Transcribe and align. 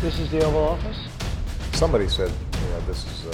This 0.00 0.18
is 0.18 0.30
the 0.30 0.42
Oval 0.46 0.64
Office. 0.64 0.96
Somebody 1.72 2.08
said, 2.08 2.32
you 2.54 2.68
know, 2.70 2.80
this 2.86 3.04
is 3.04 3.26
uh, 3.26 3.32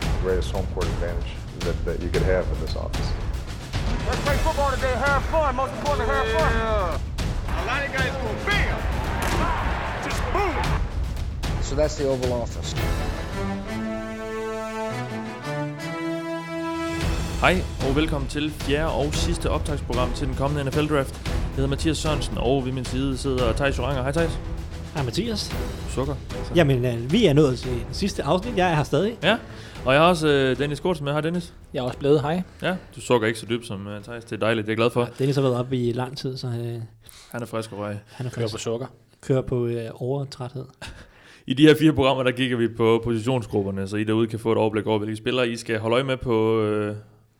the 0.00 0.22
greatest 0.22 0.50
home 0.50 0.66
court 0.68 0.86
advantage 0.86 1.32
that, 1.58 1.84
that 1.84 2.00
you 2.00 2.08
could 2.08 2.22
have 2.22 2.50
in 2.52 2.60
this 2.60 2.74
office. 2.74 3.12
Let's 4.06 4.20
play 4.24 4.36
football 4.36 4.70
today. 4.70 4.94
Have 4.94 5.22
fun. 5.24 5.54
Most 5.56 5.74
important, 5.74 6.08
have 6.08 6.26
fun. 6.28 6.52
Yeah. 6.52 7.00
A 7.48 7.64
lot 7.66 7.86
of 7.86 7.92
guys 7.92 8.12
go 8.22 8.28
bam, 8.46 8.78
just 10.04 10.22
boom. 10.32 11.62
So 11.62 11.74
that's 11.74 11.96
the 11.96 12.08
Oval 12.08 12.32
Office. 12.32 12.74
Hej 17.40 17.62
og 17.88 17.96
velkommen 17.96 18.28
til 18.28 18.52
fjerde 18.52 18.92
og 18.92 19.14
sidste 19.14 19.50
optagsprogram 19.50 20.12
til 20.12 20.26
den 20.26 20.34
kommende 20.34 20.64
NFL 20.64 20.86
Draft. 20.86 21.20
Jeg 21.24 21.54
hedder 21.54 21.68
Mathias 21.68 21.98
Sørensen, 21.98 22.38
og 22.38 22.64
ved 22.64 22.72
min 22.72 22.84
side 22.84 23.18
sidder 23.18 23.52
Thijs 23.52 23.78
Joranger. 23.78 24.02
Hej 24.02 24.12
Thijs. 24.12 24.55
Hej 24.96 25.04
Mathias. 25.04 25.50
Sukker. 25.88 26.14
Jamen, 26.56 26.84
øh, 26.84 27.12
vi 27.12 27.26
er 27.26 27.32
nået 27.32 27.58
til 27.58 27.70
den 27.70 27.84
sidste 27.94 28.22
afsnit. 28.22 28.56
Jeg 28.56 28.70
er 28.70 28.74
her 28.74 28.82
stadig. 28.82 29.18
Ja, 29.22 29.36
og 29.84 29.92
jeg 29.94 30.02
har 30.02 30.08
også 30.08 30.28
øh, 30.28 30.58
Dennis 30.58 30.80
Kortsen 30.80 31.04
med. 31.04 31.12
Hej 31.12 31.20
Dennis. 31.20 31.54
Jeg 31.74 31.80
er 31.80 31.84
også 31.84 31.98
blevet 31.98 32.20
hej. 32.20 32.42
Ja, 32.62 32.76
du 32.96 33.00
sukker 33.00 33.26
ikke 33.28 33.38
så 33.40 33.46
dybt 33.46 33.66
som 33.66 33.86
uh, 33.86 34.02
Thijs. 34.02 34.24
Det 34.24 34.32
er 34.32 34.36
dejligt, 34.36 34.66
det 34.66 34.70
er 34.70 34.72
jeg 34.72 34.76
glad 34.76 34.90
for. 34.90 35.00
Ja, 35.00 35.06
Dennis 35.18 35.36
har 35.36 35.42
været 35.42 35.56
oppe 35.56 35.76
i 35.76 35.92
lang 35.92 36.16
tid, 36.18 36.36
så 36.36 36.46
øh, 36.46 36.80
Han 37.30 37.42
er 37.42 37.46
frisk 37.46 37.72
og 37.72 37.78
røg. 37.78 37.96
han 38.12 38.26
er 38.26 38.30
Kører 38.30 38.42
frisk. 38.44 38.54
på 38.54 38.58
sukker. 38.58 38.86
kører 39.20 39.42
på 39.42 39.66
øh, 39.66 39.90
overtræthed. 39.94 40.64
I 41.46 41.54
de 41.54 41.62
her 41.62 41.74
fire 41.80 41.92
programmer, 41.92 42.22
der 42.22 42.30
kigger 42.30 42.56
vi 42.56 42.68
på 42.68 43.00
positionsgrupperne, 43.04 43.88
så 43.88 43.96
I 43.96 44.04
derude 44.04 44.26
kan 44.26 44.38
få 44.38 44.52
et 44.52 44.58
overblik 44.58 44.86
over, 44.86 44.98
hvilke 44.98 45.16
spillere 45.16 45.48
I 45.48 45.56
skal 45.56 45.78
holde 45.78 45.94
øje 45.94 46.04
med 46.04 46.16
på, 46.16 46.60
øh, 46.62 46.96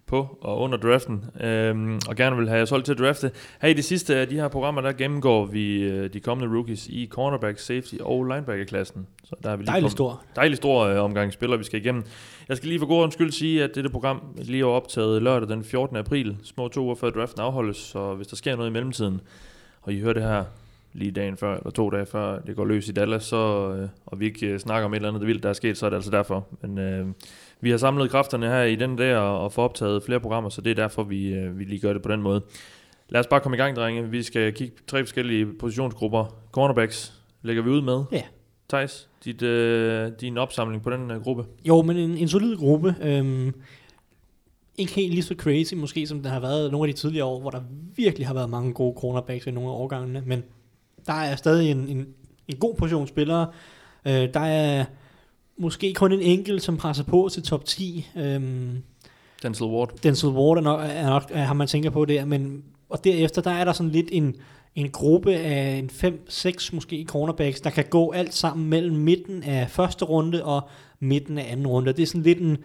på 0.07 0.39
og 0.41 0.61
under 0.61 0.79
draften, 0.79 1.25
øhm, 1.41 2.01
og 2.09 2.17
gerne 2.17 2.37
vil 2.37 2.49
have 2.49 2.67
solgt 2.67 2.85
til 2.85 2.93
at 2.93 2.99
drafte. 2.99 3.31
Her 3.63 3.69
i 3.69 3.73
de 3.75 3.83
sidste 3.83 4.17
af 4.17 4.29
de 4.29 4.35
her 4.35 4.49
programmer, 4.49 4.81
der 4.81 4.93
gennemgår 4.93 5.45
vi 5.47 5.83
øh, 5.83 6.13
de 6.13 6.21
kommende 6.21 6.55
rookies 6.57 6.87
i 6.89 7.07
cornerback, 7.11 7.59
safety 7.59 7.95
og 8.01 8.25
linebacker-klassen. 8.25 9.07
Så 9.25 9.37
der 9.43 9.51
er 9.51 9.57
vi 9.57 9.63
lige 9.63 9.73
kommet- 9.75 9.93
stor. 9.93 10.23
dejlig 10.37 10.57
stor 10.57 10.85
øh, 10.85 11.01
omgang 11.05 11.33
spillere, 11.33 11.59
vi 11.59 11.65
skal 11.65 11.81
igennem. 11.81 12.05
Jeg 12.49 12.57
skal 12.57 12.69
lige 12.69 12.79
for 12.79 12.87
god 12.87 12.97
ordens 12.99 13.15
skyld 13.15 13.33
sige, 13.33 13.65
at 13.65 13.71
dette 13.75 13.91
program 13.91 14.21
lige 14.39 14.61
er 14.63 14.67
optaget 14.67 15.23
lørdag 15.23 15.49
den 15.49 15.65
14. 15.65 15.97
april, 15.97 16.37
små 16.45 16.69
to 16.69 16.85
uger 16.85 16.95
før 16.95 17.11
draften 17.11 17.41
afholdes, 17.41 17.77
så 17.77 18.15
hvis 18.15 18.27
der 18.27 18.37
sker 18.37 18.57
noget 18.57 18.71
i 18.71 18.73
mellemtiden, 18.73 19.21
og 19.83 19.93
I 19.93 20.01
hører 20.01 20.13
det 20.13 20.23
her 20.23 20.45
lige 20.93 21.11
dagen 21.11 21.37
før, 21.37 21.57
eller 21.57 21.71
to 21.71 21.91
dage 21.91 22.07
før 22.07 22.39
det 22.39 22.57
går 22.57 22.65
løs 22.65 22.89
i 22.89 22.93
Dallas, 22.93 23.25
så, 23.25 23.73
øh, 23.79 23.89
og 24.07 24.21
vi 24.21 24.25
ikke 24.27 24.47
øh, 24.47 24.59
snakker 24.59 24.85
om 24.87 24.93
et 24.93 24.97
eller 24.97 25.09
andet 25.09 25.27
vildt, 25.27 25.43
der 25.43 25.49
er 25.49 25.53
sket, 25.53 25.79
så 25.79 25.87
er 25.87 25.91
det 25.91 25.97
altså 25.97 26.11
derfor. 26.11 26.47
Men 26.63 26.79
øh, 26.79 27.07
vi 27.61 27.71
har 27.71 27.79
samlet 27.79 28.11
kræfterne 28.11 28.47
her 28.47 28.63
i 28.63 28.77
den 28.77 28.99
der, 28.99 29.17
og, 29.17 29.53
få 29.53 29.63
optaget 29.63 30.03
flere 30.03 30.21
programmer, 30.21 30.51
så 30.51 30.61
det 30.61 30.71
er 30.71 30.75
derfor, 30.75 31.03
vi, 31.03 31.27
øh, 31.29 31.59
vi 31.59 31.65
lige 31.65 31.81
gør 31.81 31.93
det 31.93 32.03
på 32.03 32.13
den 32.13 32.23
måde. 32.23 32.43
Lad 33.09 33.21
os 33.21 33.27
bare 33.27 33.41
komme 33.41 33.57
i 33.57 33.61
gang, 33.61 33.77
drenge. 33.77 34.11
Vi 34.11 34.23
skal 34.23 34.53
kigge 34.53 34.77
på 34.77 34.83
tre 34.87 35.05
forskellige 35.05 35.47
positionsgrupper. 35.59 36.37
Cornerbacks 36.53 37.13
lægger 37.43 37.63
vi 37.63 37.71
ud 37.71 37.83
med. 37.83 38.05
Ja. 38.13 38.23
Thijs, 38.69 39.09
dit, 39.25 39.43
øh, 39.43 40.13
din 40.21 40.39
opsamling 40.39 40.83
på 40.83 40.91
den 40.91 41.11
øh, 41.11 41.23
gruppe. 41.23 41.45
Jo, 41.65 41.83
men 41.83 41.97
en, 41.97 42.11
en 42.11 42.29
solid 42.29 42.57
gruppe. 42.57 42.95
Øhm, 43.03 43.55
ikke 44.79 44.93
helt 44.93 45.13
lige 45.13 45.23
så 45.23 45.35
crazy 45.39 45.75
måske, 45.75 46.07
som 46.07 46.23
den 46.23 46.31
har 46.31 46.41
været 46.41 46.73
nogle 46.73 46.89
af 46.89 46.95
de 46.95 47.01
tidligere 47.01 47.27
år, 47.27 47.41
hvor 47.41 47.51
der 47.51 47.61
virkelig 47.97 48.27
har 48.27 48.35
været 48.35 48.51
mange 48.51 48.73
gode 48.73 48.97
cornerbacks 49.01 49.47
i 49.47 49.51
nogle 49.51 49.71
af 49.71 49.75
årgangene. 49.75 50.23
Men 50.27 50.45
der 51.07 51.13
er 51.13 51.37
stadig 51.37 51.71
en, 51.71 51.89
en, 51.89 52.07
en 52.49 52.57
god 52.57 52.75
portion 52.75 53.07
spillere. 53.07 53.47
Øh, 54.07 54.35
der 54.35 54.41
er 54.41 54.85
måske 55.59 55.95
kun 55.95 56.13
en 56.13 56.21
enkelt, 56.21 56.63
som 56.63 56.77
presser 56.77 57.05
på 57.05 57.29
til 57.33 57.43
top 57.43 57.65
10. 57.65 58.07
Øhm, 58.17 58.83
Denzel 59.43 59.67
Ward. 59.67 59.91
Denzel 60.03 60.29
Ward 60.29 60.57
er 60.57 60.63
nok, 60.63 60.81
er 60.85 61.11
nok 61.11 61.23
er, 61.31 61.45
har 61.45 61.55
man 61.55 61.67
tænker 61.67 61.91
på 61.91 62.05
der, 62.05 62.25
men 62.25 62.65
og 62.89 63.05
derefter, 63.05 63.43
der 63.43 63.51
er 63.51 63.65
der 63.65 63.73
sådan 63.73 63.93
lidt 63.93 64.09
en, 64.13 64.37
en 64.75 64.91
gruppe 64.91 65.35
af 65.35 65.77
en 65.77 65.91
5-6 66.29 66.75
måske 66.75 67.05
cornerbacks, 67.09 67.61
der 67.61 67.71
kan 67.71 67.85
gå 67.91 68.11
alt 68.11 68.35
sammen 68.35 68.69
mellem 68.69 68.97
midten 68.97 69.43
af 69.43 69.71
første 69.71 70.05
runde 70.05 70.45
og 70.45 70.69
midten 71.01 71.39
af 71.39 71.53
anden 71.53 71.67
runde. 71.67 71.93
Det 71.93 72.03
er 72.03 72.07
sådan 72.07 72.23
lidt 72.23 72.39
en, 72.39 72.59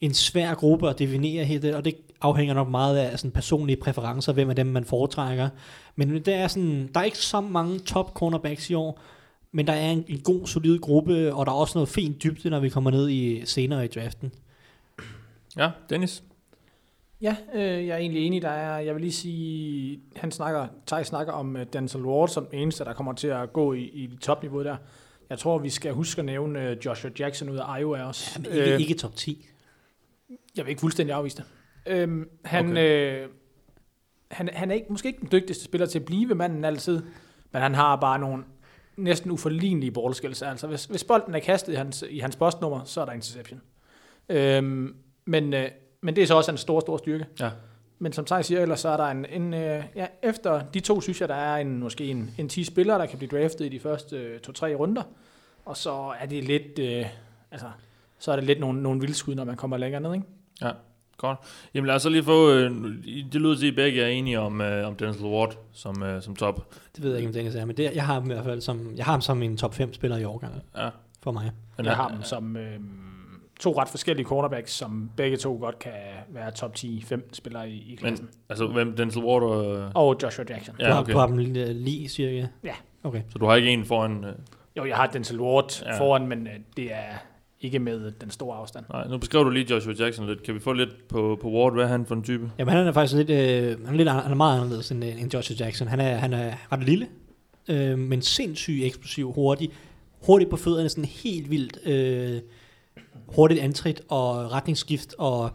en 0.00 0.14
svær 0.14 0.54
gruppe 0.54 0.88
at 0.88 0.98
definere 0.98 1.44
her, 1.44 1.76
og 1.76 1.84
det 1.84 1.94
afhænger 2.20 2.54
nok 2.54 2.68
meget 2.68 2.96
af 2.96 3.18
sådan 3.18 3.30
personlige 3.30 3.76
præferencer, 3.76 4.32
hvem 4.32 4.50
af 4.50 4.56
dem 4.56 4.66
man 4.66 4.84
foretrækker. 4.84 5.48
Men 5.96 6.22
der 6.22 6.34
er, 6.34 6.48
sådan, 6.48 6.90
der 6.94 7.00
er 7.00 7.04
ikke 7.04 7.18
så 7.18 7.40
mange 7.40 7.78
top 7.78 8.14
cornerbacks 8.14 8.70
i 8.70 8.74
år, 8.74 9.00
men 9.52 9.66
der 9.66 9.72
er 9.72 9.90
en, 9.90 10.04
en 10.08 10.20
god, 10.20 10.46
solid 10.46 10.78
gruppe, 10.78 11.34
og 11.34 11.46
der 11.46 11.52
er 11.52 11.56
også 11.56 11.78
noget 11.78 11.88
fint 11.88 12.22
dybde, 12.22 12.50
når 12.50 12.60
vi 12.60 12.68
kommer 12.68 12.90
ned 12.90 13.08
i 13.08 13.42
senere 13.44 13.84
i 13.84 13.88
draften. 13.88 14.32
Ja, 15.56 15.70
Dennis. 15.90 16.22
Ja, 17.20 17.36
øh, 17.54 17.86
jeg 17.86 17.94
er 17.94 17.96
egentlig 17.96 18.26
enig. 18.26 18.42
Der 18.42 18.48
er, 18.48 18.78
jeg 18.78 18.94
vil 18.94 19.00
lige 19.00 19.12
sige, 19.12 20.00
han 20.16 20.30
snakker, 20.30 20.66
Thijs 20.86 21.06
snakker 21.06 21.32
om 21.32 21.54
uh, 21.54 21.62
Denzel 21.72 22.02
Ward 22.02 22.28
som 22.28 22.46
den 22.46 22.58
eneste, 22.58 22.84
der 22.84 22.92
kommer 22.92 23.12
til 23.12 23.28
at 23.28 23.52
gå 23.52 23.72
i, 23.72 23.82
i 23.82 24.16
topniveauet 24.20 24.66
der. 24.66 24.76
Jeg 25.30 25.38
tror, 25.38 25.58
vi 25.58 25.70
skal 25.70 25.92
huske 25.92 26.18
at 26.18 26.24
nævne 26.24 26.70
uh, 26.70 26.86
Joshua 26.86 27.10
Jackson 27.18 27.48
ud 27.48 27.56
af 27.56 27.80
Iowa 27.80 28.02
også. 28.02 28.30
Ja, 28.36 28.42
men 28.42 28.58
ikke, 28.58 28.74
øh, 28.74 28.80
ikke 28.80 28.94
top 28.94 29.14
10. 29.14 29.46
Jeg 30.56 30.64
vil 30.64 30.70
ikke 30.70 30.80
fuldstændig 30.80 31.14
afvise 31.14 31.36
det. 31.36 31.44
Øhm, 31.86 32.28
han, 32.44 32.70
okay. 32.70 33.22
øh, 33.22 33.28
han, 34.30 34.50
han 34.52 34.70
er 34.70 34.74
ikke, 34.74 34.86
måske 34.90 35.08
ikke 35.08 35.20
den 35.20 35.28
dygtigste 35.32 35.64
spiller 35.64 35.86
til 35.86 35.98
at 35.98 36.04
blive 36.04 36.34
manden 36.34 36.64
altid, 36.64 37.02
men 37.52 37.62
han 37.62 37.74
har 37.74 37.96
bare 37.96 38.18
nogle 38.18 38.44
næsten 38.98 39.30
uforlignelige 39.30 39.90
ballskills. 39.90 40.42
Altså, 40.42 40.66
hvis, 40.66 40.84
hvis 40.84 41.04
bolden 41.04 41.34
er 41.34 41.38
kastet 41.38 41.72
i 41.72 41.76
hans, 41.76 42.04
i 42.10 42.18
hans 42.18 42.36
postnummer, 42.36 42.84
så 42.84 43.00
er 43.00 43.04
der 43.04 43.12
interception. 43.12 43.60
Øhm, 44.28 44.94
men, 45.24 45.54
øh, 45.54 45.70
men 46.00 46.16
det 46.16 46.22
er 46.22 46.26
så 46.26 46.34
også 46.34 46.50
en 46.50 46.58
stor, 46.58 46.80
stor 46.80 46.96
styrke. 46.96 47.26
Ja. 47.40 47.50
Men 47.98 48.12
som 48.12 48.24
Thijs 48.24 48.46
siger, 48.46 48.60
ellers 48.60 48.80
så 48.80 48.88
er 48.88 48.96
der 48.96 49.06
en, 49.06 49.26
en 49.26 49.54
øh, 49.54 49.84
ja, 49.96 50.06
efter 50.22 50.62
de 50.74 50.80
to, 50.80 51.00
synes 51.00 51.20
jeg, 51.20 51.28
der 51.28 51.34
er 51.34 51.56
en, 51.56 51.78
måske 51.78 52.04
en, 52.04 52.30
en 52.38 52.48
10 52.48 52.64
spillere, 52.64 52.98
der 52.98 53.06
kan 53.06 53.18
blive 53.18 53.40
draftet 53.40 53.64
i 53.64 53.68
de 53.68 53.80
første 53.80 54.16
øh, 54.16 54.40
to-tre 54.40 54.74
runder. 54.74 55.02
Og 55.64 55.76
så 55.76 56.14
er 56.20 56.26
det 56.26 56.44
lidt, 56.44 56.78
øh, 56.78 57.06
altså, 57.50 57.66
så 58.18 58.32
er 58.32 58.36
det 58.36 58.44
lidt 58.44 58.60
nogle, 58.60 58.82
nogle 58.82 59.00
vildskud, 59.00 59.34
når 59.34 59.44
man 59.44 59.56
kommer 59.56 59.76
længere 59.76 60.00
ned, 60.00 60.14
ikke? 60.14 60.26
Ja, 60.62 60.70
godt. 61.18 61.38
Jamen 61.74 61.86
lad 61.86 61.94
os 61.94 62.02
så 62.02 62.08
lige 62.08 62.22
få, 62.24 62.50
øh, 62.50 62.70
det 63.32 63.34
lyder 63.34 63.56
til, 63.56 63.66
at 63.66 63.72
I 63.72 63.76
begge 63.76 64.02
er 64.02 64.08
enige 64.08 64.40
om, 64.40 64.60
øh, 64.60 64.86
om 64.86 64.94
Denzel 64.96 65.24
Ward 65.26 65.56
som, 65.72 66.02
øh, 66.02 66.22
som 66.22 66.36
top. 66.36 66.74
Det 66.96 67.02
ved 67.04 67.10
jeg 67.10 67.18
ikke, 67.18 67.28
om 67.28 67.32
Dennis 67.32 67.54
er, 67.54 67.64
men 67.64 67.76
det, 67.76 67.90
jeg 67.94 68.06
har 68.06 68.14
ham 68.14 68.24
i 68.30 68.34
hvert 68.34 68.44
fald 68.44 68.60
som, 68.60 68.92
jeg 68.96 69.04
har 69.04 69.12
ham 69.12 69.20
som 69.20 69.42
en 69.42 69.56
top 69.56 69.74
5 69.74 69.92
spiller 69.94 70.16
i 70.16 70.24
årgangen 70.24 70.60
Ja. 70.76 70.88
for 71.22 71.32
mig. 71.32 71.50
Men 71.76 71.86
Jeg 71.86 71.96
har 71.96 72.08
dem 72.08 72.22
som 72.22 72.56
øh, 72.56 72.78
to 73.60 73.80
ret 73.80 73.88
forskellige 73.88 74.26
cornerbacks, 74.26 74.72
som 74.72 75.10
begge 75.16 75.36
to 75.36 75.58
godt 75.60 75.78
kan 75.78 75.92
være 76.28 76.50
top 76.50 76.74
10-15 76.78 77.20
spillere 77.32 77.70
i, 77.70 77.92
i 77.92 77.96
klassen. 77.96 78.26
Men, 78.26 78.34
altså, 78.48 78.66
hvem 78.66 78.96
Denzel 78.96 79.22
Ward 79.24 79.42
og... 79.42 79.90
Og 79.94 80.16
Joshua 80.22 80.44
Jackson. 80.50 80.74
Du 80.74 80.84
ja, 80.84 80.92
har, 80.92 81.00
okay. 81.00 81.12
du 81.12 81.18
har 81.18 81.26
dem 81.26 81.38
lige, 81.38 81.72
lige 81.72 82.08
cirka? 82.08 82.46
Ja. 82.64 82.74
Okay. 83.02 83.22
Så 83.28 83.38
du 83.38 83.46
har 83.46 83.54
ikke 83.56 83.70
en 83.70 83.84
foran... 83.84 84.24
Øh, 84.24 84.32
Jo, 84.76 84.84
jeg 84.84 84.96
har 84.96 85.06
Denzel 85.06 85.40
Ward 85.40 85.82
ja. 85.84 85.98
foran, 86.00 86.26
men 86.26 86.46
øh, 86.46 86.52
det 86.76 86.92
er 86.92 87.04
ikke 87.60 87.78
med 87.78 88.10
den 88.20 88.30
store 88.30 88.56
afstand. 88.56 88.84
nej, 88.92 89.08
nu 89.08 89.18
beskrev 89.18 89.44
du 89.44 89.50
lige 89.50 89.66
Joshua 89.70 89.94
Jackson 89.98 90.26
lidt. 90.26 90.42
Kan 90.42 90.54
vi 90.54 90.60
få 90.60 90.72
lidt 90.72 91.08
på, 91.08 91.38
på 91.42 91.50
Ward? 91.50 91.74
Hvad 91.74 91.84
er 91.84 91.88
han 91.88 92.06
for 92.06 92.14
en 92.14 92.22
type? 92.22 92.50
Jamen 92.58 92.74
han 92.74 92.86
er 92.86 92.92
faktisk 92.92 93.16
lidt, 93.16 93.30
øh, 93.30 93.84
han 93.86 93.94
er, 93.94 93.96
lidt, 93.98 94.08
an- 94.08 94.22
han 94.22 94.30
er 94.32 94.36
meget 94.36 94.60
anderledes 94.60 94.90
end, 94.90 95.04
øh, 95.04 95.22
end 95.22 95.34
Joshua 95.34 95.56
Jackson. 95.60 95.88
Han 95.88 96.00
er, 96.00 96.16
han 96.16 96.32
er 96.32 96.52
ret 96.72 96.84
lille, 96.84 97.06
øh, 97.68 97.98
men 97.98 98.22
sindssygt 98.22 98.84
eksplosiv, 98.84 99.32
hurtig. 99.32 99.70
Hurtigt 100.26 100.50
på 100.50 100.56
fødderne, 100.56 100.88
sådan 100.88 101.04
helt 101.04 101.50
vildt 101.50 101.78
øh, 101.86 102.40
hurtigt 103.26 103.60
antrit 103.60 104.00
og 104.08 104.52
retningsskift 104.52 105.14
og 105.18 105.50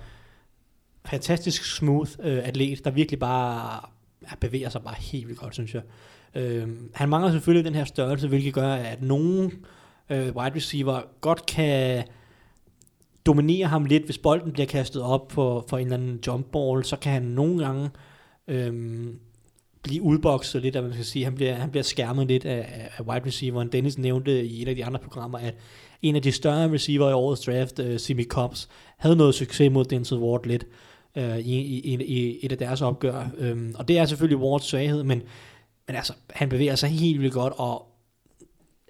fantastisk 1.05 1.75
smooth 1.75 2.11
øh, 2.23 2.47
atlet, 2.47 2.85
der 2.85 2.91
virkelig 2.91 3.19
bare 3.19 3.79
ja, 4.21 4.35
bevæger 4.39 4.69
sig 4.69 4.81
bare 4.83 4.95
helt 4.99 5.27
vildt 5.27 5.39
godt, 5.39 5.53
synes 5.53 5.73
jeg. 5.75 5.81
Øh, 6.35 6.67
han 6.93 7.09
mangler 7.09 7.31
selvfølgelig 7.31 7.65
den 7.65 7.75
her 7.75 7.85
størrelse, 7.85 8.27
hvilket 8.27 8.53
gør, 8.53 8.73
at 8.73 9.01
nogen 9.01 9.51
øh, 10.09 10.35
wide 10.35 10.55
receiver 10.55 11.01
godt 11.21 11.45
kan 11.45 12.03
dominere 13.25 13.67
ham 13.67 13.85
lidt, 13.85 14.05
hvis 14.05 14.17
bolden 14.17 14.51
bliver 14.51 14.67
kastet 14.67 15.01
op 15.01 15.31
for, 15.31 15.65
for 15.69 15.77
en 15.77 15.83
eller 15.83 15.97
anden 15.97 16.19
jump 16.27 16.45
ball, 16.51 16.83
så 16.83 16.95
kan 16.95 17.11
han 17.11 17.23
nogle 17.23 17.65
gange 17.65 17.89
øh, 18.47 19.05
blive 19.83 20.01
udbokset 20.01 20.61
lidt, 20.61 20.75
at 20.75 20.83
man 20.83 20.93
skal 20.93 21.05
sige, 21.05 21.25
han 21.25 21.35
bliver, 21.35 21.53
han 21.53 21.69
bliver 21.69 21.83
skærmet 21.83 22.27
lidt 22.27 22.45
af, 22.45 22.89
af 22.97 23.03
wide 23.03 23.25
receiveren. 23.25 23.71
Dennis 23.71 23.97
nævnte 23.97 24.45
i 24.45 24.61
et 24.61 24.67
af 24.67 24.75
de 24.75 24.85
andre 24.85 24.99
programmer, 24.99 25.37
at 25.37 25.55
en 26.01 26.15
af 26.15 26.21
de 26.21 26.31
større 26.31 26.71
receiver 26.71 27.09
i 27.09 27.13
årets 27.13 27.41
draft, 27.41 27.79
uh, 27.79 27.97
Simi 27.97 28.23
Cobbs, 28.23 28.69
havde 28.97 29.15
noget 29.15 29.35
succes 29.35 29.71
mod 29.71 29.85
Denzel 29.85 30.17
Ward 30.17 30.45
lidt 30.45 30.65
uh, 31.15 31.39
i, 31.39 31.61
i, 31.61 31.95
i, 31.95 32.03
i 32.03 32.39
et 32.43 32.51
af 32.51 32.57
deres 32.57 32.81
opgør. 32.81 33.27
Um, 33.51 33.75
og 33.75 33.87
det 33.87 33.97
er 33.97 34.05
selvfølgelig 34.05 34.37
Wards 34.37 34.63
svaghed, 34.63 35.03
men, 35.03 35.21
men 35.87 35.95
altså, 35.95 36.13
han 36.29 36.49
bevæger 36.49 36.75
sig 36.75 36.89
helt 36.89 37.21
vildt 37.21 37.33
godt, 37.33 37.53
og 37.57 37.92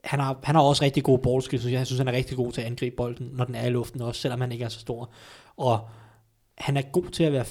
han 0.03 0.19
har, 0.19 0.39
han 0.43 0.55
har 0.55 0.61
også 0.61 0.83
rigtig 0.83 1.03
gode 1.03 1.21
ballskills, 1.21 1.71
jeg. 1.71 1.85
Synes, 1.85 1.99
han 1.99 2.07
er 2.07 2.11
rigtig 2.11 2.37
god 2.37 2.51
til 2.51 2.61
at 2.61 2.67
angribe 2.67 2.95
bolden, 2.95 3.29
når 3.33 3.45
den 3.45 3.55
er 3.55 3.67
i 3.67 3.69
luften 3.69 4.01
også, 4.01 4.21
selvom 4.21 4.41
han 4.41 4.51
ikke 4.51 4.65
er 4.65 4.69
så 4.69 4.79
stor. 4.79 5.09
Og 5.57 5.89
han 6.57 6.77
er 6.77 6.81
god 6.81 7.09
til 7.11 7.23
at 7.23 7.33
være... 7.33 7.45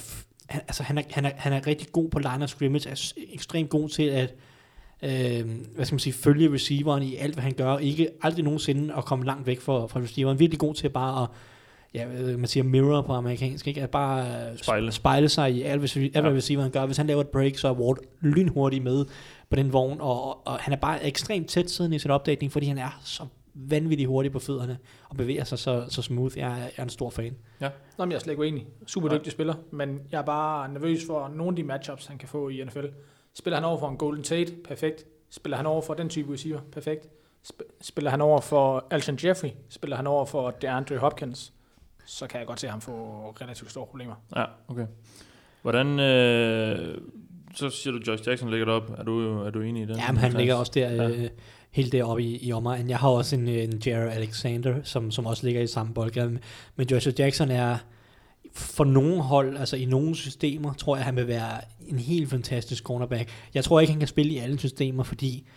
Han, 0.49 0.61
altså, 0.61 0.83
han 0.83 0.97
er, 0.97 1.01
han, 1.11 1.25
er, 1.25 1.31
han 1.35 1.53
er 1.53 1.67
rigtig 1.67 1.87
god 1.91 2.09
på 2.09 2.19
line 2.19 2.43
of 2.43 2.49
scrimmage, 2.49 2.89
er 2.89 3.13
ekstremt 3.33 3.69
god 3.69 3.89
til 3.89 4.03
at 4.03 4.35
øh, 5.03 5.49
hvad 5.75 5.85
skal 5.85 5.93
man 5.93 5.99
sige, 5.99 6.13
følge 6.13 6.53
receiveren 6.53 7.03
i 7.03 7.15
alt, 7.15 7.33
hvad 7.33 7.43
han 7.43 7.53
gør. 7.53 7.77
Ikke 7.77 8.09
aldrig 8.21 8.43
nogensinde 8.43 8.93
at 8.97 9.05
komme 9.05 9.25
langt 9.25 9.47
væk 9.47 9.61
fra, 9.61 9.85
fra 9.85 9.99
receiveren. 9.99 10.39
Virkelig 10.39 10.59
god 10.59 10.73
til 10.73 10.89
bare 10.89 11.23
at 11.23 11.29
ja, 11.93 12.07
man 12.37 12.47
siger 12.47 12.63
mirror 12.63 13.01
på 13.01 13.13
amerikansk, 13.13 13.67
ikke? 13.67 13.81
At 13.81 13.89
bare 13.89 14.25
øh, 14.51 14.57
Spejle. 14.57 14.91
spejle 14.91 15.29
sig 15.29 15.51
i 15.51 15.61
alt, 15.61 15.79
hvad, 15.79 15.89
alt, 15.97 16.11
hvad 16.11 16.31
Ja. 16.31 16.37
receiveren 16.37 16.71
gør. 16.71 16.85
Hvis 16.85 16.97
han 16.97 17.07
laver 17.07 17.21
et 17.21 17.27
break, 17.27 17.57
så 17.57 17.67
er 17.67 17.71
Ward 17.71 17.97
lynhurtigt 18.21 18.83
med 18.83 19.05
på 19.53 19.57
den 19.57 19.73
vogn, 19.73 20.01
og, 20.01 20.47
og 20.47 20.59
han 20.59 20.73
er 20.73 20.77
bare 20.77 21.03
ekstremt 21.03 21.49
tæt 21.49 21.69
siden 21.69 21.93
i 21.93 21.99
sin 21.99 22.11
opdækning, 22.11 22.51
fordi 22.51 22.65
han 22.65 22.77
er 22.77 22.99
så 23.03 23.25
vanvittigt 23.53 24.07
hurtig 24.07 24.31
på 24.31 24.39
fødderne, 24.39 24.77
og 25.09 25.17
bevæger 25.17 25.43
sig 25.43 25.59
så, 25.59 25.85
så 25.89 26.01
smooth. 26.01 26.37
Jeg 26.37 26.51
er, 26.51 26.57
jeg 26.57 26.71
er 26.77 26.83
en 26.83 26.89
stor 26.89 27.09
fan. 27.09 27.35
Nå, 27.59 27.67
men 27.97 28.11
jeg 28.11 28.15
er 28.15 28.19
slet 28.19 28.31
ikke 28.31 28.41
uenig. 28.41 28.67
Super 28.87 29.09
dygtig 29.09 29.31
spiller, 29.31 29.53
men 29.71 30.01
jeg 30.11 30.17
er 30.17 30.21
bare 30.25 30.69
nervøs 30.69 30.99
for 31.07 31.27
nogle 31.27 31.49
af 31.49 31.55
de 31.55 31.63
matchups, 31.63 32.05
han 32.05 32.17
kan 32.17 32.29
få 32.29 32.49
i 32.49 32.63
NFL. 32.63 32.85
Spiller 33.33 33.57
han 33.57 33.65
over 33.65 33.79
for 33.79 33.89
en 33.89 33.97
Golden 33.97 34.23
Tate? 34.23 34.53
Perfekt. 34.67 35.05
Spiller 35.29 35.57
han 35.57 35.65
over 35.65 35.81
for 35.81 35.93
den 35.93 36.09
type 36.09 36.33
receiver? 36.33 36.59
Perfekt. 36.71 37.07
Sp- 37.53 37.77
spiller 37.81 38.11
han 38.11 38.21
over 38.21 38.41
for 38.41 38.87
Alshon 38.91 39.17
Jeffrey? 39.23 39.49
Spiller 39.69 39.97
han 39.97 40.07
over 40.07 40.25
for 40.25 40.51
DeAndre 40.51 40.97
Hopkins? 40.97 41.53
Så 42.05 42.27
kan 42.27 42.39
jeg 42.39 42.47
godt 42.47 42.59
se 42.59 42.67
ham 42.67 42.81
få 42.81 42.91
relativt 43.41 43.71
store 43.71 43.85
problemer. 43.85 44.15
Ja, 44.35 44.45
okay. 44.67 44.85
Hvordan, 45.61 45.99
øh, 45.99 46.97
så 47.55 47.69
siger 47.69 47.91
du, 47.93 47.99
Josh 48.07 48.27
Jackson 48.29 48.49
ligger 48.49 48.65
derop. 48.65 48.89
Er 48.97 49.03
du, 49.03 49.41
er 49.43 49.49
du 49.49 49.61
enig 49.61 49.83
i 49.83 49.85
den? 49.85 49.95
Jamen, 49.97 50.17
han 50.21 50.33
ligger 50.33 50.55
også 50.55 50.71
der, 50.75 50.89
Ja. 50.91 51.03
ja. 51.03 51.09
øh, 51.09 51.29
helt 51.71 51.91
deroppe 51.91 52.23
i, 52.23 52.47
i 52.47 52.51
omegnen. 52.53 52.89
Jeg 52.89 52.97
har 52.97 53.09
også 53.09 53.35
en, 53.35 53.47
en 53.47 53.81
Jared 53.85 54.11
Alexander, 54.11 54.75
som, 54.83 55.11
som 55.11 55.25
også 55.25 55.45
ligger 55.45 55.61
i 55.61 55.67
samme 55.67 55.93
boldgade. 55.93 56.39
Men 56.75 56.87
Joshua 56.91 57.13
Jackson 57.19 57.51
er 57.51 57.77
for 58.53 58.83
nogle 58.83 59.21
hold, 59.21 59.57
altså 59.57 59.75
i 59.75 59.85
nogle 59.85 60.15
systemer, 60.15 60.73
tror 60.73 60.95
jeg, 60.95 61.05
han 61.05 61.15
vil 61.15 61.27
være 61.27 61.61
en 61.87 61.99
helt 61.99 62.29
fantastisk 62.29 62.83
cornerback. 62.83 63.29
Jeg 63.53 63.63
tror 63.63 63.79
ikke, 63.79 63.91
han 63.93 63.99
kan 63.99 64.07
spille 64.07 64.33
i 64.33 64.37
alle 64.37 64.59
systemer, 64.59 65.03
fordi 65.03 65.47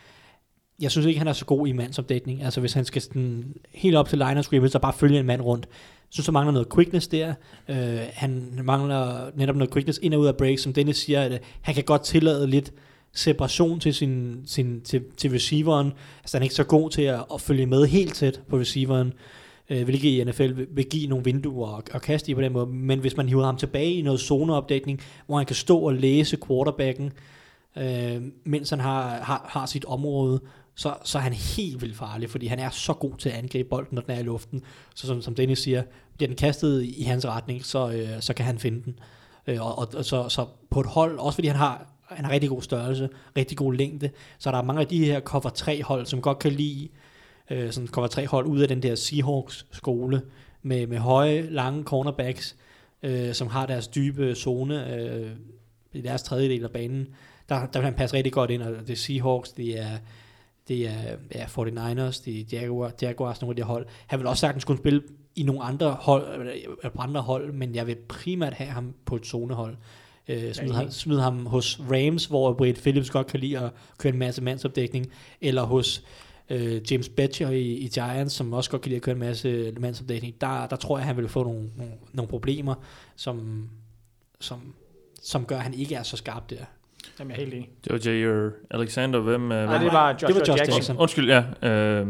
jeg 0.79 0.91
synes 0.91 1.07
ikke, 1.07 1.17
han 1.17 1.27
er 1.27 1.33
så 1.33 1.45
god 1.45 1.67
i 1.67 1.71
mandsopdækning. 1.71 2.43
Altså 2.43 2.59
hvis 2.59 2.73
han 2.73 2.85
skal 2.85 3.01
sådan 3.01 3.55
helt 3.73 3.95
op 3.95 4.09
til 4.09 4.17
line 4.17 4.39
of 4.39 4.45
scrimmage 4.45 4.75
og 4.75 4.81
bare 4.81 4.93
følge 4.93 5.19
en 5.19 5.25
mand 5.25 5.41
rundt, 5.41 5.65
jeg 6.07 6.13
synes, 6.13 6.25
der 6.25 6.31
mangler 6.31 6.51
noget 6.53 6.73
quickness 6.73 7.07
der. 7.07 7.33
Øh, 7.67 7.99
han 8.13 8.59
mangler 8.63 9.31
netop 9.35 9.55
noget 9.55 9.73
quickness 9.73 9.99
ind 10.03 10.13
og 10.13 10.19
ud 10.19 10.27
af 10.27 10.37
break, 10.37 10.59
som 10.59 10.73
Dennis 10.73 10.97
siger, 10.97 11.21
at 11.21 11.31
øh, 11.31 11.39
han 11.61 11.75
kan 11.75 11.83
godt 11.83 12.03
tillade 12.03 12.47
lidt 12.47 12.73
separation 13.13 13.79
til, 13.79 13.93
sin, 13.93 14.41
sin, 14.45 14.81
til, 14.81 15.03
til 15.17 15.31
receiveren. 15.31 15.93
Altså 16.21 16.37
han 16.37 16.41
er 16.41 16.45
ikke 16.45 16.55
så 16.55 16.63
god 16.63 16.89
til 16.89 17.01
at, 17.01 17.25
at 17.33 17.41
følge 17.41 17.65
med 17.65 17.85
helt 17.85 18.15
tæt 18.15 18.41
på 18.49 18.57
receiveren, 18.57 19.13
øh, 19.69 19.83
hvilket 19.83 20.09
i 20.09 20.23
NFL 20.23 20.55
vil, 20.55 20.67
vil 20.71 20.85
give 20.85 21.07
nogle 21.07 21.25
vinduer 21.25 21.67
og, 21.67 21.83
og 21.93 22.01
kaste 22.01 22.31
i 22.31 22.35
på 22.35 22.41
den 22.41 22.53
måde. 22.53 22.67
Men 22.67 22.99
hvis 22.99 23.17
man 23.17 23.29
hiver 23.29 23.45
ham 23.45 23.57
tilbage 23.57 23.93
i 23.93 24.01
noget 24.01 24.19
zoneopdækning, 24.19 25.01
hvor 25.25 25.37
han 25.37 25.45
kan 25.45 25.55
stå 25.55 25.79
og 25.79 25.93
læse 25.93 26.37
quarterbacken, 26.47 27.11
øh, 27.77 28.21
mens 28.43 28.69
han 28.69 28.79
har, 28.79 29.09
har, 29.09 29.45
har 29.49 29.65
sit 29.65 29.85
område, 29.85 30.41
så, 30.77 30.93
så 31.03 31.17
er 31.17 31.21
han 31.21 31.33
helt 31.33 31.81
vildt 31.81 31.97
farlig, 31.97 32.29
fordi 32.29 32.47
han 32.47 32.59
er 32.59 32.69
så 32.69 32.93
god 32.93 33.17
til 33.17 33.29
at 33.29 33.35
angribe 33.35 33.69
bolden, 33.69 33.95
når 33.95 34.01
den 34.01 34.11
er 34.11 34.19
i 34.19 34.23
luften. 34.23 34.61
Så 34.95 35.07
som, 35.07 35.21
som 35.21 35.35
Dennis 35.35 35.59
siger, 35.59 35.83
bliver 36.17 36.27
den 36.27 36.37
kastet 36.37 36.83
i 36.83 37.03
hans 37.03 37.25
retning, 37.25 37.65
så, 37.65 37.91
øh, 37.91 38.21
så 38.21 38.33
kan 38.33 38.45
han 38.45 38.59
finde 38.59 38.83
den. 38.83 38.99
Øh, 39.47 39.65
og, 39.65 39.77
og, 39.77 39.87
og 39.93 40.05
så, 40.05 40.29
så 40.29 40.45
på 40.69 40.79
et 40.79 40.85
hold, 40.85 41.19
også 41.19 41.35
fordi 41.35 41.47
han 41.47 41.57
har, 41.57 41.87
han 42.09 42.25
har 42.25 42.31
rigtig 42.31 42.49
god 42.49 42.61
størrelse, 42.61 43.09
rigtig 43.37 43.57
god 43.57 43.73
længde, 43.73 44.09
så 44.39 44.51
der 44.51 44.57
er 44.57 44.61
mange 44.61 44.81
af 44.81 44.87
de 44.87 45.05
her 45.05 45.19
cover 45.19 45.49
3 45.49 45.83
hold, 45.83 46.05
som 46.05 46.21
godt 46.21 46.39
kan 46.39 46.51
lide 46.51 46.89
øh, 47.49 47.71
sådan 47.71 47.87
cover 47.87 48.07
3 48.07 48.27
hold 48.27 48.45
ud 48.45 48.59
af 48.59 48.67
den 48.67 48.83
der 48.83 48.95
Seahawks 48.95 49.65
skole, 49.71 50.21
med, 50.61 50.87
med 50.87 50.97
høje, 50.97 51.49
lange 51.49 51.83
cornerbacks, 51.83 52.55
øh, 53.03 53.33
som 53.33 53.47
har 53.47 53.65
deres 53.65 53.87
dybe 53.87 54.35
zone 54.35 54.95
øh, 54.95 55.31
i 55.93 56.01
deres 56.01 56.23
tredjedel 56.23 56.63
af 56.63 56.71
banen. 56.71 57.07
Der, 57.49 57.65
der 57.65 57.79
vil 57.79 57.85
han 57.85 57.93
passe 57.93 58.15
rigtig 58.15 58.33
godt 58.33 58.51
ind, 58.51 58.61
og 58.61 58.71
det 58.71 58.89
er 58.89 58.95
Seahawks, 58.95 59.51
det 59.51 59.79
er 59.79 59.97
det 60.67 60.87
er 60.87 61.17
ja, 61.35 61.45
49ers, 61.45 62.23
det 62.25 62.27
er 62.27 62.43
Jaguar, 62.51 62.91
Jaguars, 63.01 63.41
nogle 63.41 63.51
af 63.51 63.55
de 63.55 63.63
hold. 63.63 63.85
Han 64.07 64.19
vil 64.19 64.27
også 64.27 64.41
sagtens 64.41 64.65
kunne 64.65 64.77
spille 64.77 65.01
i 65.35 65.43
nogle 65.43 65.63
andre 65.63 65.91
hold, 65.91 66.41
eller 66.41 66.89
på 66.95 67.01
andre 67.01 67.21
hold, 67.21 67.53
men 67.53 67.75
jeg 67.75 67.87
vil 67.87 67.95
primært 67.95 68.53
have 68.53 68.69
ham 68.69 68.93
på 69.05 69.15
et 69.15 69.25
zonehold. 69.25 69.77
Øh, 70.27 70.53
smid, 70.53 70.71
ham, 70.71 70.91
smid 70.91 71.19
ham 71.19 71.45
hos 71.45 71.79
Rams, 71.91 72.25
hvor 72.25 72.61
Wade 72.61 72.81
Phillips 72.81 73.09
godt 73.09 73.27
kan 73.27 73.39
lide 73.39 73.59
at 73.59 73.71
køre 73.97 74.13
en 74.13 74.19
masse 74.19 74.43
mandsopdækning, 74.43 75.11
eller 75.41 75.63
hos 75.63 76.03
øh, 76.49 76.91
James 76.91 77.09
Betcher 77.09 77.49
i, 77.49 77.61
i 77.61 77.87
Giants, 77.87 78.35
som 78.35 78.53
også 78.53 78.71
godt 78.71 78.81
kan 78.81 78.89
lide 78.89 78.95
at 78.95 79.01
køre 79.01 79.13
en 79.13 79.19
masse 79.19 79.73
mandsopdækning. 79.79 80.41
Der, 80.41 80.67
der 80.67 80.75
tror 80.75 80.97
jeg, 80.97 81.07
han 81.07 81.17
vil 81.17 81.29
få 81.29 81.43
nogle, 81.43 81.69
nogle, 81.75 81.93
nogle 82.13 82.29
problemer, 82.29 82.75
som, 83.15 83.69
som, 84.39 84.73
som 85.21 85.45
gør, 85.45 85.57
at 85.57 85.63
han 85.63 85.73
ikke 85.73 85.95
er 85.95 86.03
så 86.03 86.17
skarp 86.17 86.49
der. 86.49 86.65
Jamen, 87.19 87.31
jeg 87.31 87.37
er 87.37 87.41
helt 87.41 87.53
enig. 87.53 87.69
Det 87.83 87.91
var 87.91 88.11
Jair 88.11 88.49
Alexander. 88.71 89.19
Hvem, 89.19 89.51
øh, 89.51 89.57
Nej, 89.57 89.65
hvem, 89.65 89.81
det 89.81 89.93
var 89.93 90.11
Joshua 90.11 90.27
det 90.27 90.35
var 90.35 90.39
Josh 90.39 90.59
Jackson. 90.59 90.73
Jackson. 90.73 90.97
Undskyld, 90.97 91.29
ja. 91.29 91.69
Øh, 91.69 92.07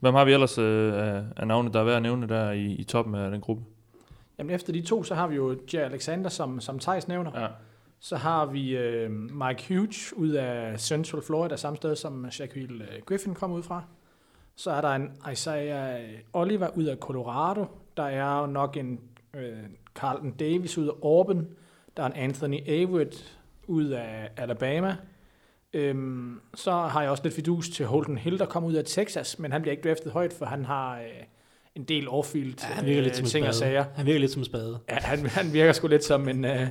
hvem 0.00 0.14
har 0.14 0.24
vi 0.24 0.32
ellers 0.32 0.58
øh, 0.58 0.94
af, 1.36 1.46
navne, 1.46 1.72
der 1.72 1.80
er 1.80 1.84
værd 1.84 1.96
at 1.96 2.02
nævne 2.02 2.28
der 2.28 2.50
i, 2.50 2.64
i 2.64 2.84
toppen 2.84 3.14
af 3.14 3.30
den 3.30 3.40
gruppe? 3.40 3.62
Jamen, 4.38 4.54
efter 4.54 4.72
de 4.72 4.82
to, 4.82 5.02
så 5.02 5.14
har 5.14 5.26
vi 5.26 5.36
jo 5.36 5.56
Jay 5.72 5.78
Alexander, 5.80 6.30
som, 6.30 6.60
som 6.60 6.78
Thijs 6.78 7.08
nævner. 7.08 7.40
Ja. 7.40 7.46
Så 8.00 8.16
har 8.16 8.46
vi 8.46 8.76
øh, 8.76 9.10
Mike 9.10 9.64
Hughes 9.68 10.12
ud 10.16 10.30
af 10.30 10.80
Central 10.80 11.22
Florida, 11.22 11.56
samme 11.56 11.76
sted 11.76 11.96
som 11.96 12.30
Shaquille 12.30 12.84
øh, 12.84 13.02
Griffin 13.06 13.34
kom 13.34 13.52
ud 13.52 13.62
fra. 13.62 13.82
Så 14.56 14.70
er 14.70 14.80
der 14.80 14.88
en 14.88 15.10
Isaiah 15.32 16.00
Oliver 16.32 16.68
ud 16.76 16.84
af 16.84 16.96
Colorado. 16.96 17.66
Der 17.96 18.02
er 18.02 18.40
jo 18.40 18.46
nok 18.46 18.76
en 18.76 19.00
øh, 19.34 19.52
Carlton 19.94 20.30
Davis 20.30 20.78
ud 20.78 20.88
af 20.88 20.92
Auburn. 21.02 21.46
Der 21.96 22.02
er 22.02 22.06
en 22.06 22.12
Anthony 22.12 22.68
Averett 22.68 23.38
ud 23.66 23.84
af 23.88 24.30
Alabama. 24.36 24.96
Øhm, 25.72 26.40
så 26.54 26.70
har 26.72 27.02
jeg 27.02 27.10
også 27.10 27.22
lidt 27.22 27.34
fidus 27.34 27.68
til 27.68 27.86
Holden 27.86 28.18
Hill, 28.18 28.38
der 28.38 28.46
kommer 28.46 28.68
ud 28.68 28.74
af 28.74 28.84
Texas, 28.86 29.38
men 29.38 29.52
han 29.52 29.62
bliver 29.62 29.72
ikke 29.76 29.88
draftet 29.88 30.12
højt, 30.12 30.32
for 30.32 30.46
han 30.46 30.64
har 30.64 30.94
øh, 30.98 31.04
en 31.74 31.84
del 31.84 32.08
off-field 32.08 32.54
Ja, 32.68 32.74
han 32.74 32.86
virker 32.86 33.02
lidt 33.02 33.12
øh, 33.12 33.16
som 33.16 33.26
ting 33.26 33.46
og 33.46 33.54
spade. 33.54 33.70
sager. 33.70 33.84
Han 33.96 34.06
virker 34.06 34.20
lidt 34.20 34.30
som 34.32 34.40
en 34.40 34.44
spade. 34.46 34.78
Ja, 34.90 34.94
han, 34.94 35.26
han 35.26 35.52
virker 35.52 35.72
sgu 35.72 35.86
lidt 35.88 36.04
som 36.04 36.28
en... 36.28 36.44
Øh, 36.44 36.66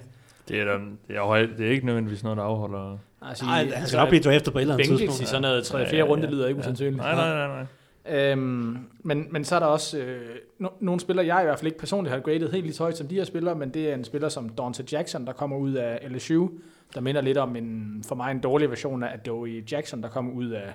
Det 0.47 0.59
er, 0.61 0.65
da- 0.65 0.79
det, 1.07 1.15
er, 1.15 1.21
højt- 1.21 1.49
det 1.57 1.67
er 1.67 1.71
ikke 1.71 1.85
nødvendigvis 1.85 2.23
noget, 2.23 2.37
der 2.37 2.43
afholder... 2.43 2.97
altså, 3.21 3.45
Nej, 3.45 3.65
han 3.73 3.87
skal 3.87 3.97
nok 3.97 4.09
blive 4.09 4.23
draftet 4.23 4.53
på 4.53 4.59
et 4.59 4.61
eller 4.61 4.73
andet 4.73 4.87
Bengals 4.87 5.01
tidspunkt. 5.01 5.21
i 5.21 5.25
sådan 5.25 5.41
noget 5.41 5.65
3. 5.65 5.77
Ja, 5.77 5.89
4. 5.89 5.97
ja, 5.97 6.03
runde 6.03 6.23
ja. 6.25 6.29
lyder 6.31 6.47
ikke 6.47 6.59
usandsynligt. 6.59 6.97
Nej, 6.97 7.15
nej, 7.15 7.47
nej, 7.47 7.47
nej. 7.47 7.65
Øhm, 8.31 8.77
men, 8.99 9.27
men 9.31 9.45
så 9.45 9.55
er 9.55 9.59
der 9.59 9.65
også 9.65 9.97
øh, 9.97 10.21
no, 10.59 10.67
nogle 10.79 11.01
spillere, 11.01 11.25
jeg 11.25 11.41
i 11.41 11.45
hvert 11.45 11.59
fald 11.59 11.67
ikke 11.67 11.79
personligt 11.79 12.13
har 12.13 12.19
gradet 12.21 12.51
helt 12.51 12.63
lige 12.65 12.73
så 12.73 12.83
højt 12.83 12.97
som 12.97 13.07
de 13.07 13.15
her 13.15 13.23
spillere, 13.23 13.55
men 13.55 13.69
det 13.69 13.89
er 13.89 13.93
en 13.93 14.03
spiller 14.03 14.29
som 14.29 14.49
Dante 14.49 14.85
Jackson, 14.91 15.25
der 15.25 15.33
kommer 15.33 15.57
ud 15.57 15.73
af 15.73 16.07
LSU, 16.11 16.47
der 16.95 17.01
minder 17.01 17.21
lidt 17.21 17.37
om 17.37 17.55
en, 17.55 18.03
for 18.07 18.15
mig 18.15 18.31
en 18.31 18.39
dårlig 18.39 18.69
version 18.69 19.03
af 19.03 19.19
Joey 19.27 19.71
Jackson, 19.71 20.03
der 20.03 20.09
kommer 20.09 20.31
ud 20.33 20.49
af 20.49 20.73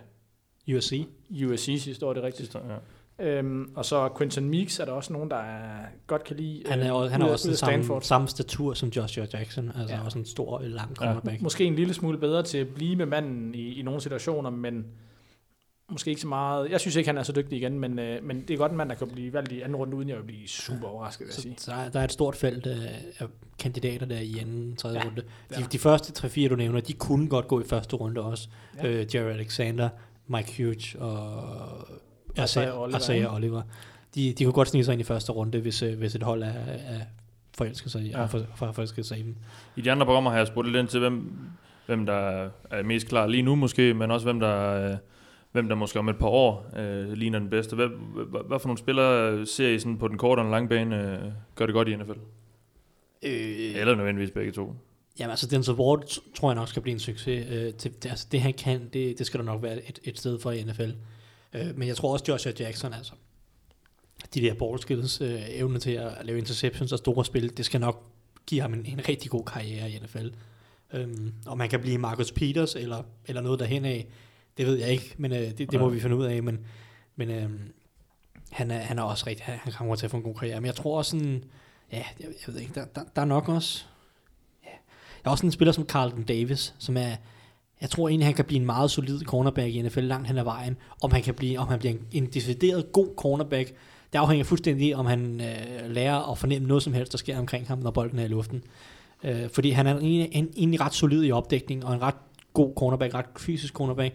USC. 0.76 1.06
USC 1.44 1.82
sidste 1.82 2.06
år, 2.06 2.12
det 2.12 2.20
er 2.20 2.26
rigtigt. 2.26 2.52
Sidste, 2.52 2.58
ja. 2.69 2.76
Øhm, 3.20 3.72
og 3.75 3.84
så 3.84 4.08
Quinton 4.19 4.44
Meeks 4.44 4.81
er 4.81 4.84
der 4.84 4.93
også 4.93 5.12
nogen, 5.12 5.31
der 5.31 5.37
er, 5.37 5.84
godt 6.06 6.25
kan 6.25 6.37
lide. 6.37 6.62
Han 6.66 6.81
er, 6.81 6.96
øh, 6.96 7.10
han 7.10 7.22
er 7.22 7.26
også 7.26 7.50
ud 7.50 7.55
samme, 7.55 8.02
samme 8.02 8.28
statur 8.28 8.75
som 8.75 8.88
Joshua 8.88 9.26
Jackson. 9.32 9.69
Altså 9.69 9.94
Ja. 9.94 9.99
ja. 10.00 10.05
også 10.05 10.19
en 10.19 10.25
stor, 10.25 10.58
lang 10.62 10.90
Ja. 10.90 10.94
cornerback. 10.94 11.43
Måske 11.43 11.64
en 11.64 11.75
lille 11.75 11.94
smule 11.94 12.19
bedre 12.19 12.43
til 12.43 12.58
at 12.58 12.69
blive 12.69 12.96
med 12.96 13.06
manden 13.06 13.54
i, 13.54 13.78
i 13.78 13.82
nogle 13.82 14.00
situationer, 14.00 14.50
men 14.50 14.87
måske 15.88 16.08
ikke 16.11 16.20
så 16.20 16.29
meget. 16.29 16.70
Jeg 16.70 16.81
synes 16.81 16.96
ikke, 16.96 17.08
han 17.08 17.19
er 17.19 17.23
så 17.23 17.32
dygtig 17.32 17.58
igen, 17.58 17.81
men, 17.81 17.99
øh, 17.99 18.25
men 18.25 18.40
det 18.40 18.50
er 18.55 18.58
godt 18.58 18.73
en 18.73 18.79
mand, 18.79 18.88
der 18.88 18.95
kan 18.95 19.09
blive 19.09 19.33
valgt 19.33 19.52
i 19.52 19.61
anden 19.61 19.76
runde, 19.76 19.97
uden 19.97 20.09
jeg 20.09 20.16
vil 20.16 20.23
blive 20.25 20.49
super 20.49 20.88
overrasket, 20.88 21.21
vil 21.21 21.26
jeg 21.26 21.35
Så, 21.35 21.42
sige. 21.42 21.54
så 21.59 21.71
der, 21.71 21.88
der 21.88 22.00
er 22.00 22.04
et 22.04 22.12
stort 22.12 22.37
felt 22.37 22.66
af, 22.66 23.04
af 23.18 23.26
kandidater 23.59 24.07
der 24.07 24.18
i 24.18 24.38
anden, 24.38 24.76
tredje 24.76 24.99
Ja, 24.99 25.04
runde. 25.04 25.23
De, 25.57 25.62
de 25.73 25.78
første 25.78 26.26
3-4, 26.26 26.49
du 26.49 26.57
nævner, 26.57 26.80
de 26.80 26.92
kunne 26.92 27.28
godt 27.28 27.49
gå 27.49 27.61
i 27.61 27.64
første 27.64 27.97
runde 27.97 28.21
også. 28.21 28.49
Ja. 28.83 28.88
Øh, 28.88 29.14
Jerry 29.14 29.30
Alexander, 29.30 29.88
Mike 30.26 30.62
Hughes 30.62 30.95
og 30.95 31.88
Isaiah 32.45 32.80
Oliver, 32.80 33.35
Oliver. 33.35 33.62
De, 34.14 34.33
de 34.33 34.45
kunne 34.45 34.52
godt 34.52 34.68
snige 34.68 34.85
sig 34.85 34.92
ind 34.92 35.00
i 35.00 35.04
første 35.04 35.33
runde, 35.33 35.61
hvis, 35.61 35.83
øh, 35.83 35.99
hvis 35.99 36.14
et 36.14 36.23
hold 36.23 36.42
er, 36.42 36.52
er 36.66 37.00
forelsket 37.59 37.92
sig 37.92 38.02
ja. 38.02 38.25
for, 38.25 38.40
for, 38.57 38.73
forelsket 38.73 39.07
sig 39.07 39.18
i 39.18 39.23
dem. 39.23 39.37
I 39.76 39.80
de 39.80 39.92
andre 39.92 40.07
programmer 40.07 40.30
har 40.30 40.38
jeg 40.38 40.47
spurgt 40.47 40.68
lidt 40.68 40.76
ind 40.76 40.88
til, 40.88 41.00
hvem, 41.00 41.30
hvem 41.87 42.07
der 42.07 42.49
er 42.71 42.83
mest 42.83 43.09
klar 43.09 43.26
lige 43.26 43.42
nu 43.42 43.54
måske, 43.54 43.95
men 43.95 44.11
også 44.11 44.26
hvem 44.26 44.40
der, 44.40 44.90
øh, 44.90 44.97
hvem 45.61 45.69
der 45.69 45.75
måske 45.75 45.99
om 45.99 46.09
et 46.09 46.19
par 46.19 46.27
år 46.27 46.71
øh, 46.77 47.12
ligner 47.12 47.38
den 47.38 47.50
bedste. 47.50 47.77
Hvad, 47.77 47.88
hvad, 48.27 48.41
hvad 48.49 48.59
for 48.59 48.69
nogle 48.69 48.79
spillere 48.79 49.47
ser 49.47 49.69
I 49.69 49.79
sådan 49.79 49.99
på 49.99 50.09
den 50.09 50.19
korte 50.19 50.41
og 50.41 50.45
den 50.45 50.50
lange 50.50 50.69
bane 50.69 51.12
øh, 51.12 51.33
gør 51.55 51.67
det 51.67 51.73
godt 51.73 51.88
i 51.88 51.97
NFL? 51.97 52.19
Øh, 53.23 53.81
Eller 53.81 53.95
nødvendigvis 53.95 54.31
begge 54.31 54.53
to. 54.53 54.75
Jamen 55.19 55.31
altså, 55.31 55.47
Denzel 55.47 55.75
Ward 55.75 56.21
tror 56.35 56.50
jeg 56.50 56.55
nok 56.55 56.69
skal 56.69 56.83
blive 56.83 56.93
en 56.93 57.00
succes. 57.00 57.47
Øh, 57.50 57.62
det, 57.62 58.03
det, 58.03 58.07
altså, 58.11 58.27
det 58.33 58.41
han 58.41 58.55
kan, 58.55 58.88
det, 58.93 59.19
det 59.19 59.27
skal 59.27 59.38
der 59.38 59.45
nok 59.45 59.62
være 59.62 59.88
et, 59.88 59.99
et 60.05 60.19
sted 60.19 60.41
for 60.41 60.50
i 60.50 60.65
NFL. 60.65 60.91
Øh, 61.55 61.77
men 61.77 61.88
jeg 61.88 61.97
tror 61.97 62.12
også 62.12 62.25
Joshua 62.29 62.53
Jackson, 62.59 62.93
altså, 62.93 63.12
de 64.35 64.41
der 64.41 64.55
ball 64.55 64.79
skills, 64.79 65.21
øh, 65.21 65.41
evne 65.49 65.79
til 65.79 65.91
at 65.91 66.12
lave 66.25 66.38
interceptions 66.38 66.93
og 66.93 66.99
store 66.99 67.25
spil, 67.25 67.57
det 67.57 67.65
skal 67.65 67.81
nok 67.81 68.03
give 68.47 68.61
ham 68.61 68.75
en, 68.75 68.87
en 68.87 69.09
rigtig 69.09 69.31
god 69.31 69.45
karriere 69.45 69.91
i 69.91 69.99
NFL. 69.99 70.29
Øhm, 70.93 71.33
om 71.47 71.61
han 71.61 71.69
kan 71.69 71.81
blive 71.81 71.99
Marcus 71.99 72.33
Peters 72.33 72.75
eller, 72.75 73.03
eller 73.27 73.43
noget 73.43 73.61
derhen 73.61 73.85
af, 73.85 74.07
det 74.59 74.67
ved 74.67 74.79
jeg 74.79 74.88
ikke, 74.88 75.15
men 75.19 75.33
øh, 75.33 75.38
det, 75.38 75.73
det 75.73 75.81
må 75.81 75.88
vi 75.88 76.00
finde 76.00 76.17
ud 76.17 76.25
af. 76.25 76.43
Men, 76.43 76.59
men 77.17 77.31
øh, 77.31 77.50
han, 78.50 78.71
er, 78.71 78.79
han 78.79 78.99
er 78.99 79.03
også 79.03 79.25
rigtig, 79.27 79.45
han 79.45 79.73
kommer 79.73 79.95
til 79.95 80.05
at 80.05 80.11
få 80.11 80.17
en 80.17 80.23
god 80.23 80.35
karriere. 80.35 80.61
Men 80.61 80.67
jeg 80.67 80.75
tror 80.75 80.99
også 80.99 81.11
sådan, 81.11 81.45
ja, 81.93 82.05
jeg, 82.21 82.29
jeg 82.47 82.55
ved 82.55 82.61
ikke, 82.61 82.75
der, 82.75 82.85
der, 82.85 83.00
der 83.17 83.23
er 83.23 83.27
nok 83.27 83.49
også, 83.49 83.85
ja. 84.65 84.71
Der 85.25 85.29
er 85.29 85.31
også 85.31 85.47
en 85.47 85.53
spiller 85.53 85.73
som 85.73 85.87
Carlton 85.87 86.23
Davis, 86.23 86.75
som 86.79 86.97
er, 86.97 87.17
jeg 87.81 87.91
tror 87.91 88.09
egentlig, 88.09 88.27
han 88.27 88.35
kan 88.35 88.45
blive 88.45 88.61
en 88.61 88.67
meget 88.67 88.91
solid 88.91 89.21
cornerback 89.25 89.75
i 89.75 89.83
NFL 89.83 90.00
langt 90.00 90.29
hen 90.29 90.38
ad 90.38 90.45
vejen. 90.45 90.77
Om 91.03 91.12
han 91.12 91.23
kan 91.23 91.35
blive, 91.35 91.59
om 91.59 91.69
han 91.69 91.79
bliver 91.79 91.93
en, 91.93 92.07
en 92.12 92.27
decideret 92.27 92.93
god 92.93 93.09
cornerback, 93.17 93.75
det 94.12 94.19
afhænger 94.19 94.45
fuldstændig 94.45 94.97
om 94.97 95.07
han 95.07 95.41
øh, 95.41 95.91
lærer 95.91 96.33
at 96.33 96.38
fornemme 96.38 96.69
noget 96.69 96.83
som 96.83 96.93
helst, 96.93 97.12
der 97.12 97.19
sker 97.19 97.38
omkring 97.38 97.69
ham, 97.69 97.79
når 97.79 97.91
bolden 97.91 98.19
er 98.19 98.25
i 98.25 98.29
luften. 98.29 98.65
Øh, 99.25 99.50
fordi 99.50 99.71
han 99.71 99.87
er 99.87 99.99
egentlig, 99.99 100.29
en, 100.33 100.49
egentlig 100.57 100.81
ret 100.81 100.95
solid 100.95 101.25
i 101.25 101.33
opdækning, 101.33 101.85
og 101.85 101.95
en 101.95 102.03
ret 102.03 102.15
god 102.53 102.73
cornerback, 102.77 103.15
ret 103.15 103.27
fysisk 103.37 103.75
cornerback. 103.75 104.15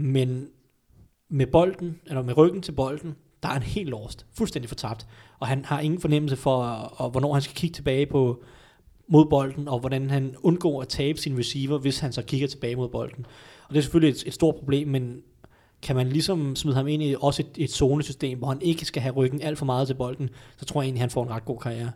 Men 0.00 0.48
med 1.28 1.46
bolden, 1.46 2.00
eller 2.06 2.22
med 2.22 2.36
ryggen 2.36 2.62
til 2.62 2.72
bolden, 2.72 3.16
der 3.42 3.48
er 3.48 3.52
han 3.52 3.62
helt 3.62 3.88
lost, 3.88 4.26
fuldstændig 4.32 4.68
fortabt, 4.68 5.06
og 5.38 5.46
han 5.46 5.64
har 5.64 5.80
ingen 5.80 6.00
fornemmelse 6.00 6.36
for, 6.36 6.62
og 6.72 7.10
hvornår 7.10 7.32
han 7.32 7.42
skal 7.42 7.56
kigge 7.56 7.74
tilbage 7.74 8.06
på 8.06 8.42
mod 9.08 9.26
bolden, 9.30 9.68
og 9.68 9.78
hvordan 9.80 10.10
han 10.10 10.36
undgår 10.42 10.82
at 10.82 10.88
tabe 10.88 11.18
sin 11.18 11.38
receiver, 11.38 11.78
hvis 11.78 11.98
han 11.98 12.12
så 12.12 12.22
kigger 12.22 12.48
tilbage 12.48 12.76
mod 12.76 12.88
bolden. 12.88 13.26
Og 13.68 13.74
det 13.74 13.78
er 13.78 13.82
selvfølgelig 13.82 14.20
et, 14.20 14.26
et 14.26 14.34
stort 14.34 14.54
problem, 14.54 14.88
men 14.88 15.22
kan 15.82 15.96
man 15.96 16.06
ligesom 16.08 16.56
smide 16.56 16.76
ham 16.76 16.88
ind 16.88 17.02
i 17.02 17.14
også 17.20 17.42
et, 17.42 17.64
et 17.64 17.70
zonesystem, 17.70 18.38
hvor 18.38 18.48
han 18.48 18.62
ikke 18.62 18.84
skal 18.84 19.02
have 19.02 19.14
ryggen 19.14 19.42
alt 19.42 19.58
for 19.58 19.66
meget 19.66 19.86
til 19.86 19.94
bolden, 19.94 20.30
så 20.56 20.64
tror 20.64 20.82
jeg 20.82 20.86
egentlig, 20.86 21.02
han 21.02 21.10
får 21.10 21.22
en 21.22 21.30
ret 21.30 21.44
god 21.44 21.58
karriere. 21.58 21.90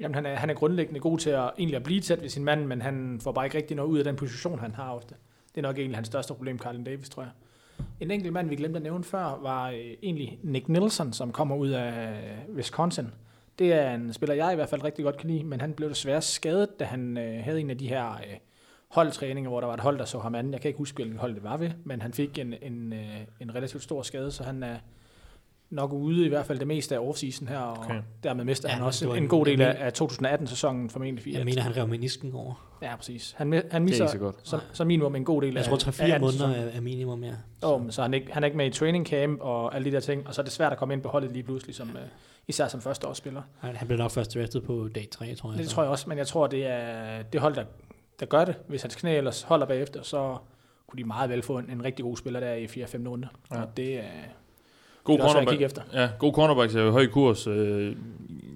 Jamen, 0.00 0.14
han 0.14 0.26
er, 0.26 0.36
han 0.36 0.50
er 0.50 0.54
grundlæggende 0.54 1.00
god 1.00 1.18
til 1.18 1.30
at, 1.30 1.50
egentlig 1.58 1.76
at 1.76 1.82
blive 1.82 2.00
tæt 2.00 2.22
ved 2.22 2.28
sin 2.28 2.44
mand, 2.44 2.66
men 2.66 2.82
han 2.82 3.20
får 3.22 3.32
bare 3.32 3.46
ikke 3.46 3.56
rigtig 3.56 3.76
noget 3.76 3.90
ud 3.90 3.98
af 3.98 4.04
den 4.04 4.16
position, 4.16 4.58
han 4.58 4.74
har 4.74 4.90
ofte. 4.90 5.14
Det 5.54 5.60
er 5.60 5.62
nok 5.62 5.78
egentlig 5.78 5.96
hans 5.96 6.06
største 6.06 6.34
problem, 6.34 6.58
Carlin 6.58 6.84
Davis, 6.84 7.08
tror 7.08 7.22
jeg. 7.22 7.32
En 8.00 8.10
enkelt 8.10 8.32
mand, 8.32 8.48
vi 8.48 8.56
glemte 8.56 8.76
at 8.76 8.82
nævne 8.82 9.04
før, 9.04 9.38
var 9.42 9.70
øh, 9.70 9.76
egentlig 10.02 10.38
Nick 10.42 10.68
Nielsen, 10.68 11.12
som 11.12 11.32
kommer 11.32 11.56
ud 11.56 11.68
af 11.68 12.12
øh, 12.48 12.56
Wisconsin. 12.56 13.06
Det 13.58 13.72
er 13.72 13.94
en 13.94 14.12
spiller, 14.12 14.34
jeg 14.34 14.52
i 14.52 14.54
hvert 14.54 14.68
fald 14.68 14.84
rigtig 14.84 15.04
godt 15.04 15.16
kan 15.16 15.30
lide, 15.30 15.44
men 15.44 15.60
han 15.60 15.72
blev 15.72 15.88
desværre 15.88 16.22
skadet, 16.22 16.80
da 16.80 16.84
han 16.84 17.18
øh, 17.18 17.44
havde 17.44 17.60
en 17.60 17.70
af 17.70 17.78
de 17.78 17.88
her 17.88 18.12
øh, 18.12 18.36
holdtræninger, 18.88 19.50
hvor 19.50 19.60
der 19.60 19.66
var 19.66 19.74
et 19.74 19.80
hold, 19.80 19.98
der 19.98 20.04
så 20.04 20.18
ham 20.18 20.34
anden. 20.34 20.52
Jeg 20.52 20.60
kan 20.60 20.68
ikke 20.68 20.78
huske, 20.78 20.96
hvilken 20.96 21.18
hold 21.18 21.34
det 21.34 21.42
var 21.42 21.56
ved, 21.56 21.70
men 21.84 22.02
han 22.02 22.12
fik 22.12 22.38
en, 22.38 22.54
en, 22.62 22.92
øh, 22.92 23.20
en 23.40 23.54
relativt 23.54 23.82
stor 23.82 24.02
skade, 24.02 24.30
så 24.32 24.42
han 24.42 24.62
er 24.62 24.76
nok 25.74 25.92
ude 25.92 26.24
i 26.26 26.28
hvert 26.28 26.46
fald 26.46 26.58
det 26.58 26.66
meste 26.66 26.94
af 26.94 26.98
offseason 26.98 27.48
her, 27.48 27.58
og 27.58 27.78
Okay. 27.78 28.00
dermed 28.22 28.44
mister 28.44 28.68
Ja, 28.68 28.74
han 28.74 28.82
også 28.84 29.10
en, 29.10 29.22
en- 29.22 29.28
god 29.28 29.46
del 29.46 29.60
jeg 29.60 29.76
af, 29.78 29.86
af 29.86 29.92
2018-sæsonen 30.02 30.90
formentlig. 30.90 31.34
Jeg 31.34 31.44
mener, 31.44 31.62
han 31.62 31.76
rev 31.76 31.88
menisken 31.88 32.32
over. 32.34 32.68
Ja, 32.82 32.96
præcis. 32.96 33.34
Han, 33.38 33.62
han 33.70 33.84
misser 33.84 34.06
så 34.06 34.18
godt. 34.18 34.36
som, 34.42 34.60
som 34.72 34.86
minimum 34.86 35.16
en 35.16 35.24
god 35.24 35.42
del 35.42 35.54
Jeg 35.54 35.64
af 35.72 35.78
tror, 35.78 35.90
3-4 35.90 36.02
af 36.12 36.20
måneder 36.20 36.48
er, 36.48 36.68
er 36.76 36.80
minimum, 36.80 37.24
ja. 37.24 37.32
Oh, 37.62 37.82
så 37.90 38.02
han 38.02 38.14
er, 38.14 38.18
ikke, 38.18 38.32
han 38.32 38.42
er 38.42 38.46
ikke 38.46 38.56
med 38.56 38.66
i 38.66 38.70
training 38.70 39.06
camp 39.06 39.40
og 39.40 39.74
alle 39.74 39.90
de 39.90 39.94
der 39.94 40.00
ting, 40.00 40.26
og 40.26 40.34
så 40.34 40.40
er 40.40 40.44
det 40.44 40.52
svært 40.52 40.72
at 40.72 40.78
komme 40.78 40.94
ind 40.94 41.02
på 41.02 41.08
holdet 41.08 41.32
lige 41.32 41.42
pludselig, 41.42 41.74
som, 41.74 41.88
uh, 41.88 42.00
især 42.48 42.68
som 42.68 42.80
førsteårsspiller. 42.80 43.42
Han, 43.58 43.76
han 43.76 43.86
blev 43.86 43.98
nok 43.98 44.10
først 44.10 44.34
draftet 44.34 44.62
på 44.64 44.88
dag 44.94 45.08
3, 45.10 45.34
tror 45.34 45.50
jeg. 45.50 45.58
Det 45.58 45.68
så. 45.68 45.74
tror 45.74 45.82
jeg 45.82 45.90
også, 45.90 46.08
men 46.08 46.18
jeg 46.18 46.26
tror, 46.26 46.46
det 46.46 46.66
er 46.66 47.22
det 47.22 47.40
hold, 47.40 47.54
der, 47.54 47.64
der 48.20 48.26
gør 48.26 48.44
det. 48.44 48.54
Hvis 48.68 48.82
hans 48.82 48.94
knæ 48.94 49.16
ellers 49.16 49.42
holder 49.42 49.66
bagefter, 49.66 50.02
så 50.02 50.36
kunne 50.86 50.98
de 50.98 51.04
meget 51.04 51.30
vel 51.30 51.42
få 51.42 51.58
en, 51.58 51.70
en 51.70 51.84
rigtig 51.84 52.02
god 52.04 52.16
spiller 52.16 52.40
der 52.40 52.54
i 52.54 52.64
4-5 52.64 53.08
runde. 53.08 53.28
Ja. 53.50 53.56
Ja. 53.56 53.62
Og 53.62 53.76
det 53.76 53.98
er 53.98 54.02
God 55.04 55.18
er 55.18 55.22
cornerback. 55.32 55.60
efter. 55.60 55.82
Ja, 55.92 56.08
god 56.18 56.32
cornerbacks 56.32 56.74
er 56.74 56.90
høj 56.90 57.06
kurs. 57.06 57.46
Øh, 57.46 57.96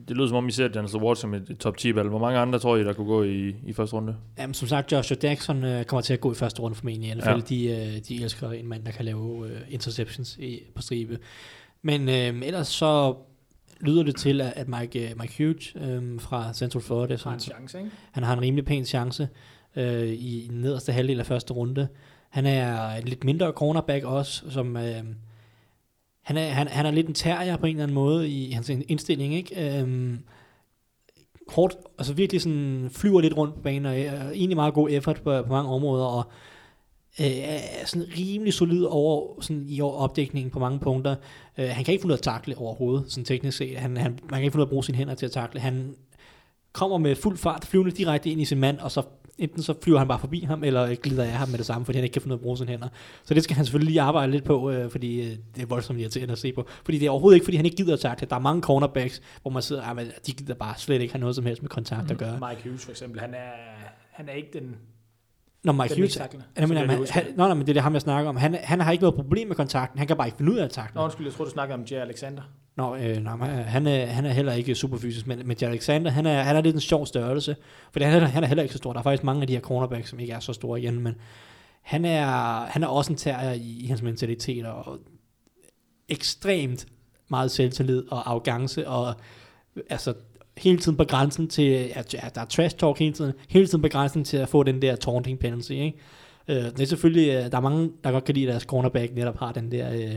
det 0.08 0.16
lyder 0.16 0.28
som 0.28 0.36
om, 0.36 0.48
I 0.48 0.50
ser 0.50 0.68
Denzel 0.68 1.00
Ward 1.00 1.16
som 1.16 1.34
et, 1.34 1.50
et 1.50 1.58
top 1.58 1.76
10 1.76 1.94
valg. 1.94 2.08
Hvor 2.08 2.18
mange 2.18 2.38
andre 2.38 2.58
tror 2.58 2.76
I, 2.76 2.84
der 2.84 2.92
kunne 2.92 3.06
gå 3.06 3.22
i, 3.22 3.54
i 3.66 3.72
første 3.72 3.96
runde? 3.96 4.16
Jamen, 4.38 4.54
som 4.54 4.68
sagt, 4.68 4.92
Joshua 4.92 5.16
Jackson 5.22 5.64
øh, 5.64 5.84
kommer 5.84 6.00
til 6.00 6.12
at 6.12 6.20
gå 6.20 6.32
i 6.32 6.34
første 6.34 6.60
runde 6.62 6.74
formentlig. 6.74 7.10
I 7.10 7.14
NFL, 7.14 7.28
Ja. 7.28 7.36
de, 7.48 7.66
øh, 7.70 8.00
de 8.08 8.22
elsker 8.22 8.50
en 8.50 8.68
mand, 8.68 8.84
der 8.84 8.90
kan 8.90 9.04
lave 9.04 9.48
øh, 9.48 9.60
interceptions 9.70 10.36
i, 10.36 10.60
på 10.74 10.82
stribe. 10.82 11.18
Men 11.82 12.08
øh, 12.08 12.46
ellers 12.46 12.68
så 12.68 13.14
lyder 13.80 14.02
det 14.02 14.16
til, 14.16 14.40
at, 14.40 14.52
at 14.56 14.68
Mike, 14.68 15.10
øh, 15.10 15.20
Mike 15.20 15.34
Hughes 15.44 15.76
øh, 15.80 16.20
fra 16.20 16.52
Central 16.52 16.82
Florida, 16.82 17.16
Har 17.24 17.32
en 17.34 17.40
chance, 17.40 17.78
ikke? 17.78 17.90
han 18.12 18.22
har 18.22 18.32
en 18.32 18.40
rimelig 18.40 18.64
pæn 18.64 18.84
chance 18.84 19.28
øh, 19.76 20.08
i 20.08 20.46
den 20.50 20.60
nederste 20.60 20.92
halvdel 20.92 21.20
af 21.20 21.26
første 21.26 21.52
runde. 21.54 21.88
Han 22.30 22.46
er 22.46 22.90
en 22.90 23.04
lidt 23.04 23.24
mindre 23.24 23.50
cornerback 23.52 24.04
også, 24.04 24.50
som... 24.50 24.76
Øh, 24.76 25.02
han 26.28 26.36
er, 26.36 26.48
han, 26.48 26.68
han 26.68 26.86
er 26.86 26.90
lidt 26.90 27.08
en 27.08 27.14
terrier 27.14 27.56
på 27.56 27.66
en 27.66 27.70
eller 27.70 27.82
anden 27.82 27.94
måde 27.94 28.28
i 28.28 28.50
hans 28.50 28.68
indstilling, 28.68 29.34
ikke? 29.34 29.80
Øhm, 29.80 30.18
hårdt, 31.48 31.76
altså 31.98 32.12
virkelig 32.12 32.40
sådan 32.42 32.88
flyver 32.92 33.20
lidt 33.20 33.36
rundt 33.36 33.54
på 33.54 33.60
banen, 33.60 33.86
og 33.86 33.98
øh, 33.98 34.04
er 34.04 34.30
egentlig 34.30 34.56
meget 34.56 34.74
god 34.74 34.88
effort 34.90 35.16
på, 35.16 35.42
på 35.42 35.52
mange 35.52 35.70
områder, 35.70 36.04
og 36.04 36.24
øh, 37.20 37.26
er 37.26 37.86
sådan 37.86 38.06
rimelig 38.18 38.54
solid 38.54 38.84
over 38.84 39.40
sådan 39.40 39.64
i 39.68 39.80
opdækningen 39.80 40.50
på 40.50 40.58
mange 40.58 40.78
punkter. 40.78 41.16
Øh, 41.58 41.68
han 41.68 41.84
kan 41.84 41.92
ikke 41.92 42.02
finde 42.02 42.12
ud 42.12 42.18
af 42.18 42.18
at 42.18 42.22
takle 42.22 42.58
overhovedet, 42.58 43.12
sådan 43.12 43.24
teknisk 43.24 43.56
set. 43.56 43.76
Han, 43.76 43.96
han, 43.96 44.12
man 44.22 44.30
kan 44.30 44.42
ikke 44.42 44.52
finde 44.52 44.62
ud 44.62 44.62
af 44.62 44.66
at 44.66 44.70
bruge 44.70 44.84
sine 44.84 44.98
hænder 44.98 45.14
til 45.14 45.26
at 45.26 45.32
takle. 45.32 45.60
Han 45.60 45.94
kommer 46.72 46.98
med 46.98 47.16
fuld 47.16 47.36
fart, 47.36 47.64
flyvende 47.64 47.92
direkte 47.92 48.30
ind 48.30 48.40
i 48.40 48.44
sin 48.44 48.58
mand, 48.58 48.78
og 48.78 48.90
så 48.90 49.02
enten 49.38 49.62
så 49.62 49.74
flyver 49.82 49.98
han 49.98 50.08
bare 50.08 50.18
forbi 50.18 50.40
ham, 50.40 50.64
eller 50.64 50.94
glider 50.94 51.24
af 51.24 51.30
ham 51.30 51.48
med 51.48 51.58
det 51.58 51.66
samme, 51.66 51.84
fordi 51.84 51.98
han 51.98 52.04
ikke 52.04 52.12
kan 52.12 52.22
finde 52.22 52.34
ud 52.34 52.38
af 52.38 52.40
at 52.40 52.42
bruge 52.42 52.56
sine 52.58 52.70
hænder. 52.70 52.88
Så 53.24 53.34
det 53.34 53.44
skal 53.44 53.56
han 53.56 53.64
selvfølgelig 53.64 53.92
lige 53.92 54.00
arbejde 54.00 54.32
lidt 54.32 54.44
på, 54.44 54.70
øh, 54.70 54.90
fordi 54.90 55.20
øh, 55.20 55.36
det 55.54 55.62
er 55.62 55.66
voldsomt 55.66 56.00
irriterende 56.00 56.32
at 56.32 56.38
se 56.38 56.52
på. 56.52 56.66
Fordi 56.84 56.98
det 56.98 57.06
er 57.06 57.10
overhovedet 57.10 57.36
ikke, 57.36 57.44
fordi 57.44 57.56
han 57.56 57.66
ikke 57.66 57.76
gider 57.76 57.92
at 57.92 58.00
takle. 58.00 58.26
Der 58.30 58.36
er 58.36 58.40
mange 58.40 58.62
cornerbacks, 58.62 59.22
hvor 59.42 59.50
man 59.50 59.62
sidder, 59.62 59.82
ah, 59.82 60.06
de 60.26 60.32
gider 60.32 60.54
bare 60.54 60.74
slet 60.76 61.00
ikke 61.00 61.12
have 61.12 61.20
noget 61.20 61.36
som 61.36 61.46
helst 61.46 61.62
med 61.62 61.70
kontakt 61.70 62.10
at 62.10 62.18
gøre. 62.18 62.48
Mike 62.48 62.62
Hughes 62.64 62.84
for 62.84 62.90
eksempel, 62.90 63.20
han 63.20 63.34
er, 63.34 63.50
han 64.12 64.28
er 64.28 64.32
ikke 64.32 64.50
den, 64.52 64.76
Når 65.64 65.72
Mike 65.72 65.94
den 65.94 66.02
Hughes, 66.02 66.16
jeg 66.16 66.68
mener, 66.68 66.82
er 66.82 66.86
han, 66.86 67.06
han, 67.10 67.24
nå, 67.36 67.46
nej, 67.46 67.54
men 67.54 67.60
det 67.60 67.68
er 67.68 67.74
det 67.74 67.82
ham, 67.82 67.92
jeg 67.92 68.02
snakker 68.02 68.28
om. 68.28 68.36
Han, 68.36 68.54
han 68.54 68.80
har 68.80 68.92
ikke 68.92 69.02
noget 69.02 69.14
problem 69.14 69.48
med 69.48 69.56
kontakten, 69.56 69.98
han 69.98 70.08
kan 70.08 70.16
bare 70.16 70.28
ikke 70.28 70.36
finde 70.36 70.52
ud 70.52 70.56
af 70.58 70.64
at 70.64 70.70
takle. 70.70 70.94
Nå, 70.94 71.04
undskyld, 71.04 71.26
jeg 71.26 71.34
tror 71.34 71.44
du 71.44 71.50
snakkede 71.50 71.74
om 71.74 71.84
Jay 71.90 71.96
Alexander. 71.96 72.42
Nå, 72.78 72.96
øh, 72.96 73.16
nej, 73.16 73.50
øh, 73.50 73.66
han, 73.66 73.86
er, 73.86 74.06
han 74.06 74.26
er 74.26 74.32
heller 74.32 74.52
ikke 74.52 74.74
super 74.74 74.98
fysisk, 74.98 75.26
men, 75.26 75.38
men 75.44 75.56
Jared 75.60 75.72
Alexander, 75.72 76.10
han 76.10 76.26
er, 76.26 76.42
han 76.42 76.56
er 76.56 76.60
lidt 76.60 76.74
en 76.74 76.80
sjov 76.80 77.06
størrelse, 77.06 77.56
for 77.92 78.04
han 78.04 78.22
er, 78.22 78.26
han 78.26 78.42
er 78.42 78.48
heller 78.48 78.62
ikke 78.62 78.72
så 78.72 78.78
stor. 78.78 78.92
Der 78.92 78.98
er 78.98 79.02
faktisk 79.02 79.24
mange 79.24 79.40
af 79.40 79.46
de 79.46 79.52
her 79.52 79.60
cornerbacks, 79.60 80.10
som 80.10 80.20
ikke 80.20 80.32
er 80.32 80.40
så 80.40 80.52
store 80.52 80.80
igen, 80.80 81.00
men 81.00 81.14
han 81.82 82.04
er, 82.04 82.26
han 82.66 82.82
er 82.82 82.86
også 82.86 83.12
en 83.12 83.16
terrier 83.16 83.52
i, 83.52 83.80
i 83.80 83.86
hans 83.86 84.02
mentalitet, 84.02 84.66
og 84.66 84.98
ekstremt 86.08 86.86
meget 87.28 87.50
selvtillid 87.50 88.04
og 88.10 88.30
arrogance, 88.30 88.88
og 88.88 89.14
altså 89.90 90.14
hele 90.56 90.78
tiden 90.78 90.96
på 90.96 91.04
grænsen 91.04 91.48
til, 91.48 91.90
at 91.94 92.14
ja, 92.14 92.20
der 92.34 92.40
er 92.40 92.44
trash 92.44 92.76
talk 92.76 92.98
hele 92.98 93.12
tiden, 93.12 93.32
hele 93.48 93.66
tiden 93.66 93.82
på 93.82 93.88
grænsen 93.88 94.24
til 94.24 94.36
at 94.36 94.48
få 94.48 94.62
den 94.62 94.82
der 94.82 94.96
taunting 94.96 95.38
penalty, 95.38 95.72
ikke? 95.72 95.98
Øh, 96.48 96.56
det 96.56 96.80
er 96.80 96.86
selvfølgelig, 96.86 97.28
øh, 97.28 97.50
der 97.50 97.56
er 97.56 97.60
mange, 97.60 97.90
der 98.04 98.10
godt 98.10 98.24
kan 98.24 98.34
lide, 98.34 98.46
at 98.46 98.50
deres 98.50 98.62
cornerback 98.62 99.14
netop 99.14 99.38
har 99.38 99.52
den 99.52 99.72
der 99.72 99.92
øh, 99.92 100.16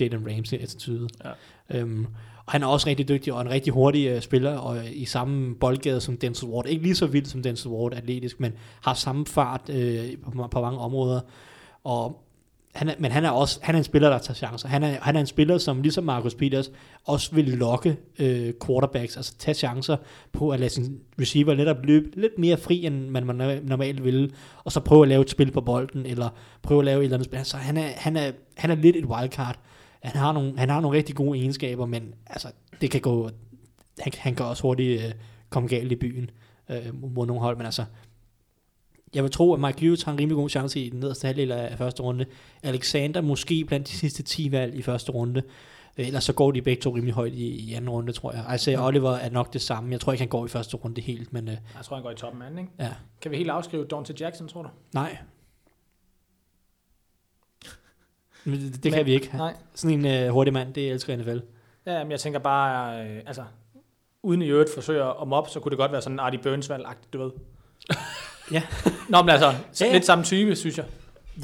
Jalen 0.00 0.26
Ramsey-attitude. 0.30 1.08
Ja. 1.24 1.30
Øhm, 1.74 2.06
og 2.46 2.52
han 2.52 2.62
er 2.62 2.66
også 2.66 2.86
rigtig 2.86 3.08
dygtig 3.08 3.32
og 3.32 3.40
en 3.40 3.50
rigtig 3.50 3.72
hurtig 3.72 4.06
øh, 4.06 4.20
spiller, 4.20 4.56
og 4.56 4.76
øh, 4.76 4.86
i 4.92 5.04
samme 5.04 5.54
boldgade 5.54 6.00
som 6.00 6.16
Denzel 6.16 6.48
Ward. 6.48 6.66
Ikke 6.66 6.82
lige 6.82 6.94
så 6.94 7.06
vild 7.06 7.26
som 7.26 7.42
Denzel 7.42 7.70
Ward 7.70 7.94
atletisk, 7.94 8.40
men 8.40 8.52
har 8.82 8.94
samme 8.94 9.26
fart 9.26 9.70
øh, 9.70 10.08
på, 10.24 10.48
på 10.50 10.60
mange 10.60 10.78
områder. 10.78 11.20
Og 11.84 12.24
han 12.74 12.88
er, 12.88 12.94
men 12.98 13.10
han 13.10 13.24
er 13.24 13.30
også 13.30 13.58
han 13.62 13.74
er 13.74 13.78
en 13.78 13.84
spiller, 13.84 14.10
der 14.10 14.18
tager 14.18 14.34
chancer. 14.34 14.68
Han 14.68 14.82
er, 14.82 14.96
han 15.02 15.16
er 15.16 15.20
en 15.20 15.26
spiller, 15.26 15.58
som 15.58 15.82
ligesom 15.82 16.04
Marcus 16.04 16.34
Peters 16.34 16.70
også 17.04 17.34
vil 17.34 17.44
lokke 17.44 17.96
øh, 18.18 18.52
quarterbacks, 18.66 19.16
altså 19.16 19.34
tage 19.38 19.54
chancer 19.54 19.96
på 20.32 20.50
at 20.50 20.60
lade 20.60 20.70
sin 20.70 21.00
receiver 21.20 21.54
netop 21.54 21.76
løbe 21.84 22.20
lidt 22.20 22.38
mere 22.38 22.56
fri, 22.56 22.86
end 22.86 23.08
man, 23.08 23.26
man 23.26 23.60
normalt 23.64 24.04
ville, 24.04 24.30
og 24.64 24.72
så 24.72 24.80
prøve 24.80 25.02
at 25.02 25.08
lave 25.08 25.22
et 25.22 25.30
spil 25.30 25.50
på 25.50 25.60
bolden, 25.60 26.06
eller 26.06 26.28
prøve 26.62 26.78
at 26.78 26.84
lave 26.84 27.00
et 27.00 27.04
eller 27.04 27.16
andet 27.16 27.26
spil. 27.26 27.44
Så 27.44 27.56
han 27.56 27.76
er, 27.76 27.88
han 27.96 28.16
er, 28.16 28.30
han 28.56 28.70
er 28.70 28.74
lidt 28.74 28.96
et 28.96 29.04
wildcard. 29.04 29.58
Han 30.02 30.16
har, 30.20 30.32
nogle, 30.32 30.58
han 30.58 30.68
har 30.70 30.80
nogle 30.80 30.96
rigtig 30.98 31.16
gode 31.16 31.38
egenskaber, 31.38 31.86
men 31.86 32.14
altså, 32.26 32.48
det 32.80 32.90
kan 32.90 33.00
gå, 33.00 33.30
han, 34.00 34.12
han 34.18 34.34
kan 34.34 34.46
også 34.46 34.62
hurtigt 34.62 35.02
øh, 35.02 35.12
komme 35.50 35.68
galt 35.68 35.92
i 35.92 35.96
byen 35.96 36.30
øh, 36.68 37.02
mod 37.14 37.26
nogle 37.26 37.42
hold, 37.42 37.56
men 37.56 37.66
altså, 37.66 37.84
jeg 39.14 39.22
vil 39.22 39.30
tro, 39.32 39.54
at 39.54 39.60
Mike 39.60 39.80
Hughes 39.80 40.02
har 40.02 40.12
en 40.12 40.18
rimelig 40.18 40.36
god 40.36 40.48
chance 40.48 40.80
i 40.80 40.90
den 40.90 41.00
nederste 41.00 41.26
halvdel 41.26 41.52
af 41.52 41.78
første 41.78 42.02
runde. 42.02 42.26
Alexander 42.62 43.20
måske 43.20 43.64
blandt 43.64 43.86
de 43.88 43.92
sidste 43.92 44.22
10 44.22 44.52
valg 44.52 44.74
i 44.74 44.82
første 44.82 45.12
runde. 45.12 45.42
Øh, 45.98 46.06
Ellers 46.06 46.24
så 46.24 46.32
går 46.32 46.50
de 46.50 46.62
begge 46.62 46.82
to 46.82 46.90
rimelig 46.94 47.14
højt 47.14 47.32
i, 47.32 47.46
i 47.48 47.74
anden 47.74 47.90
runde, 47.90 48.12
tror 48.12 48.32
jeg. 48.32 48.54
Isaiah 48.54 48.84
Oliver 48.84 49.10
er 49.12 49.30
nok 49.30 49.52
det 49.52 49.62
samme. 49.62 49.92
Jeg 49.92 50.00
tror 50.00 50.12
ikke, 50.12 50.22
han 50.22 50.28
går 50.28 50.44
i 50.46 50.48
første 50.48 50.76
runde 50.76 51.00
helt, 51.00 51.32
men 51.32 51.48
øh, 51.48 51.56
Jeg 51.76 51.84
tror, 51.84 51.96
han 51.96 52.02
går 52.02 52.10
i 52.10 52.14
toppen 52.14 52.42
anden, 52.42 52.58
ikke? 52.58 52.70
ja. 52.78 52.92
Kan 53.20 53.30
vi 53.30 53.36
helt 53.36 53.50
afskrive 53.50 53.84
Dante 53.84 54.14
Jackson, 54.20 54.48
tror 54.48 54.62
du? 54.62 54.68
Nej. 54.94 55.18
Men 58.37 58.37
det, 58.52 58.84
det 58.84 58.92
kan 58.92 58.98
Men- 59.00 59.06
vi 59.06 59.12
ikke. 59.12 59.30
Nej. 59.36 59.54
Sådan 59.74 59.98
en 59.98 60.24
øh, 60.24 60.28
hurtig 60.32 60.52
mand, 60.52 60.74
det 60.74 60.90
elsker 60.90 61.16
NFL. 61.16 61.38
Ja, 61.86 62.04
men 62.04 62.10
jeg 62.10 62.20
tænker 62.20 62.38
bare, 62.38 63.06
øh, 63.06 63.22
altså, 63.26 63.42
uden 64.22 64.42
i 64.42 64.46
øvrigt 64.46 64.70
forsøger 64.74 65.22
at 65.22 65.28
mobbe, 65.28 65.50
så 65.50 65.60
kunne 65.60 65.70
det 65.70 65.78
godt 65.78 65.92
være 65.92 66.02
sådan 66.02 66.14
en 66.16 66.20
Artie 66.20 66.40
Burns-valg-agtigt, 66.42 67.12
du 67.12 67.18
ved. 67.18 67.30
Ja. 68.52 68.62
Nå, 69.08 69.22
men 69.22 69.28
altså, 69.30 69.46
Ja, 69.46 69.86
ja. 69.86 69.92
lidt 69.92 70.04
samme 70.06 70.24
type, 70.24 70.56
synes 70.56 70.78
jeg. 70.78 70.86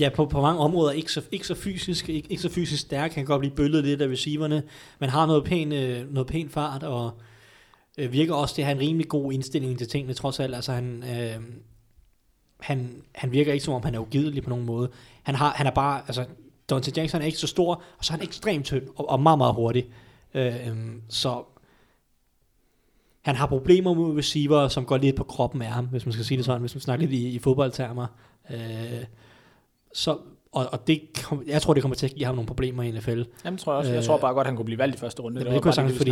Ja, 0.00 0.08
på, 0.08 0.26
på 0.26 0.40
mange 0.40 0.61
områder 0.61 0.92
ikke 0.92 1.12
så, 1.12 1.23
ikke 1.32 1.46
så 1.46 1.54
fysisk, 1.54 2.08
ikke, 2.08 2.28
ikke 2.30 2.42
så 2.42 2.49
fysisk 2.50 2.82
stærk. 2.82 3.12
Han 3.12 3.25
kan 3.25 3.25
godt 3.25 3.40
blive 3.40 3.54
bøllet 3.54 3.84
lidt 3.84 4.02
af 4.02 4.08
receiverne, 4.08 4.62
men 4.99 5.11
har 5.11 5.26
noget 5.26 5.44
pæn, 5.44 5.73
øh, 5.73 6.12
noget 6.14 6.26
pæn 6.26 6.49
fart, 6.49 6.82
og 6.82 7.11
øh, 7.99 8.12
virker 8.12 8.34
også 8.34 8.54
til 8.54 8.62
at 8.62 8.66
have 8.66 8.75
en 8.75 8.80
rimelig 8.80 9.08
god 9.08 9.32
indstilling 9.32 9.78
til 9.78 9.88
tingene, 9.88 10.14
trods 10.14 10.40
alt. 10.40 10.54
Altså, 10.54 10.73
han, 10.73 11.04
øh, 11.11 11.37
han, 12.61 13.02
han 13.14 13.32
virker 13.32 13.52
ikke 13.52 13.64
som 13.64 13.75
om, 13.75 13.82
han 13.82 13.94
er 13.94 13.99
ugidelig 13.99 14.42
på 14.42 14.50
nogen 14.50 14.64
måde. 14.66 14.90
Han, 15.23 15.34
har, 15.34 15.50
han 15.56 15.66
er 15.66 15.70
bare, 15.70 16.02
altså, 16.06 16.25
Dante 16.71 16.92
Jackson 16.97 17.21
er 17.23 17.26
ikke 17.26 17.38
så 17.38 17.47
stor, 17.47 17.75
og 17.99 18.04
så 18.04 18.12
er 18.12 18.16
han 18.16 18.26
ekstremt 18.26 18.64
tynd, 18.64 18.83
og, 18.97 19.11
og 19.11 19.21
meget, 19.21 19.38
meget 19.38 19.54
hurtig. 19.54 19.87
Øh, 20.35 20.47
øh, 20.68 20.76
så 21.09 21.42
han 23.23 23.35
har 23.37 23.47
problemer 23.47 23.94
med 23.94 24.18
receiver, 24.18 24.68
som 24.68 24.85
går 24.85 24.97
lidt 24.97 25.16
på 25.16 25.25
kroppen 25.25 25.62
af 25.62 25.68
ham, 25.68 25.85
hvis 25.87 26.06
man 26.06 26.12
skal 26.12 26.25
sige 26.25 26.38
det 26.38 26.44
sådan, 26.44 26.61
hvis 26.61 26.75
man 26.75 26.80
snakker 26.80 27.06
lidt 27.06 27.21
i, 27.21 27.28
i 27.28 27.38
fodboldtermer. 27.38 28.06
Øh, 28.50 29.04
så, 29.94 30.16
og, 30.52 30.66
og 30.73 30.87
det 30.87 31.00
jeg 31.47 31.62
tror, 31.62 31.75
det 31.75 31.83
kommer 31.83 31.94
til 31.97 32.06
at 32.06 32.14
give 32.14 32.26
ham 32.26 32.35
nogle 32.35 32.47
problemer 32.47 32.83
i 32.83 32.90
NFL. 32.90 33.23
Jamen, 33.44 33.59
tror 33.59 33.73
jeg 33.73 33.78
også. 33.78 33.90
Jeg 33.90 33.99
Øh, 33.99 34.04
tror 34.04 34.18
bare 34.18 34.35
godt, 34.35 34.47
han 34.47 34.56
kunne 34.56 34.64
blive 34.64 34.78
valgt 34.78 34.97
i 34.97 34.99
første 34.99 35.23
runde. 35.23 35.40
det 35.44 35.52
var 35.52 35.61
kunne 35.61 35.73
sagtens, 35.73 35.97
fordi-. 35.99 36.11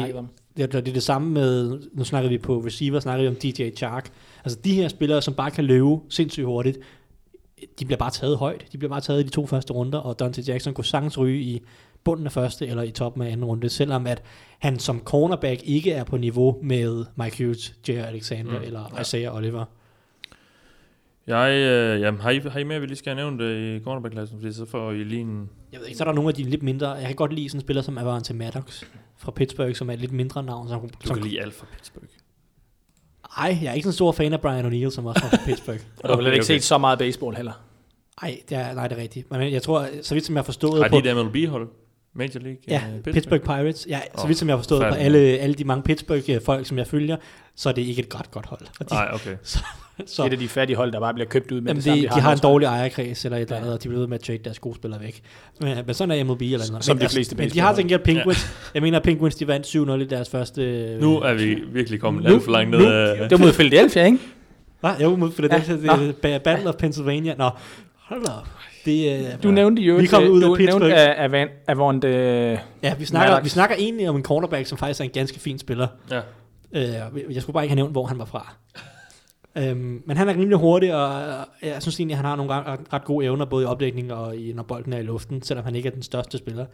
Det, 0.57 0.63
er- 0.63 0.67
det 0.81 0.89
er 0.89 0.93
det 0.93 1.03
samme 1.03 1.31
med, 1.31 1.81
nu 1.93 2.05
snakker 2.05 2.29
vi 2.31 2.39
på 2.39 2.59
receiver, 2.59 3.01
snakker 3.01 3.23
vi 3.23 3.29
om 3.29 3.35
DJ 3.37 3.71
Chark. 3.77 4.13
Altså 4.45 4.59
de 4.65 4.75
her 4.75 4.89
spillere, 4.89 5.23
som 5.23 5.35
bare 5.35 5.51
kan 5.51 5.65
løbe 5.65 5.97
sindssygt 6.09 6.47
hurtigt, 6.47 6.79
de 7.79 7.85
bliver 7.85 7.99
bare 7.99 8.11
taget 8.11 8.39
højt. 8.39 8.67
De 8.73 8.79
bliver 8.79 8.91
bare 8.91 9.01
taget 9.01 9.21
i 9.21 9.23
de 9.23 9.31
to 9.31 9.47
første 9.47 9.73
runder, 9.73 9.99
og 9.99 10.19
Dante 10.19 10.43
Jackson 10.47 10.75
kunne 10.75 10.85
sagtens 10.85 11.19
ryge 11.19 11.41
i 11.41 11.63
bunden 12.05 12.27
af 12.27 12.33
første 12.33 12.67
eller 12.67 12.83
i 12.83 12.91
toppen 12.91 13.23
af 13.23 13.31
anden 13.31 13.45
runde, 13.45 13.69
selvom 13.69 14.07
at 14.07 14.23
han 14.59 14.79
som 14.79 15.01
cornerback 15.01 15.61
ikke 15.65 15.93
er 15.93 16.05
på 16.05 16.17
niveau 16.17 16.59
med 16.63 17.05
Mike 17.17 17.45
Hughes, 17.45 17.75
J.R. 17.89 18.05
Alexander 18.05 18.59
mm. 18.59 18.65
eller 18.65 19.01
Isaiah 19.01 19.37
Oliver. 19.37 19.65
Jeg, 21.27 21.51
øh, 21.53 22.01
jamen, 22.01 22.21
har, 22.21 22.31
I, 22.31 22.39
har 22.39 22.59
I 22.61 22.65
mere, 22.65 22.81
vi 22.81 22.87
lige 22.87 22.97
skal 22.97 23.15
have 23.15 23.25
nævnt 23.25 23.41
det 23.41 23.81
i 23.81 23.85
cornerback-klassen? 23.85 24.39
Fordi 24.41 24.53
så 24.53 24.67
får 24.67 24.91
I 24.93 25.05
lige 25.05 25.21
en... 25.21 25.49
Jeg 25.73 25.81
ved 25.81 25.87
ikke, 25.87 25.99
så 25.99 26.05
er 26.05 26.09
der 26.09 26.15
nogle 26.15 26.29
af 26.29 26.35
de 26.35 26.43
lidt 26.43 26.63
mindre... 26.63 26.91
Jeg 26.91 27.07
kan 27.07 27.17
godt 27.17 27.33
lide 27.33 27.49
sådan 27.49 27.59
en 27.59 27.61
spiller 27.61 27.83
som 27.83 27.99
Avante 27.99 28.35
Maddox 28.35 28.85
fra 29.17 29.33
Pittsburgh, 29.33 29.75
som 29.75 29.89
er 29.91 29.95
et 29.95 30.01
lidt 30.01 30.13
mindre 30.13 30.43
navn. 30.43 30.69
Som, 30.69 30.81
Du 30.81 30.89
som, 31.05 31.17
kan 31.17 31.25
lide 31.25 31.41
alt 31.41 31.55
fra 31.55 31.67
Pittsburgh. 31.73 32.07
Ej, 33.39 33.59
jeg 33.63 33.71
er 33.71 33.73
ikke 33.75 33.85
sådan 33.85 33.89
en 33.89 33.93
stor 33.93 34.13
fan 34.13 34.33
af 34.33 34.41
Brian 34.41 34.65
O'Neill, 34.67 34.91
som 34.91 35.07
også 35.07 35.21
er 35.25 35.29
fra 35.29 35.37
Pittsburgh. 35.47 35.81
Og 35.97 36.03
du 36.03 36.09
har 36.09 36.17
vel 36.17 36.27
Okay, 36.27 36.35
ikke 36.35 36.45
okay. 36.45 36.55
set 36.55 36.65
så 36.65 36.79
meget 36.79 36.99
baseball 36.99 37.37
heller. 37.37 37.53
Ej, 38.23 38.41
det 38.49 38.57
er, 38.57 38.75
nej, 38.75 38.89
det 38.89 38.99
er 38.99 39.03
rigtigt. 39.03 39.31
Men 39.31 39.53
jeg 39.53 39.63
tror, 39.63 39.87
så 40.03 40.15
vidt 40.15 40.27
som 40.27 40.35
jeg 40.35 40.41
har 40.41 40.45
forstået 40.45 40.83
Har 40.83 40.89
på... 40.89 41.01
de 41.01 41.11
et 41.11 41.17
MLB-hold? 41.17 41.69
Major 42.15 42.41
League? 42.41 42.59
Ja, 42.69 42.77
øh, 42.77 42.83
Pittsburgh, 42.95 43.15
Pittsburgh 43.15 43.43
Pirates. 43.43 43.87
Ja, 43.89 44.01
så 44.17 44.23
Åh, 44.23 44.29
vidt 44.29 44.39
som 44.39 44.49
jeg 44.49 44.53
har 44.57 44.59
forstået 44.59 44.81
på 44.89 44.95
alle, 44.95 45.19
alle 45.19 45.55
de 45.55 45.65
mange 45.65 45.83
Pittsburgh-folk, 45.83 46.67
som 46.67 46.79
jeg 46.79 46.87
følger, 46.87 47.17
så 47.57 47.69
er 47.69 47.73
det 47.73 47.83
ikke 47.83 48.03
et 48.03 48.15
ret 48.21 48.31
godt 48.31 48.47
hold. 48.47 48.61
Nej, 48.91 49.09
okay. 49.13 49.37
så, 50.07 50.25
Et 50.27 50.33
af 50.33 50.39
de 50.39 50.49
fattige 50.49 50.77
hold, 50.77 50.93
der 50.93 51.01
bare 51.01 51.15
bliver 51.15 51.29
købt 51.29 51.53
ud 51.53 51.61
med 51.61 51.67
Jamen, 51.71 51.77
det 51.77 51.85
samme. 51.85 52.03
de, 52.03 52.09
de 52.09 52.21
har 52.21 52.29
en 52.29 52.33
også. 52.33 52.43
dårlig 52.43 52.67
ejerkreds 52.67 53.25
eller 53.25 53.39
et 53.39 53.43
eller 53.43 53.57
Ja. 53.57 53.61
andet, 53.61 53.75
og 53.75 53.83
de 53.83 53.89
bliver 53.89 54.01
ved 54.01 54.09
med 54.09 54.19
at 54.19 54.25
trade 54.25 54.39
deres 54.45 54.59
gode 54.59 54.75
spillere 54.75 55.01
væk. 55.01 55.23
Men, 55.61 55.77
men 55.87 55.95
sådan 55.95 56.19
er 56.21 56.25
MLB 56.25 56.43
eller 56.43 56.59
noget. 56.71 56.85
Som 56.85 56.97
men, 56.97 57.05
de 57.07 57.09
fleste 57.09 57.37
Men 57.37 57.51
de 57.51 57.61
har 57.61 57.75
tænkt 57.75 57.93
at 57.93 58.03
Penguins. 58.03 58.53
Jeg 58.75 58.83
mener, 58.83 58.99
at 58.99 59.05
Penguins 59.05 59.35
de 59.35 59.47
vandt 59.47 59.67
7-0 59.67 59.93
i 59.93 60.05
deres 60.05 60.29
første... 60.31 60.63
øh, 60.63 61.01
Nu 61.01 61.21
er 61.21 61.35
vi 61.35 61.55
virkelig 61.73 62.01
kommet 62.01 62.25
Nu- 62.25 62.35
alt 62.35 62.45
for 62.45 62.51
langt 62.53 62.71
ned. 62.71 62.79
nu- 62.81 62.87
af- 62.89 63.17
Det 63.29 63.31
var 63.31 63.45
mod 63.47 63.53
Philadelphia, 63.53 64.05
ikke? 64.05 64.19
Hvad? 64.81 64.91
Jo, 65.03 65.17
mod 65.17 65.31
Philadelphia. 65.33 65.77
Ja, 65.85 66.01
Ja, 66.01 66.07
det 66.23 66.25
er 66.35 66.39
Battle 66.39 66.69
of 66.69 66.75
Pennsylvania. 66.75 67.35
Nå, 67.39 67.51
hold 67.99 68.29
op. 68.29 68.49
Det, 68.85 69.19
øh, 69.35 69.43
Du 69.43 69.51
nævnte 69.51 69.83
jo, 69.83 69.95
Vi 69.97 70.07
kom 70.07 70.25
ud 70.29 70.43
af 70.43 70.49
du 70.49 70.57
Pittsburgh. 70.57 70.83
nævnte 70.83 70.97
af, 71.01 71.25
af, 71.25 71.33
Van- 71.33 71.65
Avant, 71.69 72.05
øh, 72.05 72.59
ja, 72.83 72.95
vi 72.95 73.05
snakker, 73.05 73.31
Maddox. 73.31 73.45
vi 73.45 73.49
snakker 73.49 73.77
egentlig 73.79 74.09
om 74.09 74.17
en 74.17 74.23
cornerback, 74.23 74.67
som 74.67 74.79
faktisk 74.79 75.01
er 75.01 75.05
en 75.05 75.11
ganske 75.11 75.41
fin 75.41 75.59
spiller. 75.59 75.87
Ja. 76.11 76.21
Øh, 76.73 77.35
jeg 77.35 77.43
skulle 77.43 77.55
bare 77.55 77.65
ikke 77.65 77.71
have 77.73 77.77
nævnt, 77.77 77.93
hvor 77.93 78.07
han 78.07 78.19
var 78.19 78.25
fra. 78.25 78.55
Øhm, 79.59 80.03
men 80.07 80.17
han 80.17 80.29
er 80.29 80.33
rimelig 80.33 80.59
hurtig, 80.59 80.95
og 80.95 81.21
øh, 81.63 81.69
jeg 81.69 81.83
synes 81.83 82.01
egentlig, 82.01 82.15
at 82.15 82.17
han 82.17 82.25
har 82.25 82.37
nogle 82.37 82.53
ret, 82.53 82.81
ret 82.93 83.05
gode 83.05 83.25
evner, 83.27 83.45
både 83.45 83.63
i 83.65 83.67
opdækning 83.67 84.13
og 84.13 84.37
i, 84.37 84.53
når 84.53 84.63
bolden 84.63 84.93
er 84.93 84.99
i 84.99 85.03
luften, 85.03 85.43
selvom 85.43 85.65
han 85.65 85.75
ikke 85.75 85.87
er 85.87 85.93
den 85.93 86.03
største 86.03 86.39
spiller. 86.39 86.67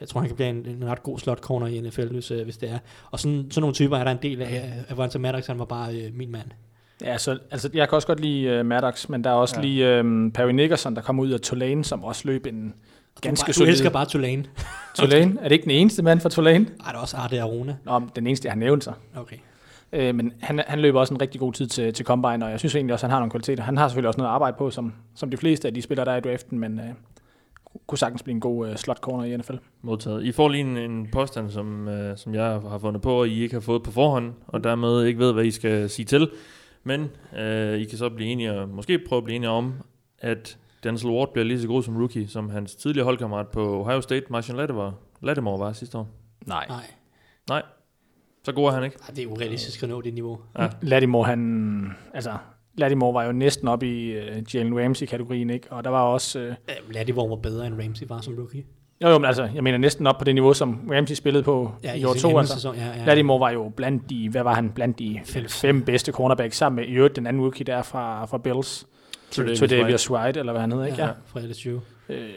Jeg 0.00 0.08
tror, 0.08 0.20
han 0.20 0.28
kan 0.28 0.36
blive 0.36 0.48
en, 0.48 0.56
en 0.82 0.84
ret 0.86 1.02
god 1.02 1.18
slot 1.18 1.38
corner 1.40 1.66
i 1.66 1.80
NFL, 1.80 2.06
hvis, 2.06 2.30
øh, 2.30 2.44
hvis 2.44 2.56
det 2.56 2.70
er. 2.70 2.78
Og 3.10 3.20
sådan, 3.20 3.46
sådan 3.50 3.60
nogle 3.60 3.74
typer 3.74 3.96
er 3.96 4.04
der 4.04 4.10
en 4.10 4.18
del 4.22 4.42
af. 4.42 4.72
Avante 4.88 5.18
Maddox, 5.18 5.46
han 5.46 5.58
var 5.58 5.64
bare 5.64 5.94
øh, 5.94 6.14
min 6.14 6.32
mand. 6.32 6.46
Ja, 7.04 7.18
så, 7.18 7.38
altså, 7.50 7.70
jeg 7.74 7.88
kan 7.88 7.96
også 7.96 8.06
godt 8.06 8.20
lide 8.20 8.60
uh, 8.60 8.66
Maddox, 8.66 9.08
men 9.08 9.24
der 9.24 9.30
er 9.30 9.34
også 9.34 9.54
Ja. 9.56 9.62
lige 9.62 10.00
um, 10.00 10.30
Perry 10.34 10.50
Nickerson, 10.50 10.94
der 10.96 11.02
kom 11.02 11.20
ud 11.20 11.30
af 11.30 11.40
Tulane, 11.40 11.84
som 11.84 12.04
også 12.04 12.22
løb 12.24 12.46
en 12.46 12.74
ganske 13.20 13.42
du, 13.42 13.46
bare, 13.46 13.52
du 13.52 13.58
solid... 13.58 13.70
elsker 13.70 13.90
bare 13.90 14.04
Tulane. 14.06 14.44
Tulane? 14.98 15.36
Er 15.40 15.42
det 15.42 15.52
ikke 15.52 15.62
den 15.62 15.70
eneste 15.70 16.02
mand 16.02 16.20
fra 16.20 16.28
Tulane? 16.28 16.66
Ej, 16.86 16.92
der 16.92 16.98
er 16.98 17.02
også 17.02 17.16
Arte 17.16 17.40
Arona. 17.42 17.76
Nå, 17.84 18.00
den 18.16 18.26
eneste, 18.26 18.46
jeg 18.46 18.52
har 18.52 18.58
nævnt 18.58 18.84
sig. 18.84 18.94
Okay. 19.16 19.36
Øh, 19.92 20.14
men 20.14 20.32
han, 20.40 20.60
han 20.66 20.78
løber 20.78 21.00
også 21.00 21.14
en 21.14 21.20
rigtig 21.20 21.40
god 21.40 21.52
tid 21.52 21.66
til, 21.66 21.92
til 21.94 22.06
Combine, 22.06 22.44
og 22.44 22.50
jeg 22.50 22.58
synes 22.58 22.74
egentlig 22.74 22.92
også, 22.94 23.06
at 23.06 23.10
han 23.10 23.14
har 23.14 23.20
nogle 23.20 23.30
kvaliteter. 23.30 23.62
Han 23.64 23.76
har 23.76 23.88
selvfølgelig 23.88 24.08
også 24.08 24.18
noget 24.18 24.28
at 24.30 24.34
arbejde 24.34 24.56
på, 24.58 24.70
som, 24.70 24.92
som 25.14 25.30
de 25.30 25.36
fleste 25.36 25.68
af 25.68 25.74
de 25.74 25.82
spillere, 25.82 26.04
der 26.06 26.12
er 26.12 26.16
i 26.16 26.20
draften, 26.20 26.58
men 26.58 26.78
øh, 26.78 26.84
kunne 27.86 27.98
sagtens 27.98 28.22
blive 28.22 28.34
en 28.34 28.40
god 28.40 28.68
øh, 28.68 28.76
slot 28.76 28.98
corner 28.98 29.24
i 29.24 29.36
NFL. 29.36 29.54
modtaget. 29.82 30.24
I 30.24 30.32
får 30.32 30.48
lige 30.48 30.60
en, 30.60 30.76
en 30.76 31.08
påstand, 31.12 31.50
som, 31.50 31.88
øh, 31.88 32.16
som 32.16 32.34
jeg 32.34 32.44
har 32.44 32.78
fundet 32.78 33.02
på, 33.02 33.20
og 33.20 33.28
I 33.28 33.42
ikke 33.42 33.54
har 33.54 33.60
fået 33.60 33.82
på 33.82 33.90
forhånd, 33.90 34.32
og 34.46 34.64
dermed 34.64 35.04
ikke 35.04 35.18
ved, 35.20 35.32
hvad 35.32 35.44
I 35.44 35.50
skal 35.50 35.90
sige 35.90 36.06
til. 36.06 36.30
Men 36.84 37.10
øh, 37.38 37.78
I 37.78 37.84
kan 37.84 37.98
så 37.98 38.08
blive 38.08 38.30
enige, 38.30 38.52
og 38.52 38.68
måske 38.68 38.98
prøve 39.08 39.18
at 39.18 39.24
blive 39.24 39.36
enige 39.36 39.50
om, 39.50 39.74
at 40.18 40.58
Denzel 40.84 41.10
Ward 41.10 41.32
bliver 41.32 41.44
lige 41.44 41.60
så 41.60 41.68
god 41.68 41.82
som 41.82 41.96
rookie, 41.96 42.28
som 42.28 42.50
hans 42.50 42.74
tidligere 42.74 43.04
holdkammerat 43.04 43.48
på 43.48 43.80
Ohio 43.80 44.00
State, 44.00 44.26
Marshall 44.30 44.58
Lattimore, 44.58 44.94
Lattimore 45.22 45.58
var 45.58 45.72
sidste 45.72 45.98
år. 45.98 46.08
Nej. 46.46 46.66
Nej, 46.68 46.84
Nej, 47.48 47.62
så 48.44 48.52
god 48.52 48.68
er 48.68 48.70
han 48.72 48.84
ikke. 48.84 48.96
Ej, 49.08 49.14
det 49.14 49.22
er 49.24 49.26
urealistisk 49.26 49.82
at 49.82 49.88
nå 49.88 50.00
det 50.00 50.14
niveau. 50.14 50.40
Ja. 50.58 50.68
Lattimore, 50.82 51.24
han... 51.24 51.92
Altså, 52.14 52.36
Lattimore 52.74 53.14
var 53.14 53.24
jo 53.24 53.32
næsten 53.32 53.68
oppe 53.68 53.86
i 53.86 54.18
uh, 54.18 54.54
Jalen 54.54 54.78
Ramsey-kategorien, 54.84 55.50
ikke? 55.50 55.72
Og 55.72 55.84
der 55.84 55.90
var 55.90 56.02
også... 56.02 56.54
Uh, 56.88 56.92
Lattimore 56.94 57.30
var 57.30 57.36
bedre 57.36 57.66
end 57.66 57.82
Ramsey 57.82 58.06
var 58.08 58.20
som 58.20 58.34
rookie. 58.34 58.64
Jo, 59.02 59.08
jo, 59.08 59.18
men 59.18 59.24
altså, 59.26 59.48
jeg 59.54 59.62
mener 59.62 59.78
næsten 59.78 60.06
op 60.06 60.18
på 60.18 60.24
det 60.24 60.34
niveau, 60.34 60.54
som 60.54 60.90
Ramsey 60.92 61.14
spillede 61.14 61.44
på 61.44 61.72
ja, 61.84 61.94
i 61.94 62.04
år 62.04 62.12
sin 62.12 62.20
to. 62.22 62.28
anden 62.28 62.38
Altså. 62.38 62.54
Sæson, 62.54 62.76
ja, 62.76 62.86
ja. 62.86 63.04
Lattimore 63.04 63.40
var 63.40 63.50
jo 63.50 63.72
blandt 63.76 64.10
de, 64.10 64.28
hvad 64.28 64.42
var 64.42 64.54
han, 64.54 64.70
blandt 64.70 64.98
de 64.98 65.20
fem, 65.24 65.48
fem 65.48 65.82
bedste 65.84 66.12
cornerbacks, 66.12 66.56
sammen 66.56 66.76
med 66.76 66.84
i 66.92 66.92
øvrigt 66.92 67.16
den 67.16 67.26
anden 67.26 67.42
rookie 67.42 67.64
der 67.64 67.82
fra, 67.82 68.24
fra 68.24 68.38
Bills. 68.38 68.86
Tre'Davious 69.34 70.10
White, 70.10 70.40
eller 70.40 70.52
hvad 70.52 70.60
han 70.60 70.72
hedder, 70.72 70.86
ikke? 70.86 70.98
ja, 70.98 71.06
Ja. 71.06 71.12
fra 71.26 71.40
LSU. 71.40 71.78
øh, 72.08 72.28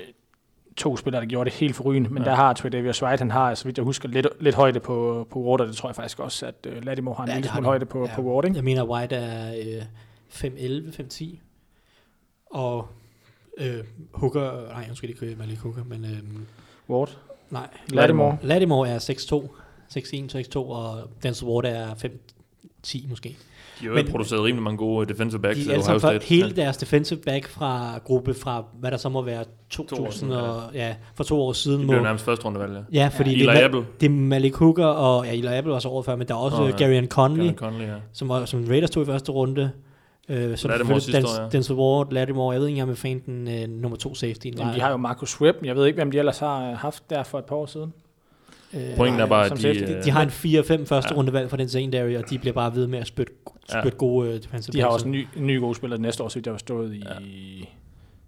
to 0.77 0.97
spillere, 0.97 1.21
der 1.21 1.27
gjorde 1.27 1.49
det 1.49 1.57
helt 1.59 1.75
forrygende, 1.75 2.09
men 2.09 2.23
Ja. 2.23 2.29
der 2.29 2.35
har 2.35 2.53
Tre'Davious 2.53 3.03
White, 3.05 3.21
han 3.21 3.31
har, 3.31 3.55
så 3.55 3.65
vidt 3.65 3.77
jeg 3.77 3.83
husker, 3.85 4.09
lidt, 4.09 4.27
lidt 4.39 4.55
højde 4.55 4.79
på, 4.79 5.27
på 5.31 5.39
Ward, 5.39 5.61
og 5.61 5.67
det 5.67 5.75
tror 5.75 5.89
jeg 5.89 5.95
faktisk 5.95 6.19
også, 6.19 6.45
at 6.45 6.67
uh, 6.77 6.85
Lattimore 6.85 7.15
har 7.15 7.23
en 7.23 7.29
Ja, 7.29 7.35
lille 7.35 7.49
smule 7.49 7.61
de. 7.63 7.65
højde 7.65 7.85
på, 7.85 7.99
Ja. 8.05 8.15
på 8.15 8.21
Ward, 8.21 8.45
ikke? 8.45 8.55
Jeg 8.55 8.63
mener, 8.63 8.83
White 8.83 9.15
er 9.15 9.53
øh, 9.55 9.83
5'11, 10.29 10.91
5'10. 10.91 11.39
Og 12.51 12.87
øh, 13.57 13.83
Hooker, 14.13 14.67
nej, 14.67 14.85
jeg 14.87 14.95
skal 14.97 15.09
ikke 15.09 15.35
Malik 15.39 15.57
Hooker, 15.57 15.83
men 15.83 16.05
øh, 16.05 16.19
Ward. 16.89 17.17
nej. 17.49 17.67
Lattimore. 17.89 18.37
Lattimore 18.41 18.89
er 18.89 18.99
6'2, 18.99 19.49
6'1, 19.97 20.49
6'2, 20.53 20.57
og 20.57 21.09
Denzel 21.23 21.47
Ward 21.47 21.65
er 21.65 21.93
5'10 22.85 23.09
måske. 23.09 23.37
De 23.81 23.87
har 23.87 23.95
jo 23.95 24.03
produceret 24.11 24.43
rimelig 24.43 24.63
mange 24.63 24.77
gode 24.77 25.05
defensive 25.05 25.41
backs 25.41 25.59
De 25.65 25.73
er 25.73 25.81
State. 25.81 25.99
fra, 25.99 26.17
hele 26.23 26.51
deres 26.55 26.77
defensive 26.77 27.19
back 27.19 27.47
fra 27.47 27.99
gruppe 28.03 28.33
fra, 28.33 28.63
hvad 28.79 28.91
der 28.91 28.97
så 28.97 29.09
må 29.09 29.21
være 29.21 29.43
2000 29.69 30.11
siden, 30.11 30.33
og, 30.33 30.61
ja, 30.73 30.95
for 31.15 31.23
to 31.23 31.41
år 31.41 31.53
siden. 31.53 31.79
Det 31.79 31.87
må, 31.87 31.91
blev 31.93 32.03
nærmest 32.03 32.25
første 32.25 32.45
rundevalg, 32.45 32.73
ja. 32.93 33.01
ja, 33.01 33.07
fordi 33.07 33.33
Eli 33.33 33.45
det, 33.45 33.61
er, 33.61 33.65
Apple. 33.65 33.85
det 33.99 34.05
er 34.05 34.09
Malik 34.09 34.53
Hooker, 34.53 34.85
og 34.85 35.25
ja, 35.25 35.33
Eli 35.33 35.47
Apple 35.47 35.73
var 35.73 35.79
så 35.79 35.89
året 35.89 36.05
før, 36.05 36.15
men 36.15 36.27
der 36.27 36.33
er 36.33 36.37
også 36.37 36.57
oh, 36.57 36.69
ja. 36.69 36.87
ja. 36.87 36.93
Gary 36.93 37.07
Conley, 37.07 37.53
Conley, 37.53 37.85
ja. 37.87 37.95
som, 38.13 38.29
var, 38.29 38.45
som 38.45 38.65
Raiders 38.69 38.89
tog 38.89 39.03
i 39.03 39.05
første 39.05 39.31
runde. 39.31 39.71
Øh, 40.29 40.57
så 40.57 40.67
Lattimore 40.67 41.01
selvfølgelig 41.01 41.01
sidste 41.03 41.17
Denzel, 41.21 41.39
år, 41.39 41.43
ja. 41.43 41.49
Denzel 41.49 41.75
Ward, 41.75 42.11
Lattimore, 42.11 42.51
jeg 42.53 42.61
ved 42.61 42.67
ikke 42.67 42.73
engang, 42.75 42.87
hvad 42.87 42.95
fanden 42.95 43.47
den 43.47 43.71
øh, 43.75 43.81
nummer 43.81 43.97
to 43.97 44.15
safety 44.15 44.47
Jamen, 44.57 44.73
de 44.75 44.81
har 44.81 44.91
jo 44.91 44.97
Marcus 44.97 45.41
Webb, 45.41 45.57
jeg 45.65 45.75
ved 45.75 45.85
ikke, 45.85 45.97
hvem 45.97 46.11
de 46.11 46.19
ellers 46.19 46.39
har 46.39 46.69
øh, 46.71 46.77
haft 46.77 47.09
der 47.09 47.23
for 47.23 47.39
et 47.39 47.45
par 47.45 47.55
år 47.55 47.65
siden. 47.65 47.93
øh, 48.73 48.95
Pointen 48.97 49.21
er 49.21 49.25
bare, 49.25 49.45
at 49.45 49.51
de, 49.57 49.63
de, 49.73 49.95
øh, 49.97 50.03
de 50.03 50.11
har 50.11 50.21
en 50.23 50.29
4-5 50.29 50.85
første 50.85 51.09
Ja. 51.13 51.17
rundevalg 51.17 51.49
fra 51.49 51.57
den 51.57 51.69
secondary, 51.69 52.15
og 52.15 52.29
de 52.29 52.39
bliver 52.39 52.53
bare 52.53 52.75
ved 52.75 52.87
med 52.87 52.99
at 52.99 53.07
spytte, 53.07 53.33
Ja. 53.73 53.81
spytte 53.81 53.97
gode 53.97 54.29
øh, 54.29 54.35
defensive 54.43 54.73
De 54.73 54.79
har 54.81 54.87
også 54.87 55.05
en 55.05 55.11
ny, 55.11 55.27
en 55.37 55.47
ny 55.47 55.59
god 55.59 55.75
spiller 55.75 55.97
næste 55.97 56.23
år, 56.23 56.27
så 56.27 56.41
jeg 56.45 56.53
har 56.53 56.57
stået 56.57 56.93
i 56.93 57.03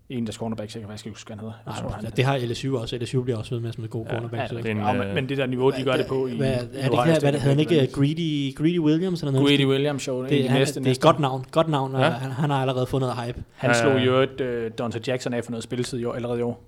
en 0.10 0.20
af 0.20 0.26
deres 0.26 0.36
cornerbacks, 0.36 0.76
jeg 0.76 0.82
kan 0.82 0.90
faktisk 0.90 1.06
ikke 1.06 1.16
huske, 1.16 1.32
han 1.32 1.40
hedder. 1.40 1.54
Jeg 1.66 1.74
Nej, 1.74 1.82
tror, 1.82 1.90
han, 1.90 2.12
det 2.16 2.26
har 2.26 2.38
LSU 2.38 2.78
også. 2.78 2.98
LSU 2.98 3.22
bliver 3.24 3.38
også 3.38 3.56
ved 3.56 3.60
med 3.62 3.70
at 3.70 3.76
smide 3.76 3.88
gode 3.90 4.06
Ja, 4.10 4.14
cornerbacks. 4.16 4.52
ja, 4.52 4.58
ud. 4.58 4.62
det 4.64 4.72
er 4.72 4.76
en, 4.76 4.82
ja, 4.82 4.94
men, 4.94 5.02
øh, 5.02 5.16
men 5.16 5.30
det 5.30 5.38
der 5.38 5.46
niveau, 5.46 5.70
de 5.72 5.84
gør 5.84 5.98
det 5.98 6.06
på 6.08 6.28
i, 6.28 6.36
hvad, 6.38 6.48
er 6.54 6.60
det 6.62 6.72
her, 6.74 7.20
hvad, 7.20 7.32
hedder 7.32 7.40
han 7.40 7.58
er 7.58 7.60
ikke 7.60 7.88
Greedy, 7.94 8.56
Greedy 8.56 8.80
Williams 8.80 9.22
eller 9.22 9.32
noget? 9.32 9.48
Greedy 9.48 9.66
Williams 9.66 10.02
show, 10.04 10.22
det, 10.22 10.30
det, 10.30 10.38
det, 10.40 10.50
han, 10.50 10.60
næste, 10.60 10.80
det 10.80 10.88
er 10.88 10.92
et 10.92 11.02
godt 11.02 11.20
navn, 11.20 11.46
godt 11.52 11.70
navn, 11.70 11.96
og 11.96 12.02
Ja. 12.02 12.10
han, 12.10 12.32
han 12.32 12.50
har 12.50 12.62
allerede 12.62 12.86
fundet 12.86 13.10
noget 13.16 13.26
hype. 13.28 13.44
Han 13.56 13.70
Ja, 13.70 13.82
slog 13.82 13.94
ja, 13.94 14.00
ja. 14.00 14.06
jo 14.06 14.22
et 14.22 14.42
uh, 14.72 14.72
Dante 14.78 15.02
Jackson 15.08 15.34
af 15.34 15.44
for 15.44 15.52
noget 15.52 15.64
spilletid 15.64 16.00
i 16.00 16.06
år, 16.06 16.14
allerede 16.14 16.40
i 16.40 16.42
år. 16.42 16.64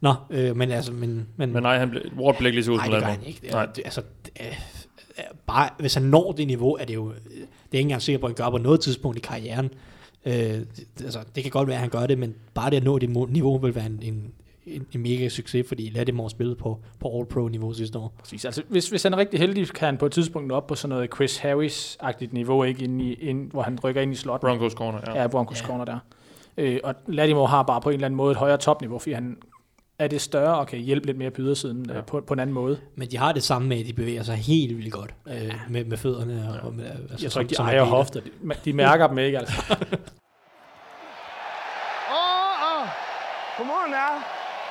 Nå, 0.00 0.14
øh, 0.30 0.56
men 0.56 0.70
altså, 0.70 0.92
men, 0.92 1.26
men, 1.36 1.52
Men 1.52 1.62
nej, 1.62 1.78
han 1.78 1.90
blev, 1.90 2.02
Ward 2.18 2.36
blev 2.38 2.46
ikke 2.46 2.56
lige 2.56 2.64
så 2.64 2.70
god 2.70 2.78
nej, 2.78 2.86
som 2.86 2.94
det 2.94 3.02
gør 3.02 3.08
han 3.10 3.22
ikke. 3.26 3.40
Det, 3.42 3.50
Nej. 3.52 3.66
det, 3.66 3.82
altså, 3.84 4.02
det, 4.26 4.32
bare, 5.46 5.68
hvis 5.78 5.94
han 5.94 6.02
når 6.02 6.32
det 6.32 6.46
niveau, 6.46 6.74
er 6.80 6.84
det 6.84 6.94
jo, 6.94 7.08
det 7.08 7.14
er 7.72 7.78
ikke 7.78 7.80
engang 7.80 8.02
sikker 8.02 8.18
på, 8.18 8.26
at 8.26 8.30
han 8.38 8.44
gør 8.46 8.50
på 8.50 8.58
noget 8.62 8.80
tidspunkt 8.80 9.16
i 9.16 9.20
karrieren. 9.20 9.70
Øh, 10.28 10.34
det, 10.34 10.86
altså, 11.04 11.18
det 11.34 11.42
kan 11.42 11.50
godt 11.52 11.68
være, 11.68 11.76
at 11.76 11.80
han 11.80 11.90
gør 11.90 12.06
det, 12.06 12.18
men 12.18 12.34
bare 12.54 12.70
det 12.70 12.76
at 12.76 12.84
nå 12.84 12.98
det 12.98 13.10
niveau 13.30 13.58
vil 13.58 13.74
være 13.74 13.86
en, 13.86 13.98
en, 14.02 14.32
en, 14.66 14.86
en 14.92 15.00
mega 15.02 15.28
succes, 15.28 15.68
fordi 15.68 15.90
Lattimore 15.94 16.30
spillede 16.30 16.56
på, 16.56 16.78
på 17.00 17.18
All-Pro-niveau 17.18 17.72
sidste 17.72 17.98
år. 17.98 18.12
Præcis. 18.18 18.44
Altså, 18.44 18.62
hvis, 18.68 18.88
hvis 18.88 19.02
han 19.02 19.12
er 19.12 19.18
rigtig 19.18 19.40
heldig, 19.40 19.68
kan 19.68 19.86
han 19.86 19.96
på 19.96 20.06
et 20.06 20.12
tidspunkt 20.12 20.48
nå 20.48 20.54
op 20.54 20.66
på 20.66 20.74
sådan 20.74 20.88
noget 20.88 21.10
Chris 21.14 21.38
Harris-agtigt 21.38 22.32
niveau, 22.32 22.62
ikke? 22.64 22.84
Ind 22.84 23.02
i, 23.02 23.12
ind, 23.14 23.50
hvor 23.50 23.62
han 23.62 23.78
rykker 23.84 24.00
ind 24.00 24.12
i 24.12 24.16
slot. 24.16 24.40
Broncos 24.40 24.72
corner, 24.72 24.98
ja. 25.06 25.20
Ja, 25.20 25.26
Broncos 25.26 25.60
Ja. 25.60 25.66
corner 25.66 25.84
der. 25.84 25.98
Øh, 26.56 26.80
og 26.84 26.94
Lattimore 27.06 27.46
har 27.46 27.62
bare 27.62 27.80
på 27.80 27.88
en 27.90 27.94
eller 27.94 28.06
anden 28.06 28.16
måde 28.16 28.30
et 28.30 28.36
højere 28.36 28.56
topniveau, 28.58 28.98
fordi 28.98 29.12
han 29.12 29.36
er 29.98 30.08
det 30.08 30.20
større 30.20 30.58
og 30.58 30.66
kan 30.66 30.78
hjælpe 30.78 31.06
lidt 31.06 31.18
mere 31.18 31.30
på 31.30 31.40
ydersiden 31.40 31.86
Ja. 31.88 31.94
ja. 31.94 32.00
på, 32.00 32.20
på 32.26 32.34
en 32.34 32.40
anden 32.40 32.54
måde. 32.54 32.78
Men 32.96 33.10
de 33.10 33.16
har 33.18 33.32
det 33.32 33.42
samme 33.42 33.68
med, 33.68 33.78
at 33.80 33.86
de 33.86 33.92
bevæger 33.92 34.22
sig 34.22 34.36
helt 34.36 34.76
vildt 34.76 34.92
godt 34.92 35.14
øh, 35.28 35.54
med, 35.68 35.84
med 35.84 35.96
fødderne. 35.96 36.48
Og, 36.62 36.66
og 36.68 36.74
med, 36.74 36.84
altså, 36.84 37.24
Jeg 37.24 37.30
tror 37.32 37.40
ikke, 37.40 37.50
de 37.54 37.62
ejer 37.62 37.82
hofter. 37.82 38.20
De, 38.20 38.30
de 38.64 38.72
mærker 38.72 39.06
dem 39.06 39.18
ikke, 39.18 39.38
altså. 39.38 39.54
Oh, 42.10 43.57
uh, 43.57 43.57
come 43.68 43.80
on 43.84 43.90
now. 43.90 44.14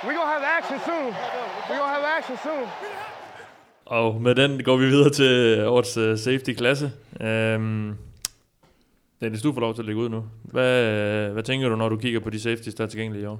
We 0.05 0.11
gonna 0.17 0.31
have 0.35 0.45
action 0.57 0.79
soon. 0.89 1.09
We 1.69 1.73
gonna 1.79 1.93
have 1.97 2.05
action 2.17 2.37
soon. 2.43 2.67
Og 3.85 4.21
med 4.21 4.35
den 4.35 4.63
går 4.63 4.77
vi 4.77 4.85
videre 4.85 5.09
til 5.09 5.63
årets 5.67 5.97
uh, 5.97 6.17
safety-klasse. 6.17 6.91
Um, 7.19 7.97
Dennis, 9.21 9.41
du 9.41 9.53
får 9.53 9.61
lov 9.61 9.73
til 9.73 9.81
at 9.81 9.85
lægge 9.85 10.01
ud 10.01 10.09
nu. 10.09 10.23
Hvad, 10.43 10.83
øh, 10.83 11.33
hvad 11.33 11.43
tænker 11.43 11.69
du, 11.69 11.75
når 11.75 11.89
du 11.89 11.97
kigger 11.97 12.19
på 12.19 12.29
de 12.29 12.39
safeties, 12.39 12.75
der 12.75 12.83
er 12.83 12.87
tilgængelige 12.87 13.23
i 13.23 13.25
år? 13.25 13.39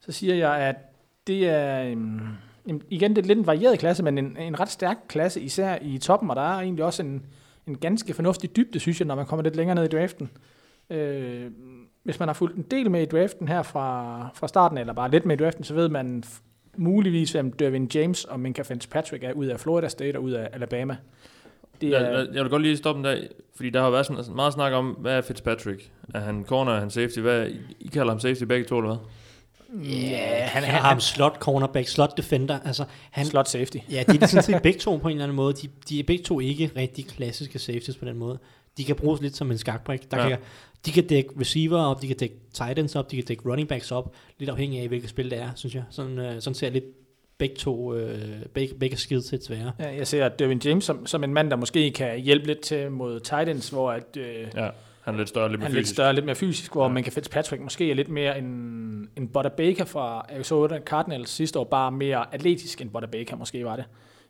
Så 0.00 0.12
siger 0.12 0.34
jeg, 0.34 0.56
at 0.56 0.76
det 1.26 1.48
er... 1.48 1.92
Um, 1.92 2.36
igen, 2.88 3.16
det 3.16 3.22
er 3.22 3.26
lidt 3.26 3.38
en 3.38 3.46
varieret 3.46 3.78
klasse, 3.78 4.02
men 4.02 4.18
en, 4.18 4.36
en 4.36 4.60
ret 4.60 4.70
stærk 4.70 4.96
klasse, 5.08 5.40
især 5.40 5.78
i 5.82 5.98
toppen, 5.98 6.30
og 6.30 6.36
der 6.36 6.42
er 6.42 6.60
egentlig 6.60 6.84
også 6.84 7.02
en, 7.02 7.26
en 7.66 7.78
ganske 7.78 8.14
fornuftig 8.14 8.56
dybde, 8.56 8.80
synes 8.80 9.00
jeg, 9.00 9.06
når 9.06 9.14
man 9.14 9.26
kommer 9.26 9.42
lidt 9.42 9.56
længere 9.56 9.74
ned 9.74 9.84
i 9.84 9.96
draften. 9.96 10.30
Øh, 10.90 11.50
hvis 12.02 12.18
man 12.18 12.28
har 12.28 12.34
fulgt 12.34 12.56
en 12.56 12.62
del 12.70 12.90
med 12.90 13.02
i 13.02 13.04
draften 13.04 13.48
her 13.48 13.62
fra, 13.62 14.28
fra 14.34 14.48
starten, 14.48 14.78
eller 14.78 14.92
bare 14.92 15.10
lidt 15.10 15.26
med 15.26 15.40
i 15.40 15.44
draften, 15.44 15.64
så 15.64 15.74
ved 15.74 15.88
man 15.88 16.22
f- 16.26 16.40
muligvis, 16.76 17.32
hvem 17.32 17.52
Dervin 17.52 17.90
James 17.94 18.24
og 18.24 18.40
Minka 18.40 18.62
Fitzpatrick 18.62 19.24
er 19.24 19.32
ud 19.32 19.46
af 19.46 19.60
Florida 19.60 19.88
State 19.88 20.16
og 20.16 20.22
ud 20.22 20.32
af 20.32 20.48
Alabama. 20.52 20.96
Det 21.80 21.90
Jeg, 21.90 22.02
er, 22.02 22.18
jeg, 22.18 22.26
jeg 22.34 22.42
vil 22.42 22.50
godt 22.50 22.62
lige 22.62 22.76
stoppe 22.76 22.98
en 22.98 23.04
dag, 23.04 23.28
fordi 23.56 23.70
der 23.70 23.82
har 23.82 23.90
været 23.90 24.06
sådan 24.06 24.24
meget 24.34 24.52
snak 24.52 24.72
om, 24.72 24.86
hvad 24.90 25.16
er 25.16 25.20
Fitzpatrick? 25.20 25.90
Er 26.14 26.20
han 26.20 26.44
corner, 26.44 26.72
er 26.72 26.80
han 26.80 26.90
safety? 26.90 27.18
Hvad, 27.18 27.48
I- 27.80 27.88
kalder 27.92 28.08
ham 28.12 28.20
safety 28.20 28.42
begge 28.44 28.64
to, 28.64 28.78
eller 28.78 28.96
hvad? 28.96 29.84
ja, 29.84 30.16
han, 30.16 30.62
Han 30.62 30.72
han, 30.72 30.80
har 30.82 30.88
ham 30.88 31.00
slot 31.00 31.36
cornerback, 31.38 31.88
slot 31.88 32.16
defender. 32.16 32.58
Altså, 32.64 32.84
han, 33.10 33.26
slot 33.26 33.48
safety. 33.48 33.76
Ja, 33.90 34.02
de 34.12 34.18
er 34.22 34.26
sådan 34.26 34.42
set 34.42 34.62
begge 34.68 34.78
to 34.78 34.96
på 34.96 35.08
en 35.08 35.12
eller 35.12 35.24
anden 35.24 35.36
måde. 35.36 35.54
De, 35.54 35.68
de 35.88 36.00
er 36.00 36.04
begge 36.04 36.24
to 36.24 36.40
ikke 36.40 36.70
rigtig 36.76 37.06
klassiske 37.06 37.58
safeties 37.58 37.96
på 37.96 38.04
den 38.04 38.16
måde. 38.18 38.38
De 38.78 38.84
kan 38.84 38.96
bruges 38.96 39.20
lidt 39.20 39.36
som 39.36 39.50
en 39.50 39.58
skakbrik. 39.58 40.10
Der 40.10 40.22
ja. 40.22 40.28
kan, 40.28 40.38
de 40.86 40.92
kan 40.92 41.06
dække 41.06 41.30
receiver 41.40 41.78
op, 41.78 42.02
de 42.02 42.06
kan 42.06 42.16
dække 42.16 42.36
tight 42.54 42.78
ends 42.78 42.96
op, 42.96 43.10
de 43.10 43.16
kan 43.16 43.24
dække 43.24 43.50
running 43.50 43.68
backs 43.68 43.92
op, 43.92 44.14
lidt 44.38 44.50
afhængig 44.50 44.80
af, 44.80 44.88
hvilket 44.88 45.10
spil 45.10 45.30
det 45.30 45.38
er, 45.38 45.48
synes 45.54 45.74
jeg. 45.74 45.82
Sådan, 45.90 46.18
øh, 46.18 46.40
sådan 46.40 46.54
ser 46.54 46.70
lidt 46.70 46.84
begge 47.38 47.54
to, 47.56 47.94
øh, 47.94 48.18
begge, 48.54 48.74
begge 48.74 48.96
skidset 48.96 49.50
være. 49.50 49.72
Ja, 49.78 49.96
jeg 49.96 50.06
ser 50.06 50.28
Dervin 50.28 50.60
James 50.64 50.84
som, 50.84 51.06
som 51.06 51.24
en 51.24 51.34
mand, 51.34 51.50
der 51.50 51.56
måske 51.56 51.90
kan 51.90 52.20
hjælpe 52.20 52.46
lidt 52.46 52.60
til 52.60 52.90
mod 52.90 53.20
tight 53.20 53.48
ends, 53.48 53.68
hvor 53.68 53.90
at, 53.92 54.16
øh, 54.16 54.24
Ja, 54.56 54.68
han 55.00 55.14
er 55.14 55.18
lidt 55.18 55.28
større, 55.28 55.48
lidt 55.48 55.58
mere 55.60 55.66
han 55.66 55.72
er 55.72 55.74
lidt 55.76 55.84
fysisk. 55.86 55.94
større, 55.94 56.12
lidt 56.12 56.24
mere 56.24 56.34
fysisk, 56.34 56.72
hvor 56.72 56.82
Ja. 56.82 56.88
ja. 56.88 56.92
man 56.92 57.02
kan 57.02 57.12
Fitzpatrick 57.12 57.62
måske 57.62 57.90
er 57.90 57.94
lidt 57.94 58.08
mere 58.08 58.38
en, 58.38 58.44
en 59.16 59.28
Butter 59.28 59.50
Baker 59.50 59.84
fra 59.84 60.26
Arizona 60.34 60.78
Cardinals 60.80 61.30
sidste 61.30 61.58
år, 61.58 61.64
bare 61.64 61.92
mere 61.92 62.34
atletisk 62.34 62.80
end 62.80 62.90
Butter 62.90 63.08
Baker 63.08 63.36
måske 63.36 63.64
var 63.64 63.76
det. 63.76 63.84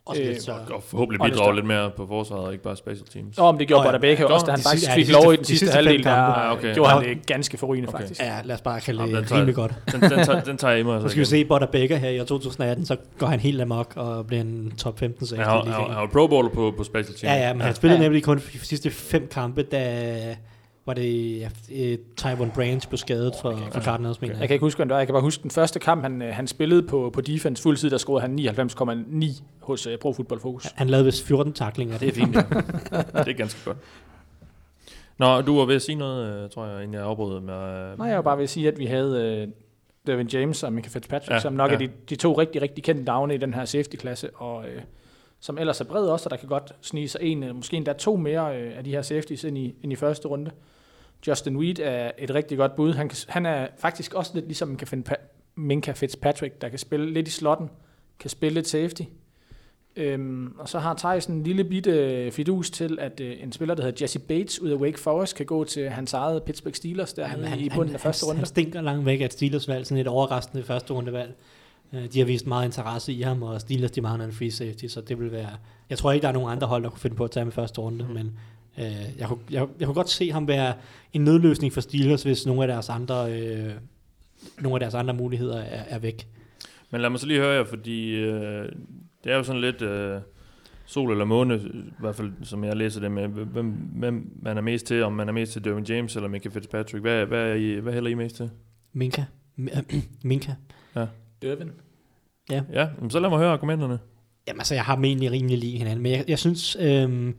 Også 0.09 0.21
Øh, 0.21 0.27
lidt 0.27 0.43
så. 0.43 0.51
Og 0.51 0.83
forhåbentlig 0.83 1.39
Og 1.41 1.53
lidt 1.53 1.65
mere 1.65 1.91
på 1.97 2.07
forsvaret, 2.07 2.45
og 2.45 2.51
ikke 2.51 2.63
bare 2.63 2.75
special 2.75 3.07
teams. 3.13 3.37
Nå, 3.37 3.43
om 3.43 3.57
det 3.57 3.67
gjorde 3.67 3.83
Nå, 3.83 3.89
ja. 3.89 3.97
Butter 3.97 4.09
Baker 4.09 4.23
Ja, 4.29 4.33
også, 4.33 4.45
da 4.45 4.51
han 4.51 4.59
faktisk 4.59 4.79
sidste- 4.83 4.91
ja, 4.91 4.95
fik 4.97 5.09
lov 5.23 5.33
i 5.33 5.35
den 5.35 5.39
de 5.43 5.47
sidste 5.47 5.65
sidste 5.65 5.75
halvdel, 5.75 6.03
der. 6.03 6.11
Ja, 6.11 6.51
okay. 6.53 6.73
gjorde 6.73 6.89
han 6.91 7.03
Ja. 7.03 7.09
det 7.09 7.25
ganske 7.25 7.57
forrygende 7.57 7.89
Okay. 7.89 7.99
faktisk. 7.99 8.21
Ja, 8.21 8.35
lad 8.43 8.55
os 8.55 8.61
bare 8.61 8.79
kalde 8.81 9.03
det 9.03 9.31
rimelig 9.31 9.55
godt. 9.55 9.73
Den, 9.91 10.01
den, 10.01 10.09
tager, 10.09 10.41
den 10.41 10.57
tager 10.57 10.71
jeg 10.71 10.79
i 10.79 10.83
mig. 10.83 10.89
Nu 10.91 10.95
Altså 10.95 11.09
skal 11.09 11.19
vi 11.19 11.25
se 11.25 11.45
Butter 11.45 11.67
Baker 11.67 11.95
her 11.97 12.09
i 12.09 12.19
år 12.19 12.23
2018, 12.25 12.85
så 12.85 12.95
går 13.17 13.27
han 13.27 13.39
helt 13.39 13.61
amok 13.61 13.93
og 13.95 14.27
bliver 14.27 14.41
en 14.41 14.73
top 14.77 14.99
15 14.99 15.25
safety. 15.25 15.47
Han 15.49 15.67
i 15.67 15.69
har, 15.71 15.81
han, 15.81 15.93
har 15.93 16.09
pro 16.13 16.27
bowler 16.27 16.49
på, 16.49 16.73
på 16.77 16.83
special 16.83 17.05
teams. 17.17 17.23
Ja, 17.23 17.47
ja, 17.47 17.53
men 17.53 17.61
han 17.61 17.75
spillede 17.75 17.97
Ja. 17.99 18.03
nemlig 18.05 18.23
kun 18.23 18.37
de 18.37 18.59
sidste 18.63 18.89
fem 18.89 19.27
kampe, 19.33 19.63
da 19.63 20.35
var 20.89 20.93
det 20.93 21.39
ja, 21.39 21.49
øh, 21.71 21.97
Tyron 22.17 22.51
Branch 22.51 22.87
blev 22.89 22.97
skadet 22.97 23.33
for, 23.41 23.57
for 23.71 23.81
Cardinals, 23.81 24.21
mener 24.21 24.33
Jeg 24.35 24.39
jeg. 24.39 24.47
kan 24.49 24.55
ikke 24.55 24.65
huske, 24.65 24.77
hvem 24.77 24.87
det 24.87 24.93
var. 24.93 24.99
Jeg 24.99 25.07
kan 25.07 25.13
bare 25.13 25.21
huske 25.21 25.43
den 25.43 25.51
første 25.51 25.79
kamp, 25.79 26.01
han, 26.01 26.21
øh, 26.21 26.33
han 26.33 26.47
spillede 26.47 26.83
på, 26.83 27.09
på 27.13 27.21
defense 27.21 27.63
fuldtid, 27.63 27.89
der 27.89 27.97
scorede 27.97 28.21
han 28.21 28.39
99,9 28.39 29.41
hos 29.59 29.87
uh, 29.87 29.93
Pro 30.01 30.13
Football 30.13 30.41
Focus. 30.41 30.65
Han 30.75 30.89
lavede 30.89 31.05
vist 31.05 31.23
14 31.27 31.53
taklinger, 31.53 31.97
det 31.97 32.07
er 32.07 32.11
fint. 32.13 32.33
det 33.25 33.27
er 33.27 33.33
ganske 33.37 33.59
godt. 33.65 33.77
Nå, 35.17 35.41
du 35.41 35.57
var 35.57 35.65
ved 35.65 35.75
at 35.75 35.81
sige 35.81 35.95
noget, 35.95 36.51
tror 36.51 36.65
jeg, 36.65 36.83
inden 36.83 36.93
jeg 36.93 37.03
afbrød 37.03 37.39
med... 37.39 37.97
Nej, 37.97 38.07
jeg 38.07 38.15
var 38.15 38.21
bare 38.21 38.37
ved 38.37 38.43
at 38.43 38.49
sige, 38.49 38.67
at 38.67 38.79
vi 38.79 38.85
havde 38.85 39.43
uh, 39.47 39.53
Devin 40.07 40.27
James 40.27 40.63
og 40.63 40.73
Mika 40.73 40.89
Fitzpatrick, 40.89 41.29
Ja, 41.29 41.35
ja, 41.35 41.39
som 41.39 41.53
nok 41.53 41.71
ja. 41.71 41.77
ja. 41.77 41.83
er 41.83 41.87
de, 41.87 41.93
de 42.09 42.15
to 42.15 42.33
rigtig, 42.33 42.61
rigtig 42.61 42.83
kendte 42.83 43.03
navne 43.03 43.35
i 43.35 43.37
den 43.37 43.53
her 43.53 43.65
safety-klasse, 43.65 44.29
og 44.35 44.57
uh, 44.57 44.81
som 45.39 45.57
ellers 45.57 45.81
er 45.81 45.85
bred 45.85 46.05
også, 46.05 46.25
og 46.25 46.31
der 46.31 46.37
kan 46.37 46.47
godt 46.49 46.71
snige 46.81 47.09
sig 47.09 47.21
en, 47.23 47.55
måske 47.55 47.77
endda 47.77 47.93
to 47.93 48.15
mere 48.15 48.43
uh, 48.43 48.77
af 48.77 48.83
de 48.83 48.91
her 48.91 49.01
safeties 49.01 49.43
ind 49.43 49.57
i, 49.57 49.75
ind 49.83 49.93
i 49.93 49.95
første 49.95 50.27
runde. 50.27 50.51
Justin 51.27 51.57
Weed 51.57 51.79
er 51.79 52.11
et 52.17 52.33
rigtig 52.33 52.57
godt 52.57 52.75
bud. 52.75 52.93
Han, 52.93 53.09
kan, 53.09 53.17
han 53.27 53.45
er 53.45 53.67
faktisk 53.77 54.13
også 54.13 54.31
lidt 54.33 54.45
ligesom 54.45 54.67
Minka 54.67 54.85
Fin- 54.85 55.03
Minka 55.55 55.91
Fitzpatrick, 55.91 56.61
der 56.61 56.69
kan 56.69 56.79
spille 56.79 57.13
lidt 57.13 57.27
i 57.27 57.31
slotten, 57.31 57.69
kan 58.19 58.29
spille 58.29 58.53
lidt 58.53 58.67
safety. 58.67 59.01
Øhm, 59.95 60.53
og 60.59 60.69
så 60.69 60.79
har 60.79 60.93
Thijs 60.93 61.25
en 61.25 61.43
lille 61.43 61.63
bitte 61.63 62.31
fidus 62.31 62.69
til, 62.71 62.97
at 63.01 63.19
øh, 63.19 63.43
en 63.43 63.51
spiller, 63.51 63.75
der 63.75 63.83
hedder 63.83 63.97
Jesse 64.03 64.19
Bates 64.19 64.61
ud 64.61 64.69
af 64.69 64.75
Wake 64.75 64.99
Forest, 64.99 65.35
kan 65.35 65.45
gå 65.45 65.63
til 65.63 65.89
hans 65.89 66.13
eget 66.13 66.43
Pittsburgh 66.43 66.75
Steelers, 66.75 67.13
der 67.13 67.29
Jamen, 67.29 67.45
han, 67.45 67.59
i 67.59 67.69
bunden 67.69 67.93
af 67.95 67.99
første 68.01 68.23
han, 68.25 68.27
runde. 68.29 68.37
Han 68.39 68.45
stinker 68.47 68.81
langt 68.81 69.05
væk 69.05 69.21
af 69.21 69.25
et 69.25 69.33
Steelers-valg, 69.33 69.85
sådan 69.85 70.01
et 70.01 70.07
overraskende 70.07 70.63
første 70.63 70.93
rundevalg. 70.93 71.35
Øh, 71.93 72.13
De 72.13 72.19
har 72.19 72.25
vist 72.25 72.47
meget 72.47 72.65
interesse 72.65 73.13
i 73.13 73.21
ham, 73.21 73.43
og 73.43 73.61
Steelers 73.61 73.91
de 73.91 74.01
mangler 74.01 74.25
en 74.25 74.31
free 74.33 74.51
safety, 74.51 74.85
så 74.85 75.01
det 75.01 75.19
vil 75.19 75.31
være... 75.31 75.49
Jeg 75.89 75.97
tror 75.97 76.11
ikke, 76.11 76.21
der 76.21 76.27
er 76.29 76.33
nogen 76.33 76.51
andre 76.51 76.67
hold, 76.67 76.83
der 76.83 76.89
kunne 76.89 76.99
finde 76.99 77.15
på 77.15 77.23
at 77.23 77.31
tage 77.31 77.47
i 77.47 77.51
første 77.51 77.81
runde, 77.81 78.05
Mhm. 78.05 78.13
men 78.13 78.39
øh, 78.79 79.19
jeg, 79.19 79.27
kunne, 79.27 79.39
jeg, 79.51 79.67
jeg 79.79 79.85
kunne 79.85 79.95
godt 79.95 80.09
se 80.09 80.31
ham 80.31 80.47
være 80.47 80.73
en 81.13 81.23
nødløsning 81.23 81.73
for 81.73 81.81
Steelers, 81.81 82.23
hvis 82.23 82.45
nogle 82.45 82.61
af 82.61 82.67
deres 82.67 82.89
andre, 82.89 83.33
øh, 83.33 83.73
nogle 84.59 84.75
af 84.75 84.79
deres 84.79 84.93
andre 84.93 85.13
muligheder 85.13 85.57
er, 85.57 85.83
er 85.87 85.99
væk. 85.99 86.27
Men 86.91 87.01
lad 87.01 87.09
mig 87.09 87.19
så 87.19 87.27
lige 87.27 87.39
høre 87.39 87.55
jer, 87.55 87.63
fordi 87.63 88.15
øh, 88.15 88.69
det 89.23 89.31
er 89.31 89.35
jo 89.35 89.43
sådan 89.43 89.61
lidt 89.61 89.81
øh, 89.81 90.21
sol 90.85 91.11
eller 91.11 91.25
måne, 91.25 91.55
i 91.57 91.93
hvert 91.99 92.15
fald 92.15 92.31
som 92.43 92.63
jeg 92.63 92.75
læser 92.75 92.99
det 92.99 93.11
med, 93.11 93.27
hvem, 93.27 93.65
hvem 93.95 94.31
man 94.41 94.57
er 94.57 94.61
mest 94.61 94.85
til, 94.85 95.03
om 95.03 95.13
man 95.13 95.27
er 95.29 95.33
mest 95.33 95.51
til 95.51 95.63
Derwin 95.63 95.83
James 95.83 96.15
eller 96.15 96.29
Minka 96.29 96.49
Fitzpatrick. 96.49 97.01
Hvad, 97.01 97.25
hvad, 97.25 97.49
er 97.49 97.53
I, 97.53 97.79
hvad 97.79 97.93
hælder 97.93 98.09
I 98.09 98.13
mest 98.13 98.35
til? 98.35 98.49
Minka. 98.93 99.23
Minka. 100.23 100.51
Dervin. 101.41 101.71
Ja, 102.51 102.87
men 103.01 103.09
så 103.09 103.19
lad 103.19 103.29
mig 103.29 103.39
høre 103.39 103.51
argumenterne. 103.51 103.99
Jamen 104.47 104.59
altså, 104.59 104.75
jeg 104.75 104.83
har 104.83 104.95
dem 104.95 105.05
egentlig 105.05 105.31
rimelig 105.31 105.57
lige 105.57 105.77
hinanden, 105.77 106.03
men 106.03 106.11
jeg, 106.11 106.25
jeg 106.27 106.39
synes, 106.39 106.77
øhm, 106.79 107.35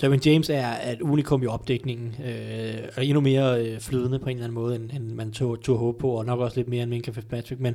Derwin 0.00 0.20
James 0.26 0.48
er, 0.48 0.92
et 0.92 1.02
unikum 1.02 1.42
i 1.42 1.46
opdækningen, 1.46 2.14
øh, 2.24 2.88
og 2.96 3.06
endnu 3.06 3.20
mere 3.20 3.66
øh, 3.66 3.80
flydende 3.80 4.18
på 4.18 4.28
en 4.28 4.36
eller 4.36 4.44
anden 4.44 4.54
måde, 4.54 4.76
end, 4.76 4.90
end 4.90 5.10
man 5.10 5.32
tog, 5.32 5.60
tog 5.60 5.78
håb 5.78 5.98
på, 5.98 6.10
og 6.10 6.24
nok 6.24 6.40
også 6.40 6.56
lidt 6.56 6.68
mere 6.68 6.82
end 6.82 6.90
Minka 6.90 7.10
Fitzpatrick, 7.10 7.60
men 7.60 7.74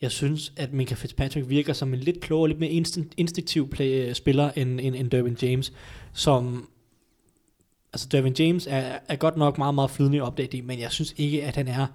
jeg 0.00 0.10
synes, 0.10 0.52
at 0.56 0.72
Minka 0.72 0.94
Fitzpatrick 0.94 1.48
virker 1.48 1.72
som 1.72 1.94
en 1.94 2.00
lidt 2.00 2.20
klogere, 2.20 2.48
lidt 2.48 2.60
mere 2.60 2.70
instinkt, 2.70 3.14
instinktiv 3.16 3.70
play, 3.70 4.08
øh, 4.08 4.14
spiller 4.14 4.50
end, 4.56 4.80
end, 4.80 4.94
end 4.94 5.10
Derwin 5.10 5.36
James, 5.42 5.72
som 6.12 6.68
altså 7.92 8.08
Derwin 8.12 8.34
James 8.38 8.66
er, 8.70 8.98
er 9.08 9.16
godt 9.16 9.36
nok 9.36 9.58
meget, 9.58 9.74
meget 9.74 9.90
flydende 9.90 10.16
i 10.16 10.20
opdækning, 10.20 10.66
men 10.66 10.80
jeg 10.80 10.90
synes 10.90 11.14
ikke, 11.16 11.44
at 11.44 11.56
han 11.56 11.68
er 11.68 11.86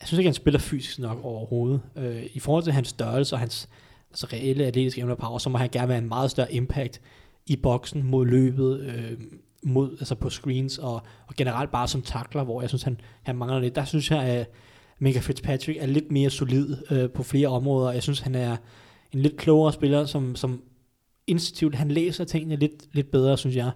jeg 0.00 0.08
synes 0.08 0.18
ikke, 0.18 0.28
han 0.28 0.34
spiller 0.34 0.60
fysisk 0.60 0.98
nok 0.98 1.24
overhovedet. 1.24 1.80
Øh, 1.96 2.22
I 2.34 2.38
forhold 2.38 2.64
til 2.64 2.72
hans 2.72 2.88
størrelse 2.88 3.34
og 3.34 3.40
hans 3.40 3.68
altså 4.10 4.26
reelle 4.32 4.66
atletiske 4.66 5.00
evner 5.00 5.14
og 5.14 5.18
power, 5.18 5.38
så 5.38 5.48
må 5.50 5.58
han 5.58 5.68
gerne 5.72 5.88
være 5.88 5.98
en 5.98 6.08
meget 6.08 6.30
større 6.30 6.52
impact 6.52 7.00
i 7.46 7.56
boksen 7.56 8.02
mod 8.02 8.26
løbet, 8.26 8.80
øh, 8.80 9.18
mod, 9.62 9.90
altså 9.98 10.14
på 10.14 10.30
screens 10.30 10.78
og, 10.78 10.94
og 11.26 11.34
generelt 11.36 11.70
bare 11.70 11.88
som 11.88 12.02
takler, 12.02 12.44
hvor 12.44 12.60
jeg 12.60 12.70
synes, 12.70 12.82
han, 12.82 13.00
han 13.22 13.36
mangler 13.36 13.60
lidt. 13.60 13.74
Der 13.74 13.84
synes 13.84 14.10
jeg, 14.10 14.22
at 14.22 14.50
Mika 14.98 15.18
Fitzpatrick 15.18 15.78
er 15.82 15.86
lidt 15.86 16.10
mere 16.10 16.30
solid 16.30 16.76
øh, 16.90 17.10
på 17.10 17.22
flere 17.22 17.48
områder. 17.48 17.92
Jeg 17.92 18.02
synes, 18.02 18.20
han 18.20 18.34
er 18.34 18.56
en 19.12 19.22
lidt 19.22 19.36
klogere 19.36 19.72
spiller, 19.72 20.04
som, 20.04 20.36
som 20.36 20.62
instinktivt, 21.26 21.74
han 21.74 21.90
læser 21.90 22.24
tingene 22.24 22.56
lidt, 22.56 22.72
lidt 22.92 23.10
bedre, 23.10 23.38
synes 23.38 23.56
jeg. 23.56 23.70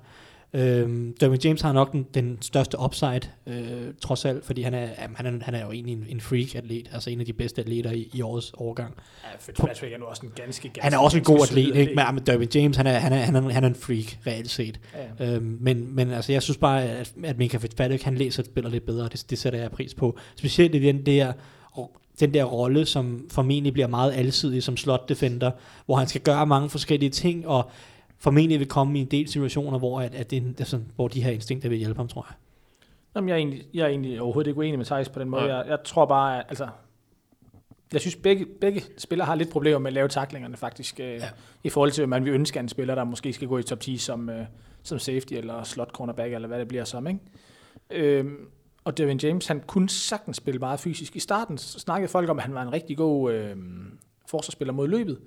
Øhm, 0.52 1.14
Derwin 1.20 1.40
James 1.44 1.60
har 1.60 1.72
nok 1.72 1.92
den, 1.92 2.06
den 2.14 2.38
største 2.40 2.78
upside, 2.80 3.20
øh, 3.46 3.94
trods 4.00 4.24
alt, 4.24 4.44
fordi 4.44 4.62
han 4.62 4.74
er, 4.74 4.88
jamen, 5.02 5.16
han 5.16 5.26
er, 5.26 5.44
han 5.44 5.54
er 5.54 5.64
jo 5.64 5.72
egentlig 5.72 5.92
en, 5.92 6.06
en 6.08 6.20
freak-atlet, 6.20 6.90
altså 6.92 7.10
en 7.10 7.20
af 7.20 7.26
de 7.26 7.32
bedste 7.32 7.62
atleter 7.62 7.90
i, 7.90 8.10
i 8.12 8.22
årets 8.22 8.52
årgang. 8.56 8.94
Ja, 9.24 9.28
Fitzpatrick 9.38 9.92
er 9.92 9.98
nu 9.98 10.04
også 10.04 10.26
en 10.26 10.32
ganske, 10.36 10.68
ganske 10.68 10.82
Han 10.82 10.92
er 10.92 10.98
også 10.98 11.18
en 11.18 11.24
god 11.24 11.46
solid 11.46 11.66
atlet, 11.66 11.80
ikke? 11.80 11.94
Men, 11.94 12.14
men 12.14 12.26
Derwin 12.26 12.48
James, 12.54 12.76
han 12.76 12.86
er, 12.86 12.92
han, 12.92 13.12
er, 13.12 13.16
han, 13.16 13.36
er, 13.36 13.50
han 13.50 13.64
er 13.64 13.68
en 13.68 13.74
freak, 13.74 14.26
reelt 14.26 14.50
set. 14.50 14.80
Ja, 15.18 15.24
ja. 15.26 15.34
Øhm, 15.34 15.58
men, 15.60 15.94
men 15.94 16.10
altså, 16.10 16.32
jeg 16.32 16.42
synes 16.42 16.58
bare, 16.58 16.84
at, 16.84 17.12
at 17.24 17.38
Minka 17.38 17.56
Fitzpatrick, 17.56 18.02
han 18.02 18.14
læser 18.14 18.42
spiller 18.42 18.70
lidt 18.70 18.86
bedre, 18.86 19.08
det, 19.08 19.26
det 19.30 19.38
sætter 19.38 19.58
jeg 19.58 19.70
pris 19.70 19.94
på. 19.94 20.18
Specielt 20.36 20.74
i 20.74 20.78
den 20.78 21.06
der, 21.06 21.32
den 22.20 22.34
der 22.34 22.44
rolle, 22.44 22.86
som 22.86 23.26
formentlig 23.30 23.72
bliver 23.72 23.88
meget 23.88 24.12
alsidig 24.12 24.62
som 24.62 24.76
slot 24.76 25.08
defender, 25.08 25.50
hvor 25.86 25.96
han 25.96 26.08
skal 26.08 26.20
gøre 26.20 26.46
mange 26.46 26.70
forskellige 26.70 27.10
ting, 27.10 27.46
og 27.46 27.70
formentlig 28.20 28.58
vil 28.58 28.68
komme 28.68 28.98
i 28.98 29.00
en 29.02 29.06
del 29.06 29.28
situationer, 29.28 29.78
hvor, 29.78 30.00
at, 30.00 30.14
at 30.14 30.30
det, 30.30 30.54
altså, 30.58 30.80
hvor 30.96 31.08
de 31.08 31.22
her 31.22 31.30
instinkter 31.30 31.68
vil 31.68 31.78
hjælpe 31.78 31.96
ham, 31.96 32.08
tror 32.08 32.26
jeg. 32.28 32.34
Jamen, 33.16 33.28
jeg, 33.28 33.34
er 33.34 33.38
egentlig, 33.38 33.62
jeg 33.74 33.82
er 33.82 33.88
egentlig 33.88 34.20
overhovedet 34.20 34.48
ikke 34.48 34.58
uenig 34.58 34.78
med 34.78 34.86
Thijs 34.86 35.08
på 35.08 35.20
den 35.20 35.28
måde. 35.28 35.42
Nej. 35.42 35.56
Jeg, 35.56 35.66
jeg 35.68 35.78
tror 35.84 36.06
bare, 36.06 36.38
at, 36.38 36.44
altså, 36.48 36.68
jeg 37.92 38.00
synes, 38.00 38.16
begge, 38.16 38.46
begge 38.60 38.82
spillere 38.98 39.26
har 39.26 39.34
lidt 39.34 39.50
problemer 39.50 39.78
med 39.78 39.88
at 39.88 39.92
lave 39.92 40.08
taklingerne 40.08 40.56
faktisk, 40.56 41.00
øh, 41.00 41.06
ja. 41.06 41.28
i 41.64 41.68
forhold 41.68 41.90
til, 41.90 42.02
at 42.02 42.08
man 42.08 42.24
vil 42.24 42.32
ønske, 42.32 42.58
at 42.58 42.62
en 42.62 42.68
spiller, 42.68 42.94
der 42.94 43.04
måske 43.04 43.32
skal 43.32 43.48
gå 43.48 43.58
i 43.58 43.62
top 43.62 43.80
10 43.80 43.96
som, 43.96 44.30
øh, 44.30 44.46
som 44.82 44.98
safety 44.98 45.34
eller 45.34 45.62
slot 45.62 45.90
cornerback, 45.90 46.34
eller 46.34 46.48
hvad 46.48 46.58
det 46.58 46.68
bliver 46.68 46.84
som, 46.84 47.06
ikke? 47.06 47.20
Øhm, 47.90 48.36
og 48.84 48.98
Devin 48.98 49.18
James, 49.18 49.46
han 49.46 49.60
kunne 49.66 49.88
sagtens 49.88 50.36
spille 50.36 50.58
meget 50.58 50.80
fysisk. 50.80 51.16
I 51.16 51.20
starten 51.20 51.58
snakkede 51.58 52.08
folk 52.08 52.28
om, 52.28 52.38
at 52.38 52.44
han 52.44 52.54
var 52.54 52.62
en 52.62 52.72
rigtig 52.72 52.96
god 52.96 53.32
øh, 53.32 53.56
forsvarsspiller 54.26 54.72
mod 54.72 54.88
løbet. 54.88 55.18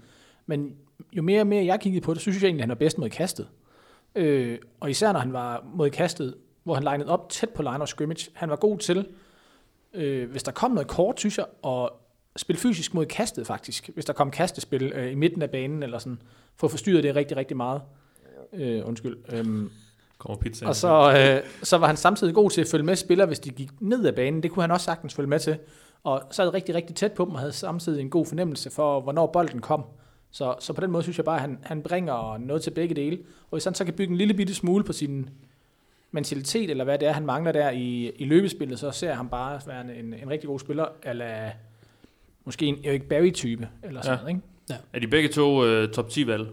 Men 0.45 0.75
jo 1.13 1.21
mere 1.21 1.41
og 1.41 1.47
mere 1.47 1.65
jeg 1.65 1.79
kiggede 1.79 2.03
på 2.03 2.13
det, 2.13 2.21
så 2.21 2.23
synes 2.23 2.41
jeg 2.41 2.47
egentlig, 2.47 2.61
at 2.61 2.63
han 2.63 2.69
var 2.69 2.75
bedst 2.75 2.97
mod 2.97 3.09
kastet. 3.09 3.47
Øh, 4.15 4.59
og 4.79 4.89
især 4.89 5.11
når 5.11 5.19
han 5.19 5.33
var 5.33 5.65
mod 5.73 5.89
kastet, 5.89 6.35
hvor 6.63 6.73
han 6.73 6.83
linede 6.83 7.09
op 7.09 7.29
tæt 7.29 7.49
på 7.49 7.61
line 7.61 7.81
of 7.81 7.87
scrimmage. 7.87 8.31
Han 8.33 8.49
var 8.49 8.55
god 8.55 8.77
til, 8.77 9.07
øh, 9.93 10.31
hvis 10.31 10.43
der 10.43 10.51
kom 10.51 10.71
noget 10.71 10.87
kort, 10.87 11.19
synes 11.19 11.37
jeg, 11.37 11.45
at 11.65 11.89
spille 12.35 12.59
fysisk 12.59 12.93
mod 12.93 13.05
kastet 13.05 13.47
faktisk. 13.47 13.89
Hvis 13.93 14.05
der 14.05 14.13
kom 14.13 14.31
kastespil 14.31 14.91
øh, 14.95 15.11
i 15.11 15.15
midten 15.15 15.41
af 15.41 15.49
banen, 15.49 15.83
eller 15.83 15.99
sådan, 15.99 16.21
for 16.55 16.67
at 16.67 16.71
forstyrre 16.71 17.01
det 17.01 17.15
rigtig, 17.15 17.37
rigtig 17.37 17.57
meget. 17.57 17.81
Øh, 18.53 18.87
undskyld. 18.87 19.17
Øhm, 19.29 19.71
Kommer 20.17 20.37
pizza. 20.37 20.67
og 20.67 20.75
så, 20.75 21.13
øh, 21.17 21.49
så 21.63 21.77
var 21.77 21.87
han 21.87 21.97
samtidig 21.97 22.33
god 22.33 22.49
til 22.49 22.61
at 22.61 22.67
følge 22.67 22.83
med 22.83 22.95
spillere, 22.95 23.27
hvis 23.27 23.39
de 23.39 23.49
gik 23.49 23.69
ned 23.79 24.05
ad 24.05 24.13
banen. 24.13 24.43
Det 24.43 24.51
kunne 24.51 24.63
han 24.63 24.71
også 24.71 24.85
sagtens 24.85 25.13
følge 25.13 25.29
med 25.29 25.39
til. 25.39 25.57
Og 26.03 26.21
sad 26.31 26.53
rigtig, 26.53 26.75
rigtig 26.75 26.95
tæt 26.95 27.11
på 27.11 27.25
dem, 27.25 27.33
og 27.33 27.39
havde 27.39 27.51
samtidig 27.51 28.01
en 28.01 28.09
god 28.09 28.25
fornemmelse 28.25 28.69
for, 28.69 29.01
hvornår 29.01 29.27
bolden 29.27 29.61
kom. 29.61 29.85
Så, 30.35 30.55
så 30.59 30.73
på 30.73 30.81
den 30.81 30.91
måde 30.91 31.03
synes 31.03 31.17
jeg 31.17 31.25
bare, 31.25 31.35
at 31.35 31.41
han, 31.41 31.59
han 31.63 31.81
bringer 31.81 32.37
noget 32.37 32.61
til 32.61 32.71
begge 32.71 32.95
dele. 32.95 33.17
Og 33.43 33.49
hvis 33.51 33.63
han 33.63 33.75
så 33.75 33.85
kan 33.85 33.93
bygge 33.93 34.11
en 34.11 34.17
lille 34.17 34.33
bitte 34.33 34.53
smule 34.55 34.83
på 34.83 34.93
sin 34.93 35.29
mentalitet, 36.11 36.69
eller 36.69 36.83
hvad 36.83 36.97
det 36.99 37.07
er, 37.07 37.11
han 37.11 37.25
mangler 37.25 37.51
der 37.51 37.69
i, 37.71 38.11
i 38.15 38.25
løbespillet, 38.25 38.79
så 38.79 38.91
ser 38.91 39.07
jeg 39.07 39.17
ham 39.17 39.29
bare 39.29 39.61
være 39.67 39.81
en, 39.99 40.13
en 40.13 40.29
rigtig 40.29 40.47
god 40.47 40.59
spiller, 40.59 40.85
eller 41.03 41.49
måske 42.45 42.65
en 42.65 42.77
Erik 42.85 43.03
Barry-type, 43.03 43.67
eller 43.83 44.01
sådan 44.01 44.17
Ja. 44.17 44.21
noget, 44.21 44.35
ikke? 44.35 44.83
Er 44.93 44.99
de 44.99 45.07
begge 45.07 45.29
to 45.29 45.65
øh, 45.65 45.89
top 45.91 46.09
10 46.09 46.27
valg? 46.27 46.47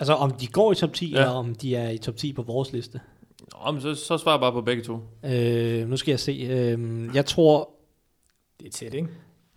Altså 0.00 0.14
om 0.14 0.30
de 0.30 0.46
går 0.46 0.72
i 0.72 0.74
top 0.74 0.92
10, 0.92 1.10
Ja. 1.10 1.16
ja. 1.16 1.22
eller 1.24 1.34
om 1.36 1.54
de 1.54 1.76
er 1.76 1.90
i 1.90 1.98
top 1.98 2.16
10 2.16 2.32
på 2.32 2.42
vores 2.42 2.72
liste. 2.72 3.00
Nå, 3.64 3.72
men 3.72 3.80
så, 3.80 3.94
så 3.94 4.18
svarer 4.18 4.36
jeg 4.36 4.40
bare 4.40 4.52
på 4.52 4.60
begge 4.60 4.82
to. 4.82 4.98
Øh, 5.24 5.88
nu 5.88 5.96
skal 5.96 6.12
jeg 6.12 6.20
se. 6.20 6.32
Øh, 6.50 7.08
jeg 7.14 7.26
tror, 7.26 7.70
Det 8.60 8.66
er 8.66 8.70
tæt, 8.70 8.94
ikke? 8.94 9.08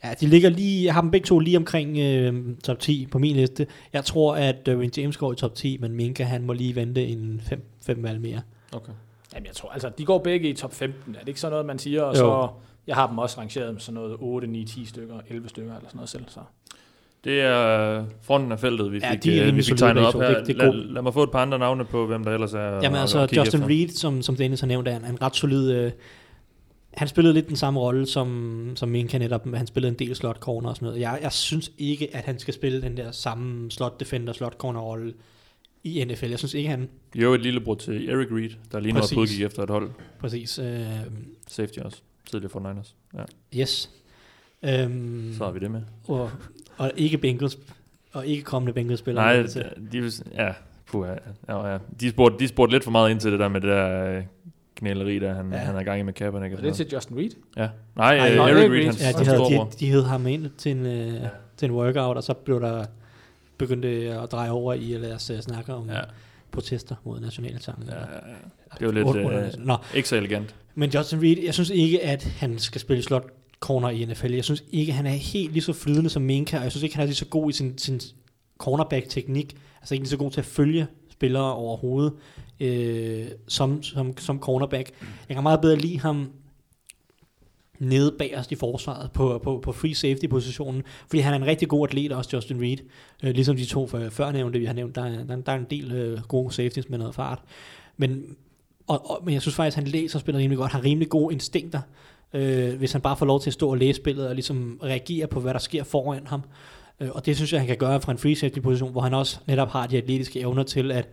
Ja, 0.03 0.13
de 0.21 0.27
ligger 0.27 0.49
lige, 0.49 0.85
jeg 0.85 0.93
har 0.93 1.01
dem 1.01 1.11
begge 1.11 1.25
to 1.25 1.39
lige 1.39 1.57
omkring 1.57 1.97
øh, 1.99 2.33
top 2.63 2.79
10 2.79 3.07
på 3.11 3.19
min 3.19 3.35
liste. 3.35 3.67
Jeg 3.93 4.05
tror, 4.05 4.35
at 4.35 4.65
Derwin 4.65 4.91
James 4.97 5.17
går 5.17 5.33
i 5.33 5.35
top 5.35 5.55
10, 5.55 5.77
men 5.81 5.91
Minka 5.91 6.23
han 6.23 6.45
må 6.45 6.53
lige 6.53 6.75
vente 6.75 7.07
en 7.07 7.41
5 7.81 8.03
valg 8.03 8.21
mere. 8.21 8.41
Okay. 8.73 8.91
Jamen, 9.33 9.47
jeg 9.47 9.55
tror, 9.55 9.69
altså, 9.69 9.91
de 9.97 10.05
går 10.05 10.17
begge 10.19 10.49
i 10.49 10.53
top 10.53 10.73
15. 10.73 11.15
Er 11.15 11.19
det 11.19 11.27
ikke 11.27 11.39
sådan 11.39 11.51
noget, 11.51 11.65
man 11.65 11.79
siger? 11.79 12.01
Og 12.01 12.13
Jo. 12.15 12.19
så, 12.19 12.47
jeg 12.87 12.95
har 12.95 13.07
dem 13.07 13.17
også 13.17 13.39
rangeret 13.39 13.73
med 13.73 13.81
sådan 13.81 13.93
noget 13.93 14.15
8, 14.19 14.47
9, 14.47 14.65
10 14.65 14.85
stykker, 14.85 15.15
11 15.29 15.49
stykker, 15.49 15.71
eller 15.75 15.87
sådan 15.89 15.97
noget 15.97 16.09
selv. 16.09 16.23
Så. 16.27 16.39
Det 17.23 17.41
er 17.41 18.05
fronten 18.21 18.51
af 18.51 18.59
feltet, 18.59 18.91
vi 18.91 18.97
Ja, 19.03 19.11
fik, 19.11 19.23
de 19.23 19.39
er 19.39 19.45
ja, 19.45 19.51
vi 19.51 19.61
fik 19.63 19.77
tegnet 19.77 20.05
op 20.05 20.13
her. 20.13 20.27
Det- 20.37 20.47
det 20.47 20.61
er 20.61 20.71
lad, 20.71 20.73
lad 20.73 21.01
mig 21.01 21.13
få 21.13 21.23
et 21.23 21.31
par 21.31 21.41
andre 21.41 21.59
navne 21.59 21.85
på, 21.85 22.05
hvem 22.05 22.23
der 22.23 22.31
ellers 22.31 22.53
er 22.53 22.59
Jamen 22.83 22.95
altså, 22.99 23.19
Justin 23.21 23.41
efter. 23.61 23.67
Reed, 23.67 23.87
som, 23.89 24.21
som 24.21 24.35
Dennis 24.35 24.59
har 24.59 24.67
nævnt, 24.67 24.87
er 24.87 24.95
en, 24.97 25.05
en 25.05 25.21
ret 25.21 25.35
solid... 25.35 25.71
Øh, 25.71 25.91
han 26.93 27.07
spillede 27.07 27.33
lidt 27.33 27.47
den 27.47 27.55
samme 27.55 27.79
rolle 27.79 28.05
som, 28.05 28.71
som 28.75 28.89
Minka 28.89 29.17
netop. 29.17 29.55
Han 29.55 29.67
spillede 29.67 29.91
en 29.91 29.99
del 29.99 30.15
slot 30.15 30.37
corner 30.39 30.69
og 30.69 30.75
sådan 30.75 30.85
noget. 30.85 31.01
Jeg, 31.01 31.19
jeg 31.21 31.31
synes 31.31 31.71
ikke, 31.77 32.15
at 32.15 32.23
han 32.23 32.39
skal 32.39 32.53
spille 32.53 32.81
den 32.81 32.97
der 32.97 33.11
samme 33.11 33.71
slot 33.71 33.99
defender, 33.99 34.33
slot 34.33 34.53
corner 34.57 34.79
rolle 34.79 35.13
i 35.83 36.03
NFL. 36.03 36.29
Jeg 36.29 36.39
synes 36.39 36.53
ikke, 36.53 36.69
han 36.69 36.89
Jo, 37.15 37.33
et 37.33 37.41
lillebror 37.41 37.75
til 37.75 38.09
Eric 38.09 38.27
Reed, 38.31 38.49
der 38.71 38.79
lige 38.79 38.93
nu 38.93 38.99
udkig 39.17 39.45
efter 39.45 39.63
et 39.63 39.69
hold. 39.69 39.89
præcis... 40.19 40.59
Øh, 40.59 40.85
Safety 41.47 41.79
også. 41.79 42.01
Tidligere 42.31 42.51
for 42.51 42.59
Niners. 42.59 42.95
Ja, 43.13 43.23
yes. 43.61 43.89
Øhm, 44.63 45.33
så 45.37 45.43
har 45.43 45.51
vi 45.51 45.59
det 45.59 45.71
med. 45.71 45.81
og, 46.07 46.31
og 46.77 46.91
ikke 46.97 47.17
Bengals, 47.17 47.59
og 48.13 48.27
ikke 48.27 48.43
kommende 48.43 48.73
Bengals-spillere. 48.73 49.25
Nej, 49.25 49.35
jeg 49.35 49.49
til. 49.49 49.65
de, 49.91 50.11
ja, 50.33 50.53
puh, 50.85 51.07
ja, 51.07 51.13
ja, 51.53 51.71
ja. 51.71 51.77
De, 51.99 52.09
spurgte, 52.09 52.39
de 52.39 52.47
spurgte 52.47 52.75
lidt 52.75 52.83
for 52.83 52.91
meget 52.91 53.11
ind 53.11 53.19
til 53.19 53.31
det 53.31 53.39
der 53.39 53.47
med 53.47 53.61
det 53.61 53.69
der 53.69 54.17
øh, 54.17 54.23
knæleri, 54.79 55.19
der 55.19 55.33
han, 55.33 55.51
Ja. 55.51 55.57
han 55.57 55.75
er 55.75 55.79
i 55.79 55.83
gang 55.83 55.99
i 55.99 56.03
med 56.03 56.13
Kaepernick. 56.13 56.55
Og 56.57 56.61
det 56.63 56.69
er 56.69 56.73
til 56.73 56.87
Justin 56.93 57.17
Reed. 57.17 57.29
Ja. 57.57 57.69
Nej, 57.95 58.17
Ej, 58.17 58.31
øh, 58.31 58.37
Eric 58.37 58.53
Eric 58.55 58.71
Reed, 58.71 58.83
hans, 58.85 59.01
Ja, 59.01 59.11
de, 59.11 59.25
havde, 59.25 59.39
de, 59.39 59.59
de 59.79 59.91
hed 59.91 60.03
ham 60.03 60.27
ind 60.27 60.49
til 60.57 60.71
en, 60.71 60.85
øh, 60.85 61.13
ja. 61.13 61.27
til 61.57 61.65
en 61.65 61.71
workout, 61.75 62.17
og 62.17 62.23
så 62.23 62.33
blev 62.33 62.61
der 62.61 62.85
begyndte 63.57 63.87
det 64.01 64.07
at 64.09 64.31
dreje 64.31 64.49
over 64.49 64.73
i 64.73 64.93
at 64.93 65.01
lade 65.01 65.15
os 65.15 65.29
øh, 65.29 65.39
snakke 65.39 65.73
om 65.73 65.89
Ja. 65.89 65.99
protester 66.51 66.95
mod 67.05 67.19
nationalsangen. 67.19 67.87
Ja, 67.89 67.95
ja, 67.95 68.01
ja. 68.01 68.77
Det 68.79 68.87
var 68.87 69.13
lidt 69.13 69.57
øh, 69.59 69.65
Nå, 69.65 69.75
ikke 69.95 70.09
så 70.09 70.15
elegant. 70.15 70.55
men 70.75 70.89
Justin 70.89 71.21
Reed, 71.21 71.37
jeg 71.45 71.53
synes 71.53 71.69
ikke, 71.69 72.03
at 72.03 72.23
han 72.23 72.59
skal 72.59 72.81
spille 72.81 73.03
slot 73.03 73.25
corner 73.59 73.89
i 73.89 74.05
NFL. 74.05 74.31
Jeg 74.33 74.43
synes 74.43 74.63
ikke, 74.71 74.91
han 74.91 75.05
er 75.05 75.09
helt 75.09 75.51
lige 75.53 75.63
så 75.63 75.73
flydende 75.73 76.09
som 76.09 76.21
Minka, 76.21 76.57
og 76.57 76.63
jeg 76.63 76.71
synes 76.71 76.83
ikke, 76.83 76.95
han 76.95 77.01
er 77.01 77.05
lige 77.07 77.15
så 77.15 77.25
god 77.25 77.49
i 77.49 77.53
sin, 77.53 77.77
sin 77.77 77.99
cornerback-teknik. 78.57 79.55
Altså 79.81 79.95
ikke 79.95 80.03
lige 80.03 80.09
så 80.09 80.17
god 80.17 80.31
til 80.31 80.39
at 80.41 80.45
følge 80.45 80.87
spillere 81.11 81.53
overhovedet 81.53 82.13
øh, 82.59 83.25
som, 83.47 83.83
som, 83.83 84.17
som 84.17 84.39
cornerback. 84.39 84.91
Jeg 85.29 85.35
kan 85.35 85.43
meget 85.43 85.61
bedre 85.61 85.75
lide 85.75 85.99
ham 85.99 86.29
nede 87.79 88.15
bagerst 88.19 88.51
i 88.51 88.55
forsvaret 88.55 89.11
på, 89.11 89.39
på, 89.43 89.59
på 89.63 89.71
free 89.71 89.95
safety-positionen, 89.95 90.83
fordi 91.07 91.19
han 91.21 91.33
er 91.33 91.37
en 91.37 91.45
rigtig 91.45 91.67
god 91.67 91.87
atlet, 91.87 92.11
også 92.11 92.29
Justin 92.33 92.61
Reed. 92.61 92.77
Øh, 93.23 93.31
ligesom 93.31 93.55
de 93.55 93.65
to 93.65 93.87
før, 93.87 94.09
før 94.09 94.31
nævnte, 94.31 94.59
vi 94.59 94.65
har 94.65 94.73
nævnt, 94.73 94.95
der, 94.95 95.01
er- 95.05 95.23
der, 95.23 95.35
er- 95.37 95.41
der 95.41 95.51
er 95.51 95.55
en 95.57 95.67
del 95.69 95.91
øh, 95.91 96.21
gode 96.27 96.53
safeties 96.53 96.89
med 96.89 96.97
noget 96.97 97.15
fart. 97.15 97.39
Men, 97.97 98.23
og, 98.87 99.09
og, 99.11 99.21
men 99.25 99.33
jeg 99.33 99.41
synes 99.41 99.55
faktisk, 99.55 99.77
at 99.77 99.83
han 99.83 99.91
læser 99.91 100.19
spillet 100.19 100.41
rimelig 100.41 100.57
godt, 100.57 100.71
har 100.71 100.83
rimelig 100.83 101.09
gode 101.09 101.33
instinkter, 101.33 101.81
øh, 102.33 102.75
hvis 102.77 102.91
han 102.91 103.01
bare 103.01 103.17
får 103.17 103.25
lov 103.25 103.41
til 103.41 103.49
at 103.49 103.53
stå 103.53 103.69
og 103.69 103.77
læse 103.77 103.97
spillet 103.97 104.27
og 104.27 104.35
ligesom 104.35 104.79
reagere 104.83 105.27
på, 105.27 105.39
hvad 105.39 105.53
der 105.53 105.59
sker 105.59 105.83
foran 105.83 106.27
ham. 106.27 106.41
Øh, 106.99 107.09
og 107.11 107.25
det 107.25 107.35
synes 107.35 107.53
jeg, 107.53 107.61
han 107.61 107.67
kan 107.67 107.77
gøre 107.77 108.01
fra 108.01 108.11
en 108.11 108.17
free 108.17 108.35
safety-position, 108.35 108.91
hvor 108.91 109.01
han 109.01 109.13
også 109.13 109.39
netop 109.47 109.69
har 109.69 109.87
de 109.87 109.97
atletiske 109.97 110.39
evner 110.39 110.63
til 110.63 110.91
at 110.91 111.09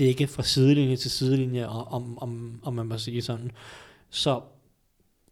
dække 0.00 0.26
fra 0.26 0.42
sidelinje 0.42 0.96
til 0.96 1.10
sidelinje, 1.10 1.68
og, 1.68 1.88
om, 1.88 2.18
om, 2.18 2.60
om 2.62 2.74
man 2.74 2.86
må 2.86 2.98
sige 2.98 3.22
sådan. 3.22 3.50
Så 4.10 4.40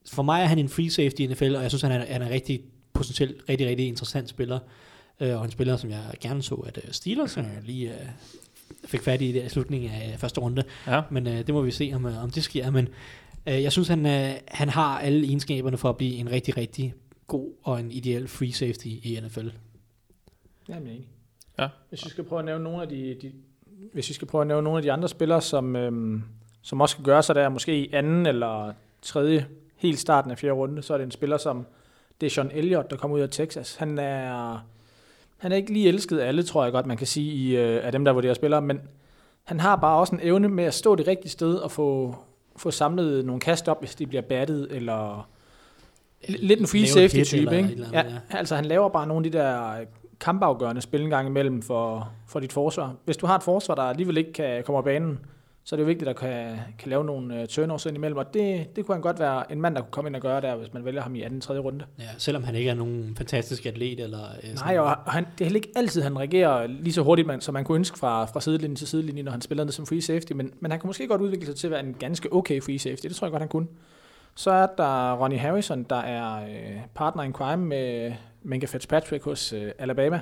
for 0.06 0.22
mig 0.22 0.42
er 0.42 0.46
han 0.46 0.58
en 0.58 0.68
free 0.68 0.90
safety 0.90 1.20
i 1.20 1.26
NFL, 1.26 1.54
og 1.54 1.62
jeg 1.62 1.70
synes, 1.70 1.82
han 1.82 1.92
er, 1.92 2.04
han 2.12 2.22
er 2.22 2.26
en 2.26 2.32
rigtig 2.32 2.60
potentielt 2.92 3.44
rigtig, 3.48 3.66
rigtig 3.66 3.86
interessant 3.88 4.28
spiller. 4.28 4.58
Øh, 5.20 5.38
og 5.38 5.44
en 5.44 5.50
spiller, 5.50 5.76
som 5.76 5.90
jeg 5.90 6.14
gerne 6.20 6.42
så, 6.42 6.54
at 6.54 6.78
øh, 6.84 6.92
Steelers 6.92 7.36
øh, 7.36 7.44
lige 7.64 7.90
øh, 7.90 8.08
fik 8.84 9.02
fat 9.02 9.22
i 9.22 9.32
det 9.32 9.44
i 9.44 9.48
slutningen 9.48 9.90
af 9.90 10.18
første 10.18 10.40
runde. 10.40 10.64
Ja. 10.86 11.02
Men 11.10 11.26
øh, 11.26 11.38
det 11.46 11.54
må 11.54 11.62
vi 11.62 11.70
se, 11.70 11.92
om, 11.94 12.04
om 12.04 12.30
det 12.30 12.42
sker. 12.44 12.70
Men 12.70 12.88
øh, 13.46 13.62
jeg 13.62 13.72
synes, 13.72 13.88
han, 13.88 14.06
øh, 14.06 14.34
han 14.48 14.68
har 14.68 14.98
alle 14.98 15.26
egenskaberne 15.26 15.76
for 15.76 15.88
at 15.88 15.96
blive 15.96 16.14
en 16.14 16.30
rigtig, 16.30 16.56
rigtig 16.56 16.94
god 17.26 17.52
og 17.62 17.80
en 17.80 17.90
ideel 17.90 18.28
free 18.28 18.52
safety 18.52 18.86
i 18.86 19.20
NFL. 19.22 19.48
Jamen, 20.68 20.86
jeg 20.86 20.92
er 20.92 20.96
enig. 20.96 21.08
Ja. 21.58 21.68
Hvis 21.88 22.04
vi 22.04 22.10
skal 22.10 22.24
prøve 22.24 22.38
at 22.38 22.44
nævne 22.44 22.64
nogle 22.64 22.82
af 22.82 22.88
de, 22.88 23.16
de 23.22 23.32
hvis 23.92 24.08
vi 24.08 24.14
skal 24.14 24.28
prøve 24.28 24.42
at 24.42 24.48
nævne 24.48 24.64
nogle 24.64 24.78
af 24.78 24.82
de 24.82 24.92
andre 24.92 25.08
spillere, 25.08 25.40
som, 25.40 25.76
øhm, 25.76 26.22
som 26.62 26.80
også 26.80 26.92
skal 26.92 27.04
gøre 27.04 27.22
sig 27.22 27.34
der, 27.34 27.48
måske 27.48 27.78
i 27.78 27.92
anden 27.92 28.26
eller 28.26 28.72
tredje, 29.02 29.46
helt 29.76 29.98
starten 29.98 30.30
af 30.30 30.38
fjerde 30.38 30.54
runde, 30.54 30.82
så 30.82 30.94
er 30.94 30.98
det 30.98 31.04
en 31.04 31.10
spiller 31.10 31.36
som 31.36 31.66
Deshaun 32.20 32.50
Elliott, 32.54 32.90
der 32.90 32.96
kommer 32.96 33.16
ud 33.16 33.22
af 33.22 33.28
Texas. 33.30 33.76
Han 33.76 33.98
er, 33.98 34.58
han 35.38 35.52
er 35.52 35.56
ikke 35.56 35.72
lige 35.72 35.88
elsket 35.88 36.18
af 36.18 36.28
alle, 36.28 36.42
tror 36.42 36.64
jeg 36.64 36.72
godt, 36.72 36.86
man 36.86 36.96
kan 36.96 37.06
sige, 37.06 37.32
i, 37.32 37.56
øh, 37.56 37.86
af 37.86 37.92
dem, 37.92 38.04
der 38.04 38.12
vurderer 38.12 38.34
spillere, 38.34 38.62
men 38.62 38.80
han 39.44 39.60
har 39.60 39.76
bare 39.76 39.98
også 39.98 40.14
en 40.14 40.20
evne 40.22 40.48
med 40.48 40.64
at 40.64 40.74
stå 40.74 40.94
det 40.94 41.06
rigtige 41.06 41.30
sted 41.30 41.54
og 41.54 41.70
få, 41.70 42.16
få 42.56 42.70
samlet 42.70 43.24
nogle 43.24 43.40
kast 43.40 43.68
op, 43.68 43.80
hvis 43.80 43.94
de 43.94 44.06
bliver 44.06 44.22
battet, 44.22 44.68
eller 44.70 45.28
lidt 46.28 46.60
en 46.60 46.66
free 46.66 46.80
Lave 46.80 47.04
et 47.04 47.12
hit 47.12 47.26
safety 47.26 47.36
type, 47.36 47.56
eller 47.56 47.70
ikke? 47.70 47.86
Ja, 47.92 48.04
altså 48.30 48.56
han 48.56 48.64
laver 48.64 48.88
bare 48.88 49.06
nogle 49.06 49.26
af 49.26 49.32
de 49.32 49.38
der 49.38 49.76
kampafgørende 50.20 50.80
spil 50.80 51.02
en 51.02 51.10
gang 51.10 51.28
imellem 51.28 51.62
for, 51.62 52.12
for 52.26 52.40
dit 52.40 52.52
forsvar. 52.52 52.94
Hvis 53.04 53.16
du 53.16 53.26
har 53.26 53.36
et 53.36 53.42
forsvar, 53.42 53.74
der 53.74 53.82
alligevel 53.82 54.16
ikke 54.16 54.32
kan 54.32 54.62
komme 54.64 54.78
af 54.78 54.84
banen, 54.84 55.18
så 55.68 55.74
er 55.74 55.76
det 55.76 55.82
jo 55.82 55.86
vigtigt, 55.86 56.10
at 56.10 56.16
kan, 56.16 56.56
kan 56.78 56.88
lave 56.88 57.04
nogle 57.04 57.40
uh, 57.40 57.46
turnovers 57.46 57.86
ind 57.86 57.96
imellem, 57.96 58.18
og 58.18 58.34
det, 58.34 58.76
det 58.76 58.86
kunne 58.86 58.94
han 58.94 59.02
godt 59.02 59.18
være 59.18 59.52
en 59.52 59.60
mand, 59.60 59.74
der 59.74 59.80
kunne 59.80 59.90
komme 59.90 60.08
ind 60.08 60.16
og 60.16 60.22
gøre 60.22 60.40
der, 60.40 60.56
hvis 60.56 60.74
man 60.74 60.84
vælger 60.84 61.02
ham 61.02 61.14
i 61.14 61.22
anden, 61.22 61.40
tredje 61.40 61.60
runde. 61.60 61.84
Ja, 61.98 62.04
selvom 62.18 62.44
han 62.44 62.54
ikke 62.54 62.70
er 62.70 62.74
nogen 62.74 63.14
fantastisk 63.16 63.66
atlet. 63.66 64.00
Eller, 64.00 64.24
øh, 64.42 64.54
Nej, 64.54 64.78
og 64.78 64.90
han, 64.90 65.24
det 65.24 65.40
er 65.40 65.44
heller 65.44 65.56
ikke 65.56 65.72
altid, 65.76 66.02
han 66.02 66.18
reagerer 66.18 66.66
lige 66.66 66.92
så 66.92 67.02
hurtigt, 67.02 67.26
man, 67.26 67.40
som 67.40 67.54
man 67.54 67.64
kunne 67.64 67.76
ønske 67.76 67.98
fra, 67.98 68.24
fra 68.24 68.40
sidelinje 68.40 68.76
til 68.76 68.88
sidelinje, 68.88 69.22
når 69.22 69.32
han 69.32 69.40
spiller 69.40 69.64
ned 69.64 69.72
som 69.72 69.86
free 69.86 70.02
safety, 70.02 70.32
men, 70.32 70.52
men 70.60 70.70
han 70.70 70.80
kan 70.80 70.86
måske 70.86 71.08
godt 71.08 71.20
udvikle 71.20 71.46
sig 71.46 71.56
til 71.56 71.66
at 71.66 71.70
være 71.70 71.80
en 71.80 71.94
ganske 71.98 72.32
okay 72.32 72.62
free 72.62 72.78
safety. 72.78 73.06
Det 73.06 73.16
tror 73.16 73.26
jeg 73.26 73.32
godt, 73.32 73.42
han 73.42 73.48
kunne. 73.48 73.66
Så 74.34 74.50
er 74.50 74.66
der 74.66 75.14
Ronnie 75.14 75.38
Harrison, 75.38 75.82
der 75.82 75.96
er 75.96 76.44
øh, 76.44 76.80
partner 76.94 77.22
in 77.22 77.32
crime 77.32 77.64
med 77.66 78.12
Minka 78.42 78.66
Fitzpatrick 78.66 79.24
hos 79.24 79.52
øh, 79.52 79.72
Alabama. 79.78 80.20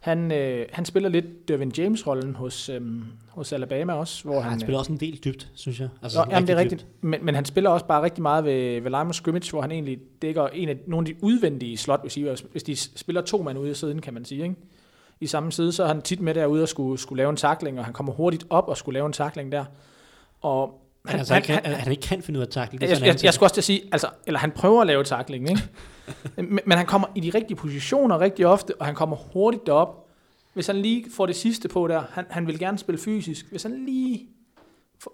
Han, 0.00 0.32
øh, 0.32 0.66
han 0.72 0.84
spiller 0.84 1.08
lidt 1.08 1.48
Dervin 1.48 1.72
James-rollen 1.78 2.34
hos, 2.34 2.68
øh, 2.68 2.80
hos 3.28 3.52
Alabama 3.52 3.92
også. 3.92 4.24
Hvor 4.24 4.34
han, 4.34 4.42
han, 4.42 4.50
han 4.50 4.60
spiller 4.60 4.78
også 4.78 4.92
en 4.92 5.00
del 5.00 5.20
dybt, 5.24 5.50
synes 5.54 5.80
jeg. 5.80 5.88
Altså, 6.02 6.18
Nå, 6.18 6.24
jamen, 6.30 6.46
det 6.48 6.52
er 6.54 6.62
dybt. 6.62 6.72
rigtigt. 6.72 6.86
Men, 7.00 7.24
men 7.24 7.34
han 7.34 7.44
spiller 7.44 7.70
også 7.70 7.86
bare 7.86 8.02
rigtig 8.02 8.22
meget 8.22 8.44
ved, 8.44 8.80
ved 8.80 8.90
line 8.90 9.14
scrimmage, 9.14 9.50
hvor 9.50 9.60
han 9.60 9.70
egentlig 9.70 9.98
dækker 10.22 10.46
en 10.46 10.68
af 10.68 10.76
nogle 10.86 11.08
af 11.08 11.14
de 11.14 11.24
udvendige 11.24 11.76
slot 11.76 12.00
receivers. 12.04 12.40
Hvis 12.40 12.62
de 12.62 12.76
spiller 12.76 13.22
to 13.22 13.42
mand 13.42 13.58
ude 13.58 13.70
i 13.70 13.74
siden, 13.74 14.00
kan 14.00 14.14
man 14.14 14.24
sige, 14.24 14.42
ikke? 14.42 14.54
i 15.20 15.26
samme 15.26 15.52
side, 15.52 15.72
så 15.72 15.82
er 15.82 15.88
han 15.88 16.02
tit 16.02 16.20
med 16.20 16.34
derude 16.34 16.62
og 16.62 16.68
skulle, 16.68 17.00
skulle 17.00 17.16
lave 17.16 17.30
en 17.30 17.36
takling, 17.36 17.78
og 17.78 17.84
han 17.84 17.94
kommer 17.94 18.12
hurtigt 18.12 18.44
op 18.50 18.68
og 18.68 18.76
skulle 18.76 18.94
lave 18.94 19.06
en 19.06 19.12
takling 19.12 19.52
der. 19.52 19.64
Og 20.40 20.80
Han, 21.06 21.18
altså, 21.18 21.34
han, 21.34 21.42
han, 21.46 21.60
han, 21.64 21.74
han 21.74 21.92
ikke 21.92 22.02
kan 22.02 22.22
finde 22.22 22.38
ud 22.38 22.42
af 22.42 22.46
at 22.46 22.52
takle. 22.52 22.78
Det 22.78 22.90
jeg, 22.90 23.00
jeg, 23.00 23.06
jeg 23.06 23.16
ting. 23.16 23.34
skulle 23.34 23.46
også 23.46 23.54
til 23.54 23.60
at 23.60 23.64
sige, 23.64 23.82
altså, 23.92 24.06
eller 24.26 24.40
han 24.40 24.50
prøver 24.50 24.80
at 24.80 24.86
lave 24.86 25.04
takling, 25.04 25.50
ikke? 25.50 25.62
Men, 26.36 26.60
men 26.66 26.78
han 26.78 26.86
kommer 26.86 27.08
i 27.14 27.20
de 27.20 27.30
rigtige 27.30 27.56
positioner 27.56 28.20
rigtig 28.20 28.46
ofte, 28.46 28.80
og 28.80 28.86
han 28.86 28.94
kommer 28.94 29.16
hurtigt 29.16 29.66
derop. 29.66 30.08
Hvis 30.54 30.66
han 30.66 30.76
lige 30.76 31.06
får 31.10 31.26
det 31.26 31.36
sidste 31.36 31.68
på 31.68 31.88
der, 31.88 32.02
han, 32.10 32.24
han 32.30 32.46
vil 32.46 32.58
gerne 32.58 32.78
spille 32.78 32.98
fysisk. 32.98 33.50
Hvis 33.50 33.62
han 33.62 33.84
lige 33.84 34.28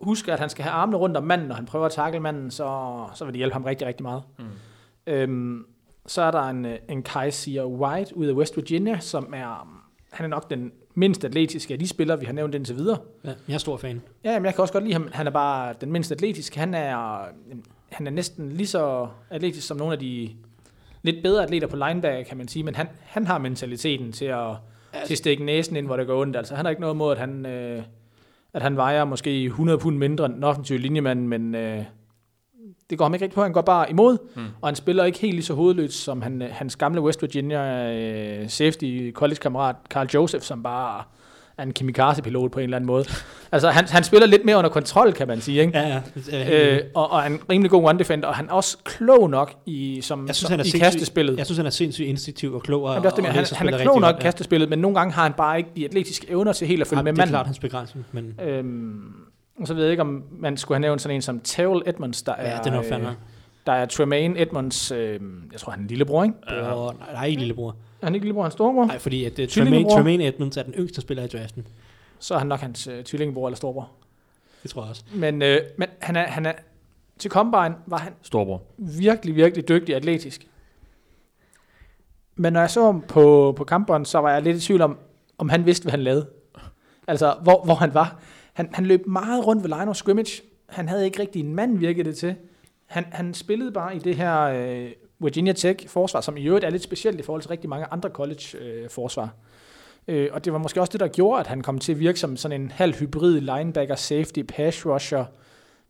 husker, 0.01 0.33
at 0.33 0.41
han 0.41 0.49
skal 0.49 0.63
have 0.63 0.73
armene 0.73 0.97
rundt 0.97 1.17
om 1.17 1.25
manden, 1.25 1.49
når 1.49 1.55
han 1.55 1.67
prøver 1.67 1.87
at 1.87 1.93
takle 1.93 2.21
manden, 2.21 2.51
så, 2.51 3.05
så 3.15 3.25
vil 3.25 3.35
det 3.35 3.39
hjælpe 3.39 3.53
ham 3.53 3.65
rigtig, 3.65 3.87
rigtig 3.87 4.03
meget. 4.03 4.23
Mm. 4.39 4.45
Øhm, 5.07 5.67
så 6.07 6.23
er 6.23 6.31
der 6.31 6.43
en, 6.43 6.67
en 6.89 7.03
Kaiser 7.03 7.65
White 7.65 8.17
ud 8.17 8.27
af 8.27 8.33
West 8.33 8.57
Virginia, 8.57 8.99
som 8.99 9.35
er, 9.35 9.81
han 10.13 10.25
er 10.25 10.29
nok 10.29 10.51
den 10.51 10.73
mindst 10.95 11.25
atletiske 11.25 11.75
af 11.75 11.79
de 11.79 11.89
spillere, 11.89 12.21
vi 12.21 12.27
har 12.27 12.33
nævnt 12.33 12.55
indtil 12.55 12.77
videre. 12.77 12.99
Ja, 13.25 13.33
jeg 13.49 13.55
er 13.55 13.59
stor 13.59 13.77
fan. 13.77 14.03
Ja, 14.25 14.39
men 14.39 14.45
jeg 14.45 14.55
kan 14.55 14.63
også 14.63 14.73
godt 14.73 14.85
lide 14.85 14.93
ham. 14.93 15.09
Han 15.13 15.27
er 15.27 15.31
bare 15.31 15.75
den 15.81 15.93
mindst 15.93 16.13
atletiske. 16.13 16.59
Han 16.59 16.75
er, 16.75 17.25
han 17.89 18.07
er 18.07 18.11
næsten 18.11 18.53
lige 18.53 18.67
så 18.67 19.09
atletisk 19.31 19.67
som 19.67 19.77
nogle 19.77 19.93
af 19.93 19.99
de 19.99 20.31
lidt 21.03 21.23
bedre 21.23 21.43
atleter 21.43 21.67
på 21.67 21.77
linebacker, 21.77 22.23
kan 22.23 22.37
man 22.37 22.49
sige. 22.49 22.63
Men 22.63 22.75
han, 22.75 22.89
han 23.03 23.27
har 23.27 23.39
mentaliteten 23.39 24.13
til 24.13 24.25
at, 24.25 24.57
til 25.07 25.15
at 25.15 25.19
stikke 25.19 25.45
næsen 25.45 25.77
ind, 25.77 25.87
hvor 25.87 25.97
det 25.97 26.07
går 26.07 26.21
ondt. 26.21 26.37
Altså, 26.37 26.55
han 26.55 26.65
har 26.65 26.71
ikke 26.71 26.81
noget 26.81 26.97
mod, 26.97 27.13
at 27.13 27.19
han, 27.19 27.47
øh, 27.47 27.83
at 28.55 28.63
han 28.63 28.77
vejer 28.77 29.05
måske 29.05 29.45
100 29.45 29.79
pund 29.79 29.97
mindre 29.97 30.27
end 30.27 30.35
den 30.35 30.45
offensive 30.45 30.79
linjemand, 30.79 31.27
men 31.27 31.55
øh, 31.55 31.85
det 32.91 32.99
går 32.99 33.05
ham 33.05 33.15
ikke 33.15 33.25
rigtig 33.25 33.35
på. 33.35 33.43
Han 33.43 33.53
går 33.53 33.61
bare 33.61 33.91
imod, 33.91 34.19
mm. 34.37 34.43
og 34.61 34.69
han 34.69 34.77
spiller 34.77 35.05
ikke 35.05 35.19
helt 35.19 35.35
lige 35.35 35.45
så 35.45 35.55
hovedløst 35.55 36.05
som 36.05 36.23
han, 36.23 36.43
øh, 36.43 36.49
hans 36.53 36.77
gamle 36.77 37.01
West 37.01 37.23
Virginia 37.23 37.93
øh, 37.95 38.49
safety 38.49 39.11
college-kammerat 39.13 39.77
Carl 39.89 40.09
Joseph, 40.15 40.45
som 40.45 40.63
bare 40.63 41.03
er 41.61 41.67
en 41.67 41.73
kamikaze-pilot 41.73 42.51
på 42.53 42.59
en 42.59 42.65
eller 42.65 42.77
anden 42.77 42.87
måde. 42.87 43.05
altså, 43.53 43.71
han, 43.71 43.85
han 43.89 44.05
spiller 44.05 44.27
lidt 44.27 44.45
mere 44.45 44.57
under 44.57 44.71
kontrol, 44.71 45.13
kan 45.13 45.29
man 45.29 45.41
sige, 45.41 45.61
ikke? 45.61 45.79
Ja, 45.79 46.01
ja. 46.33 46.75
Øh, 46.77 46.81
og, 46.95 47.11
og 47.13 47.21
er 47.21 47.25
en 47.27 47.41
rimelig 47.51 47.71
god 47.71 47.91
one-defender, 47.93 48.27
og 48.27 48.35
han 48.35 48.49
er 48.49 48.53
også 48.53 48.79
klog 48.85 49.31
nok 49.31 49.55
i, 49.67 50.01
som, 50.01 50.27
jeg 50.27 50.35
synes, 50.35 50.47
som, 50.49 50.51
han 50.51 50.61
er 50.61 50.77
i 50.77 50.79
kastespillet. 50.79 51.39
Jeg 51.39 51.47
synes, 51.47 51.57
han 51.57 51.67
er 51.67 51.71
sindssygt 51.71 52.09
instinktiv 52.09 52.55
og 52.55 52.63
klog. 52.63 52.83
Og, 52.83 52.89
Jamen, 52.95 53.03
det 53.03 53.07
er 53.07 53.11
også 53.11 53.17
det, 53.23 53.53
og 53.53 53.59
han, 53.59 53.67
han 53.67 53.75
er 53.75 53.79
klog 53.83 54.01
nok 54.01 54.15
i 54.19 54.23
kastespillet, 54.23 54.69
men 54.69 54.79
nogle 54.79 54.99
gange 54.99 55.13
har 55.13 55.23
han 55.23 55.33
bare 55.33 55.59
ikke 55.59 55.71
de 55.77 55.85
atletiske 55.85 56.31
evner 56.31 56.53
til 56.53 56.67
helt 56.69 56.81
at 56.81 56.87
følge 56.87 56.99
Ja, 56.99 57.03
med 57.03 57.13
det 57.13 57.19
er 57.19 57.21
manden. 57.21 57.33
klart 57.33 57.47
hans 57.47 57.59
begrænsning, 57.59 58.07
men 58.13 58.35
Øhm, 58.43 59.01
og 59.61 59.67
så 59.67 59.75
ved 59.75 59.83
jeg 59.83 59.91
ikke, 59.91 60.01
om 60.01 60.23
man 60.39 60.57
skulle 60.57 60.77
have 60.77 60.81
nævnt 60.81 61.03
sådan 61.03 61.15
en 61.17 61.23
som 61.23 61.41
Terrell 61.45 61.83
Edmonds, 61.87 62.23
der 62.23 62.35
ja, 62.39 62.45
er, 62.45 62.63
det 62.63 62.71
er 62.71 62.75
nok 62.75 62.85
fandme. 62.89 63.09
øh, 63.09 63.15
der 63.67 63.73
er 63.73 63.87
Tremaine 63.87 64.41
Edmonds, 64.43 64.93
øh, 64.93 65.21
jeg 65.53 65.61
tror 65.61 65.71
han 65.71 65.81
er 65.81 65.83
en 65.83 65.89
lillebror, 65.89 66.23
ikke? 66.25 66.35
Bror, 66.49 66.95
nej, 66.99 67.13
nej, 67.13 67.27
ikke 67.27 67.39
lillebror. 67.39 67.77
Er 68.03 68.07
han 68.07 68.15
ikke 68.15 68.25
lillebror, 68.25 68.43
han 68.43 68.49
er 68.49 68.53
storebror? 68.53 68.87
Nej, 68.87 68.99
fordi 68.99 69.25
at 69.25 69.39
uh, 69.39 69.47
Tremaine? 69.47 69.91
Tremaine 69.91 70.27
Edmonds 70.27 70.57
er 70.57 70.63
den 70.63 70.75
yngste 70.75 71.01
spiller 71.01 71.25
i 71.25 71.27
draften. 71.27 71.67
Så 72.19 72.35
er 72.35 72.39
han 72.39 72.47
nok 72.47 72.61
hans 72.61 72.87
øh, 72.87 73.05
tvillingebror 73.05 73.49
eller 73.49 73.57
storebror. 73.57 73.91
Det 74.63 74.71
tror 74.71 74.83
jeg 74.83 74.91
også. 74.91 75.05
Men, 75.15 75.43
øh, 75.43 75.61
men 75.79 75.89
han, 76.01 76.17
er, 76.17 76.27
han 76.27 76.47
er, 76.47 76.53
til 77.19 77.31
Combine 77.31 77.75
var 77.87 77.99
han 77.99 78.13
Storbror. 78.23 78.63
virkelig, 78.77 79.37
virkelig 79.37 79.69
dygtig 79.69 79.95
atletisk. 79.95 80.47
Men 82.37 82.53
når 82.53 82.61
jeg 82.61 82.71
så 82.71 82.85
ham 82.85 83.01
på, 83.01 83.55
på 83.57 83.65
kamperen, 83.65 84.05
så 84.05 84.19
var 84.19 84.33
jeg 84.33 84.43
lidt 84.43 84.57
i 84.57 84.61
tvivl 84.61 84.81
om, 84.81 84.99
om 85.39 85.49
han 85.49 85.67
vidste, 85.67 85.85
hvad 85.85 85.91
han 85.91 86.01
lavede. 86.01 86.27
Altså, 87.07 87.37
hvor, 87.43 87.65
hvor 87.65 87.75
han 87.75 87.95
var. 87.95 88.21
Han, 88.53 88.71
han 88.73 88.87
løb 88.87 89.07
meget 89.07 89.47
rundt 89.47 89.63
ved 89.63 89.71
line 89.71 89.91
of 89.91 89.97
scrimmage. 89.97 90.43
Han 90.69 90.89
havde 90.89 91.05
ikke 91.05 91.21
rigtig 91.21 91.41
en 91.41 91.55
mand, 91.55 91.79
virkede 91.79 92.09
det 92.09 92.17
til. 92.17 92.35
Han, 92.87 93.05
han 93.11 93.35
spillede 93.35 93.73
bare 93.73 93.97
i 93.97 93.99
det 93.99 94.17
her 94.17 94.41
øh, 94.41 94.91
Virginia 95.21 95.53
Tech 95.53 95.89
forsvar, 95.89 96.21
som 96.21 96.37
i 96.37 96.43
øvrigt 96.47 96.65
er 96.65 96.71
lidt 96.71 96.83
specielt 96.83 97.21
i 97.21 97.23
forhold 97.23 97.43
til 97.43 97.49
rigtig 97.49 97.71
mange 97.71 97.87
andre 97.91 98.09
college 98.09 98.59
øh, 98.59 98.91
forsvar. 98.91 99.35
Øh, 100.09 100.29
og 100.33 100.45
det 100.45 100.53
var 100.53 100.59
måske 100.59 100.81
også 100.81 100.93
det, 100.93 101.01
der 101.01 101.09
gjorde, 101.09 101.41
at 101.41 101.47
han 101.47 101.61
kom 101.61 101.79
til 101.79 101.93
at 101.93 101.99
virke 101.99 102.21
som 102.21 102.37
sådan 102.37 102.61
en 102.61 102.71
halv 102.71 102.95
hybrid 102.95 103.41
linebacker, 103.41 103.95
safety, 103.95 104.43
pass 104.49 104.87
rusher. 104.87 105.25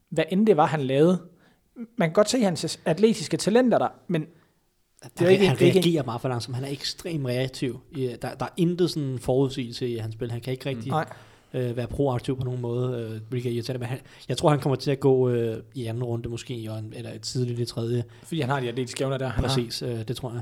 Hvad 0.08 0.24
end 0.30 0.46
det 0.46 0.56
var, 0.56 0.66
han 0.66 0.80
lavede. 0.80 1.18
Man 1.98 2.08
kan 2.08 2.12
godt 2.12 2.30
se 2.30 2.42
hans 2.42 2.80
atletiske 2.84 3.36
talenter 3.36 3.78
der, 3.78 3.88
men 4.08 4.26
Det 5.18 5.26
er 5.26 5.28
ikke- 5.28 5.46
han 5.48 5.56
det 5.56 5.62
er 5.62 5.66
ikke- 5.66 5.78
reagerer 5.80 6.04
meget 6.04 6.20
for 6.20 6.28
langsomt. 6.28 6.56
Han 6.56 6.64
er 6.64 6.68
ekstremt 6.70 7.26
reaktiv. 7.26 7.80
Der, 7.96 8.16
der 8.16 8.44
er 8.44 8.48
intet 8.56 8.90
sådan 8.90 9.18
forudsigelse 9.18 9.88
i 9.88 9.96
hans 9.96 10.14
spil. 10.14 10.30
Han 10.30 10.40
kan 10.40 10.52
ikke 10.52 10.68
rigtig 10.68 10.88
nej. 10.88 11.06
Øh, 11.54 11.76
være 11.76 11.86
proaktiv 11.86 12.38
på 12.38 12.44
nogen 12.44 12.60
måde, 12.60 13.10
øh, 13.10 13.20
hvilket 13.28 13.50
er 13.50 13.54
irriterende. 13.54 13.78
Men 13.78 13.88
han, 13.88 13.98
jeg 14.28 14.36
tror, 14.36 14.50
han 14.50 14.60
kommer 14.60 14.76
til 14.76 14.90
at 14.90 15.00
gå 15.00 15.28
øh, 15.30 15.56
i 15.74 15.86
anden 15.86 16.04
runde 16.04 16.28
måske, 16.28 16.66
og 16.70 16.78
en, 16.78 16.92
eller 16.96 17.10
et 17.12 17.20
tidligt 17.20 17.58
i 17.60 17.64
tredje. 17.64 18.04
Fordi 18.22 18.40
han 18.40 18.50
har 18.50 18.60
de 18.60 18.68
atletiske 18.68 19.04
evner 19.04 19.18
der. 19.18 19.28
Han 19.28 19.44
har. 19.44 19.48
Præcis, 19.48 19.82
øh, 19.82 20.08
det 20.08 20.16
tror 20.16 20.32
jeg. 20.32 20.40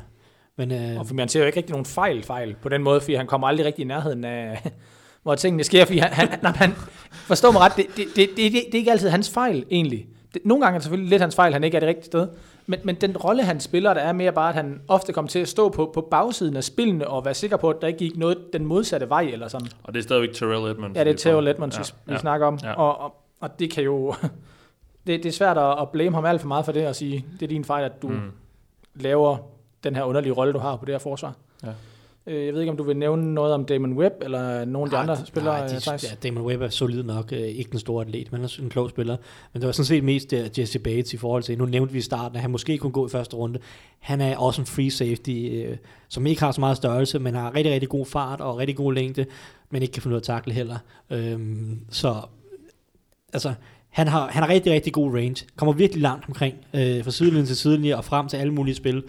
Men 0.56 0.72
øh, 0.72 0.98
Og 0.98 1.06
for 1.06 1.14
man 1.14 1.28
ser 1.28 1.40
jo 1.40 1.46
ikke 1.46 1.56
rigtig 1.56 1.72
nogen 1.72 1.86
fejl, 1.86 2.22
fejl 2.22 2.56
på 2.62 2.68
den 2.68 2.82
måde, 2.82 3.00
fordi 3.00 3.14
han 3.14 3.26
kommer 3.26 3.46
aldrig 3.46 3.66
rigtig 3.66 3.82
i 3.82 3.86
nærheden 3.86 4.24
af, 4.24 4.70
hvor 5.22 5.34
tingene 5.34 5.64
sker, 5.64 5.84
fordi 5.84 5.98
han, 5.98 6.12
han, 6.12 6.28
han, 6.28 6.54
han 6.54 6.72
forstår 7.10 7.52
mig 7.52 7.60
ret, 7.60 7.72
det, 7.76 7.86
det, 7.96 8.06
det, 8.16 8.28
det, 8.36 8.36
det, 8.36 8.52
det 8.52 8.74
er 8.74 8.78
ikke 8.78 8.90
altid 8.90 9.08
hans 9.08 9.30
fejl, 9.30 9.64
egentlig. 9.70 10.06
Det, 10.34 10.42
nogle 10.44 10.64
gange 10.64 10.74
er 10.74 10.78
det 10.78 10.84
selvfølgelig 10.84 11.10
lidt 11.10 11.22
hans 11.22 11.34
fejl, 11.34 11.52
han 11.52 11.64
ikke 11.64 11.76
er 11.76 11.80
det 11.80 11.88
rigtige 11.88 12.04
sted, 12.04 12.28
men, 12.68 12.80
men 12.84 12.94
den 12.94 13.16
rolle, 13.16 13.42
han 13.42 13.60
spiller, 13.60 13.94
der 13.94 14.00
er 14.00 14.12
mere 14.12 14.32
bare, 14.32 14.48
at 14.48 14.54
han 14.54 14.80
ofte 14.88 15.12
kommer 15.12 15.28
til 15.28 15.38
at 15.38 15.48
stå 15.48 15.68
på, 15.68 15.90
på 15.94 16.00
bagsiden 16.00 16.56
af 16.56 16.64
spillene, 16.64 17.08
og 17.08 17.24
være 17.24 17.34
sikker 17.34 17.56
på, 17.56 17.70
at 17.70 17.76
der 17.80 17.86
ikke 17.86 17.98
gik 17.98 18.16
noget 18.16 18.38
den 18.52 18.66
modsatte 18.66 19.08
vej, 19.08 19.20
eller 19.32 19.48
sådan. 19.48 19.68
Og 19.82 19.94
det 19.94 19.98
er 20.00 20.02
stadigvæk 20.02 20.34
Terrell 20.34 20.70
Edmonds. 20.70 20.96
Ja, 20.96 21.04
det 21.04 21.26
er 21.26 21.32
får. 21.32 21.40
Letmans, 21.40 21.76
Ja, 21.78 21.82
vi 22.06 22.12
ja. 22.12 22.18
snakker 22.18 22.46
om, 22.46 22.58
Ja. 22.62 22.72
og, 22.72 22.98
og, 23.00 23.14
og 23.40 23.58
det 23.58 23.70
kan 23.70 23.84
jo, 23.84 24.14
det, 25.06 25.22
det 25.22 25.26
er 25.26 25.32
svært 25.32 25.58
at, 25.58 25.80
at 25.80 25.88
blame 25.90 26.14
ham 26.14 26.24
alt 26.24 26.40
for 26.40 26.48
meget 26.48 26.64
for 26.64 26.72
det, 26.72 26.86
og 26.86 26.96
sige, 26.96 27.24
det 27.32 27.42
er 27.42 27.48
din 27.48 27.64
fejl, 27.64 27.84
at 27.84 28.02
du, 28.02 28.08
Mm. 28.08 28.30
laver 28.94 29.36
den 29.84 29.96
her 29.96 30.02
underlige 30.02 30.32
rolle, 30.32 30.52
du 30.52 30.58
har 30.58 30.76
på 30.76 30.84
det 30.84 30.94
her 30.94 30.98
forsvar. 30.98 31.34
Ja. 31.64 31.68
Øh, 32.28 32.46
Jeg 32.46 32.54
ved 32.54 32.60
ikke, 32.60 32.70
om 32.70 32.76
du 32.76 32.82
vil 32.82 32.96
nævne 32.96 33.34
noget 33.34 33.54
om 33.54 33.64
Damon 33.64 33.92
Webb, 33.92 34.14
eller 34.22 34.64
nogle 34.64 34.86
af 34.86 34.90
de 34.90 34.96
andre 34.96 35.26
spillere, 35.26 35.58
Nej, 35.58 35.66
de, 35.66 35.80
Thijs? 35.80 36.04
ja, 36.04 36.28
Damon 36.28 36.44
Webb 36.44 36.62
er 36.62 36.68
solid 36.68 37.02
nok. 37.02 37.32
Øh, 37.32 37.38
ikke 37.40 37.70
den 37.70 37.78
store 37.78 38.04
atlet, 38.04 38.32
men 38.32 38.42
er 38.42 38.56
en 38.62 38.70
klog 38.70 38.90
spiller. 38.90 39.16
Men 39.52 39.60
det 39.62 39.66
var 39.66 39.72
sådan 39.72 39.84
set 39.86 40.04
mest 40.04 40.32
uh, 40.32 40.58
Jesse 40.58 40.78
Bates 40.78 41.14
i 41.14 41.16
forhold 41.16 41.42
til, 41.42 41.58
nu 41.58 41.66
nævnte 41.66 41.92
vi 41.92 41.98
i 41.98 42.02
starten, 42.02 42.36
at 42.36 42.42
han 42.42 42.50
måske 42.50 42.78
kunne 42.78 42.92
gå 42.92 43.06
i 43.06 43.10
første 43.10 43.36
runde. 43.36 43.58
Han 43.98 44.20
er 44.20 44.36
også 44.36 44.62
en 44.62 44.66
free 44.66 44.90
safety, 44.90 45.30
øh, 45.52 45.76
som 46.08 46.26
ikke 46.26 46.42
har 46.42 46.52
så 46.52 46.60
meget 46.60 46.76
størrelse, 46.76 47.18
men 47.18 47.34
har 47.34 47.54
rigtig, 47.54 47.72
rigtig 47.72 47.88
god 47.88 48.06
fart 48.06 48.40
og 48.40 48.58
rigtig 48.58 48.76
god 48.76 48.92
længde, 48.92 49.26
men 49.70 49.82
ikke 49.82 49.92
kan 49.92 50.02
finde 50.02 50.14
ud 50.14 50.16
af 50.16 50.20
at 50.20 50.26
takle 50.26 50.52
heller. 50.52 50.76
Øhm, 51.10 51.78
så 51.90 52.14
altså, 53.32 53.52
han 53.88 54.08
har, 54.08 54.28
han 54.28 54.42
har 54.42 54.50
rigtig, 54.50 54.72
rigtig 54.72 54.92
god 54.92 55.14
range. 55.14 55.46
Kommer 55.56 55.72
virkelig 55.72 56.02
langt 56.02 56.24
omkring, 56.28 56.54
øh, 56.74 57.04
fra 57.04 57.10
sidelinje 57.10 57.46
til 57.46 57.56
sidelinje 57.56 57.96
og 57.96 58.04
frem 58.04 58.28
til 58.28 58.36
alle 58.36 58.52
mulige 58.54 58.74
spil. 58.74 59.02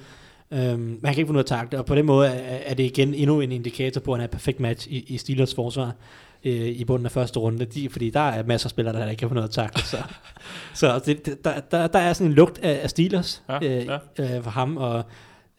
Øhm, 0.51 0.79
men 0.79 0.99
han 1.05 1.13
kan 1.13 1.21
ikke 1.21 1.27
få 1.27 1.33
noget 1.33 1.43
at 1.43 1.49
takle, 1.49 1.79
og 1.79 1.85
på 1.85 1.95
den 1.95 2.05
måde 2.05 2.27
er, 2.27 2.57
er 2.65 2.73
det 2.73 2.83
igen 2.83 3.13
endnu 3.13 3.41
en 3.41 3.51
indikator 3.51 4.01
på, 4.01 4.13
at 4.13 4.17
han 4.17 4.21
er 4.21 4.25
et 4.25 4.31
perfekt 4.31 4.59
match 4.59 4.87
i, 4.87 5.05
i 5.07 5.17
Steelers 5.17 5.55
forsvar 5.55 5.95
øh, 6.43 6.67
i 6.67 6.85
bunden 6.85 7.05
af 7.05 7.11
første 7.11 7.39
runde, 7.39 7.65
de, 7.65 7.89
fordi 7.89 8.09
der 8.09 8.19
er 8.19 8.43
masser 8.43 8.67
af 8.67 8.69
spillere, 8.69 8.95
der 8.95 9.09
ikke 9.09 9.19
kan 9.19 9.27
få 9.27 9.33
noget 9.33 9.47
at 9.47 9.53
takle. 9.53 9.83
Så, 9.83 9.97
så 10.73 11.01
det, 11.05 11.43
der, 11.43 11.59
der, 11.59 11.87
der 11.87 11.99
er 11.99 12.13
sådan 12.13 12.27
en 12.27 12.33
lugt 12.33 12.59
af, 12.63 12.79
af 12.83 12.89
Steelers 12.89 13.43
Ja, 13.49 13.59
øh, 13.63 13.99
Øh, 14.19 14.43
for 14.43 14.49
ham, 14.49 14.77
og 14.77 15.03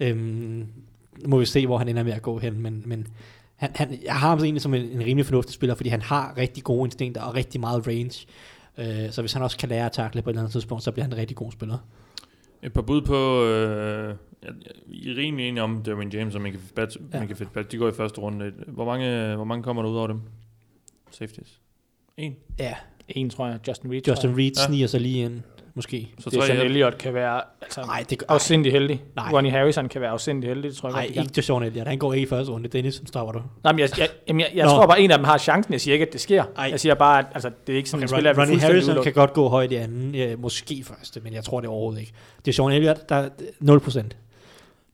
øhm, 0.01 0.67
må 1.27 1.39
vi 1.39 1.45
se, 1.45 1.67
hvor 1.67 1.79
han 1.79 1.89
ender 1.89 2.03
med 2.03 2.13
at 2.13 2.23
gå 2.23 2.39
hen, 2.39 2.63
men, 2.63 2.83
men 2.87 3.07
han, 3.57 3.71
han, 3.75 3.99
jeg 4.05 4.15
har 4.15 4.29
ham 4.29 4.39
egentlig 4.39 4.63
som 4.63 4.75
en, 4.75 4.83
en 4.83 5.05
rimelig 5.05 5.27
fornuftig 5.27 5.55
spiller, 5.55 5.75
fordi 5.75 5.89
han 5.89 6.03
har 6.03 6.35
rigtig 6.37 6.65
gode 6.65 6.87
instinkter 6.87 7.23
og 7.23 7.35
rigtig 7.35 7.61
meget 7.61 7.87
range. 7.87 8.27
Øh, 8.79 9.11
så 9.11 9.23
hvis 9.23 9.33
han 9.33 9.43
også 9.43 9.59
kan 9.59 9.69
lære 9.69 9.87
at 9.87 9.93
takle 9.93 10.23
på 10.23 10.31
et 10.31 10.33
eller 10.33 10.43
andet 10.43 10.53
tidspunkt, 10.53 10.85
så 10.85 10.91
bliver 10.91 11.05
han 11.05 11.13
en 11.13 11.19
rigtig 11.19 11.37
god 11.37 11.53
spiller. 11.53 11.79
Et 12.63 12.73
par 12.73 12.83
bud 12.83 13.03
på... 13.03 13.45
Øh, 13.45 14.15
jeg, 14.43 14.53
I 14.87 15.11
er 15.11 15.17
rimelig 15.17 15.49
enige 15.49 15.63
om 15.63 15.83
Derwin 15.83 16.09
James 16.09 16.35
og 16.35 16.41
Minka 16.41 16.59
Fitzpatrick. 16.59 17.05
Ja. 17.15 17.19
Minka 17.19 17.35
Fitzpatrick. 17.35 17.73
De 17.73 17.77
går 17.77 17.89
i 17.89 17.93
første 17.93 18.21
runde. 18.21 18.53
Hvor 18.67 18.85
mange, 18.85 19.35
hvor 19.35 19.45
mange 19.45 19.63
kommer 19.63 19.83
der 19.83 19.91
ud 19.91 19.97
over 19.97 20.07
dem? 20.07 20.21
Safeties. 21.11 21.61
En. 22.17 22.37
Ja, 22.59 22.75
En, 23.09 23.31
tror 23.31 23.47
jeg, 23.47 23.59
Justin 23.69 23.93
Reed. 23.93 24.03
Justin 24.09 24.31
Reed 24.39 24.53
Ja. 24.57 24.67
sniger 24.67 24.87
sig 24.87 25.01
lige 25.01 25.25
ind, 25.25 25.41
måske. 25.75 26.09
Så 26.19 26.25
jeg. 26.27 26.33
Det 26.33 26.37
er 26.37 26.41
tre 26.41 26.47
Sean 26.47 26.67
Elliott 26.67 26.99
kan 26.99 27.15
være 27.15 27.43
altså, 27.63 27.81
Nej, 27.83 28.05
det 28.11 28.19
gør 28.19 28.27
afsindig 28.29 28.73
heldig. 28.73 29.03
Nej. 29.17 29.33
Ronnie 29.33 29.53
Harrison 29.53 29.89
kan 29.89 30.01
være 30.01 30.11
afsindig 30.11 30.49
heldig, 30.49 30.71
det 30.71 30.77
tror 30.79 30.89
jeg 30.89 30.95
Nej, 31.15 31.23
ikke 31.25 31.43
Sean 31.43 31.63
Elliott. 31.63 31.89
Han 31.89 31.99
går 31.99 32.13
ikke 32.13 32.27
i 32.27 32.29
første 32.29 32.53
runde. 32.53 32.69
Dennis, 32.69 33.03
stopper 33.07 33.33
du. 33.33 33.43
Nej, 33.65 33.73
men 33.73 33.79
jeg, 33.79 33.89
jeg, 33.99 34.09
jeg, 34.29 34.51
jeg 34.55 34.65
Nå. 34.65 34.71
tror 34.71 34.87
bare, 34.87 35.01
en 35.01 35.11
af 35.11 35.19
dem 35.19 35.25
har 35.25 35.39
chancen. 35.39 35.73
Jeg 35.73 35.81
siger 35.81 35.93
ikke, 35.93 36.07
at 36.07 36.13
det 36.13 36.21
sker. 36.21 36.45
Ej. 36.57 36.65
Jeg 36.71 36.81
siger 36.81 36.95
bare, 36.95 37.19
at 37.19 37.27
altså, 37.35 37.51
det 37.67 37.73
er 37.73 37.77
ikke 37.77 37.91
sådan, 37.91 37.99
Okay, 37.99 38.05
en 38.05 38.17
spiller, 38.17 38.31
jeg 38.31 38.39
Ronnie 38.39 38.61
Harrison 38.61 38.91
udelukke. 38.91 39.03
kan 39.13 39.13
godt 39.21 39.33
gå 39.33 39.49
højt 39.49 39.73
i 39.73 39.75
anden, 39.75 40.15
ja, 40.15 40.37
måske 40.37 40.85
første, 40.85 41.21
men 41.21 41.33
jeg 41.33 41.45
tror 41.45 41.61
det 41.61 41.69
overhovedet 41.71 42.01
ikke. 42.01 42.13
Det 42.45 42.49
er 42.49 42.53
Sean 42.53 42.71
Elliott, 42.73 43.09
der 43.09 43.15
er 43.17 43.29
0%. 43.63 44.09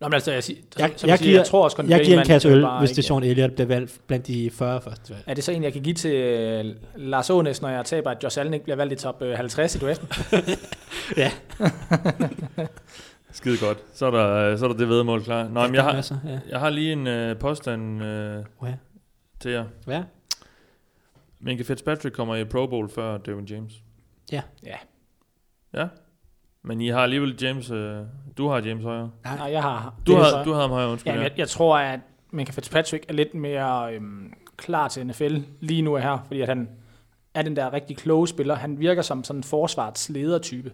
Nå, 0.01 0.07
men 0.09 0.15
altså, 0.15 0.33
jeg, 0.33 0.45
siger, 0.45 0.59
Jeg, 0.79 0.93
som 0.97 1.09
jeg, 1.09 1.19
siger, 1.19 1.29
giver, 1.29 1.39
jeg 1.41 1.47
tror 1.47 1.65
også, 1.65 1.85
jeg 1.89 2.05
giver 2.05 2.21
en 2.21 2.27
kasse 2.27 2.49
øl, 2.49 2.67
hvis 2.79 2.91
det 2.91 2.99
er 2.99 3.03
Sean 3.03 3.23
Elliott 3.23 3.55
bliver 3.55 3.67
valgt 3.69 4.01
blandt 4.07 4.27
de 4.27 4.51
40 4.51 4.81
første 4.81 5.13
valg. 5.13 5.25
Er 5.27 5.35
det 5.35 5.45
så 5.45 5.53
en, 5.53 5.63
jeg 5.63 5.73
kan 5.73 5.83
give 5.83 5.95
til 5.95 6.15
øh, 6.15 6.75
Lars 6.97 7.31
Ånes, 7.31 7.63
når 7.63 7.69
jeg 7.69 7.85
taber, 7.85 8.11
at 8.11 8.25
Josh 8.25 8.39
Allen 8.41 8.55
ikke 8.55 8.65
bliver 8.65 8.77
valgt 8.77 8.93
i 8.93 8.97
top 8.97 9.23
øh, 9.23 9.37
50 9.37 9.75
i 9.75 9.79
draften? 9.79 10.09
Ja, 11.17 11.31
Skide 13.33 13.59
godt. 13.59 13.79
Så 13.95 14.07
er 14.07 14.11
der, 14.11 14.57
så 14.57 14.65
er 14.65 14.69
der 14.69 14.77
det 14.77 14.89
vedmål 14.89 15.23
klar. 15.25 15.49
Nå, 15.49 15.63
men 15.67 15.75
jeg 15.75 15.83
har, 15.83 15.93
Masser, 15.93 16.17
ja. 16.27 16.39
jeg 16.49 16.61
har 16.61 16.71
lige 16.71 16.93
en 16.93 17.07
øh, 17.07 17.39
påstand 17.39 18.03
øh, 18.03 18.45
Ja. 18.65 18.75
til 19.41 19.51
jer. 19.51 19.65
Ja. 19.89 20.03
Minka 21.41 21.63
Fitzpatrick 21.63 22.15
kommer 22.17 22.37
i 22.37 22.45
Pro 22.45 22.67
Bowl 22.67 22.91
før 22.91 23.19
Derwin 23.19 23.45
James. 23.45 23.73
Ja. 24.33 24.43
Ja. 25.75 25.87
Men 26.67 26.81
I 26.81 26.89
har 26.89 27.01
alligevel 27.01 27.39
James... 27.43 27.71
Øh, 27.71 27.97
du 28.39 28.49
har 28.49 28.61
James 28.61 28.85
højere. 28.85 29.11
Nej, 29.25 29.53
jeg 29.53 29.63
har... 29.63 29.95
Du, 30.07 30.13
er 30.13 30.37
har, 30.37 30.45
du 30.45 30.51
havde 30.51 30.63
ham 30.63 30.71
højere, 30.71 30.91
undskyld. 30.91 31.13
Ja, 31.13 31.19
Ja, 31.19 31.23
jeg, 31.25 31.33
jeg 31.39 31.49
tror, 31.49 31.79
at 31.79 32.01
Minka 32.31 32.53
Fitzpatrick 32.53 33.05
er 33.09 33.13
lidt 33.13 33.35
mere 33.35 33.95
øhm, 33.95 34.33
klar 34.57 34.89
til 34.89 35.07
NFL 35.07 35.37
lige 35.61 35.83
nu 35.83 35.95
og 35.95 36.03
her, 36.03 36.19
fordi 36.27 36.41
at 36.41 36.49
han 36.49 36.69
er 37.35 37.43
den 37.43 37.57
der 37.57 37.73
rigtig 37.73 37.97
kloge 37.97 38.29
spiller. 38.29 38.55
Han 38.55 38.81
virker 38.81 39.03
som 39.03 39.25
sådan 39.25 39.41
en 39.41 39.45
forsvarets 39.45 40.09
ledertype 40.09 40.73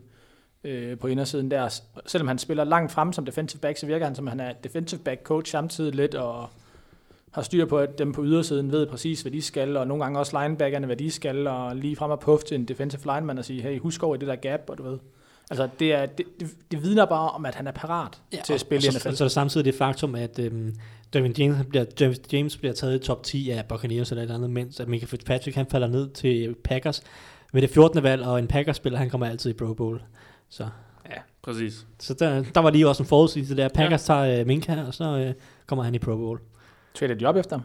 øh, 0.64 0.98
på 0.98 1.07
indersiden 1.07 1.50
der. 1.50 1.81
Selvom 2.07 2.28
han 2.28 2.38
spiller 2.38 2.64
langt 2.64 2.92
frem 2.92 3.12
som 3.12 3.24
defensive 3.24 3.61
back, 3.61 3.78
så 3.78 3.87
virker 3.87 4.07
han 4.07 4.14
som, 4.14 4.28
at 4.28 4.31
han 4.31 4.40
er 4.40 4.52
defensive 4.52 5.00
back 5.00 5.22
coach 5.22 5.52
samtidig 5.52 5.94
lidt, 5.94 6.14
og 6.14 6.48
har 7.33 7.42
styr 7.42 7.66
på, 7.66 7.78
at 7.78 7.98
dem 7.98 8.12
på 8.12 8.24
ydersiden 8.24 8.72
ved 8.72 8.87
præcis, 8.87 9.22
hvad 9.22 9.33
de 9.33 9.42
skal, 9.42 9.76
og 9.76 9.87
nogle 9.87 10.05
gange 10.05 10.18
også 10.18 10.42
linebackerne, 10.42 10.87
hvad 10.87 10.96
de 10.96 11.11
skal, 11.11 11.46
og 11.46 11.76
lige 11.76 11.96
frem 11.96 12.11
og 12.11 12.20
puff 12.20 12.42
til 12.42 12.55
en 12.55 12.64
defensive 12.64 13.14
lineman 13.14 13.38
og 13.38 13.44
sige, 13.44 13.62
hey, 13.62 13.78
husk 13.78 14.02
over 14.02 14.14
i 14.14 14.18
det 14.18 14.28
der 14.28 14.37
gap, 14.37 14.61
og 14.68 14.78
du 14.78 14.83
ved. 14.83 14.98
Altså, 15.53 15.69
det, 15.79 15.95
er, 15.95 16.07
det, 16.07 16.27
det, 16.71 16.83
vidner 16.83 17.05
bare 17.05 17.31
om, 17.31 17.47
at 17.47 17.55
han 17.55 17.66
er 17.66 17.72
parat 17.72 18.20
ja, 18.33 18.39
til 18.45 18.53
at 18.53 18.61
spille 18.61 18.87
i 18.87 18.89
og 18.89 18.95
NFL. 18.95 19.11
så, 19.11 19.16
så 19.16 19.24
er 19.24 19.29
der 19.29 19.33
samtidig 19.33 19.64
det 19.64 19.74
faktum, 19.74 20.14
at 20.14 20.39
øhm, 20.39 20.74
Derwin 21.12 21.33
James 21.39 21.66
bliver, 21.68 21.85
James, 22.01 22.20
James 22.33 22.57
bliver 22.57 22.72
taget 22.72 22.95
i 22.95 22.99
top 22.99 23.22
10 23.22 23.51
af 23.51 23.64
Buccaneers 23.64 24.11
eller 24.11 24.22
et 24.22 24.24
eller 24.24 24.35
andet, 24.35 24.51
mens 24.51 24.81
at 24.81 24.89
Minka 24.89 25.07
Fitzpatrick 25.07 25.57
han 25.57 25.66
falder 25.70 25.89
ned 25.89 26.11
til 26.11 26.55
Packers 26.64 27.03
med 27.53 27.62
det 27.62 27.70
14. 27.70 28.03
valg, 28.03 28.22
og 28.22 28.39
en 28.39 28.49
Packers-spiller, 28.49 28.99
han 28.99 29.11
kommer 29.11 29.26
altid 29.26 29.51
i 29.51 29.55
Pro 29.55 29.74
Bowl. 29.74 30.03
Så, 30.49 30.68
præcis. 31.43 31.87
så 31.99 32.14
der, 32.14 32.45
der 32.55 32.61
var 32.61 32.70
lige 32.70 32.89
også 32.89 33.03
en 33.03 33.07
forudsigelse 33.07 33.57
der. 33.57 33.68
Packers 33.68 34.09
ja. 34.09 34.14
tager 34.14 34.41
øh, 34.41 34.47
Minka, 34.47 34.83
og 34.87 34.95
så 34.95 35.05
øh, 35.05 35.35
kommer 35.66 35.85
han 35.85 35.95
i 35.95 35.99
Pro 35.99 36.16
Bowl. 36.16 36.41
Trader 36.95 37.14
de 37.14 37.26
op 37.26 37.37
efter 37.37 37.57
ham? 37.57 37.64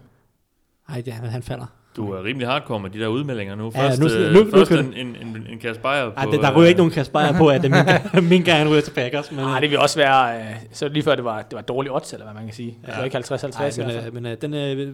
Nej, 0.89 1.01
det, 1.01 1.13
han, 1.13 1.29
han 1.29 1.43
falder. 1.43 1.65
Du 1.97 2.11
er 2.11 2.23
rimelig 2.23 2.47
hardcore 2.47 2.79
med 2.79 2.89
de 2.89 2.99
der 2.99 3.07
udmeldinger 3.07 3.55
nu. 3.55 3.71
Ja, 3.75 3.81
Først, 3.87 4.01
nu- 4.01 4.07
øh, 4.09 4.33
nu- 4.33 4.43
nu 4.43 4.51
først 4.51 4.69
kører 4.69 4.79
en, 4.83 4.93
en, 4.93 5.15
en, 5.15 5.47
en 5.49 5.59
kasse 5.59 5.81
bajer 5.81 6.11
Ej, 6.11 6.25
på... 6.25 6.31
det, 6.31 6.39
der 6.41 6.55
ryger 6.57 6.67
ikke 6.67 6.75
øh, 6.75 6.77
nogen 6.77 6.91
Kasper 6.91 7.33
på, 7.37 7.47
at 7.47 7.61
det 7.61 7.71
min, 7.71 8.29
min 8.29 8.43
gang 8.43 8.69
ryger 8.71 8.81
til 8.81 8.91
Packers. 8.91 9.31
Men, 9.31 9.39
Nej, 9.39 9.59
det 9.59 9.69
vil 9.69 9.79
også 9.79 9.99
være, 9.99 10.39
øh, 10.39 10.55
så 10.71 10.87
lige 10.87 11.03
før 11.03 11.15
det 11.15 11.23
var, 11.23 11.41
det 11.41 11.55
var 11.55 11.61
dårlig 11.61 11.91
odds, 11.91 12.13
eller 12.13 12.25
hvad 12.25 12.33
man 12.33 12.45
kan 12.45 12.53
sige. 12.53 12.77
Det 12.85 12.93
var 12.97 13.03
ikke 13.03 13.17
50-50 13.17 13.47
i 13.47 13.49
Nej, 13.49 13.71
hvert 13.75 14.13
men, 14.13 14.25
øh, 14.25 14.41
men 14.41 14.53
øh, 14.53 14.61
den, 14.71 14.79
øh, 14.79 14.93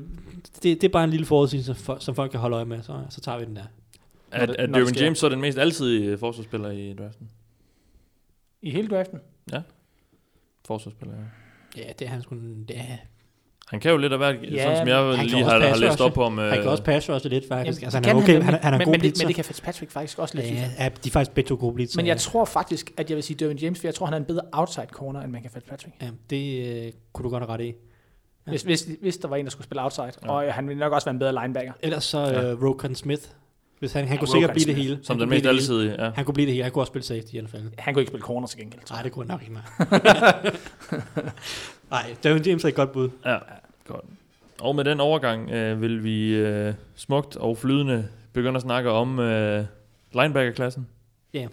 det, 0.63 0.63
det 0.63 0.83
er 0.83 0.89
bare 0.89 1.03
en 1.03 1.09
lille 1.09 1.25
forudsigelse, 1.25 1.73
som, 1.75 1.99
som 1.99 2.15
folk 2.15 2.31
kan 2.31 2.39
holde 2.39 2.55
øje 2.55 2.65
med, 2.65 2.81
så, 2.81 2.93
så 3.09 3.21
tager 3.21 3.37
vi 3.39 3.45
den 3.45 3.55
der. 3.55 3.63
Når 4.39 4.45
det 4.45 4.55
Derwin. 4.73 4.95
James 4.95 5.17
så 5.19 5.25
er 5.25 5.29
den 5.29 5.41
mest 5.41 5.57
altid 5.57 6.17
forsvarsspiller 6.17 6.71
i 6.71 6.93
draften. 6.93 7.29
I 8.61 8.71
hele 8.71 8.87
draften. 8.87 9.19
Forsvarsspiller, 10.65 11.15
ja. 11.15 11.81
Ja, 11.81 11.91
det 11.99 12.05
er 12.07 12.09
han 12.11 12.21
sgu... 12.21 12.35
Det 12.67 12.77
er, 12.77 12.97
Han 13.67 13.79
kan 13.79 13.91
jo 13.91 13.97
lidt 13.97 14.11
af 14.13 14.17
hvert, 14.19 14.35
Ja, 14.43 14.49
ja, 14.51 14.63
sådan 14.63 14.77
som 14.77 14.87
jeg 14.87 15.17
han 15.17 15.25
lige 15.25 15.43
har, 15.43 15.59
har 15.59 15.75
læst 15.77 16.01
op 16.01 16.17
om. 16.17 16.39
Øh, 16.39 16.49
han 16.49 16.61
kan 16.61 16.69
også 16.71 16.83
passe 16.83 17.13
også 17.13 17.29
lidt, 17.29 17.47
faktisk. 17.47 17.81
Jamen, 17.81 17.85
altså, 17.85 17.97
han 17.97 18.03
det 18.03 18.09
er 18.09 18.13
kan 18.13 18.23
okay, 18.23 18.33
nemlig. 18.33 18.45
han, 18.45 18.59
han 18.63 18.73
er 18.73 18.77
men, 18.77 18.85
god 18.85 18.91
men, 18.91 18.93
det, 18.93 18.99
blitzer. 19.01 19.23
men 19.25 19.27
det 19.27 19.35
kan 19.35 19.45
Fitzpatrick 19.45 19.91
faktisk 19.91 20.19
også 20.19 20.35
lidt, 20.37 20.47
Ja, 20.47 20.69
ja, 20.79 20.89
de 21.03 21.09
er 21.09 21.11
faktisk 21.11 21.31
begge 21.35 21.47
to 21.47 21.55
gode 21.59 21.73
blitzer. 21.73 21.99
Men 21.99 22.07
jeg 22.07 22.17
tror 22.17 22.45
faktisk, 22.45 22.91
at 22.97 23.09
jeg 23.09 23.15
vil 23.15 23.23
sige 23.23 23.37
Derwin 23.37 23.57
James, 23.57 23.79
for 23.79 23.87
jeg 23.87 23.95
tror, 23.95 24.05
han 24.05 24.13
er 24.13 24.17
en 24.17 24.25
bedre 24.25 24.41
outside 24.51 24.87
corner, 24.91 25.21
end 25.21 25.31
man 25.31 25.41
kan 25.41 25.51
Fitzpatrick. 25.51 25.95
Ja, 26.01 26.07
det 26.29 26.67
øh, 26.85 26.91
kunne 27.13 27.23
du 27.23 27.29
godt 27.29 27.43
have 27.43 27.53
ret 27.53 27.61
i. 27.61 27.67
Ja. 27.67 28.49
Hvis, 28.51 28.61
hvis, 28.61 28.87
hvis 29.01 29.17
der 29.17 29.27
var 29.27 29.35
en, 29.35 29.45
der 29.45 29.51
skulle 29.51 29.65
spille 29.65 29.83
outside. 29.83 30.11
Ja. 30.23 30.29
Og 30.31 30.45
øh, 30.45 30.53
han 30.53 30.67
ville 30.67 30.79
nok 30.79 30.93
også 30.93 31.05
være 31.05 31.13
en 31.13 31.19
bedre 31.19 31.33
linebacker. 31.43 31.73
Ellers 31.81 32.03
så 32.03 32.19
Ja. 32.19 32.51
øh, 32.51 32.63
Rokon 32.63 32.95
Smith. 32.95 33.21
Hvis 33.79 33.93
han, 33.93 34.07
han 34.07 34.15
Ja, 34.15 34.19
kunne 34.19 34.27
sikkert 34.27 34.51
blive 34.51 34.65
det 34.65 34.75
hele. 34.75 34.99
som 35.03 35.13
Han 35.15 35.19
den 35.21 35.27
kunne 35.29 35.35
mest 35.35 35.43
blive 35.43 35.53
det 35.53 35.67
hele. 35.79 35.91
altid, 35.91 36.03
ja. 36.05 36.11
Han 36.15 36.25
kunne 36.25 36.33
blive 36.33 36.45
det 36.45 36.53
hele. 36.53 36.63
Han 36.63 36.71
kunne 36.71 36.81
også 36.81 36.91
spille 36.91 37.05
safety 37.05 37.33
i 37.33 37.37
hvert 37.39 37.49
fald. 37.49 37.61
Han 37.77 37.93
kunne 37.93 38.01
ikke 38.01 38.09
spille 38.09 38.23
corner 38.23 38.47
til 38.47 38.59
gengæld. 38.59 38.81
Nej, 38.91 39.01
det 39.01 39.11
kunne 39.11 39.25
han 39.27 39.39
nok 39.39 39.41
ikke. 39.41 39.53
Nej, 41.93 42.15
Derwin 42.23 42.43
James 42.43 42.63
er 42.63 42.67
et 42.69 42.75
godt 42.75 42.91
bud. 42.91 43.09
Ja, 43.25 43.37
godt. 43.87 44.05
Og 44.61 44.75
med 44.75 44.83
den 44.83 44.99
overgang 44.99 45.51
øh, 45.51 45.81
vil 45.81 46.03
vi 46.03 46.33
øh, 46.35 46.73
smukt 46.95 47.35
og 47.37 47.57
flydende 47.57 48.07
begynde 48.33 48.55
at 48.55 48.61
snakke 48.61 48.89
om 48.91 49.19
øh, 49.19 49.65
linebacker-klassen. 50.13 50.87
Ja. 51.33 51.47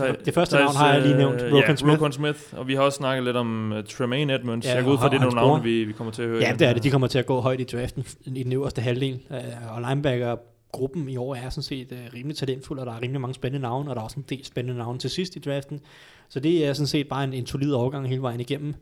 Thaj- 0.00 0.24
Det 0.24 0.34
første 0.34 0.56
Thijs, 0.56 0.64
navn 0.64 0.76
har 0.76 0.92
jeg 0.92 1.02
lige 1.02 1.12
øh, 1.12 1.18
nævnt, 1.18 1.40
ja, 1.42 1.46
Roquan 1.46 1.76
Smith. 1.76 1.94
Roquan 1.94 2.12
Smith. 2.12 2.38
Og 2.52 2.68
vi 2.68 2.74
har 2.74 2.82
også 2.82 2.96
snakket 2.96 3.24
lidt 3.24 3.36
om 3.36 3.72
uh, 3.72 3.84
Tremaine 3.84 4.34
Edmonds. 4.34 4.66
Ja, 4.66 4.70
Ja, 4.70 4.76
jeg 4.76 4.84
går 4.84 4.92
ud 4.92 4.98
fra, 4.98 5.08
det 5.08 5.16
er 5.16 5.20
nogle 5.20 5.34
navne, 5.34 5.62
vi, 5.62 5.84
vi 5.84 5.92
kommer 5.92 6.12
til 6.12 6.22
at 6.22 6.28
høre. 6.28 6.38
Ja, 6.40 6.46
igen. 6.48 6.58
det 6.58 6.68
er 6.68 6.72
det. 6.72 6.82
De 6.82 6.90
kommer 6.90 7.06
til 7.08 7.18
at 7.18 7.26
gå 7.26 7.40
højt 7.40 7.60
i 7.60 7.64
draften 7.64 8.04
i 8.24 8.42
den 8.42 8.52
øverste 8.52 8.82
halvdel. 8.82 9.20
Øh, 9.30 9.38
Og 9.74 9.80
linebacker-gruppen 9.80 11.08
i 11.08 11.16
år 11.16 11.34
er 11.34 11.50
sådan 11.50 11.62
set 11.62 11.92
øh, 11.92 11.98
rimelig 12.14 12.36
talentfuld, 12.36 12.78
og 12.78 12.86
der 12.86 12.92
er 12.92 13.02
rimelig 13.02 13.20
mange 13.20 13.34
spændende 13.34 13.62
navne, 13.62 13.90
og 13.90 13.96
der 13.96 14.00
er 14.00 14.04
også 14.04 14.20
en 14.20 14.26
del 14.28 14.44
spændende 14.44 14.78
navne 14.78 14.98
til 14.98 15.10
sidst 15.10 15.36
i 15.36 15.38
draften. 15.38 15.80
Så 16.28 16.40
det 16.40 16.66
er 16.66 16.72
sådan 16.72 16.86
set 16.86 17.08
bare 17.08 17.24
en, 17.24 17.32
en 17.32 17.46
solid 17.46 17.72
overgang 17.72 18.08
hele 18.08 18.22
vejen 18.22 18.40
igennem. 18.40 18.74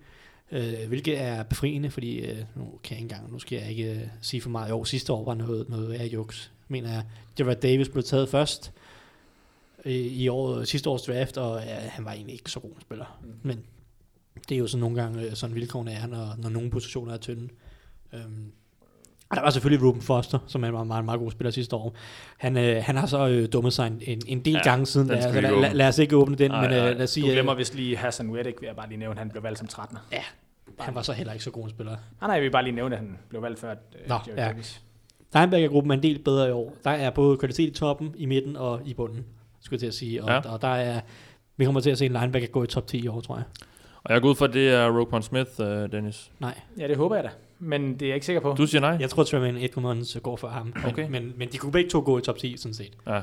Øh, 0.53 0.89
hvilket 0.89 1.21
er 1.21 1.43
befriende, 1.43 1.91
fordi 1.91 2.19
øh, 2.19 2.39
nu 2.55 2.65
kan 2.83 2.97
jeg 2.97 3.03
ikke 3.03 3.03
engang, 3.03 3.33
nu 3.33 3.39
skal 3.39 3.59
jeg 3.59 3.71
ikke 3.71 3.95
øh, 3.95 4.03
sige 4.21 4.41
for 4.41 4.51
meget. 4.51 4.71
Jo, 4.71 4.85
sidste 4.85 5.13
år 5.13 5.25
var 5.25 5.35
noget, 5.35 5.69
noget 5.69 5.93
af 5.93 6.07
juks. 6.07 6.53
Mener 6.69 6.93
jeg, 6.93 7.05
Gerard 7.37 7.61
Davis 7.61 7.89
blev 7.89 8.05
taget 8.05 8.29
først 8.29 8.73
øh, 9.85 9.93
i 9.93 10.29
år, 10.29 10.65
sidste 10.65 10.91
års 10.91 11.03
draft, 11.03 11.37
og 11.37 11.63
ja, 11.63 11.75
han 11.75 12.05
var 12.05 12.13
egentlig 12.13 12.33
ikke 12.33 12.51
så 12.51 12.61
god 12.61 12.71
en 12.71 12.81
spiller. 12.81 13.21
Mm. 13.23 13.33
Men 13.43 13.65
det 14.49 14.55
er 14.55 14.59
jo 14.59 14.67
sådan 14.67 14.81
nogle 14.81 15.03
gange, 15.03 15.23
øh, 15.23 15.35
sådan 15.35 15.55
vilkårene 15.55 15.93
er, 15.93 16.07
når, 16.07 16.35
når 16.39 16.49
nogle 16.49 16.71
positioner 16.71 17.13
er 17.13 17.19
tynde. 17.19 17.49
Øhm, 18.13 18.53
og 19.31 19.37
der 19.37 19.43
var 19.43 19.51
selvfølgelig 19.51 19.87
Ruben 19.87 20.03
Foster, 20.03 20.39
som 20.47 20.63
er 20.63 20.67
en 20.69 20.73
meget, 20.73 20.87
meget, 20.87 21.05
meget 21.05 21.21
god 21.21 21.31
spiller 21.31 21.51
sidste 21.51 21.77
år. 21.77 21.95
Han, 22.39 22.57
øh, 22.57 22.83
han 22.85 22.97
har 22.97 23.07
så 23.07 23.29
øh, 23.29 23.49
dummet 23.53 23.73
sig 23.73 23.87
en, 23.87 24.03
en, 24.03 24.23
en 24.27 24.41
del 24.41 24.53
ja, 24.53 24.59
Ja, 24.59 24.71
gange 24.71 24.87
siden, 24.87 25.09
den 25.09 25.17
da, 25.17 25.23
skal 25.23 25.35
så 25.35 25.41
vi 25.41 25.47
lad, 25.47 25.51
ikke 25.51 25.61
lad, 25.61 25.69
åbne. 25.71 25.79
lad 25.79 25.89
os 25.89 25.99
ikke 25.99 26.17
åbne 26.17 26.37
den, 26.37 26.51
Nej, 26.51 26.61
men 26.69 26.71
øh, 26.79 26.85
lad 26.97 27.03
os 27.03 27.11
sige, 27.11 27.27
Du 27.27 27.33
glemmer 27.33 27.53
øh, 27.53 27.59
vist 27.59 27.75
lige 27.75 27.97
Hassan 27.97 28.37
Reddick, 28.37 28.61
vil 28.61 28.67
jeg 28.67 28.77
bare 28.77 28.89
lige 28.89 28.99
nævne. 28.99 29.19
Han 29.19 29.31
blev 29.31 29.43
valgt 29.43 29.59
som 29.59 29.69
13. 29.69 29.99
han 30.81 30.95
var 30.95 31.03
så 31.03 31.13
heller 31.13 31.33
ikke 31.33 31.45
så 31.45 31.51
god 31.51 31.65
en 31.65 31.71
spiller. 31.71 31.93
Nej, 31.93 31.99
nej, 32.29 32.35
jeg 32.35 32.43
vil 32.43 32.51
bare 32.51 32.63
lige 32.65 32.75
nævne, 32.75 32.95
at 32.97 33.01
han 33.01 33.19
blev 33.29 33.43
valgt 33.43 33.61
før 33.61 33.71
øh, 33.71 33.77
Nå, 34.09 34.15
Jerry 34.29 34.37
ja. 34.37 34.45
Davis. 34.49 34.83
Linebacker-gruppen 35.35 35.91
er 35.91 35.95
en 35.97 36.03
del 36.03 36.19
bedre 36.19 36.49
i 36.49 36.51
år. 36.51 36.75
Der 36.85 36.91
er 36.91 37.11
både 37.11 37.37
kvalitet 37.37 37.69
i 37.69 37.71
toppen, 37.75 38.15
i 38.17 38.27
midten 38.27 38.57
og 38.57 38.81
i 38.85 38.95
bunden, 38.95 39.25
skulle 39.61 39.75
jeg 39.75 39.81
til 39.81 39.87
at 39.87 39.95
sige. 39.95 40.23
Og, 40.25 40.29
ja. 40.29 40.35
Ja. 40.35 40.53
og 40.53 40.63
der 40.63 40.69
er, 40.69 41.01
vi 41.57 41.65
kommer 41.65 41.81
til 41.81 41.91
at 41.91 41.99
se 41.99 42.07
en 42.07 42.13
linebacker 42.13 42.49
gå 42.49 42.65
i 42.65 42.67
top 42.67 42.87
10 42.87 42.99
i 42.99 43.09
år, 43.09 43.21
tror 43.21 43.37
jeg. 43.37 43.45
Og 44.05 44.13
jeg 44.15 44.23
går 44.23 44.29
ud 44.29 44.35
fra, 44.35 44.47
at 44.47 44.53
det 44.55 44.69
er 44.73 44.99
Roquan 45.01 45.23
Smith, 45.23 45.51
uh, 45.59 45.67
Dennis. 45.67 46.31
Nej, 46.39 46.55
Ja, 46.79 46.89
det 46.89 46.97
håber 46.97 47.15
jeg 47.15 47.25
da. 47.25 47.31
Men 47.59 47.93
det 47.95 48.03
er 48.03 48.07
jeg 48.07 48.15
ikke 48.15 48.27
sikker 48.27 48.41
på. 48.41 48.55
Du 48.59 48.67
siger 48.67 48.81
nej? 48.81 48.97
jeg 49.01 49.11
tror, 49.11 49.25
Tremaine 49.25 49.65
Edmonds 49.65 50.17
går 50.23 50.37
for 50.37 50.49
ham. 50.49 50.75
Okay. 50.87 51.03
Men, 51.03 51.13
men, 51.13 51.33
men 51.37 51.49
de 51.53 51.59
kunne 51.59 51.73
begge 51.73 51.91
to 51.91 52.01
gå 52.05 52.19
i 52.19 52.23
top 52.23 52.39
10, 52.39 52.57
sådan 52.57 52.75
set. 52.75 52.93
Ja. 53.07 53.21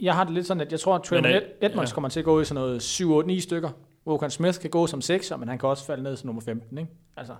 Jeg 0.00 0.14
har 0.14 0.24
det 0.24 0.32
lidt 0.34 0.46
sådan, 0.46 0.60
at 0.60 0.72
jeg 0.72 0.80
tror, 0.80 0.94
at 0.94 1.02
Trevor 1.02 1.22
Men, 1.22 1.30
øh, 1.30 1.36
Ed- 1.36 1.66
Edmonds 1.66 1.90
ja. 1.90 1.94
kommer 1.94 2.08
til 2.08 2.20
at 2.20 2.24
gå 2.24 2.40
i 2.40 2.44
sådan 2.44 2.54
noget 2.62 2.80
7-8-9 2.80 3.40
stykker. 3.40 3.70
Rokan 4.06 4.30
Smith 4.30 4.60
kan 4.60 4.70
gå 4.70 4.86
som 4.86 5.00
6, 5.00 5.32
men 5.38 5.48
han 5.48 5.58
kan 5.58 5.68
også 5.68 5.86
falde 5.86 6.02
ned 6.02 6.16
som 6.16 6.26
nummer 6.26 6.42
15, 6.42 6.78
ikke? 6.78 6.90
Altså, 7.16 7.34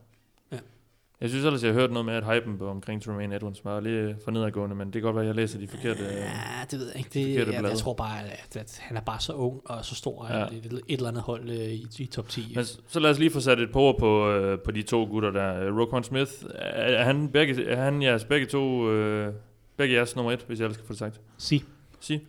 Jeg 1.20 1.28
synes 1.28 1.44
ellers, 1.44 1.62
jeg 1.64 1.72
har 1.72 1.80
hørt 1.80 1.90
noget 1.92 2.06
med, 2.06 2.14
at 2.14 2.24
hypen 2.34 2.58
på 2.58 2.68
omkring 2.68 3.02
Tremaine 3.02 3.36
Edmonds 3.36 3.64
var 3.64 3.80
lidt 3.80 4.24
for 4.24 4.30
nedadgående, 4.30 4.76
men 4.76 4.86
det 4.86 4.92
kan 4.92 5.02
godt 5.02 5.14
være, 5.16 5.22
at 5.24 5.26
jeg 5.28 5.34
læser 5.34 5.58
de 5.58 5.68
forkerte... 5.68 6.04
Ja, 6.04 6.30
det 6.70 6.78
ved 6.78 6.86
jeg 6.86 6.96
ikke. 6.96 7.10
Det, 7.14 7.34
jeg, 7.34 7.46
blade. 7.46 7.68
jeg 7.68 7.78
tror 7.78 7.94
bare, 7.94 8.20
at, 8.30 8.56
at 8.56 8.78
han 8.82 8.96
er 8.96 9.00
bare 9.00 9.20
så 9.20 9.32
ung 9.32 9.60
og 9.64 9.84
så 9.84 9.94
stor, 9.94 10.26
Ja. 10.30 10.46
at 10.46 10.52
et, 10.52 10.64
et 10.72 10.82
eller 10.88 11.08
andet 11.08 11.22
hold 11.22 11.50
øh, 11.50 11.56
i, 11.56 11.86
i 11.98 12.06
top 12.06 12.28
10. 12.28 12.52
men 12.56 12.64
så 12.64 13.00
lad 13.00 13.10
os 13.10 13.18
lige 13.18 13.30
få 13.30 13.40
sat 13.40 13.60
et 13.60 13.72
par 13.72 13.80
ord 13.80 13.98
på, 13.98 14.30
øh, 14.30 14.58
på 14.64 14.70
de 14.70 14.82
to 14.82 15.04
gutter 15.04 15.30
der. 15.30 15.80
Roquan 15.80 16.04
Smith, 16.04 16.32
er, 16.54 16.60
er, 16.70 17.04
han, 17.04 17.28
begge, 17.28 17.66
er 17.68 17.82
han 17.84 18.02
jeres 18.02 18.24
begge 18.24 18.46
to... 18.46 18.90
Øh, 18.90 19.34
begge 19.76 19.94
jeres 19.94 20.16
nummer 20.16 20.32
et, 20.32 20.42
hvis 20.46 20.58
jeg 20.60 20.64
ellers 20.64 20.74
skal 20.76 20.86
få 20.86 20.92
det 20.92 20.98
sagt? 20.98 21.20
Sig. 21.38 21.62
Sig. 22.00 22.22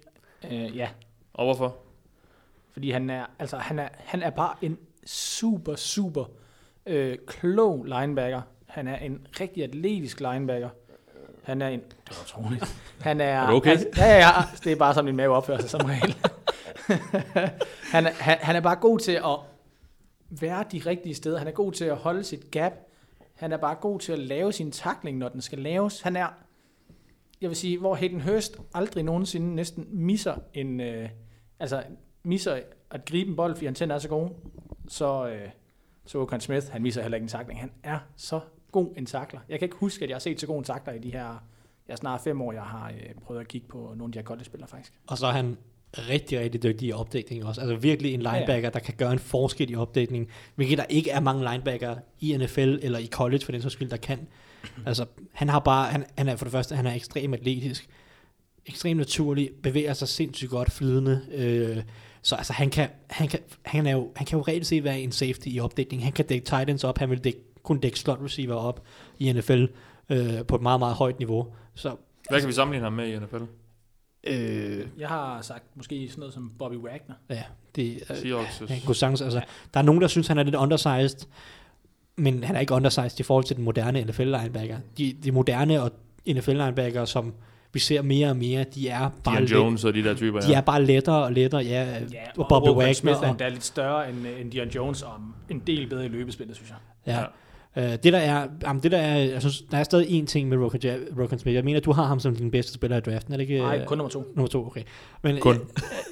øh, 0.51 0.77
ja. 0.77 0.89
Og 1.33 1.45
hvorfor? 1.45 1.77
Fordi 2.73 2.91
han 2.91 3.09
er, 3.09 3.25
altså, 3.39 3.57
han 3.57 3.79
er, 3.79 3.87
han 3.97 4.23
er 4.23 4.29
bare 4.29 4.55
en 4.61 4.77
super, 5.05 5.75
super 5.75 6.25
øh, 6.85 7.17
klog 7.27 7.85
linebacker. 7.85 8.41
Han 8.75 8.87
er 8.87 8.97
en 8.97 9.27
rigtig 9.39 9.63
atletisk 9.63 10.19
linebacker. 10.19 10.69
Han 11.43 11.61
er 11.61 11.67
en... 11.67 11.79
Det 11.79 11.95
var 12.09 12.23
utroligt. 12.23 12.75
Han 12.99 13.21
er... 13.21 13.25
Er 13.25 13.51
okay? 13.51 13.69
Altså, 13.69 13.87
ja, 13.97 14.05
ja, 14.05 14.17
ja. 14.17 14.31
Det 14.63 14.71
er 14.71 14.75
bare 14.75 14.93
sådan, 14.93 15.05
min 15.05 15.15
mave 15.15 15.35
opfører 15.35 15.59
sig 15.59 15.69
som 15.69 15.81
regel. 15.85 16.15
han, 17.93 18.05
er, 18.05 18.11
han, 18.11 18.37
han 18.41 18.55
er 18.55 18.59
bare 18.59 18.75
god 18.75 18.99
til 18.99 19.11
at 19.11 19.39
være 20.29 20.65
de 20.71 20.81
rigtige 20.85 21.15
steder. 21.15 21.37
Han 21.37 21.47
er 21.47 21.51
god 21.51 21.71
til 21.71 21.85
at 21.85 21.95
holde 21.95 22.23
sit 22.23 22.51
gap. 22.51 22.73
Han 23.35 23.51
er 23.51 23.57
bare 23.57 23.75
god 23.75 23.99
til 23.99 24.11
at 24.11 24.19
lave 24.19 24.53
sin 24.53 24.71
takling, 24.71 25.17
når 25.17 25.29
den 25.29 25.41
skal 25.41 25.59
laves. 25.59 26.01
Han 26.01 26.15
er, 26.15 26.27
jeg 27.41 27.49
vil 27.49 27.57
sige, 27.57 27.79
hvor 27.79 27.95
Hayden 27.95 28.21
Hurst 28.21 28.57
aldrig 28.73 29.03
nogensinde 29.03 29.55
næsten 29.55 29.87
misser 29.91 30.35
en, 30.53 30.81
øh, 30.81 31.09
altså 31.59 31.83
misser 32.23 32.59
at 32.91 33.05
gribe 33.05 33.29
en 33.29 33.35
bold, 33.35 33.55
fordi 33.55 33.65
han 33.65 33.75
tænder 33.75 33.95
er 33.95 33.99
så 33.99 34.09
god, 34.09 34.29
så, 34.87 35.27
øh, 35.27 35.49
så 36.05 36.19
Okan 36.19 36.41
Smith, 36.41 36.71
han 36.71 36.81
misser 36.81 37.01
heller 37.01 37.15
ikke 37.15 37.25
en 37.25 37.29
takling. 37.29 37.59
Han 37.59 37.71
er 37.83 37.99
så 38.15 38.39
god 38.75 38.93
en 38.97 39.05
takler. 39.05 39.39
Jeg 39.49 39.59
kan 39.59 39.65
ikke 39.65 39.75
huske, 39.75 40.03
at 40.03 40.09
jeg 40.09 40.15
har 40.15 40.19
set 40.19 40.39
så 40.39 40.47
god 40.47 40.57
en 40.57 40.63
takler 40.63 40.93
i 40.93 40.99
de 40.99 41.11
her, 41.11 41.43
jeg 41.87 41.97
snart 41.97 42.21
fem 42.21 42.41
år, 42.41 42.51
jeg 42.51 42.61
har 42.61 42.89
øh, 42.89 43.13
prøvet 43.21 43.41
at 43.41 43.47
kigge 43.47 43.67
på 43.67 43.77
nogle 43.77 44.03
af 44.03 44.11
de 44.11 44.19
her 44.19 44.23
college-spillere 44.23 44.69
faktisk. 44.69 44.93
Og 45.07 45.17
så 45.17 45.27
er 45.27 45.31
han 45.31 45.57
rigtig, 45.93 46.39
rigtig 46.39 46.63
dygtig 46.63 46.87
i 46.87 46.91
opdækning 46.91 47.45
også. 47.45 47.61
Altså 47.61 47.75
virkelig 47.75 48.13
en 48.13 48.21
linebacker, 48.21 48.53
ja, 48.53 48.59
ja. 48.59 48.69
der 48.69 48.79
kan 48.79 48.93
gøre 48.97 49.13
en 49.13 49.19
forskel 49.19 49.71
i 49.71 49.75
opdækning, 49.75 50.29
hvilket 50.55 50.77
der 50.77 50.83
ikke 50.89 51.11
er 51.11 51.19
mange 51.19 51.51
linebacker 51.51 51.95
i 52.19 52.37
NFL 52.37 52.77
eller 52.81 52.99
i 52.99 53.07
college 53.07 53.45
for 53.45 53.51
den 53.51 53.61
så 53.61 53.69
skyld, 53.69 53.89
der 53.89 53.97
kan. 53.97 54.27
Altså, 54.85 55.05
han 55.33 55.49
har 55.49 55.59
bare, 55.59 55.91
han, 55.91 56.05
han 56.17 56.29
er 56.29 56.35
for 56.35 56.45
det 56.45 56.51
første, 56.51 56.75
han 56.75 56.85
er 56.87 56.93
ekstremt 56.93 57.35
atletisk, 57.35 57.89
ekstremt 58.65 58.97
naturlig, 58.97 59.49
bevæger 59.63 59.93
sig 59.93 60.07
sindssygt 60.07 60.51
godt 60.51 60.71
flydende, 60.71 61.21
øh, 61.31 61.83
så 62.21 62.35
altså, 62.35 62.53
han 62.53 62.69
kan, 62.69 62.89
han 63.09 63.27
kan, 63.27 63.39
han 63.65 63.87
er 63.87 63.91
jo, 63.91 64.11
han 64.15 64.25
kan 64.27 64.37
jo 64.39 64.43
reelt 64.47 64.67
set 64.67 64.83
være 64.83 64.99
en 64.99 65.11
safety 65.11 65.47
i 65.47 65.59
opdækning. 65.59 66.03
Han 66.03 66.11
kan 66.11 66.25
dække 66.25 66.45
tight 66.45 66.69
ends 66.69 66.83
op, 66.83 66.97
han 66.97 67.09
vil 67.09 67.23
dække, 67.23 67.39
kun 67.65 67.77
dække 67.79 67.99
slot 67.99 68.19
receiver 68.23 68.55
op 68.55 68.83
i 69.19 69.33
NFL 69.33 69.65
øh, 70.09 70.45
på 70.47 70.55
et 70.55 70.61
meget, 70.61 70.79
meget 70.79 70.95
højt 70.95 71.19
niveau. 71.19 71.47
Så 71.75 71.95
Hvad 72.29 72.39
kan 72.39 72.47
vi 72.47 72.53
sammenligne 72.53 72.83
ham 72.85 72.93
med 72.93 73.07
i 73.07 73.19
NFL? 73.19 73.43
øh, 74.23 74.87
Jeg 74.99 75.07
har 75.07 75.41
sagt 75.41 75.63
måske 75.75 76.07
sådan 76.09 76.19
noget 76.19 76.33
som 76.33 76.51
Bobby 76.59 76.75
Wagner. 76.75 77.15
ja, 77.29 77.43
det, 77.75 78.03
øh. 78.25 78.69
Han 78.69 78.79
kunne 78.85 78.95
sagtens, 78.95 79.21
altså, 79.21 79.41
der 79.73 79.79
er 79.79 79.83
nogen, 79.83 80.01
der 80.01 80.07
synes, 80.07 80.27
han 80.27 80.37
er 80.37 80.43
lidt 80.43 80.55
undersized, 80.55 81.27
men 82.15 82.43
han 82.43 82.55
er 82.55 82.59
ikke 82.59 82.73
undersized 82.73 83.19
i 83.19 83.23
forhold 83.23 83.45
til 83.45 83.55
den 83.55 83.63
moderne 83.65 84.01
NFL-linebacker. 84.03 84.77
De, 84.97 85.15
de 85.23 85.31
moderne 85.31 85.81
og 85.81 85.91
NFL-linebacker, 86.29 87.05
som 87.05 87.33
vi 87.73 87.79
ser 87.79 88.01
mere 88.01 88.29
og 88.29 88.37
mere, 88.37 88.63
de 88.63 88.89
er 88.89 89.09
bare, 89.23 89.35
Dion 89.45 89.47
Jones 89.47 89.83
og 89.83 89.93
de 89.93 90.03
der 90.03 90.15
typer, 90.15 90.39
de 90.41 90.53
er 90.53 90.61
bare 90.61 90.83
lettere 90.85 91.23
og 91.23 91.31
lettere. 91.31 91.61
Ja, 91.61 91.99
Ja, 92.11 92.23
og 92.37 92.45
Bobby 92.49 92.69
Wagner. 92.69 92.93
Smith 92.93 93.15
er 93.41 93.49
lidt 93.49 93.63
større 93.63 94.09
end, 94.09 94.17
end 94.41 94.51
Dion 94.51 94.67
Jones, 94.69 95.01
og 95.01 95.11
en 95.49 95.59
del 95.59 95.87
bedre 95.89 96.05
i 96.05 96.07
løbespillet, 96.07 96.55
synes 96.55 96.69
jeg. 96.69 96.77
ja. 97.15 97.23
Uh, 97.77 97.83
det 97.83 98.03
der 98.03 98.17
er, 98.17 98.47
jamen, 98.63 98.83
det 98.83 98.91
der 98.91 98.97
er, 98.97 99.17
jeg 99.17 99.41
synes, 99.41 99.61
der 99.71 99.77
er 99.77 99.83
stadig 99.83 100.09
en 100.09 100.25
ting 100.25 100.49
med 100.49 100.57
Rokan, 100.57 101.39
Smith. 101.39 101.55
Jeg 101.55 101.65
mener, 101.65 101.79
du 101.79 101.91
har 101.91 102.03
ham 102.03 102.19
som 102.19 102.35
din 102.35 102.51
bedste 102.51 102.73
spiller 102.73 102.97
i 102.97 102.99
draften, 102.99 103.33
er 103.33 103.37
det 103.37 103.43
ikke? 103.43 103.59
Nej, 103.59 103.77
øh, 103.77 103.85
kun 103.85 103.97
nummer 103.97 104.09
to. 104.09 104.23
Nummer 104.35 104.47
to, 104.47 104.65
okay. 104.65 104.83
Men 105.21 105.39
Kun. 105.39 105.55
Jeg, 105.55 105.61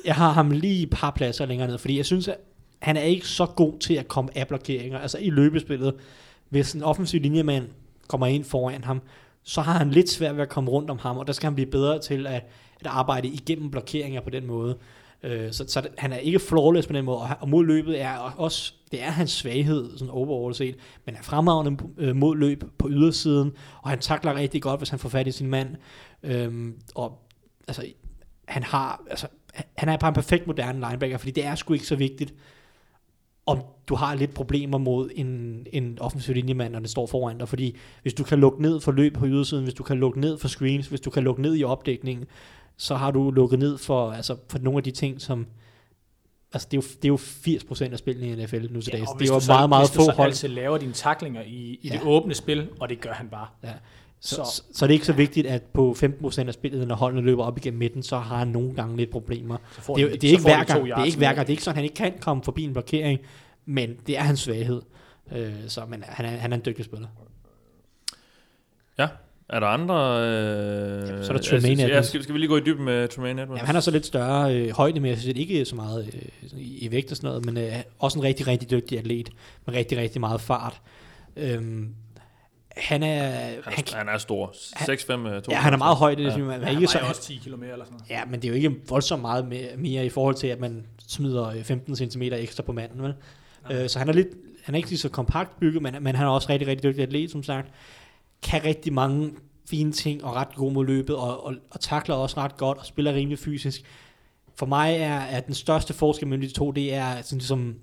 jeg 0.06 0.16
har 0.16 0.32
ham 0.32 0.52
lige 0.52 0.84
et 0.84 0.90
par 0.90 1.12
pladser 1.12 1.46
længere 1.46 1.68
ned, 1.68 1.78
fordi 1.78 1.98
jeg 1.98 2.06
synes, 2.06 2.28
at 2.28 2.38
han 2.80 2.98
er 2.98 3.02
ikke 3.02 3.28
så 3.28 3.46
god 3.46 3.80
til 3.80 3.94
at 3.94 4.08
komme 4.08 4.38
af 4.38 4.48
blokeringer. 4.48 5.00
Altså 5.00 5.18
i 5.18 5.30
løbespillet, 5.30 5.94
hvis 6.50 6.74
en 6.74 6.84
offensiv 6.84 7.22
linjemand 7.22 7.68
kommer 8.08 8.28
ind 8.28 8.44
foran 8.44 8.84
ham, 8.84 9.02
så 9.44 9.62
har 9.62 9.78
han 9.78 9.92
lidt 9.92 10.10
svært 10.10 10.36
ved 10.36 10.42
at 10.42 10.50
komme 10.50 10.72
rundt 10.72 10.90
om 10.90 10.98
ham, 10.98 11.18
og 11.18 11.28
der 11.28 11.34
skal 11.34 11.48
han 11.48 11.56
blive 11.56 11.72
bedre 11.72 12.00
til 12.00 12.28
at, 12.28 12.46
at 12.80 12.88
arbejde 12.88 13.28
igennem 13.28 13.72
blokeringer 13.72 14.22
på 14.22 14.30
den 14.30 14.48
måde. 14.48 14.78
Øh, 15.24 15.52
så, 15.52 15.66
så 15.68 15.82
det- 15.82 15.92
han 15.98 16.14
er 16.14 16.18
ikke 16.18 16.40
flawless 16.40 16.88
på 16.88 16.94
den 16.94 17.06
måde, 17.06 17.18
og, 17.18 17.28
og 17.40 17.50
mod 17.50 17.66
løbet 17.66 18.02
er 18.02 18.18
også, 18.18 18.74
det 18.92 19.04
er 19.04 19.10
hans 19.10 19.32
svaghed, 19.32 19.98
sådan 19.98 20.10
overall 20.12 20.56
set, 20.56 20.76
men 21.06 21.16
er 21.16 21.22
fremragende 21.22 21.84
øh, 21.98 22.16
mod 22.16 22.38
løb 22.38 22.64
på 22.78 22.90
ydersiden, 22.90 23.52
og 23.82 23.90
han 23.90 24.00
takler 24.00 24.36
rigtig 24.36 24.62
godt, 24.62 24.80
hvis 24.80 24.90
han 24.90 25.00
får 25.00 25.10
fat 25.10 25.28
i 25.28 25.32
sin 25.32 25.48
mand. 25.48 25.76
øh, 26.24 26.72
og 26.96 27.20
altså, 27.68 27.86
han 28.48 28.64
har, 28.64 29.04
altså, 29.10 29.28
han 29.78 29.90
er 29.90 29.98
bare 29.98 30.08
en 30.10 30.14
perfekt 30.16 30.48
moderne 30.48 30.80
linebacker, 30.88 31.18
fordi 31.18 31.32
det 31.32 31.46
er 31.46 31.56
sgu 31.56 31.74
ikke 31.74 31.88
så 31.88 31.96
vigtigt, 31.96 32.34
om 33.46 33.62
du 33.88 33.96
har 33.96 34.16
lidt 34.16 34.34
problemer 34.34 34.78
mod 34.78 35.10
en, 35.16 35.66
en 35.74 35.98
offensiv 36.00 36.36
linjemand, 36.36 36.72
når 36.72 36.80
den 36.80 36.88
står 36.88 37.08
foran 37.08 37.38
dig, 37.38 37.50
fordi 37.50 37.78
hvis 38.02 38.14
du 38.14 38.24
kan 38.24 38.40
lukke 38.40 38.62
ned 38.62 38.80
for 38.80 38.92
løb 38.92 39.14
på 39.14 39.26
ydersiden, 39.28 39.64
hvis 39.64 39.74
du 39.74 39.84
kan 39.84 39.98
lukke 39.98 40.20
ned 40.20 40.38
for 40.38 40.48
screens, 40.48 40.88
hvis 40.88 41.02
du 41.02 41.10
kan 41.10 41.24
lukke 41.24 41.42
ned 41.42 41.56
i 41.58 41.64
opdækningen, 41.64 42.26
så 42.78 42.96
har 42.96 43.12
du 43.12 43.32
lukket 43.32 43.60
ned 43.60 43.78
for, 43.78 44.12
altså, 44.12 44.36
for 44.50 44.60
nogle 44.60 44.78
af 44.78 44.84
de 44.84 44.92
ting, 44.92 45.22
som 45.22 45.48
altså 46.54 46.68
det 46.72 46.78
er 46.78 46.82
jo, 46.82 46.88
det 47.02 47.06
er 47.06 47.08
jo 47.08 47.88
80% 47.88 47.92
af 47.92 47.98
spillene 47.98 48.28
i 48.42 48.46
NFL 48.46 48.74
nu 48.74 48.82
til 48.82 48.94
dags. 48.94 49.02
og 49.02 49.08
det 49.08 49.14
er 49.14 49.18
hvis 49.18 49.30
jo 49.30 49.40
du 49.40 49.44
meget, 49.48 49.70
meget 49.70 49.90
hvis 49.90 49.96
få 49.96 50.02
du 50.02 50.06
så 50.06 50.12
hold. 50.12 50.28
altid 50.30 50.48
laver 50.50 50.78
dine 50.78 50.94
taklinger 50.94 51.42
i, 51.42 51.80
i 51.82 51.88
Ja. 51.88 51.94
det 51.94 52.02
åbne 52.04 52.34
spil, 52.34 52.70
og 52.80 52.90
det 52.90 53.02
gør 53.02 53.12
han 53.14 53.28
bare. 53.30 53.48
Ja. 53.64 53.74
Så, 54.20 54.36
Så- 54.36 54.44
så, 54.46 54.64
så, 54.74 54.86
det 54.88 54.92
er 54.92 54.94
ikke 54.94 55.06
så 55.06 55.14
vigtigt, 55.14 55.48
at 55.48 55.64
på 55.64 55.96
15% 56.00 56.48
af 56.48 56.54
spillet, 56.54 56.88
når 56.88 56.96
holdene 56.96 57.22
løber 57.22 57.44
op 57.44 57.58
igennem 57.58 57.80
midten, 57.80 58.04
så 58.04 58.18
har 58.18 58.38
han 58.38 58.48
nogle 58.48 58.74
gange 58.76 58.98
lidt 58.98 59.10
problemer. 59.12 59.58
Så 59.82 59.94
Det 59.96 60.04
er, 60.04 60.08
de- 60.10 60.18
det 60.18 60.24
er 60.24 60.28
så 60.28 60.28
ikke 60.32 60.42
hver 60.44 60.64
gang, 60.64 60.84
det 60.86 60.92
er 60.92 61.04
ikke 61.04 61.18
hver 61.18 61.34
gang, 61.34 61.48
det 61.48 61.54
er 61.54 61.54
ikke 61.54 61.64
sådan, 61.64 61.74
at 61.74 61.76
han 61.76 61.84
ikke 61.84 61.96
kan 61.96 62.14
komme 62.20 62.44
forbi 62.44 62.64
en 62.64 62.74
blokering, 62.74 63.20
men 63.66 63.96
det 64.08 64.18
er 64.18 64.22
hans 64.22 64.40
svaghed. 64.40 64.82
Øh, 65.32 65.54
så 65.68 65.86
men 65.86 66.04
han 66.08 66.26
er, 66.26 66.30
han 66.30 66.52
er 66.54 66.58
en 66.58 66.64
dygtig 66.66 66.86
spiller. 66.86 67.08
Ja. 69.00 69.08
Er 69.54 69.60
der 69.60 69.68
andre... 69.68 70.22
Øh, 70.22 71.08
Jamen, 71.10 71.24
så 71.24 71.34
er 71.34 71.38
der 71.38 71.44
Tremaine 71.44 71.82
ja, 71.82 71.88
Edmonds. 71.88 72.08
skal, 72.08 72.24
skal 72.24 72.34
vi 72.34 72.40
lige 72.40 72.50
gå 72.50 72.58
i 72.58 72.60
dybden 72.60 72.86
med 72.86 73.08
Tremaine 73.08 73.42
Edmonds? 73.42 73.58
Jamen, 73.58 73.68
han 73.68 73.76
er 73.76 73.80
så 73.80 73.92
lidt 73.92 74.06
større 74.06 74.56
øh, 74.56 74.70
højdemæssigt, 74.70 75.38
ikke 75.38 75.66
så 75.66 75.76
meget 75.76 76.10
øh, 76.14 76.50
i, 76.62 76.88
vægt 76.92 77.12
og 77.12 77.18
sådan 77.18 77.28
noget, 77.28 77.46
men 77.46 77.58
øh, 77.58 77.74
også 78.00 78.20
en 78.20 78.24
rigtig, 78.26 78.48
rigtig 78.48 78.72
dygtig 78.72 78.98
atlet 79.00 79.30
med 79.66 79.76
rigtig, 79.76 79.98
rigtig 79.98 80.22
meget 80.22 80.42
fart. 80.42 80.82
Øhm, 81.38 81.90
han 82.78 83.04
er... 83.04 83.30
Han, 83.30 83.62
Han, 83.66 83.84
han 83.94 84.10
er 84.10 84.18
stor. 84.18 84.48
6'5 84.54 85.16
med 85.16 85.42
2. 85.42 85.52
ja, 85.52 85.58
han 85.58 85.74
er 85.74 85.78
meget 85.78 85.98
høj, 85.98 86.16
det 86.16 86.26
er, 86.26 86.30
Ja. 86.32 86.38
ja. 86.38 86.44
man 86.44 86.62
er 86.62 86.66
Han 86.66 86.76
ikke 86.76 86.88
så, 86.88 86.98
vejer 86.98 87.10
også 87.10 87.22
10 87.22 87.36
km 87.46 87.50
eller 87.64 87.86
sådan 87.86 87.86
noget. 87.92 88.10
Ja, 88.10 88.22
men 88.26 88.42
det 88.42 88.46
er 88.46 88.50
jo 88.50 88.56
ikke 88.56 88.76
voldsomt 88.90 89.22
meget 89.22 89.48
mere, 89.48 89.68
mere 89.78 90.06
i 90.06 90.10
forhold 90.10 90.36
til, 90.36 90.48
at 90.48 90.60
man 90.60 90.86
smider 91.08 91.48
øh, 91.48 91.64
15 91.64 91.96
cm 91.96 92.22
ekstra 92.22 92.64
på 92.64 92.72
manden, 92.72 93.02
vel? 93.04 93.14
Øh, 93.72 93.90
så 93.90 94.00
han 94.00 94.10
er 94.10 94.14
lidt, 94.14 94.28
han 94.64 94.76
er 94.76 94.78
ikke 94.78 94.90
lige 94.90 95.00
så 95.00 95.10
kompakt 95.10 95.60
bygget, 95.60 95.82
men, 95.82 95.96
men 96.02 96.16
han 96.16 96.26
er 96.28 96.32
også 96.32 96.50
rigtig, 96.50 96.68
rigtig 96.68 96.84
dygtig 96.84 97.04
atlet, 97.04 97.32
som 97.32 97.44
sagt. 97.44 97.68
Kan 98.44 98.64
rigtig 98.64 98.94
mange 98.94 99.34
fine 99.70 99.92
ting 99.92 100.24
og 100.24 100.36
ret 100.36 100.56
god 100.56 100.72
mod 100.72 100.86
løbet, 100.86 101.16
og, 101.16 101.44
og, 101.44 101.56
og 101.72 101.80
takler 101.80 102.16
også 102.16 102.38
ret 102.38 102.58
godt, 102.58 102.78
og 102.78 102.86
spiller 102.86 103.14
rimelig 103.14 103.40
fysisk. 103.40 103.84
For 104.56 104.66
mig 104.66 104.94
er, 104.94 105.20
er 105.20 105.40
den 105.40 105.54
største 105.54 105.94
forskel 105.94 106.28
mellem 106.28 106.48
de 106.48 106.54
to, 106.54 106.72
det 106.72 106.94
er 106.94 107.22
sådan 107.22 107.38
ligesom 107.38 107.76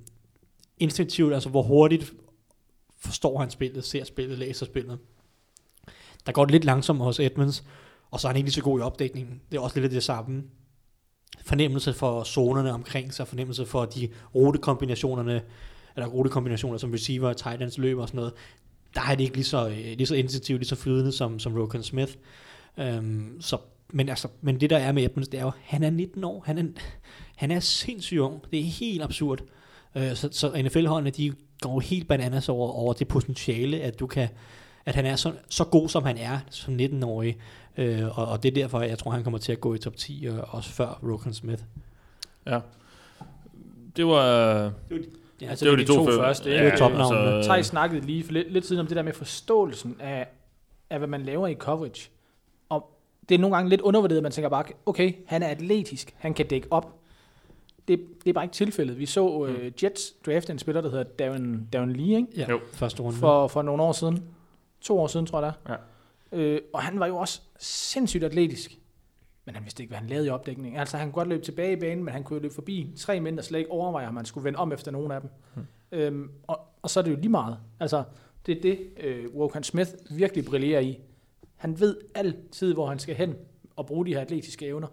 instinktivt, 0.78 1.34
altså 1.34 1.48
hvor 1.48 1.62
hurtigt 1.62 2.12
forstår 2.98 3.38
han 3.38 3.50
spillet, 3.50 3.84
ser 3.84 4.04
spillet, 4.04 4.38
læser 4.38 4.66
spillet. 4.66 4.98
Der 6.26 6.32
går 6.32 6.44
det 6.44 6.52
lidt 6.52 6.64
langsomt 6.64 7.00
hos 7.00 7.20
Edmonds, 7.20 7.64
og 8.10 8.20
så 8.20 8.28
er 8.28 8.30
han 8.30 8.36
ikke 8.36 8.46
lige 8.46 8.54
så 8.54 8.62
god 8.62 8.80
i 8.80 8.82
opdækningen. 8.82 9.40
Det 9.50 9.56
er 9.56 9.60
også 9.60 9.76
lidt 9.76 9.84
af 9.84 9.90
det 9.90 10.02
samme. 10.02 10.42
Fornemmelse 11.44 11.92
for 11.92 12.24
zonerne 12.24 12.72
omkring 12.72 13.14
sig, 13.14 13.28
fornemmelse 13.28 13.66
for 13.66 13.84
de 13.84 14.08
rutekombinationerne, 14.34 15.42
eller 15.96 16.08
rutekombinationer 16.08 16.78
som 16.78 16.90
receiver, 16.90 17.32
tight 17.32 17.62
ends 17.62 17.78
løber 17.78 18.02
og 18.02 18.08
sådan 18.08 18.18
noget. 18.18 18.32
Der 18.94 19.00
er 19.10 19.14
det 19.14 19.24
ikke 19.24 19.36
lige 19.36 19.44
så, 19.44 19.68
øh, 19.68 19.76
lige 19.76 20.06
så 20.06 20.14
intensivt, 20.14 20.60
lige 20.60 20.68
så 20.68 20.76
flydende 20.76 21.12
som, 21.12 21.38
som 21.38 21.54
Rokan 21.54 21.82
Smith. 21.82 22.12
Um, 22.76 23.36
så, 23.40 23.58
men, 23.92 24.08
altså, 24.08 24.28
men 24.40 24.60
det 24.60 24.70
der 24.70 24.78
er 24.78 24.92
med 24.92 25.04
Edmonds, 25.04 25.28
det 25.28 25.40
er 25.40 25.44
jo, 25.44 25.52
han 25.62 25.82
er 25.82 25.90
19 25.90 26.24
år. 26.24 26.42
Han 26.46 26.58
er, 26.58 26.64
han 27.36 27.50
er 27.50 27.60
sindssygt 27.60 28.20
ung. 28.20 28.42
Det 28.50 28.60
er 28.60 28.64
helt 28.64 29.02
absurd. 29.02 29.40
Uh, 29.94 30.14
så, 30.14 30.28
så 30.32 30.62
NFL-holdene, 30.64 31.10
de 31.10 31.32
går 31.60 31.80
helt 31.80 32.08
bananas 32.08 32.48
over, 32.48 32.72
over 32.72 32.92
det 32.92 33.08
potentiale, 33.08 33.80
at 33.80 34.00
du 34.00 34.06
kan 34.06 34.28
at 34.86 34.94
han 34.94 35.06
er 35.06 35.16
så, 35.16 35.32
så 35.48 35.64
god, 35.64 35.88
som 35.88 36.04
han 36.04 36.18
er 36.18 36.38
som 36.50 36.76
19-årig. 36.80 37.36
Øh, 37.76 38.18
og, 38.18 38.26
og 38.26 38.42
det 38.42 38.48
er 38.48 38.54
derfor, 38.54 38.80
jeg 38.80 38.98
tror, 38.98 39.10
han 39.10 39.24
kommer 39.24 39.38
til 39.38 39.52
at 39.52 39.60
gå 39.60 39.74
i 39.74 39.78
top 39.78 39.96
10, 39.96 40.28
og 40.30 40.48
også 40.48 40.70
før 40.70 41.00
Rokan 41.02 41.34
Smith. 41.34 41.62
Ja. 42.46 42.60
Det 43.96 44.06
var... 44.06 44.72
Ja, 45.40 45.46
Altså, 45.50 45.64
det 45.64 45.70
var 45.72 45.76
de 45.78 45.84
to, 45.84 46.04
før- 46.04 46.16
første. 46.16 46.50
det 46.50 46.56
ikke? 46.56 46.68
er 46.68 46.76
topnavnene. 46.76 47.30
altså, 47.34 47.48
Thijs 47.50 47.66
snakkede 47.66 48.06
lige 48.06 48.24
for 48.24 48.32
lidt, 48.32 48.52
lidt 48.52 48.66
siden 48.66 48.80
om 48.80 48.86
det 48.86 48.96
der 48.96 49.02
med 49.02 49.12
forståelsen 49.12 49.96
af, 50.00 50.26
af, 50.90 50.98
hvad 50.98 51.08
man 51.08 51.22
laver 51.22 51.46
i 51.48 51.54
coverage. 51.54 52.10
Og 52.68 52.90
det 53.28 53.34
er 53.34 53.38
nogle 53.38 53.56
gange 53.56 53.68
lidt 53.70 53.80
undervurderet, 53.80 54.22
man 54.22 54.32
tænker 54.32 54.48
bare, 54.48 54.64
okay, 54.86 55.12
han 55.26 55.42
er 55.42 55.46
atletisk, 55.48 56.14
han 56.18 56.34
kan 56.34 56.46
dække 56.46 56.68
op. 56.70 56.96
Det, 57.88 58.00
det 58.24 58.30
er 58.30 58.34
bare 58.34 58.44
ikke 58.44 58.54
tilfældet. 58.54 58.98
Vi 58.98 59.06
så 59.06 59.26
uh, 59.28 59.84
Jets 59.84 60.10
draft 60.26 60.50
en 60.50 60.58
spiller, 60.58 60.80
der 60.80 60.90
hedder 60.90 61.04
Darren, 61.04 61.68
Darren 61.72 61.92
Lee, 61.92 62.16
ikke? 62.16 62.28
Ja, 62.36 62.46
Jo. 62.50 62.60
første 62.72 63.02
runde. 63.02 63.18
For, 63.18 63.48
for 63.48 63.62
nogle 63.62 63.82
år 63.82 63.92
siden. 63.92 64.24
To 64.80 64.98
år 65.00 65.06
siden, 65.06 65.26
tror 65.26 65.42
jeg 65.42 65.52
det 65.66 65.72
er. 65.72 65.76
Ja. 66.32 66.38
Øh, 66.38 66.60
og 66.72 66.82
han 66.82 67.00
var 67.00 67.06
jo 67.06 67.16
også 67.16 67.40
sindssygt 67.58 68.24
atletisk. 68.24 68.78
Men 69.50 69.54
han 69.54 69.64
vidste 69.64 69.82
ikke, 69.82 69.90
hvad 69.90 69.98
han 69.98 70.08
lavede 70.08 70.26
i 70.26 70.30
opdækningen. 70.30 70.80
Altså, 70.80 70.96
han 70.96 71.06
kunne 71.06 71.12
godt 71.12 71.28
løbe 71.28 71.44
tilbage 71.44 71.72
i 71.72 71.76
banen, 71.76 72.04
men 72.04 72.14
han 72.14 72.22
kunne 72.24 72.36
jo 72.36 72.42
løbe 72.42 72.54
forbi 72.54 72.92
tre 72.96 73.20
mænd, 73.20 73.36
der 73.36 73.42
slet 73.42 73.58
ikke 73.58 73.70
overvejer, 73.70 74.08
om 74.08 74.14
man 74.14 74.24
skulle 74.24 74.44
vende 74.44 74.58
om 74.58 74.72
efter 74.72 74.90
nogen 74.90 75.12
af 75.12 75.20
dem. 75.20 75.30
Hmm. 75.54 75.66
Øhm, 75.92 76.30
og, 76.46 76.60
og 76.82 76.90
så 76.90 77.00
er 77.00 77.04
det 77.04 77.10
jo 77.10 77.16
lige 77.16 77.28
meget. 77.28 77.58
Altså, 77.80 78.04
det 78.46 78.56
er 78.56 78.60
det, 78.60 78.78
øh, 79.00 79.34
Wokan 79.34 79.62
Smith 79.62 79.90
virkelig 80.10 80.44
brillerer 80.44 80.80
i. 80.80 80.98
Han 81.56 81.80
ved 81.80 81.96
altid, 82.14 82.74
hvor 82.74 82.86
han 82.86 82.98
skal 82.98 83.14
hen 83.14 83.34
og 83.76 83.86
bruge 83.86 84.06
de 84.06 84.14
her 84.14 84.20
atletiske 84.20 84.66
evner 84.66 84.88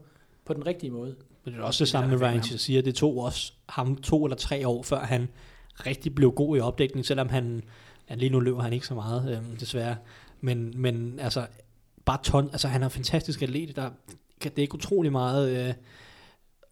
på 0.45 0.53
den 0.53 0.65
rigtige 0.65 0.91
måde. 0.91 1.15
Men 1.43 1.53
det 1.53 1.59
er 1.59 1.63
også 1.63 1.83
det 1.83 1.89
samme 1.89 2.09
med 2.09 2.21
Ryan 2.21 2.43
siger, 2.43 2.81
det 2.81 2.95
tog 2.95 3.17
også 3.17 3.53
ham 3.69 3.95
to 3.95 4.25
eller 4.25 4.37
tre 4.37 4.67
år, 4.67 4.83
før 4.83 4.99
han 4.99 5.27
rigtig 5.73 6.15
blev 6.15 6.31
god 6.31 6.57
i 6.57 6.59
opdækning, 6.59 7.05
selvom 7.05 7.29
han, 7.29 7.63
ja, 8.09 8.15
lige 8.15 8.29
nu 8.29 8.39
løber 8.39 8.61
han 8.61 8.73
ikke 8.73 8.87
så 8.87 8.95
meget, 8.95 9.37
øhm, 9.37 9.57
desværre. 9.57 9.95
Men, 10.41 10.73
men 10.75 11.19
altså, 11.19 11.47
bare 12.05 12.19
ton, 12.23 12.49
altså 12.51 12.67
han 12.67 12.81
er 12.81 12.85
en 12.85 12.91
fantastisk 12.91 13.41
atlet, 13.41 13.75
der 13.75 13.89
kan 14.41 14.51
dække 14.51 14.75
utrolig 14.75 15.11
meget 15.11 15.67
øh, 15.67 15.73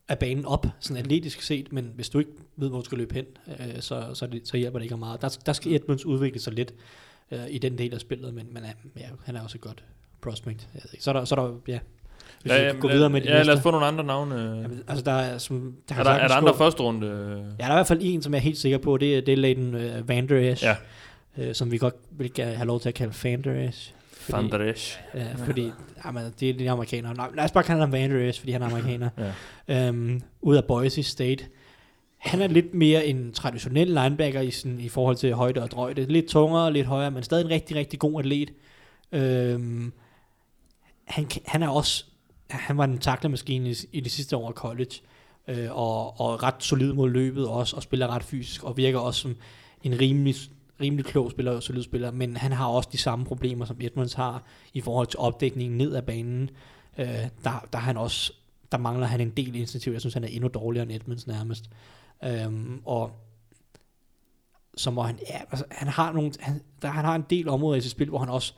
af 0.08 0.20
banen 0.20 0.46
op, 0.46 0.66
sådan 0.80 0.98
atletisk 0.98 1.42
set, 1.42 1.74
men 1.74 1.92
hvis 1.96 2.10
du 2.10 2.20
ikke 2.20 2.32
ved, 2.58 2.70
hvor 2.70 2.80
du 2.80 2.86
skal 2.86 2.98
løbe 2.98 3.16
hen, 3.16 3.26
øh, 3.48 3.82
så, 3.82 4.06
så, 4.14 4.28
det, 4.28 4.48
så 4.48 4.58
hjælper 4.58 4.80
det 4.80 4.84
ikke 4.84 4.98
meget. 4.98 5.22
Der, 5.22 5.38
der 5.46 5.54
skal 5.54 5.74
Edmunds 5.76 6.06
udvikle 6.06 6.40
sig 6.40 6.54
lidt 6.54 6.74
øh, 7.32 7.40
i 7.50 7.58
den 7.58 7.78
del 7.78 7.94
af 7.94 8.00
spillet, 8.00 8.34
men, 8.34 8.48
men 8.52 8.64
ja, 8.98 9.04
han 9.26 9.36
er 9.36 9.42
også 9.42 9.58
et 9.58 9.62
godt 9.62 9.84
prospect. 10.22 10.68
Så 11.00 11.12
er 11.12 11.14
der, 11.14 11.26
så 11.26 11.36
er 11.36 11.40
der 11.48 11.54
ja, 11.68 11.80
hvis 12.42 12.52
ja, 12.54 12.74
vi 12.74 12.80
gå 12.80 12.88
videre 12.88 13.10
med 13.10 13.22
de 13.22 13.28
ja, 13.28 13.34
næste. 13.34 13.48
lad 13.48 13.58
os 13.58 13.64
få 13.64 13.72
nogle 13.72 13.86
andre 13.86 14.04
navne. 14.04 14.36
Jamen, 14.36 14.84
altså, 14.88 15.04
der 15.06 15.12
er, 15.12 15.38
som, 15.38 15.76
der 15.90 15.96
er, 15.96 16.04
der, 16.04 16.12
er 16.12 16.28
der 16.28 16.36
andre 16.36 16.56
første 16.58 16.84
runde? 16.84 17.08
Ja, 17.08 17.14
der 17.64 17.70
er 17.70 17.72
i 17.72 17.76
hvert 17.76 17.88
fald 17.88 18.00
en, 18.02 18.22
som 18.22 18.34
jeg 18.34 18.40
er 18.40 18.44
helt 18.44 18.58
sikker 18.58 18.78
på, 18.78 18.98
det, 18.98 19.18
er- 19.18 19.22
det 19.22 19.32
er 19.32 19.38
Leighton 19.38 19.76
uh, 19.76 20.10
Van 20.10 20.30
Der 20.30 20.52
Esch, 20.52 20.64
Ja. 20.64 20.76
øh, 21.38 21.56
som 21.56 21.72
vi 21.72 21.78
godt 21.78 21.96
vil 22.12 22.32
have 22.38 22.66
lov 22.68 22.80
til 22.80 22.90
at 22.90 22.96
kalde 22.96 23.14
Van 23.24 23.74
Esch. 24.28 24.34
Van 24.34 24.52
der 24.52 24.72
Esch. 24.72 25.00
Ja, 25.14 25.28
fordi 25.38 25.72
jamen, 26.06 26.34
det 26.40 26.50
er 26.50 26.54
de 26.54 26.72
amerikanere. 26.72 27.14
Nej, 27.14 27.30
lad 27.36 27.44
os 27.44 27.52
bare 27.52 27.64
kalde 27.64 27.82
ham 27.82 27.92
Van 27.92 28.10
Der 28.10 28.30
Esch, 28.30 28.40
fordi 28.40 28.52
han 28.52 28.62
er 28.62 28.66
amerikaner. 28.66 29.10
Ja. 29.68 29.88
øhm, 29.88 30.22
ud 30.42 30.56
af 30.56 30.66
Boise 30.66 31.04
State. 31.04 31.46
Han 32.18 32.42
er 32.42 32.48
lidt 32.48 32.74
mere 32.74 33.06
en 33.06 33.34
traditionel 33.34 33.88
linebacker 33.88 34.42
i, 34.42 34.52
sådan, 34.52 34.80
i 34.80 34.90
forhold 34.90 35.16
til 35.16 35.34
højde 35.34 35.64
og 35.64 35.72
drøjde. 35.72 36.06
Lidt 36.06 36.28
tungere, 36.28 36.74
lidt 36.74 36.88
højere, 36.88 37.12
men 37.12 37.24
stadig 37.24 37.46
en 37.46 37.52
rigtig, 37.52 37.76
rigtig 37.76 38.00
god 38.00 38.20
atlet. 38.20 38.54
Øhm, 39.12 39.94
han, 41.06 41.28
han 41.46 41.64
er 41.64 41.70
også 41.70 42.06
han 42.50 42.78
var 42.78 42.84
en 42.84 42.98
taklemaskine 42.98 43.70
i, 43.70 43.76
i 43.92 44.00
de 44.00 44.10
sidste 44.10 44.38
år 44.38 44.48
af 44.48 44.54
college, 44.54 44.92
øh, 45.48 45.68
og, 45.72 46.20
og 46.20 46.44
ret 46.44 46.64
solid 46.64 46.94
mod 46.94 47.10
løbet 47.10 47.48
også, 47.48 47.76
og 47.76 47.84
spiller 47.84 48.08
ret 48.08 48.24
fysisk, 48.24 48.64
og 48.64 48.78
virker 48.78 49.00
også 49.00 49.22
som 49.22 49.36
en 49.84 50.00
rimelig, 50.02 50.36
rimelig 50.82 51.06
klog 51.06 51.32
spiller 51.32 51.52
og 51.52 51.64
solid 51.64 51.84
spiller, 51.84 52.12
men 52.12 52.38
han 52.38 52.52
har 52.52 52.68
også 52.68 52.90
de 52.92 52.98
samme 52.98 53.26
problemer, 53.26 53.66
som 53.66 53.78
Edmonds 53.82 54.14
har 54.14 54.44
i 54.74 54.82
forhold 54.82 55.08
til 55.08 55.20
opdækningen 55.20 55.78
ned 55.78 55.96
ad 55.96 56.02
banen. 56.02 56.50
Øh, 56.98 57.08
der, 57.44 57.68
der, 57.74 57.78
han 57.78 57.98
også, 57.98 58.34
der 58.72 58.78
mangler 58.78 59.08
han 59.08 59.22
en 59.22 59.30
del 59.30 59.56
initiativ. 59.56 59.92
Jeg 59.92 60.02
synes, 60.02 60.14
han 60.14 60.24
er 60.24 60.28
endnu 60.28 60.48
dårligere 60.48 60.84
end 60.84 60.92
Edmonds 60.92 61.28
nærmest. 61.28 61.70
Øh, 62.24 62.80
og 62.86 63.12
så 64.78 64.92
må 64.92 65.02
han, 65.02 65.20
ja, 65.30 65.40
altså, 65.40 65.66
han 65.72 65.88
har 65.88 66.12
nogle, 66.12 66.32
han, 66.40 66.62
der, 66.82 66.88
han 66.88 67.06
har 67.06 67.16
en 67.16 67.26
del 67.30 67.50
områder 67.50 67.78
i 67.78 67.82
sit 67.82 67.92
spil, 67.92 68.10
hvor 68.10 68.20
han 68.20 68.30
også 68.30 68.54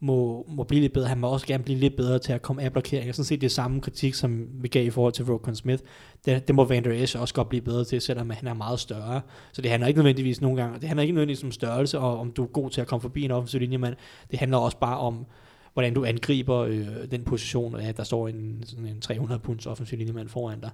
må, 0.00 0.46
må 0.48 0.62
blive 0.62 0.80
lidt 0.80 0.92
bedre. 0.92 1.08
Han 1.08 1.18
må 1.18 1.28
også 1.28 1.46
gerne 1.46 1.64
blive 1.64 1.78
lidt 1.78 1.96
bedre 1.96 2.18
til 2.18 2.32
at 2.32 2.42
komme 2.42 2.62
af 2.62 2.72
blokeringer. 2.72 3.12
Sådan 3.12 3.24
set 3.24 3.40
det 3.40 3.46
er 3.46 3.50
samme 3.50 3.80
kritik, 3.80 4.14
som 4.14 4.48
vi 4.52 4.68
gav 4.68 4.86
i 4.86 4.90
forhold 4.90 5.12
til 5.12 5.24
Rokan 5.24 5.54
Smith. 5.54 5.82
Det, 6.24 6.48
det 6.48 6.54
må 6.54 6.64
Van 6.64 6.84
Der 6.84 7.02
Esch 7.02 7.20
også 7.20 7.34
godt 7.34 7.48
blive 7.48 7.62
bedre 7.62 7.84
til, 7.84 8.00
selvom 8.00 8.30
han 8.30 8.48
er 8.48 8.54
meget 8.54 8.80
større. 8.80 9.20
Så 9.52 9.62
det 9.62 9.70
handler 9.70 9.86
ikke 9.86 9.98
nødvendigvis 9.98 10.40
nogle 10.40 10.62
gange, 10.62 10.80
det 10.80 10.88
handler 10.88 11.02
ikke 11.02 11.14
nødvendigvis 11.14 11.44
om 11.44 11.52
størrelse, 11.52 11.98
og 11.98 12.18
om 12.18 12.32
du 12.32 12.42
er 12.42 12.46
god 12.46 12.70
til 12.70 12.80
at 12.80 12.86
komme 12.86 13.00
forbi 13.00 13.22
en 13.24 13.30
offensiv 13.30 13.60
linjemand. 13.60 13.94
det 14.30 14.38
handler 14.38 14.58
også 14.58 14.78
bare 14.78 14.98
om, 14.98 15.26
hvordan 15.72 15.94
du 15.94 16.04
angriber 16.04 16.58
øh, 16.58 16.86
den 17.10 17.24
position, 17.24 17.76
at 17.76 17.96
der 17.96 18.02
står 18.02 18.28
en, 18.28 18.62
sådan 18.66 18.86
en 18.86 19.00
300 19.00 19.40
punds 19.40 19.66
offensiv 19.66 19.98
linjemand 19.98 20.28
foran 20.28 20.60
dig. 20.60 20.70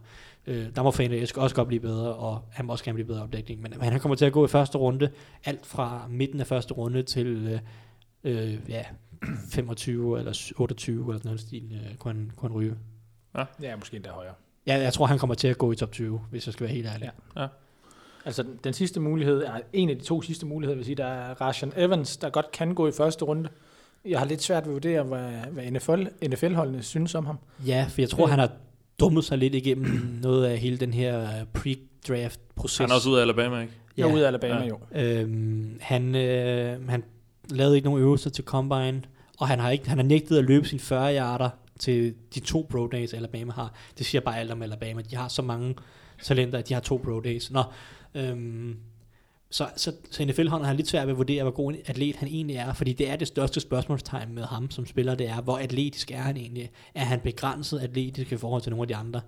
Øh, 0.46 0.66
der 0.76 0.82
må 0.82 0.92
Van 0.98 1.10
Der 1.10 1.22
Esch 1.22 1.38
også 1.38 1.56
godt 1.56 1.68
blive 1.68 1.80
bedre, 1.80 2.14
og 2.14 2.40
han 2.50 2.66
må 2.66 2.72
også 2.72 2.84
gerne 2.84 2.94
blive 2.94 3.06
bedre 3.06 3.22
opdækning. 3.22 3.62
Men, 3.62 3.72
men 3.80 3.88
han 3.88 4.00
kommer 4.00 4.16
til 4.16 4.24
at 4.24 4.32
gå 4.32 4.44
i 4.44 4.48
første 4.48 4.78
runde, 4.78 5.10
alt 5.44 5.66
fra 5.66 6.06
midten 6.10 6.40
af 6.40 6.46
første 6.46 6.74
runde 6.74 7.02
til 7.02 7.26
øh, 7.26 7.58
øh, 8.24 8.58
ja, 8.68 8.82
25 9.50 10.18
eller 10.18 10.52
28 10.56 11.04
eller 11.04 11.18
sådan 11.18 11.28
noget 11.28 11.40
stil, 11.40 11.62
øh, 11.90 11.94
kunne, 11.96 12.14
han, 12.14 12.30
kunne 12.36 12.48
han 12.50 12.56
ryge. 12.58 12.74
Ja, 13.62 13.76
måske 13.76 13.96
endda 13.96 14.10
højere. 14.10 14.34
Ja, 14.66 14.74
jeg 14.78 14.92
tror, 14.92 15.06
han 15.06 15.18
kommer 15.18 15.34
til 15.34 15.48
at 15.48 15.58
gå 15.58 15.72
i 15.72 15.76
top 15.76 15.92
20, 15.92 16.20
hvis 16.30 16.46
jeg 16.46 16.52
skal 16.52 16.64
være 16.66 16.74
helt 16.74 16.86
ærlig. 16.86 17.10
Ja. 17.36 17.46
Altså, 18.24 18.42
den- 18.42 18.58
den 18.64 18.72
sidste 18.72 19.00
mulighed, 19.00 19.42
er 19.42 19.60
en 19.72 19.90
af 19.90 19.96
de 19.98 20.04
to 20.04 20.22
sidste 20.22 20.46
muligheder, 20.46 20.76
vil 20.76 20.84
sige, 20.84 20.94
der 20.96 21.04
er 21.06 21.40
Rashan 21.40 21.72
Evans, 21.76 22.16
der 22.16 22.30
godt 22.30 22.50
kan 22.52 22.74
gå 22.74 22.88
i 22.88 22.92
første 22.92 23.24
runde. 23.24 23.48
Jeg 24.04 24.18
har 24.18 24.26
lidt 24.26 24.42
svært 24.42 24.62
ved 24.66 24.70
at 24.70 24.74
vurdere, 24.74 25.02
hvad, 25.02 25.30
hvad 25.52 25.70
NFL, 25.70 26.02
NFL-holdene 26.28 26.82
synes 26.82 27.14
om 27.14 27.26
ham. 27.26 27.38
Ja, 27.66 27.86
for 27.90 28.00
jeg 28.00 28.08
tror, 28.10 28.24
Øh. 28.24 28.30
han 28.30 28.38
har 28.38 28.50
dummet 29.00 29.24
sig 29.24 29.38
lidt 29.38 29.54
igennem 29.54 29.86
noget 30.22 30.44
af 30.46 30.58
hele 30.58 30.76
den 30.76 30.92
her 30.94 31.22
øh, 31.22 31.46
pre-draft-proces. 31.54 32.78
Han 32.78 32.90
er 32.90 32.94
også 32.94 33.10
ude 33.10 33.18
af 33.18 33.22
Alabama, 33.22 33.60
ikke? 33.60 33.72
Jeg 33.96 34.08
er 34.08 34.14
ude 34.14 34.22
af 34.22 34.26
Alabama, 34.26 34.54
Ja. 34.60 34.66
jo. 34.68 34.78
Øhm, 34.94 35.78
han, 35.80 36.14
øh, 36.14 36.88
han 36.88 37.04
lavede 37.50 37.76
ikke 37.76 37.88
nogen 37.88 38.00
øvelser 38.02 38.30
til 38.30 38.44
Combine, 38.44 39.02
og 39.42 39.48
han 39.48 39.58
har, 39.58 39.70
ikke, 39.70 39.88
han 39.88 39.98
har 39.98 40.04
nægtet 40.04 40.38
at 40.38 40.44
løbe 40.44 40.68
sine 40.68 40.80
40 40.80 41.16
yarder 41.16 41.50
til 41.78 42.14
de 42.34 42.40
to 42.40 42.66
pro 42.70 42.86
days, 42.86 43.14
Alabama 43.14 43.52
har. 43.52 43.74
Det 43.98 44.06
siger 44.06 44.22
bare 44.22 44.38
alt 44.38 44.50
om 44.50 44.62
Alabama. 44.62 45.02
De 45.02 45.16
har 45.16 45.28
så 45.28 45.42
mange 45.42 45.74
talenter, 46.22 46.58
at 46.58 46.68
de 46.68 46.74
har 46.74 46.80
to 46.80 47.00
pro 47.04 47.20
days. 47.20 47.50
Nå, 47.50 47.62
øhm, 48.14 48.76
så, 49.50 49.68
så, 49.76 49.92
så 50.10 50.24
NFL-hånden 50.24 50.66
har 50.66 50.74
lidt 50.74 50.88
svært 50.88 51.06
ved 51.06 51.12
at 51.12 51.18
vurdere, 51.18 51.42
hvor 51.42 51.52
god 51.52 51.72
en 51.72 51.78
atlet 51.86 52.16
han 52.16 52.28
egentlig 52.28 52.56
er, 52.56 52.72
fordi 52.72 52.92
det 52.92 53.10
er 53.10 53.16
det 53.16 53.28
største 53.28 53.60
spørgsmålstegn 53.60 54.34
med 54.34 54.42
ham 54.42 54.70
som 54.70 54.86
spiller, 54.86 55.14
det 55.14 55.28
er, 55.28 55.40
hvor 55.40 55.58
atletisk 55.58 56.10
er 56.10 56.20
han 56.20 56.36
egentlig? 56.36 56.70
Er 56.94 57.04
han 57.04 57.20
begrænset 57.20 57.78
atletisk 57.78 58.32
i 58.32 58.36
forhold 58.36 58.62
til 58.62 58.70
nogle 58.70 58.82
af 58.82 58.88
de 58.88 58.96
andre? 58.96 59.20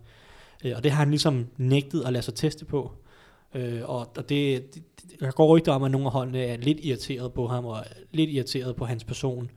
Øh, 0.64 0.72
og 0.76 0.84
det 0.84 0.92
har 0.92 0.98
han 0.98 1.10
ligesom 1.10 1.46
nægtet 1.56 2.04
at 2.06 2.12
lade 2.12 2.24
sig 2.24 2.34
teste 2.34 2.64
på. 2.64 2.92
Øh, 3.54 3.80
og 3.84 3.98
og 3.98 4.28
det, 4.28 4.74
det, 4.74 4.82
det, 5.02 5.20
der 5.20 5.30
går 5.30 5.56
rygter 5.56 5.72
om, 5.72 5.82
at 5.82 5.90
nogle 5.90 6.06
af 6.06 6.12
holdene 6.12 6.44
er 6.44 6.56
lidt 6.56 6.78
irriteret 6.82 7.32
på 7.32 7.46
ham, 7.46 7.64
og 7.64 7.84
lidt 8.12 8.30
irriteret 8.30 8.76
på 8.76 8.84
hans 8.84 9.04
person, 9.04 9.50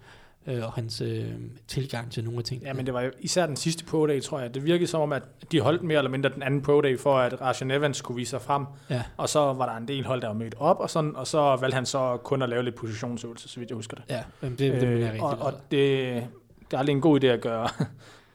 øh, 0.47 0.63
og 0.65 0.73
hans 0.73 1.01
øh, 1.01 1.25
tilgang 1.67 2.11
til 2.11 2.23
nogle 2.23 2.37
af 2.37 2.43
tingene. 2.43 2.67
Ja, 2.69 2.73
men 2.73 2.85
det 2.85 2.93
var 2.93 3.01
jo 3.01 3.11
især 3.19 3.45
den 3.45 3.55
sidste 3.55 3.85
pro 3.85 4.07
day, 4.07 4.21
tror 4.21 4.39
jeg. 4.39 4.53
Det 4.53 4.65
virkede 4.65 4.87
som 4.87 5.01
om, 5.01 5.13
at 5.13 5.23
de 5.51 5.59
holdt 5.61 5.83
mere 5.83 5.97
eller 5.97 6.11
mindre 6.11 6.29
den 6.29 6.43
anden 6.43 6.61
pro 6.61 6.81
day, 6.81 6.99
for 6.99 7.17
at 7.19 7.41
Rashan 7.41 7.71
Evans 7.71 8.01
kunne 8.01 8.15
vise 8.15 8.29
sig 8.29 8.41
frem. 8.41 8.65
ja. 8.89 9.03
Og 9.17 9.29
så 9.29 9.39
var 9.39 9.65
der 9.65 9.77
en 9.77 9.87
del 9.87 10.05
hold, 10.05 10.21
der 10.21 10.27
var 10.27 10.33
mødt 10.35 10.55
op, 10.59 10.79
og, 10.79 10.89
sådan, 10.89 11.15
og 11.15 11.27
så 11.27 11.55
valgte 11.55 11.75
han 11.75 11.85
så 11.85 12.17
kun 12.23 12.41
at 12.41 12.49
lave 12.49 12.63
lidt 12.63 12.75
positionsøvelser, 12.75 13.49
så 13.49 13.59
vidt 13.59 13.69
jeg 13.69 13.75
husker 13.75 13.97
det. 13.97 14.03
Ja, 14.09 14.23
det, 14.41 14.59
det 14.59 14.73
øh, 14.73 14.81
mener 14.81 14.97
jeg 14.97 15.05
rigtig 15.07 15.21
og, 15.23 15.37
og 15.39 15.53
det, 15.53 16.23
det 16.71 16.73
er 16.73 16.77
aldrig 16.77 16.93
en 16.93 17.01
god 17.01 17.23
idé 17.23 17.27
at 17.27 17.41
gøre, 17.41 17.69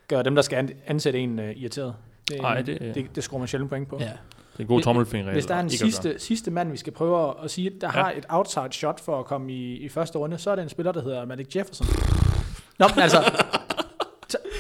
gøre 0.09 0.23
dem, 0.23 0.35
der 0.35 0.43
skal 0.43 0.57
an- 0.57 0.71
ansætte 0.87 1.19
en 1.19 1.39
uh, 1.39 1.45
irriteret. 1.45 1.95
Det, 2.29 2.41
Ej, 2.41 2.63
det- 2.63 2.81
det, 2.81 2.95
det, 2.95 3.17
det 3.17 3.25
skruer 3.25 3.39
man 3.39 3.49
sjældent 3.49 3.71
point 3.71 3.89
på. 3.89 3.99
Ja. 4.01 4.11
Det 4.63 4.71
en 4.71 4.77
god 4.77 4.83
tommelfingerregel. 4.83 5.35
Hvis 5.35 5.47
der 5.47 5.55
er 5.55 5.61
en 5.61 5.71
sidste, 5.71 6.19
sidste 6.19 6.51
mand, 6.51 6.71
vi 6.71 6.77
skal 6.77 6.93
prøve 6.93 7.35
at 7.45 7.51
sige, 7.51 7.71
der 7.81 7.87
Ja. 7.87 7.91
har 7.93 8.11
et 8.17 8.27
outside 8.29 8.69
shot 8.73 9.01
for 9.01 9.19
at 9.19 9.25
komme 9.27 9.53
i, 9.53 9.77
i 9.77 9.89
første 9.89 10.19
runde, 10.19 10.39
så 10.39 10.51
er 10.51 10.55
det 10.57 10.63
en 10.63 10.69
spiller, 10.69 10.93
der 10.93 11.03
hedder 11.03 11.25
Malik 11.27 11.57
Jefferson. 11.57 11.87
Nå, 12.79 12.87
men 12.95 13.03
altså, 13.03 13.19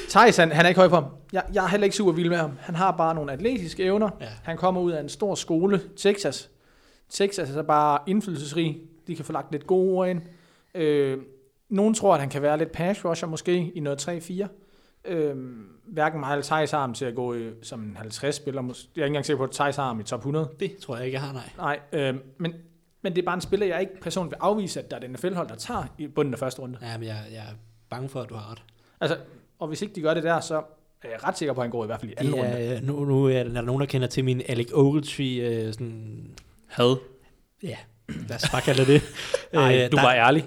Thijs, 0.08 0.36
han, 0.36 0.52
han 0.52 0.64
er 0.64 0.68
ikke 0.68 0.80
høj 0.80 0.88
på 0.88 0.94
ham. 0.94 1.04
Jeg, 1.32 1.42
jeg 1.54 1.64
er 1.64 1.68
heller 1.68 1.84
ikke 1.84 1.96
super 1.96 2.12
vild 2.12 2.28
med 2.28 2.36
ham. 2.36 2.50
Han 2.60 2.74
har 2.74 2.90
bare 2.96 3.14
nogle 3.14 3.32
atletiske 3.32 3.84
evner. 3.84 4.10
Ja. 4.20 4.26
Han 4.42 4.56
kommer 4.56 4.80
ud 4.80 4.92
af 4.92 5.00
en 5.00 5.08
stor 5.08 5.34
skole, 5.34 5.80
Texas. 5.96 6.50
Texas 7.10 7.50
er 7.50 7.54
så 7.54 7.62
bare 7.62 7.98
indflydelsesrig. 8.06 8.78
De 9.06 9.16
kan 9.16 9.24
få 9.24 9.32
lagt 9.32 9.52
lidt 9.52 9.66
gode 9.66 9.90
ord 9.92 10.08
ind. 10.08 10.20
Øh, 10.74 11.18
nogen 11.68 11.94
tror, 11.94 12.14
at 12.14 12.20
han 12.20 12.28
kan 12.28 12.42
være 12.42 12.58
lidt 12.58 12.72
pass 12.72 13.04
rusher 13.04 13.28
måske 13.28 13.72
i 13.74 13.80
noget 13.80 14.08
3-4. 14.08 14.46
Øh, 15.04 15.36
hverken 15.86 16.20
mig 16.20 16.32
eller 16.32 16.42
Thijs 16.44 16.70
har 16.70 16.80
ham 16.80 16.94
til 16.94 17.04
at 17.04 17.14
gå 17.14 17.34
i, 17.34 17.50
som 17.62 17.80
en 17.82 17.96
50-spiller. 18.00 18.62
Mås- 18.62 18.88
Jeg 18.96 19.02
er 19.02 19.04
ikke 19.04 19.06
engang 19.06 19.26
sikker 19.26 19.38
på, 19.38 19.44
at 19.44 19.50
Thijs 19.50 19.76
har 19.76 19.84
ham 19.86 20.00
i 20.00 20.02
top 20.02 20.20
100. 20.20 20.48
Det 20.60 20.76
tror 20.76 20.96
jeg 20.96 21.06
ikke, 21.06 21.14
jeg 21.16 21.22
har, 21.22 21.32
nej. 21.32 21.50
Nej, 21.92 22.00
øh, 22.08 22.14
men, 22.38 22.52
men 23.02 23.12
det 23.16 23.22
er 23.22 23.26
bare 23.26 23.34
en 23.34 23.40
spiller, 23.40 23.66
jeg 23.66 23.80
ikke 23.80 24.00
personligt 24.00 24.30
vil 24.30 24.38
afvise, 24.40 24.80
at 24.80 24.90
der 24.90 24.96
er 24.96 25.00
et 25.00 25.10
NFL-hold, 25.10 25.48
der 25.48 25.54
tager 25.54 25.84
i 25.98 26.06
bunden 26.06 26.34
af 26.34 26.38
første 26.38 26.62
runde. 26.62 26.78
Ja, 26.82 26.98
men 26.98 27.06
jeg, 27.08 27.16
jeg 27.32 27.38
er 27.38 27.54
bange 27.90 28.08
for, 28.08 28.20
at 28.20 28.28
du 28.28 28.34
har 28.34 28.50
ret. 28.50 28.62
Altså, 29.00 29.16
og 29.58 29.68
hvis 29.68 29.82
ikke 29.82 29.94
de 29.94 30.00
gør 30.02 30.14
det 30.14 30.22
der, 30.22 30.40
så 30.40 30.56
er 31.02 31.08
jeg 31.10 31.24
ret 31.24 31.38
sikker 31.38 31.52
på, 31.52 31.60
at 31.60 31.64
han 31.64 31.70
går 31.70 31.84
i 31.84 31.86
hvert 31.86 32.00
fald 32.00 32.10
i 32.10 32.14
anden 32.18 32.32
Det 32.34 32.42
runde. 32.42 32.56
er, 32.58 32.80
nu, 32.80 33.04
nu 33.04 33.24
er 33.26 33.42
der 33.42 33.60
nogen, 33.60 33.80
der 33.80 33.86
kender 33.86 34.08
til 34.08 34.24
min 34.24 34.42
Alec 34.48 34.68
Ogletree, 34.74 35.36
øh, 35.66 35.72
sådan, 35.72 36.30
Had. 36.66 36.96
ja, 37.62 37.76
lad 38.28 38.36
os 38.36 38.50
bare 38.52 38.62
kalde 38.62 38.80
det 38.80 38.88
det. 38.88 39.02
Nej, 39.52 39.84
Øh, 39.84 39.92
du 39.92 39.96
der, 39.96 40.02
var 40.02 40.14
ærlig. 40.14 40.44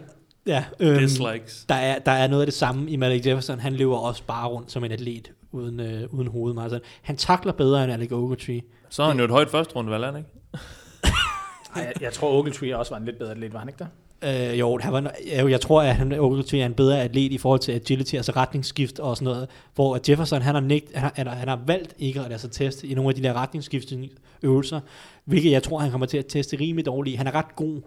Ja, 0.47 0.65
øhm, 0.79 0.99
Dislikes. 0.99 1.65
der, 1.69 1.75
er, 1.75 1.99
der 1.99 2.11
er 2.11 2.27
noget 2.27 2.41
af 2.41 2.47
det 2.47 2.53
samme 2.53 2.89
i 2.89 2.95
Malik 2.95 3.25
Jefferson. 3.25 3.59
Han 3.59 3.73
løber 3.73 3.97
også 3.97 4.23
bare 4.23 4.47
rundt 4.47 4.71
som 4.71 4.83
en 4.83 4.91
atlet, 4.91 5.31
uden, 5.51 5.79
øh, 5.79 6.13
uden 6.13 6.27
hoved. 6.27 6.53
Meget 6.53 6.71
sådan. 6.71 6.85
Han 7.01 7.17
takler 7.17 7.53
bedre 7.53 7.83
end 7.83 7.93
Alec 7.93 8.11
Ogletree. 8.11 8.61
Så 8.89 9.03
har 9.03 9.09
han 9.09 9.19
jo 9.19 9.25
et 9.25 9.31
højt 9.31 9.49
første 9.49 9.75
runde, 9.75 9.91
valg, 9.91 10.03
er 10.03 10.17
ikke? 10.17 10.29
Ej, 11.75 11.81
jeg, 11.81 11.93
jeg 12.01 12.13
tror, 12.13 12.39
Ogletree 12.39 12.77
også 12.77 12.91
var 12.91 12.97
en 12.97 13.05
lidt 13.05 13.17
bedre 13.17 13.31
atlet, 13.31 13.53
var 13.53 13.59
han 13.59 13.69
ikke 13.69 13.79
der? 13.79 13.87
Øh, 14.23 14.59
jo, 14.59 14.79
han 14.81 14.93
var, 14.93 15.11
jo, 15.39 15.47
jeg 15.47 15.61
tror, 15.61 15.81
at 15.81 15.95
han 15.95 16.19
Ogletree 16.19 16.61
er 16.61 16.65
en 16.65 16.73
bedre 16.73 17.01
atlet 17.01 17.31
i 17.31 17.37
forhold 17.37 17.59
til 17.59 17.71
agility, 17.71 18.15
altså 18.15 18.31
retningsskift 18.31 18.99
og 18.99 19.17
sådan 19.17 19.33
noget, 19.33 19.47
hvor 19.75 19.99
Jefferson, 20.09 20.41
han 20.41 20.55
har, 20.55 20.61
nægt, 20.61 20.95
han, 20.95 21.01
har, 21.01 21.13
han, 21.15 21.27
har, 21.27 21.35
han 21.35 21.47
har 21.47 21.59
valgt 21.67 21.93
ikke 21.99 22.21
at 22.21 22.29
lade 22.29 22.39
sig 22.39 22.51
teste 22.51 22.87
i 22.87 22.93
nogle 22.93 23.09
af 23.09 23.15
de 23.15 23.23
der 23.23 23.33
retningsskiftøvelser, 23.33 24.79
hvilket 25.25 25.51
jeg 25.51 25.63
tror, 25.63 25.79
han 25.79 25.91
kommer 25.91 26.07
til 26.07 26.17
at 26.17 26.25
teste 26.25 26.57
rimelig 26.59 26.85
dårligt. 26.85 27.17
Han 27.17 27.27
er 27.27 27.35
ret 27.35 27.55
god, 27.55 27.81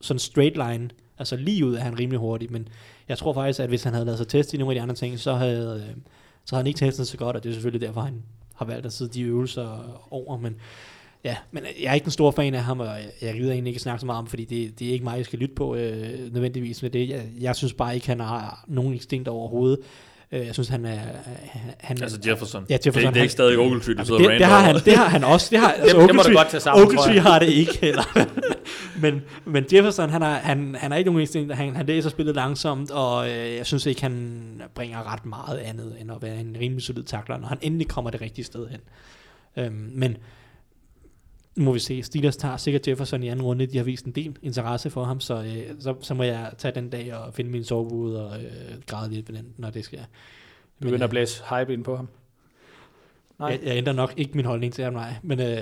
sådan 0.00 0.18
straight 0.18 0.56
line, 0.56 0.90
altså 1.18 1.36
lige 1.36 1.66
ud 1.66 1.74
er 1.74 1.80
han 1.80 1.98
rimelig 1.98 2.18
hurtig, 2.20 2.52
men 2.52 2.68
jeg 3.08 3.18
tror 3.18 3.32
faktisk, 3.32 3.60
at 3.60 3.68
hvis 3.68 3.82
han 3.82 3.92
havde 3.92 4.04
lavet 4.06 4.18
sig 4.18 4.28
teste 4.28 4.56
i 4.56 4.58
nogle 4.60 4.72
af 4.72 4.74
de 4.78 4.82
andre 4.82 4.94
ting, 4.94 5.18
så 5.18 5.34
havde, 5.34 5.84
øh, 5.88 5.96
så 6.44 6.54
havde 6.56 6.62
han 6.62 6.66
ikke 6.66 6.78
testet 6.78 7.06
så 7.08 7.16
godt, 7.16 7.36
og 7.36 7.42
det 7.44 7.48
er 7.48 7.52
selvfølgelig 7.54 7.86
derfor, 7.88 8.00
han 8.00 8.22
har 8.54 8.64
valgt 8.64 8.86
at 8.86 8.92
sidde 8.92 9.12
de 9.14 9.22
øvelser 9.22 9.98
over, 10.10 10.38
men 10.38 10.56
Ja, 11.24 11.36
men 11.52 11.62
jeg 11.82 11.90
er 11.90 11.94
ikke 11.94 12.04
en 12.04 12.10
stor 12.10 12.30
fan 12.30 12.54
af 12.54 12.62
ham, 12.62 12.80
og 12.80 12.86
jeg- 12.86 13.10
jeg 13.22 13.34
gider 13.34 13.52
egentlig 13.52 13.70
ikke 13.70 13.80
snakke 13.82 14.00
så 14.00 14.06
meget 14.06 14.18
om, 14.18 14.26
fordi 14.26 14.44
det, 14.44 14.78
det 14.78 14.88
er 14.88 14.92
ikke 14.92 15.04
mig, 15.04 15.16
jeg 15.16 15.24
skal 15.24 15.38
lytte 15.38 15.54
på 15.54 15.74
øh, 15.74 16.32
nødvendigvis 16.32 16.82
med 16.82 16.90
det. 16.90 17.08
Jeg, 17.08 17.24
jeg 17.40 17.56
synes 17.56 17.72
bare 17.72 17.94
ikke, 17.94 18.06
han 18.06 18.20
har 18.20 18.64
nogen 18.68 18.94
instinkt 18.94 19.28
overhovedet. 19.28 19.78
Øh, 20.32 20.46
jeg 20.46 20.54
synes, 20.54 20.68
han 20.68 20.84
er... 20.84 20.98
Han, 21.80 22.02
Altså 22.02 22.18
Jefferson. 22.26 22.66
Ja, 22.70 22.74
Jefferson, 22.86 23.02
Det, 23.02 23.14
det 23.14 23.18
er 23.18 23.22
ikke 23.22 23.32
stadig 23.32 23.58
Ogletree, 23.58 23.94
du 23.94 23.98
Jamen, 23.98 24.06
sidder 24.06 24.20
det, 24.30 24.40
det, 24.40 24.46
har 24.46 24.60
han, 24.60 24.74
det 24.74 24.96
har 24.96 25.08
han 25.08 25.24
også. 25.24 25.48
Det 25.50 25.58
har, 25.58 25.70
altså, 25.78 26.06
det 26.06 26.14
må 26.14 26.22
du 26.22 26.32
godt 26.36 26.48
tage 26.48 26.60
sammen, 26.60 26.86
Ogletree 26.86 27.20
har 27.20 27.38
det 27.38 27.48
ikke 27.48 27.78
heller. 27.86 28.26
men, 29.00 29.22
men 29.44 29.64
Jefferson, 29.72 30.10
han 30.10 30.22
har, 30.22 30.34
han, 30.34 30.76
han 30.78 30.90
har 30.90 30.98
ikke 30.98 31.10
nogen 31.10 31.20
instinkt. 31.20 31.54
Han, 31.54 31.76
han 31.76 31.86
læser 31.86 32.10
spillet 32.10 32.34
langsomt, 32.34 32.90
og 32.90 33.30
øh, 33.30 33.54
jeg 33.56 33.66
synes 33.66 33.86
ikke, 33.86 34.02
han 34.02 34.42
bringer 34.74 35.12
ret 35.12 35.26
meget 35.26 35.58
andet, 35.58 35.96
end 36.00 36.10
at 36.10 36.16
være 36.22 36.40
en 36.40 36.56
rimelig 36.60 36.82
solid 36.84 37.02
takler, 37.02 37.38
når 37.38 37.48
han 37.48 37.58
endelig 37.62 37.88
kommer 37.88 38.10
det 38.10 38.20
rigtige 38.20 38.44
sted 38.44 38.66
hen. 38.68 38.80
Øhm, 39.56 39.90
men 39.94 40.16
nu 41.56 41.64
må 41.64 41.72
vi 41.72 41.78
se. 41.78 42.02
Steelers 42.02 42.36
tager 42.36 42.56
sikkert 42.56 42.88
Jefferson 42.88 43.22
i 43.22 43.28
anden 43.28 43.44
runde. 43.44 43.66
De 43.66 43.76
har 43.76 43.84
vist 43.84 44.04
en 44.04 44.12
del 44.12 44.36
interesse 44.42 44.90
for 44.90 45.04
ham, 45.04 45.20
så, 45.20 45.34
øh, 45.34 45.80
så, 45.80 45.94
så 46.00 46.14
må 46.14 46.22
jeg 46.22 46.52
tage 46.58 46.74
den 46.74 46.90
dag 46.90 47.14
og 47.14 47.34
finde 47.34 47.50
min 47.50 47.64
sovepude 47.64 48.26
og 48.30 48.38
øh, 48.42 48.82
græde 48.86 49.10
lidt 49.10 49.28
ved 49.28 49.36
den, 49.36 49.46
når 49.56 49.70
det 49.70 49.84
sker. 49.84 49.98
Du 50.82 50.84
begynder 50.84 51.04
at 51.04 51.10
blæse 51.10 51.42
hype 51.50 51.72
ind 51.72 51.84
på 51.84 51.96
ham. 51.96 52.08
Nej. 53.38 53.48
Jeg, 53.48 53.60
jeg 53.64 53.76
ændrer 53.76 53.92
nok 53.92 54.14
ikke 54.16 54.32
min 54.34 54.44
holdning 54.44 54.72
til 54.72 54.84
ham, 54.84 54.92
nej. 54.92 55.14
Men, 55.22 55.40
øh, 55.40 55.58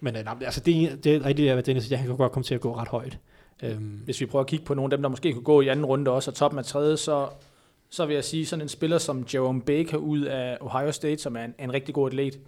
men 0.00 0.16
øh, 0.16 0.24
nej, 0.24 0.34
altså 0.40 0.60
det, 0.60 1.04
det 1.04 1.14
er 1.14 1.24
rigtigt, 1.24 1.52
hvad 1.52 1.62
Dennis 1.62 1.84
siger. 1.84 1.98
Han 1.98 2.06
kan 2.06 2.16
godt 2.16 2.32
komme 2.32 2.44
til 2.44 2.54
at 2.54 2.60
gå 2.60 2.76
ret 2.76 2.88
højt. 2.88 3.18
Øhm, 3.62 4.00
Hvis 4.04 4.20
vi 4.20 4.26
prøver 4.26 4.42
at 4.42 4.48
kigge 4.48 4.64
på 4.64 4.74
nogle 4.74 4.86
af 4.86 4.90
dem, 4.98 5.02
der 5.02 5.08
måske 5.08 5.32
kunne 5.32 5.42
gå 5.42 5.60
i 5.60 5.68
anden 5.68 5.84
runde 5.86 6.10
også, 6.10 6.30
og 6.30 6.34
toppen 6.34 6.58
af 6.58 6.64
tredje, 6.64 6.96
så, 6.96 7.28
så 7.90 8.06
vil 8.06 8.14
jeg 8.14 8.24
sige 8.24 8.46
sådan 8.46 8.62
en 8.62 8.68
spiller 8.68 8.98
som 8.98 9.26
Jerome 9.34 9.62
Baker 9.62 9.96
ud 9.96 10.20
af 10.20 10.58
Ohio 10.60 10.92
State, 10.92 11.18
som 11.18 11.36
er 11.36 11.44
en, 11.44 11.54
en 11.58 11.72
rigtig 11.72 11.94
god 11.94 12.06
atlet. 12.06 12.38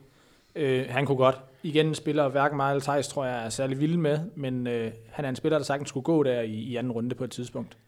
Øh, 0.54 0.86
han 0.88 1.06
kunne 1.06 1.16
godt. 1.16 1.36
Igen 1.66 1.86
en 1.86 1.94
spiller, 1.94 2.28
hverken 2.28 2.56
mig 2.56 2.70
eller 2.70 2.82
Thijs, 2.82 3.08
tror 3.08 3.24
jeg 3.24 3.44
er 3.44 3.48
særlig 3.48 3.80
vild 3.80 3.96
med, 3.96 4.18
men 4.34 4.66
øh, 4.66 4.92
han 5.10 5.24
er 5.24 5.28
en 5.28 5.36
spiller, 5.36 5.58
der 5.58 5.64
sagtens 5.64 5.88
skulle 5.88 6.04
gå 6.04 6.22
der 6.22 6.40
i, 6.40 6.52
i 6.52 6.76
anden 6.76 6.92
runde 6.92 7.14
på 7.14 7.24
et 7.24 7.30
tidspunkt. 7.30 7.78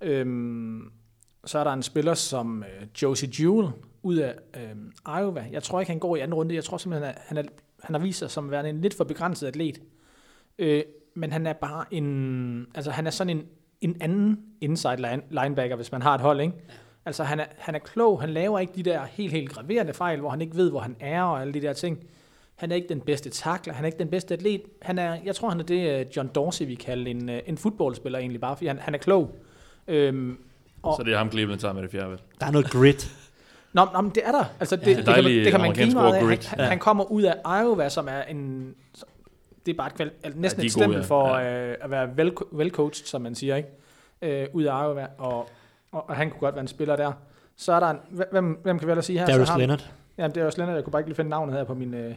Øhm, 0.00 0.90
så 1.44 1.58
er 1.58 1.64
der 1.64 1.72
en 1.72 1.82
spiller 1.82 2.14
som 2.14 2.62
øh, 2.62 2.86
Josie 3.02 3.28
Jewell 3.40 3.68
ud 4.02 4.16
af 4.16 4.34
øh, 4.56 5.20
Iowa. 5.20 5.46
Jeg 5.52 5.62
tror 5.62 5.80
ikke, 5.80 5.90
han 5.90 5.98
går 5.98 6.16
i 6.16 6.20
anden 6.20 6.34
runde. 6.34 6.54
Jeg 6.54 6.64
tror 6.64 6.76
simpelthen, 6.76 7.10
at 7.10 7.18
han, 7.26 7.36
er, 7.36 7.42
han 7.82 7.94
har 7.94 8.02
vist 8.02 8.18
sig 8.18 8.30
som 8.30 8.50
værende 8.50 8.70
en 8.70 8.80
lidt 8.80 8.94
for 8.94 9.04
begrænset 9.04 9.46
atlet. 9.46 9.80
Øh, 10.58 10.82
men 11.14 11.32
han 11.32 11.46
er 11.46 11.52
bare 11.52 11.84
en... 11.90 12.66
Altså, 12.74 12.90
han 12.90 13.06
er 13.06 13.10
sådan 13.10 13.36
en, 13.36 13.46
en 13.80 13.96
anden 14.00 14.40
inside 14.60 14.96
line, 14.96 15.22
linebacker, 15.30 15.76
hvis 15.76 15.92
man 15.92 16.02
har 16.02 16.14
et 16.14 16.20
hold, 16.20 16.40
ikke? 16.40 16.54
Ja. 16.68 16.72
Altså, 17.04 17.24
han 17.24 17.40
er, 17.40 17.46
han 17.58 17.74
er 17.74 17.78
klog. 17.78 18.20
Han 18.20 18.30
laver 18.30 18.58
ikke 18.58 18.72
de 18.72 18.82
der 18.82 19.04
helt, 19.04 19.32
helt 19.32 19.50
graverende 19.50 19.94
fejl, 19.94 20.20
hvor 20.20 20.30
han 20.30 20.40
ikke 20.40 20.56
ved, 20.56 20.70
hvor 20.70 20.80
han 20.80 20.96
er 21.00 21.22
og 21.22 21.40
alle 21.40 21.54
de 21.54 21.60
der 21.60 21.72
ting. 21.72 22.04
Han 22.58 22.70
er 22.70 22.76
ikke 22.76 22.88
den 22.88 23.00
bedste 23.00 23.30
takler. 23.30 23.74
Han 23.74 23.84
er 23.84 23.86
ikke 23.86 23.98
den 23.98 24.08
bedste 24.08 24.34
atlet. 24.34 24.62
Han 24.82 24.98
er, 24.98 25.16
jeg 25.24 25.34
tror, 25.34 25.48
han 25.48 25.60
er 25.60 25.64
det, 25.64 26.00
øh, 26.00 26.06
John 26.16 26.28
Dorsey, 26.34 26.66
vi 26.66 26.74
kalder 26.74 27.10
en, 27.10 27.28
øh, 27.28 27.40
en 27.46 27.58
fodboldspiller 27.58 28.18
egentlig, 28.18 28.40
bare 28.40 28.56
fordi 28.56 28.66
han, 28.66 28.78
han 28.78 28.94
er 28.94 28.98
klog. 28.98 29.36
Øhm, 29.88 30.38
og, 30.82 30.94
Så 30.96 31.02
det 31.02 31.12
er 31.14 31.18
ham, 31.18 31.30
Cleveland 31.30 31.60
tager 31.60 31.74
med 31.74 31.82
det 31.82 31.90
fjerde, 31.90 32.10
vel? 32.10 32.18
der 32.40 32.46
er 32.46 32.50
noget 32.50 32.70
grit. 32.70 33.10
Nå, 33.72 33.86
nå, 33.92 34.00
men 34.00 34.10
det 34.14 34.22
er 34.26 34.32
der. 34.32 34.44
Altså, 34.60 34.76
det, 34.76 34.86
Ja, 34.86 34.90
ja, 34.90 34.96
det 34.96 35.06
det, 35.06 35.14
det, 35.14 35.14
kan 35.14 35.22
man, 35.22 35.32
det 35.44 35.52
kan 35.52 35.60
man 35.60 35.72
grine 35.74 35.94
meget 35.94 36.14
af. 36.14 36.20
Han, 36.20 36.28
grit. 36.28 36.46
han, 36.46 36.58
Ja. 36.58 36.64
han 36.64 36.78
kommer 36.78 37.04
ud 37.12 37.22
af 37.22 37.62
Iowa, 37.62 37.88
som 37.88 38.08
er 38.08 38.22
en... 38.22 38.74
Det 39.66 39.72
er 39.72 39.76
bare 39.76 39.86
et, 39.86 39.94
kval, 39.94 40.10
altså, 40.22 40.40
næsten 40.40 40.62
de 40.62 40.66
et 40.66 40.72
gode, 40.74 40.82
stempel 40.82 40.98
ja. 41.00 41.04
for 41.04 41.36
Ja. 41.38 41.68
øh, 41.70 41.76
at 41.80 41.90
være 41.90 42.16
vel, 42.16 42.32
velcoached, 42.52 43.06
som 43.06 43.20
man 43.22 43.34
siger, 43.34 43.56
ikke? 43.56 43.68
Øh, 44.22 44.46
ud 44.52 44.62
af 44.62 44.84
Iowa, 44.84 45.06
og, 45.18 45.48
og, 45.92 46.08
og, 46.08 46.16
han 46.16 46.30
kunne 46.30 46.40
godt 46.40 46.54
være 46.54 46.62
en 46.62 46.68
spiller 46.68 46.96
der. 46.96 47.12
Så 47.56 47.72
er 47.72 47.80
der 47.80 47.90
en... 47.90 47.98
Hvem, 48.30 48.60
hvem 48.62 48.78
kan 48.78 48.86
vi 48.88 48.92
ellers 48.92 49.06
sige 49.06 49.18
her? 49.18 49.26
Darius 49.26 49.48
Leonard. 49.58 49.90
Jamen, 50.18 50.34
det 50.34 50.40
er 50.42 50.46
også 50.46 50.58
Leonard. 50.58 50.76
Jeg 50.76 50.84
kunne 50.84 50.90
bare 50.92 51.00
ikke 51.00 51.08
lige 51.08 51.16
finde 51.16 51.30
navnet 51.30 51.54
her 51.56 51.64
på 51.64 51.74
min, 51.74 51.94
øh, 51.94 52.14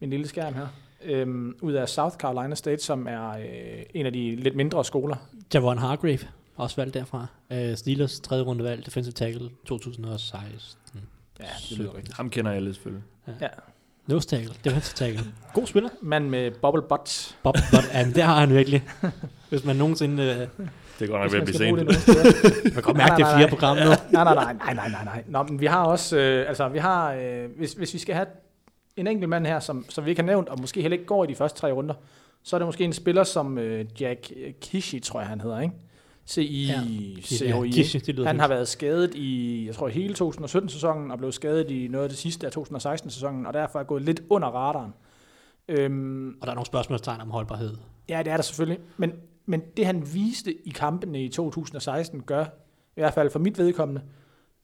min 0.00 0.10
lille 0.10 0.28
skærm 0.28 0.54
her. 0.54 0.66
Øhm, 1.04 1.54
ud 1.60 1.72
af 1.72 1.88
South 1.88 2.16
Carolina 2.16 2.54
State, 2.54 2.82
som 2.82 3.06
er 3.06 3.30
øh, 3.30 3.82
en 3.94 4.06
af 4.06 4.12
de 4.12 4.36
lidt 4.36 4.56
mindre 4.56 4.84
skoler. 4.84 5.16
Javon 5.54 5.78
Hargrave, 5.78 6.18
også 6.56 6.76
valgt 6.76 6.94
derfra. 6.94 7.26
Uh, 7.50 7.74
Steelers 7.74 8.20
tredje 8.20 8.42
runde 8.44 8.64
valg, 8.64 8.86
defensive 8.86 9.12
tackle 9.12 9.50
2016. 9.66 11.00
Ja, 11.40 11.44
det 11.70 11.78
lyder 11.78 11.96
rigtigt. 11.96 12.16
Ham 12.16 12.30
kender 12.30 12.50
alle 12.52 12.74
selvfølgelig. 12.74 13.04
Ja. 13.40 13.48
Nose 14.06 14.28
tackle, 14.28 14.54
defensive 14.64 14.94
tackle. 15.06 15.32
God 15.54 15.66
spiller. 15.66 15.88
Mand 16.02 16.28
med 16.28 16.50
bubble 16.50 16.82
butts. 16.82 17.36
Bob, 17.42 17.54
Bob, 17.72 17.84
ja, 17.92 18.04
det 18.04 18.22
har 18.22 18.40
han 18.40 18.54
virkelig. 18.54 18.82
Hvis 19.48 19.64
man 19.64 19.76
nogensinde... 19.76 20.22
Øh, 20.58 20.66
Det 20.98 21.08
går 21.08 21.18
nok 21.18 21.32
ved 21.32 21.38
at 21.38 21.44
blive 21.44 21.58
sent. 21.58 21.76
man 22.64 22.72
kan 22.72 22.82
godt 22.82 22.96
mærke, 22.96 23.16
det 23.16 23.22
er 23.22 23.38
fire 23.38 23.48
program 23.48 23.76
nu. 23.76 23.82
nej, 23.82 23.94
nej, 24.12 24.34
nej, 24.34 24.52
nej, 24.52 24.74
nej, 24.74 24.88
nej, 24.90 25.04
nej. 25.04 25.24
Nå, 25.28 25.42
men 25.42 25.60
vi 25.60 25.66
har 25.66 25.84
også, 25.84 26.16
øh, 26.18 26.48
altså 26.48 26.68
vi 26.68 26.78
har, 26.78 27.12
øh, 27.12 27.48
hvis, 27.58 27.72
hvis 27.72 27.94
vi 27.94 27.98
skal 27.98 28.14
have 28.14 28.26
en 28.96 29.06
enkelt 29.06 29.28
mand 29.28 29.46
her, 29.46 29.60
som, 29.60 29.84
som 29.88 30.04
vi 30.04 30.10
ikke 30.10 30.22
har 30.22 30.26
nævnt, 30.26 30.48
og 30.48 30.60
måske 30.60 30.82
heller 30.82 30.94
ikke 30.96 31.06
går 31.06 31.24
i 31.24 31.26
de 31.26 31.34
første 31.34 31.60
tre 31.60 31.72
runder, 31.72 31.94
så 32.42 32.56
er 32.56 32.58
det 32.58 32.66
måske 32.68 32.84
en 32.84 32.92
spiller 32.92 33.24
som 33.24 33.58
øh, 33.58 33.84
Jack 34.00 34.32
Kishi, 34.60 35.00
tror 35.00 35.20
jeg 35.20 35.28
han 35.28 35.40
hedder, 35.40 35.60
ikke? 35.60 35.74
C-I, 36.28 36.66
Ja. 36.66 37.62
Kishi, 37.72 37.98
det 37.98 38.14
lyder 38.14 38.26
Han 38.26 38.40
har 38.40 38.48
været 38.48 38.68
skadet 38.68 39.14
i, 39.14 39.66
jeg 39.66 39.74
tror, 39.74 39.88
hele 39.88 40.14
2017-sæsonen, 40.22 41.10
og 41.10 41.18
blev 41.18 41.32
skadet 41.32 41.70
i 41.70 41.88
noget 41.88 42.04
af 42.04 42.10
det 42.10 42.18
sidste 42.18 42.46
af 42.46 42.50
2016-sæsonen, 42.56 43.46
og 43.46 43.54
derfor 43.54 43.78
er 43.78 43.84
gået 43.84 44.02
lidt 44.02 44.22
under 44.30 44.48
radaren. 44.48 44.92
Øhm, 45.68 46.28
Og 46.40 46.46
der 46.46 46.50
er 46.50 46.54
nogle 46.54 46.66
spørgsmålstegn 46.66 47.20
om 47.20 47.30
holdbarhed. 47.30 47.76
Ja, 48.08 48.18
det 48.24 48.32
er 48.32 48.36
der 48.36 48.42
selvfølgelig. 48.42 48.78
Men, 48.96 49.12
men 49.46 49.62
det 49.76 49.86
han 49.86 50.02
viste 50.14 50.54
i 50.68 50.70
kampene 50.70 51.24
i 51.24 51.28
2016 51.28 52.22
gør, 52.22 52.44
i 52.96 53.00
hvert 53.00 53.14
fald 53.14 53.30
for 53.30 53.38
mit 53.38 53.58
vedkommende, 53.58 54.02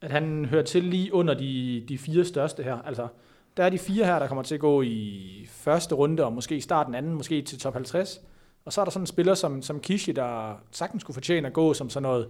at 0.01 0.11
han 0.11 0.45
hører 0.45 0.63
til 0.65 0.85
lige 0.85 1.15
under 1.15 1.35
de, 1.35 1.85
de 1.89 1.99
fire 1.99 2.25
største 2.25 2.63
her. 2.63 2.83
Altså, 2.83 3.09
der 3.57 3.65
er 3.65 3.71
de 3.71 3.79
fire 3.79 4.05
her, 4.05 4.19
der 4.19 4.27
kommer 4.27 4.43
til 4.43 4.55
at 4.55 4.61
gå 4.61 4.83
i 4.83 5.47
første 5.51 5.95
runde, 5.95 6.25
og 6.25 6.33
måske 6.33 6.57
i 6.57 6.61
starten 6.61 6.95
anden, 6.95 7.15
måske 7.15 7.43
til 7.43 7.59
top 7.59 7.73
50. 7.75 8.21
Og 8.65 8.73
så 8.73 8.81
er 8.81 8.85
der 8.85 8.91
sådan 8.93 9.03
en 9.03 9.07
spiller 9.07 9.35
som, 9.35 9.63
som 9.63 9.81
Kishi, 9.81 10.13
der 10.13 10.61
sagtens 10.73 11.01
skulle 11.01 11.15
fortjene 11.15 11.47
at 11.47 11.53
gå 11.53 11.75
som 11.75 11.91
sådan 11.91 12.03
noget 12.03 12.29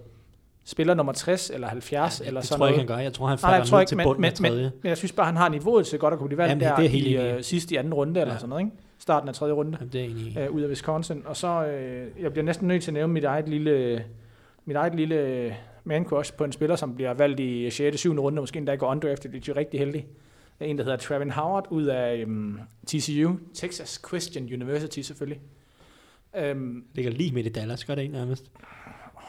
spiller 0.64 0.95
nummer 0.95 1.12
60 1.12 1.51
eller 1.51 1.68
70 1.68 2.20
Ja, 2.20 2.27
eller 2.27 2.41
det 2.41 2.49
sådan 2.49 2.59
tror 2.59 2.66
jeg 2.66 2.70
noget. 2.72 2.83
ikke, 2.83 2.93
han 2.93 2.99
gør. 2.99 3.03
Jeg 3.05 3.12
tror, 3.12 3.27
han 3.27 3.39
Nej, 3.43 3.51
jeg 3.51 3.59
falder 3.59 3.66
tror 3.66 3.77
ned 3.77 3.83
ikke, 3.83 3.89
til 3.91 3.97
men, 3.97 4.05
bunden 4.05 4.20
men, 4.20 4.33
men, 4.41 4.51
tredje. 4.51 4.72
men 4.83 4.89
jeg 4.89 4.97
synes 4.97 5.12
bare, 5.12 5.27
han 5.27 5.37
har 5.37 5.49
niveauet 5.49 5.87
til 5.87 5.99
godt 5.99 6.12
at 6.14 6.18
kunne 6.18 6.29
blive 6.29 6.39
valgt 6.39 6.51
Jamen, 6.51 6.61
det- 6.61 6.68
der 6.68 6.77
det 6.77 6.85
er 6.85 6.89
helt 6.89 7.07
i 7.07 7.16
øh, 7.16 7.43
sidste 7.43 7.74
i 7.74 7.79
anden 7.79 7.95
runde 7.95 8.20
eller 8.20 8.33
Ja. 8.35 8.39
sådan 8.39 8.49
noget, 8.49 8.64
ikke? 8.64 8.77
Starten 8.99 9.29
af 9.29 9.35
tredje 9.35 9.55
runde 9.55 9.77
Jamen, 9.81 9.93
det 9.93 10.33
er 10.37 10.45
øh, 10.47 10.51
ud 10.55 10.61
af 10.62 10.68
Wisconsin. 10.68 11.22
Og 11.27 11.37
så, 11.37 11.64
øh, 11.66 12.22
jeg 12.22 12.33
bliver 12.33 12.45
næsten 12.45 12.68
nødt 12.68 12.83
til 12.83 12.91
at 12.91 12.95
nævne 12.95 13.12
mit 13.12 13.24
eget 13.24 13.49
lille, 13.49 14.05
mit 14.64 14.77
eget 14.77 14.95
lille 14.95 15.57
man 15.85 16.05
crush 16.05 16.33
på 16.35 16.45
en 16.45 16.53
spiller, 16.53 16.77
som 16.77 16.95
bliver 16.95 17.14
valgt 17.14 17.41
i 17.41 17.70
6. 17.70 17.99
7. 17.99 18.20
runde, 18.22 18.41
måske 18.41 18.57
endda 18.59 18.74
går 18.74 18.87
undrafted, 18.91 19.31
det 19.33 19.37
er 19.49 19.53
jo 19.53 19.55
rigtig 19.57 19.81
heldig. 19.81 20.07
Er 20.61 20.64
en, 20.66 20.78
der 20.78 20.84
hedder 20.84 20.96
Travin 20.98 21.30
Howard 21.30 21.66
ud 21.70 21.84
af 21.84 22.16
øhm, 22.16 22.59
TCU, 22.86 23.36
Texas 23.54 24.00
Christian 24.09 24.44
University 24.44 25.00
selvfølgelig. 25.00 25.40
Øhm, 26.36 26.84
ligger 26.94 27.11
lige 27.12 27.32
midt 27.32 27.46
i 27.46 27.50
Dallas, 27.50 27.84
gør 27.84 27.94
det 27.94 28.02
ikke 28.02 28.14
nærmest. 28.14 28.50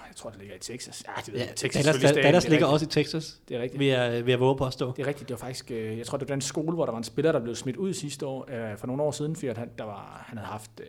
jeg 0.07 0.15
tror, 0.15 0.29
det 0.29 0.39
ligger 0.39 0.55
i 0.55 0.59
Texas. 0.59 1.03
Ja, 1.07 1.21
det 1.25 1.33
ved 1.33 1.39
Ja, 1.39 1.45
jeg. 1.45 1.55
Texas, 1.55 1.85
Dallas, 1.85 2.01
Dallas, 2.13 2.45
er 2.45 2.49
ligger 2.49 2.67
rigtigt. 2.67 2.73
også 2.73 2.85
i 2.85 3.03
Texas, 3.03 3.41
Det 3.49 3.57
er 3.57 3.61
rigtigt. 3.61 3.79
vil 3.79 3.87
jeg, 3.87 4.25
vil 4.25 4.31
jeg 4.31 4.39
våge 4.39 4.57
på 4.57 4.65
at 4.65 4.73
stå. 4.73 4.91
Det 4.95 5.03
er 5.03 5.07
rigtigt, 5.07 5.29
det 5.29 5.33
var 5.33 5.37
faktisk, 5.39 5.71
øh, 5.71 5.97
jeg 5.97 6.05
tror, 6.05 6.17
det 6.17 6.29
var 6.29 6.35
den 6.35 6.41
skole, 6.41 6.71
hvor 6.75 6.85
der 6.85 6.91
var 6.91 6.97
en 6.97 7.03
spiller, 7.03 7.31
der 7.31 7.39
blev 7.39 7.55
smidt 7.55 7.75
ud 7.77 7.93
sidste 7.93 8.25
år, 8.25 8.71
øh, 8.71 8.77
for 8.77 8.87
nogle 8.87 9.03
år 9.03 9.11
siden, 9.11 9.35
fordi 9.35 9.47
han, 9.47 9.69
der 9.77 9.83
var, 9.83 10.25
han 10.27 10.37
havde 10.37 10.51
haft, 10.51 10.71
øh, 10.79 10.85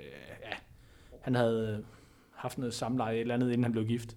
ja, 0.50 0.56
han 1.20 1.34
havde 1.34 1.84
haft 2.30 2.58
noget 2.58 2.74
samleje 2.74 3.16
eller 3.18 3.34
andet, 3.34 3.46
inden 3.46 3.62
han 3.64 3.72
blev 3.72 3.86
gift. 3.86 4.16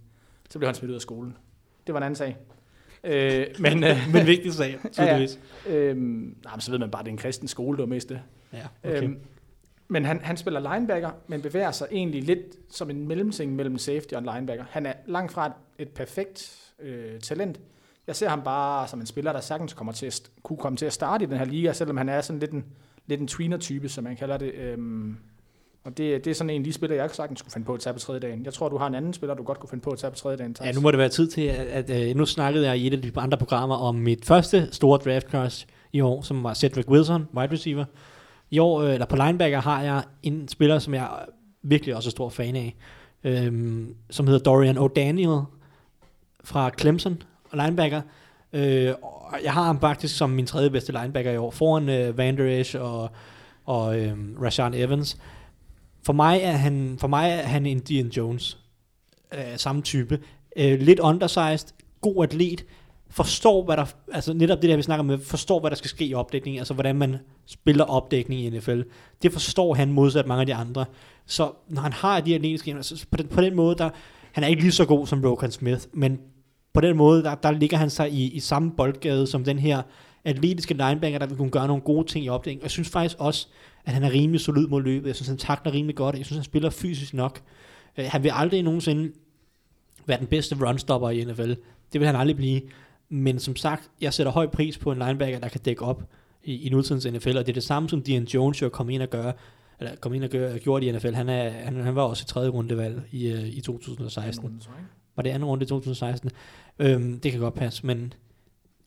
Så 0.49 0.59
blev 0.59 0.67
han 0.67 0.75
smidt 0.75 0.89
ud 0.89 0.95
af 0.95 1.01
skolen. 1.01 1.37
Det 1.87 1.93
var 1.93 1.99
en 1.99 2.03
anden 2.03 2.15
sag. 2.15 2.37
Øh, 3.03 3.45
men, 3.59 3.83
øh, 3.83 3.97
Men 4.13 4.27
vigtig 4.27 4.53
sag, 4.53 4.79
tydeligvis. 4.91 5.39
øh, 5.67 5.97
nej, 5.97 6.53
men 6.53 6.61
så 6.61 6.71
ved 6.71 6.79
man 6.79 6.91
bare, 6.91 6.99
at 6.99 7.05
det 7.05 7.11
er 7.11 7.13
en 7.13 7.17
kristen 7.17 7.47
skole, 7.47 7.77
det 7.77 7.81
var 7.81 7.87
mest 7.87 8.09
det. 8.09 8.21
Ja, 8.53 8.89
okay. 8.89 9.03
Øhm, 9.03 9.17
men 9.87 10.05
han, 10.05 10.19
han 10.23 10.37
spiller 10.37 10.73
linebacker, 10.73 11.11
men 11.27 11.41
bevæger 11.41 11.71
sig 11.71 11.87
egentlig 11.91 12.23
lidt 12.23 12.39
som 12.69 12.89
en 12.89 13.07
mellemting 13.07 13.55
mellem 13.55 13.77
safety 13.77 14.13
og 14.13 14.21
linebacker. 14.21 14.65
Han 14.69 14.85
er 14.85 14.93
langt 15.05 15.31
fra 15.31 15.45
et, 15.45 15.53
et 15.79 15.89
perfekt 15.89 16.57
øh, 16.79 17.19
talent. 17.19 17.59
Jeg 18.07 18.15
ser 18.15 18.29
ham 18.29 18.41
bare 18.43 18.87
som 18.87 18.99
en 18.99 19.05
spiller, 19.05 19.33
der 19.33 19.39
sagtens 19.39 19.73
kommer 19.73 19.93
til 19.93 20.05
at, 20.05 20.21
kunne 20.43 20.57
komme 20.57 20.77
til 20.77 20.85
at 20.85 20.93
starte 20.93 21.23
i 21.23 21.27
den 21.27 21.37
her 21.37 21.45
liga, 21.45 21.73
selvom 21.73 21.97
han 21.97 22.09
er 22.09 22.21
sådan 22.21 22.39
lidt 22.39 22.51
en, 22.51 22.65
lidt 23.07 23.21
en 23.21 23.27
tweener-type, 23.27 23.89
som 23.89 24.03
man 24.03 24.15
kalder 24.15 24.37
det. 24.37 24.53
Øhm, 24.53 25.17
og 25.83 25.97
det, 25.97 26.25
det 26.25 26.31
er 26.31 26.35
sådan 26.35 26.49
en 26.49 26.61
af 26.61 26.65
de 26.65 26.73
spillere, 26.73 27.01
jeg 27.01 27.09
sagtens 27.11 27.41
kunne 27.41 27.51
finde 27.51 27.65
på 27.65 27.73
at 27.73 27.79
tage 27.79 27.93
på 27.93 27.99
tredje 27.99 28.19
dagen. 28.19 28.45
Jeg 28.45 28.53
tror, 28.53 28.69
du 28.69 28.77
har 28.77 28.87
en 28.87 28.95
anden 28.95 29.13
spiller, 29.13 29.35
du 29.35 29.43
godt 29.43 29.59
kunne 29.59 29.69
finde 29.69 29.81
på 29.81 29.89
at 29.89 29.99
tage 29.99 30.11
på 30.11 30.17
tredje 30.17 30.37
dagen. 30.37 30.55
Ja, 30.63 30.71
nu 30.71 30.81
må 30.81 30.91
det 30.91 30.97
være 30.97 31.09
tid 31.09 31.27
til, 31.27 31.41
at, 31.41 31.67
at 31.67 31.89
at 31.89 32.17
nu 32.17 32.25
snakkede 32.25 32.67
jeg 32.67 32.77
i 32.77 32.87
et 32.87 32.93
af 32.93 33.01
de 33.01 33.11
andre 33.17 33.37
programmer 33.37 33.75
om 33.75 33.95
mit 33.95 34.25
første 34.25 34.67
store 34.71 34.99
draft 35.05 35.27
crush 35.27 35.67
i 35.93 36.01
år, 36.01 36.21
som 36.21 36.43
var 36.43 36.53
Cedric 36.53 36.87
Wilson, 36.87 37.27
wide 37.35 37.51
receiver. 37.51 37.85
I 38.49 38.59
år, 38.59 38.81
øh, 38.81 38.93
eller 38.93 39.05
på 39.05 39.15
linebacker, 39.15 39.61
har 39.61 39.83
jeg 39.83 40.03
en 40.23 40.47
spiller, 40.47 40.79
som 40.79 40.93
jeg 40.93 41.09
virkelig 41.61 41.95
også 41.95 42.09
er 42.09 42.11
stor 42.11 42.29
fan 42.29 42.55
af, 42.55 42.75
øhm, 43.23 43.95
som 44.09 44.27
hedder 44.27 44.43
Dorian 44.43 44.77
O'Daniel 44.77 45.45
fra 46.43 46.71
Clemson, 46.79 47.23
linebacker. 47.53 48.01
Øh, 48.53 48.93
og 49.01 49.37
jeg 49.43 49.53
har 49.53 49.63
ham 49.63 49.79
faktisk 49.79 50.17
som 50.17 50.29
min 50.29 50.45
tredje 50.45 50.69
bedste 50.69 50.91
linebacker 50.91 51.31
i 51.31 51.37
år, 51.37 51.51
foran 51.51 51.89
øh, 51.89 52.17
Van 52.17 52.37
Der 52.37 52.59
Esch 52.59 52.75
og, 52.79 53.09
og 53.65 53.99
øh, 53.99 54.13
Rashawn 54.41 54.73
Evans. 54.73 55.17
For 56.03 56.13
mig 56.13 56.39
er 56.41 56.51
han, 56.51 56.95
for 56.99 57.07
mig 57.07 57.29
er 57.29 57.47
han 57.47 57.65
Indian 57.65 58.07
Jones 58.07 58.57
øh, 59.33 59.57
samme 59.57 59.81
type. 59.81 60.19
Øh, 60.55 60.79
lidt 60.79 60.99
undersized, 60.99 61.67
god 62.01 62.23
atlet, 62.23 62.65
forstår, 63.09 63.63
hvad 63.63 63.77
der, 63.77 63.85
altså 64.13 64.33
netop 64.33 64.61
det 64.61 64.69
der, 64.69 64.75
vi 64.75 64.81
snakker 64.81 65.03
med, 65.03 65.17
forstår, 65.17 65.59
hvad 65.59 65.69
der 65.69 65.75
skal 65.75 65.89
ske 65.89 66.05
i 66.05 66.13
opdækning, 66.13 66.57
altså 66.57 66.73
hvordan 66.73 66.95
man 66.95 67.17
spiller 67.45 67.83
opdækning 67.83 68.41
i 68.41 68.49
NFL. 68.49 68.81
Det 69.21 69.33
forstår 69.33 69.73
han 69.73 69.91
modsat 69.91 70.27
mange 70.27 70.41
af 70.41 70.45
de 70.47 70.55
andre. 70.55 70.85
Så 71.25 71.51
når 71.69 71.81
han 71.81 71.93
har 71.93 72.21
de 72.21 72.35
atletiske 72.35 72.71
evner, 72.71 72.81
så 72.81 73.05
på 73.11 73.17
den, 73.17 73.27
på 73.27 73.41
den 73.41 73.55
måde, 73.55 73.75
der, 73.75 73.89
han 74.31 74.43
er 74.43 74.47
ikke 74.47 74.61
lige 74.61 74.71
så 74.71 74.85
god 74.85 75.07
som 75.07 75.25
Rokan 75.25 75.51
Smith, 75.51 75.81
men 75.93 76.19
på 76.73 76.81
den 76.81 76.97
måde, 76.97 77.23
der, 77.23 77.35
der 77.35 77.51
ligger 77.51 77.77
han 77.77 77.89
sig 77.89 78.11
i, 78.11 78.29
i 78.29 78.39
samme 78.39 78.71
boldgade 78.71 79.27
som 79.27 79.43
den 79.43 79.59
her 79.59 79.81
atletiske 80.25 80.73
linebacker, 80.73 81.19
der 81.19 81.25
vil 81.25 81.37
kunne 81.37 81.49
gøre 81.49 81.67
nogle 81.67 81.81
gode 81.81 82.07
ting 82.07 82.25
i 82.25 82.29
opdækning. 82.29 82.61
Og 82.61 82.63
jeg 82.63 82.71
synes 82.71 82.89
faktisk 82.89 83.15
også, 83.19 83.47
at 83.85 83.93
han 83.93 84.03
er 84.03 84.11
rimelig 84.11 84.41
solid 84.41 84.67
mod 84.67 84.81
løbet. 84.81 85.07
Jeg 85.07 85.15
synes, 85.15 85.27
han 85.27 85.37
takler 85.37 85.73
rimelig 85.73 85.95
godt. 85.95 86.17
Jeg 86.17 86.25
synes, 86.25 86.37
han 86.37 86.43
spiller 86.43 86.69
fysisk 86.69 87.13
nok. 87.13 87.41
Øh, 87.97 88.05
han 88.09 88.23
vil 88.23 88.31
aldrig 88.35 88.63
nogensinde 88.63 89.11
være 90.05 90.19
den 90.19 90.27
bedste 90.27 90.55
runstopper 90.65 91.09
i 91.09 91.23
NFL. 91.23 91.53
Det 91.93 91.99
vil 91.99 92.05
han 92.05 92.15
aldrig 92.15 92.35
blive. 92.35 92.61
Men 93.09 93.39
som 93.39 93.55
sagt, 93.55 93.89
jeg 94.01 94.13
sætter 94.13 94.31
høj 94.31 94.47
pris 94.47 94.77
på 94.77 94.91
en 94.91 94.99
linebacker, 94.99 95.39
der 95.39 95.47
kan 95.47 95.61
dække 95.61 95.81
op 95.81 96.03
i, 96.43 96.67
i 96.67 96.69
nutidens 96.69 97.05
NFL, 97.05 97.37
og 97.37 97.45
det 97.45 97.49
er 97.49 97.53
det 97.53 97.63
samme, 97.63 97.89
som 97.89 98.01
Dion 98.01 98.23
Jones 98.23 98.61
jo 98.61 98.69
kom 98.69 98.89
ind 98.89 99.01
og 99.01 99.09
gøre, 99.09 99.33
eller 99.79 99.95
kom 99.95 100.13
ind 100.13 100.23
og 100.23 100.29
gøre, 100.29 100.59
gjorde 100.59 100.85
i 100.85 100.91
NFL. 100.91 101.13
Han, 101.13 101.29
er, 101.29 101.49
han, 101.49 101.83
han 101.83 101.95
var 101.95 102.01
også 102.01 102.23
i 102.23 102.27
tredje 102.27 102.49
rundevalg 102.49 103.01
i, 103.11 103.27
øh, 103.27 103.47
i 103.47 103.61
2016. 103.61 104.61
Var 105.15 105.23
det 105.23 105.29
anden 105.29 105.45
runde 105.45 105.63
i 105.63 105.67
2016? 105.67 106.29
Øhm, 106.79 107.19
det 107.19 107.31
kan 107.31 107.41
godt 107.41 107.53
passe, 107.53 107.85
men 107.85 108.13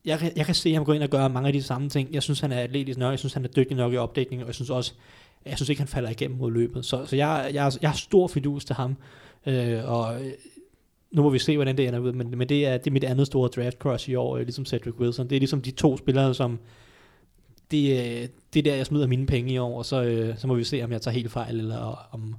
jeg, 0.04 0.32
jeg 0.36 0.46
kan 0.46 0.54
se 0.54 0.74
ham 0.74 0.84
gå 0.84 0.92
ind 0.92 1.02
og 1.02 1.10
gøre 1.10 1.30
mange 1.30 1.46
af 1.46 1.52
de 1.52 1.62
samme 1.62 1.88
ting. 1.88 2.14
Jeg 2.14 2.22
synes, 2.22 2.40
han 2.40 2.52
er 2.52 2.60
atletisk 2.60 2.98
nok, 2.98 3.10
jeg 3.10 3.18
synes, 3.18 3.34
han 3.34 3.44
er 3.44 3.48
dygtig 3.48 3.76
nok 3.76 3.92
i 3.92 3.96
opdækning, 3.96 4.42
og 4.42 4.46
jeg 4.46 4.54
synes 4.54 4.70
også, 4.70 4.92
jeg 5.46 5.56
synes 5.56 5.68
ikke, 5.68 5.80
han 5.80 5.88
falder 5.88 6.10
igennem 6.10 6.38
mod 6.38 6.52
løbet. 6.52 6.84
Så, 6.84 7.06
så 7.06 7.16
jeg, 7.16 7.50
jeg, 7.54 7.72
jeg 7.82 7.90
har 7.90 7.96
stor 7.96 8.28
fidus 8.28 8.64
til 8.64 8.76
ham, 8.76 8.96
øh, 9.46 9.90
og 9.90 10.24
øh, 10.24 10.32
nu 11.12 11.22
må 11.22 11.30
vi 11.30 11.38
se, 11.38 11.56
hvordan 11.56 11.76
det 11.76 11.88
ender 11.88 11.98
ud, 11.98 12.12
men, 12.12 12.38
men 12.38 12.48
det, 12.48 12.66
er, 12.66 12.76
det 12.76 12.86
er 12.86 12.90
mit 12.90 13.04
andet 13.04 13.26
store 13.26 13.48
draft 13.48 13.78
crush 13.78 14.10
i 14.10 14.14
år, 14.14 14.36
øh, 14.36 14.42
ligesom 14.42 14.64
Cedric 14.64 14.94
Wilson. 14.94 15.28
Det 15.28 15.36
er 15.36 15.40
ligesom 15.40 15.62
de 15.62 15.70
to 15.70 15.96
spillere, 15.96 16.34
som 16.34 16.58
det, 17.70 17.90
øh, 17.92 18.28
det 18.54 18.58
er 18.58 18.62
der, 18.62 18.74
jeg 18.74 18.86
smider 18.86 19.06
mine 19.06 19.26
penge 19.26 19.52
i 19.52 19.58
år, 19.58 19.78
og 19.78 19.84
så, 19.84 20.02
øh, 20.02 20.38
så 20.38 20.46
må 20.46 20.54
vi 20.54 20.64
se, 20.64 20.82
om 20.82 20.92
jeg 20.92 21.02
tager 21.02 21.14
helt 21.14 21.32
fejl, 21.32 21.58
eller 21.58 22.08
om, 22.12 22.36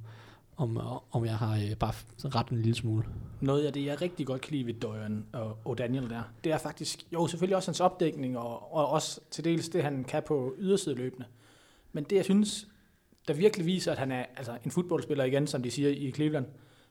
om, 0.56 0.76
øh, 0.76 1.14
om 1.16 1.24
jeg 1.24 1.36
har 1.36 1.54
øh, 1.54 1.76
bare 1.76 1.92
ret 2.24 2.48
en 2.48 2.56
lille 2.56 2.74
smule. 2.74 3.04
Noget 3.40 3.66
af 3.66 3.72
det, 3.72 3.84
jeg 3.84 4.02
rigtig 4.02 4.26
godt 4.26 4.40
kan 4.40 4.52
lide 4.52 4.66
ved 4.66 4.74
Dorian 4.74 5.26
og, 5.32 5.58
og 5.64 5.78
Daniel 5.78 6.10
der, 6.10 6.22
det 6.44 6.52
er 6.52 6.58
faktisk, 6.58 7.06
jo 7.12 7.26
selvfølgelig 7.26 7.56
også 7.56 7.68
hans 7.68 7.80
opdækning, 7.80 8.38
og, 8.38 8.74
og 8.74 8.88
også 8.88 9.20
til 9.30 9.44
dels 9.44 9.68
det, 9.68 9.82
han 9.82 10.04
kan 10.04 10.22
på 10.26 10.54
ydersideløbende. 10.58 11.26
Men 11.92 12.04
det, 12.04 12.16
jeg 12.16 12.24
synes, 12.24 12.68
der 13.28 13.34
virkelig 13.34 13.66
viser, 13.66 13.92
at 13.92 13.98
han 13.98 14.12
er 14.12 14.24
altså, 14.36 14.58
en 14.64 14.70
fodboldspiller 14.70 15.24
igen, 15.24 15.46
som 15.46 15.62
de 15.62 15.70
siger 15.70 15.88
i 15.88 16.12
Cleveland, 16.14 16.46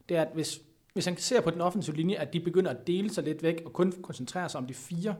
det 0.09 0.18
er, 0.18 0.22
at 0.22 0.30
hvis, 0.34 0.61
hvis 0.93 1.05
han 1.05 1.18
ser 1.18 1.41
på 1.41 1.49
den 1.49 1.61
offensive 1.61 1.95
linje, 1.95 2.16
at 2.16 2.34
de 2.34 2.39
begynder 2.39 2.72
at 2.72 2.88
dele 2.88 3.09
sig 3.09 3.24
lidt 3.24 3.43
væk, 3.43 3.61
og 3.66 3.74
kun 3.74 3.91
koncentrere 3.91 4.49
sig 4.49 4.57
om 4.57 4.68
de 4.68 4.74
fire 4.74 5.16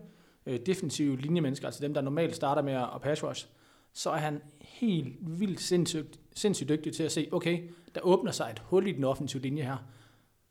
øh, 0.46 0.60
defensive 0.66 1.18
linjemennesker, 1.18 1.68
altså 1.68 1.82
dem, 1.82 1.94
der 1.94 2.02
normalt 2.02 2.36
starter 2.36 2.62
med 2.62 2.74
at 2.74 3.02
pass 3.02 3.24
rush, 3.24 3.48
så 3.94 4.10
er 4.10 4.18
han 4.18 4.42
helt 4.80 5.16
vildt 5.22 5.62
sindssygt, 5.62 6.20
sindssygt 6.36 6.70
dygtig 6.70 6.94
til 6.94 7.04
at 7.04 7.12
se, 7.12 7.28
okay, 7.32 7.60
der 7.96 8.02
åbner 8.02 8.32
sig 8.32 8.50
et 8.52 8.60
hul 8.66 8.88
i 8.88 8.92
den 8.92 9.04
offensive 9.04 9.42
linje 9.42 9.64
her. 9.64 9.78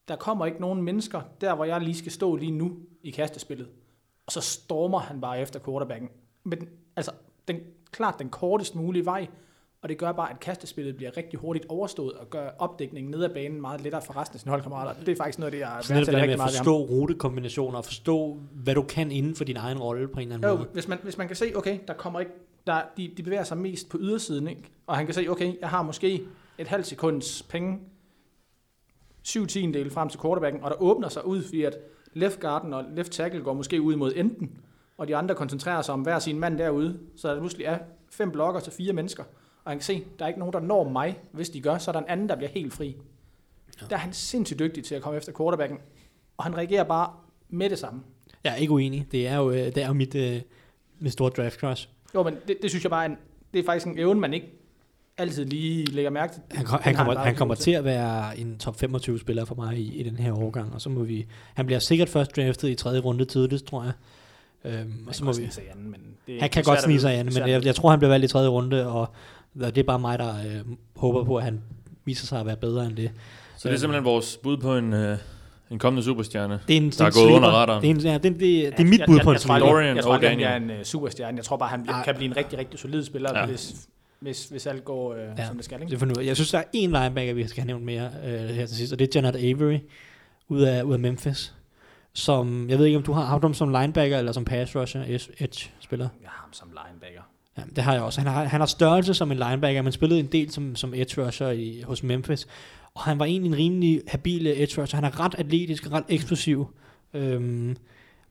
Der 0.09 0.17
kommer 0.17 0.47
ikke 0.47 0.61
nogen 0.61 0.83
mennesker, 0.83 1.21
der 1.41 1.55
hvor 1.55 1.65
jeg 1.65 1.81
lige 1.81 1.95
skal 1.95 2.13
stå 2.13 2.37
lige 2.37 2.53
nu 2.53 2.77
i 3.03 3.11
kastespillet. 3.11 3.69
Og 4.27 4.33
så 4.33 4.41
stormer 4.41 4.99
han 4.99 5.21
bare 5.21 5.41
efter 5.41 5.61
quarterbacken. 5.61 6.09
Men 6.45 6.69
altså, 6.97 7.13
den, 7.49 7.61
klart 7.91 8.19
den 8.19 8.29
kortest 8.29 8.75
mulige 8.75 9.05
vej, 9.05 9.27
og 9.83 9.89
det 9.89 9.99
gør 9.99 10.13
bare, 10.13 10.31
at 10.31 10.41
kastespillet 10.41 10.97
bliver 10.97 11.17
rigtig 11.17 11.39
hurtigt 11.39 11.67
overstået, 11.69 12.13
og 12.13 12.31
gør 12.31 12.51
opdækningen 12.59 13.11
ned 13.11 13.25
ad 13.25 13.29
banen 13.35 13.61
meget 13.61 13.81
lettere 13.81 14.03
for 14.03 14.17
resten 14.17 14.37
af 14.37 14.41
sine 14.41 14.51
holdkammerater. 14.51 15.01
Det 15.01 15.09
er 15.13 15.17
faktisk 15.17 15.39
noget 15.39 15.53
det, 15.53 15.59
jeg 15.59 15.79
Så 15.83 15.95
det 15.95 16.07
der 16.07 16.13
med 16.13 16.21
rigtig 16.21 16.33
at 16.33 16.39
meget 16.39 16.51
ved 16.53 16.57
ham. 16.57 16.65
forstå 16.65 16.77
rutekombinationer, 16.77 17.79
og 17.79 17.85
forstå, 17.85 18.39
hvad 18.53 18.75
du 18.75 18.83
kan 18.83 19.11
inden 19.11 19.35
for 19.35 19.45
din 19.45 19.57
egen 19.57 19.79
rolle 19.79 20.09
på 20.09 20.21
en 20.21 20.23
eller 20.23 20.35
anden 20.35 20.51
Jo, 20.51 20.57
måde. 20.57 20.69
hvis 20.73 20.89
man, 20.89 20.99
hvis 21.03 21.19
man 21.19 21.27
kan 21.27 21.37
se, 21.37 21.53
okay, 21.57 21.79
der 21.89 21.95
kommer 21.95 22.21
ikke, 22.21 22.33
der, 22.67 22.83
de, 22.97 23.13
de 23.17 23.23
bevæger 23.23 23.45
sig 23.45 23.59
mest 23.59 23.89
på 23.89 23.99
ydersiden, 24.01 24.49
ikke? 24.49 24.63
og 24.87 24.97
han 24.97 25.07
kan 25.07 25.15
se, 25.15 25.29
okay, 25.29 25.61
jeg 25.61 25.69
har 25.69 25.83
måske 25.83 26.23
et 26.59 26.69
halvt 26.69 26.87
sekunds 26.87 27.43
penge, 27.43 27.79
syv 29.23 29.47
tiendel 29.47 29.91
frem 29.91 30.09
til 30.09 30.21
quarterbacken, 30.21 30.63
og 30.63 30.71
der 30.71 30.83
åbner 30.83 31.09
sig 31.09 31.27
ud, 31.27 31.43
fordi 31.43 31.63
at 31.63 31.77
left 32.13 32.41
guarden 32.41 32.73
og 32.73 32.85
left 32.97 33.13
tackle 33.13 33.43
går 33.43 33.53
måske 33.53 33.81
ud 33.83 33.97
mod 33.97 34.13
enten, 34.17 34.59
og 34.99 35.09
de 35.09 35.17
andre 35.17 35.35
koncentrerer 35.35 35.83
sig 35.83 35.95
om 35.95 36.03
hver 36.03 36.19
sin 36.19 36.39
mand 36.39 36.59
derude, 36.59 37.01
så 37.17 37.35
der 37.35 37.41
pludselig 37.41 37.67
er 37.67 37.79
fem 38.11 38.31
blokker 38.31 38.61
til 38.61 38.73
fire 38.73 38.93
mennesker, 38.93 39.25
og 39.65 39.71
han 39.71 39.79
kan 39.79 39.85
se, 39.85 40.05
der 40.19 40.25
er 40.25 40.29
ikke 40.29 40.39
nogen, 40.39 40.53
der 40.53 40.61
når 40.61 40.89
mig. 40.89 41.21
Hvis 41.33 41.51
de 41.51 41.61
gør, 41.61 41.79
så 41.79 41.91
er 41.91 41.93
der 41.93 42.01
en 42.01 42.09
anden, 42.09 42.29
der 42.29 42.37
bliver 42.37 42.51
helt 42.51 42.73
fri. 42.73 42.97
Ja. 43.81 43.87
Der 43.87 43.97
er 43.97 44.01
han 44.01 44.13
sindssygt 44.13 44.59
dygtig 44.59 44.85
til 44.85 44.95
at 44.95 45.03
komme 45.03 45.17
efter 45.17 45.33
quarterbacken, 45.33 45.79
og 46.37 46.45
han 46.45 46.57
reagerer 46.57 46.85
bare 46.85 47.13
med 47.49 47.71
det 47.71 47.79
samme. 47.79 48.03
Jeg 48.45 48.53
er 48.53 48.57
ikke 48.57 48.73
uenig. 48.73 49.07
Det 49.13 49.27
er 49.27 49.37
jo, 49.37 49.51
øh, 49.51 49.57
det 49.57 49.79
er 49.79 49.87
jo 49.87 49.93
mit, 49.93 50.15
øh, 50.15 50.41
mit 50.99 51.13
store 51.13 51.31
draft 51.31 51.61
crush. 51.61 51.89
Jo, 52.15 52.23
men 52.23 52.35
det, 52.49 52.57
det 52.63 52.71
synes 52.71 52.85
jeg 52.85 52.91
bare 52.91 53.07
en, 53.07 53.17
det 53.55 53.61
er 53.61 53.65
faktisk 53.65 53.87
en 53.87 53.99
evne, 53.99 54.21
man 54.21 54.35
ikke 54.35 54.47
altid 55.19 55.45
lige 55.45 55.85
lægger 55.85 56.11
mærke 56.11 56.33
til. 56.33 56.43
Han, 56.51 56.67
kom, 56.67 56.81
han, 56.83 56.95
kommer, 56.95 57.19
han 57.19 57.35
kommer 57.35 57.55
til 57.55 57.71
at 57.71 57.85
være 57.85 58.39
en 58.39 58.59
top 58.59 58.81
25 58.81 59.19
spiller 59.19 59.45
for 59.45 59.55
mig 59.55 59.79
i, 59.79 60.01
i 60.01 60.03
den 60.03 60.17
her 60.17 60.33
årgang, 60.33 60.75
og 60.75 60.81
så 60.81 60.89
må 60.89 61.03
vi... 61.03 61.27
Han 61.55 61.67
bliver 61.67 61.79
sikkert 61.79 62.09
først 62.09 62.37
draftet 62.37 62.69
i 62.69 62.75
tredje 62.75 63.01
runde 63.01 63.25
tidligst, 63.25 63.67
tror 63.67 63.85
jeg. 63.85 63.93
Øhm, 64.65 65.05
og 65.07 65.15
så 65.15 65.25
må 65.25 65.33
vi, 65.33 65.49
Sig 65.51 65.71
anden, 65.71 65.91
men 65.91 66.01
det 66.27 66.41
han 66.41 66.51
kan 66.51 66.63
godt 66.65 66.83
snige 66.83 67.01
sig 67.01 67.15
an, 67.15 67.27
men 67.27 67.49
jeg, 67.49 67.65
jeg 67.65 67.75
tror, 67.75 67.91
han 67.91 67.99
bliver 67.99 68.11
valgt 68.11 68.25
i 68.25 68.29
tredje 68.29 68.49
runde, 68.49 68.87
og 68.87 69.09
og 69.61 69.75
det 69.75 69.79
er 69.79 69.87
bare 69.87 69.99
mig, 69.99 70.19
der 70.19 70.31
øh, 70.31 70.77
håber 70.97 71.25
på, 71.25 71.37
at 71.37 71.45
han 71.45 71.63
viser 72.05 72.27
sig 72.27 72.41
at 72.41 72.47
være 72.47 72.57
bedre 72.57 72.87
end 72.87 72.97
det. 72.97 73.11
Så 73.57 73.69
det 73.69 73.75
er 73.75 73.79
simpelthen 73.79 74.05
vores 74.05 74.37
bud 74.37 74.57
på 74.57 74.77
en, 74.77 74.93
øh, 74.93 75.19
en 75.75 75.79
kommende 75.79 76.05
superstjerne. 76.05 76.61
Det 76.69 76.73
er 76.73 76.81
en, 76.81 76.85
Der 76.85 76.91
det 76.91 77.01
er 77.01 77.05
er 77.07 77.11
gået 77.11 77.33
under 77.37 77.49
radaren. 77.49 77.83
Det 77.83 77.91
er, 77.91 77.95
en, 77.95 78.01
ja, 78.01 78.13
det, 78.15 78.23
det, 78.23 78.33
det 78.41 78.67
er 78.67 78.73
Jeg- 78.79 78.87
mit 78.87 78.99
jeg- 78.99 79.07
bud 79.07 79.17
jeg- 79.17 79.25
på 79.25 79.33
en 79.33 79.39
sleeper. 79.39 79.67
Dorian 79.67 79.97
Jeg 79.97 80.05
tror 80.05 80.15
aldrig, 80.15 80.31
han 80.31 80.37
bliver 80.39 80.57
en 80.57 80.71
uh, 80.71 80.77
superstjerne. 80.85 81.37
Jeg 81.37 81.45
tror 81.45 81.57
bare, 81.57 81.69
han 81.69 81.83
bliver, 81.83 81.97
Nej. 81.97 82.05
kan 82.05 82.15
blive 82.15 82.31
en 82.31 82.37
rigtig, 82.37 82.59
rigtig 82.59 82.79
solid 82.81 83.05
spiller, 83.05 83.39
Ja. 83.41 83.47
hvis, 83.47 83.75
hvis, 84.21 84.45
hvis 84.49 84.67
alt 84.67 84.85
går, 84.85 85.13
uh, 85.13 85.19
Ja. 85.39 85.47
som 85.47 85.57
det 85.57 85.65
skal. 85.65 85.81
Ikke? 85.83 85.91
Det 85.91 86.03
ud 86.03 86.17
af. 86.23 86.27
Jeg 86.27 86.37
synes, 86.37 86.51
der 86.51 86.59
er 86.59 86.65
en 86.73 86.91
linebacker, 86.91 87.35
vi 87.35 87.47
skal 87.49 87.61
have 87.63 87.67
nævnt 87.67 87.85
mere 87.85 88.11
øh, 88.27 88.41
her 88.49 88.67
til 88.67 88.77
sidst, 88.77 88.93
og 88.93 88.99
det 88.99 89.17
er 89.17 89.21
Janet 89.23 89.37
Avery 89.37 89.79
ud 90.49 90.63
af, 90.63 90.83
ud 90.83 90.93
af 90.93 90.99
Memphis. 91.01 91.55
Som, 92.13 92.71
jeg 92.71 92.79
ved 92.79 92.87
ikke, 92.87 92.97
om 92.99 93.03
du 93.05 93.13
har 93.13 93.25
haft 93.25 93.43
ham 93.43 93.55
som 93.55 93.69
linebacker 93.69 94.19
eller 94.19 94.33
som 94.33 94.45
pass 94.45 94.77
rusher, 94.77 95.03
edge-spiller. 95.41 96.09
Jeg 96.23 96.29
har 96.31 96.41
ham 96.45 96.53
som 96.53 96.69
linebacker. 96.69 97.21
Ja, 97.59 97.63
det 97.77 97.85
har 97.85 97.93
jeg 97.93 98.03
også. 98.03 98.21
Han 98.21 98.33
har, 98.33 98.45
han 98.45 98.61
har 98.61 98.67
størrelse 98.67 99.15
som 99.15 99.31
en 99.33 99.39
linebacker, 99.39 99.83
men 99.83 99.93
spillede 99.93 100.21
en 100.21 100.27
del 100.27 100.51
som, 100.53 100.77
som 100.77 100.95
edge 100.95 101.27
rusher 101.27 101.51
i, 101.51 101.83
hos 101.87 102.03
Memphis. 102.03 102.47
Og 102.95 103.03
han 103.03 103.19
var 103.19 103.25
egentlig 103.25 103.49
en 103.49 103.59
rimelig 103.59 104.03
habil 104.09 104.47
øh, 104.47 104.53
edge 104.53 104.83
rusher. 104.83 104.97
Han 104.97 105.05
er 105.05 105.21
ret 105.21 105.35
atletisk, 105.39 105.93
ret 105.93 106.05
eksplosiv. 106.09 106.67
Øhm, 107.15 107.77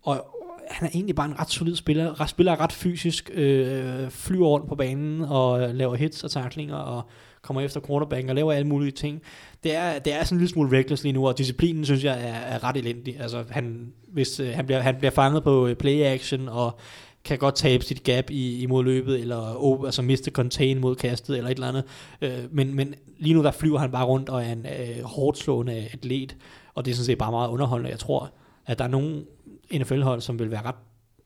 og 0.01 0.25
han 0.69 0.87
er 0.87 0.91
egentlig 0.93 1.15
bare 1.15 1.27
en 1.27 1.39
ret 1.39 1.49
solid 1.51 1.75
spiller. 1.75 2.21
Ret, 2.21 2.29
spiller 2.29 2.61
ret 2.61 2.71
fysisk, 2.71 3.31
øh, 3.33 4.09
flyver 4.09 4.47
rundt 4.47 4.67
på 4.67 4.75
banen 4.75 5.21
og 5.21 5.75
laver 5.75 5.95
hits 5.95 6.23
og 6.23 6.31
taklinger 6.31 6.75
og 6.75 7.09
kommer 7.41 7.61
efter 7.61 7.79
quarterbacken 7.87 8.29
og 8.29 8.35
laver 8.35 8.51
alle 8.53 8.67
mulige 8.67 8.91
ting. 8.91 9.21
Det 9.63 9.75
er, 9.75 9.99
det 9.99 10.13
er 10.13 10.23
sådan 10.23 10.35
en 10.35 10.39
lille 10.39 10.51
smule 10.51 10.77
reckless 10.77 11.03
lige 11.03 11.13
nu, 11.13 11.27
og 11.27 11.37
disciplinen 11.37 11.85
synes 11.85 12.03
jeg 12.03 12.13
er, 12.13 12.33
er 12.33 12.63
ret 12.63 12.77
elendig. 12.77 13.19
Altså, 13.19 13.43
han, 13.49 13.93
hvis, 14.07 14.39
øh, 14.39 14.49
han, 14.53 14.65
bliver, 14.65 14.79
han 14.79 14.95
bliver 14.95 15.11
fanget 15.11 15.43
på 15.43 15.67
øh, 15.67 15.75
play 15.75 16.01
action 16.01 16.49
og 16.49 16.79
kan 17.25 17.37
godt 17.37 17.55
tabe 17.55 17.83
sit 17.83 18.03
gap 18.03 18.29
i, 18.29 18.61
imod 18.61 18.83
løbet, 18.83 19.19
eller 19.19 19.63
oh, 19.63 19.85
altså 19.85 20.01
miste 20.01 20.31
contain 20.31 20.79
mod 20.79 20.95
kastet, 20.95 21.37
eller 21.37 21.49
et 21.49 21.55
eller 21.55 21.67
andet. 21.67 21.83
Øh, 22.21 22.43
men, 22.51 22.73
men 22.73 22.95
lige 23.17 23.33
nu 23.33 23.43
der 23.43 23.51
flyver 23.51 23.79
han 23.79 23.91
bare 23.91 24.05
rundt 24.05 24.29
og 24.29 24.43
er 24.43 24.51
en 24.51 24.65
øh, 24.65 25.03
hårdt 25.03 25.37
slående 25.37 25.73
atlet, 25.93 26.35
og 26.73 26.85
det 26.85 26.91
er 26.91 26.95
sådan 26.95 27.05
set 27.05 27.17
bare 27.17 27.31
meget 27.31 27.49
underholdende. 27.49 27.91
Jeg 27.91 27.99
tror, 27.99 28.31
at 28.65 28.79
der 28.79 28.83
er 28.85 28.89
nogle 28.89 29.25
NFL-hold, 29.73 30.21
som 30.21 30.39
vil 30.39 30.51
være 30.51 30.61
ret 30.61 30.75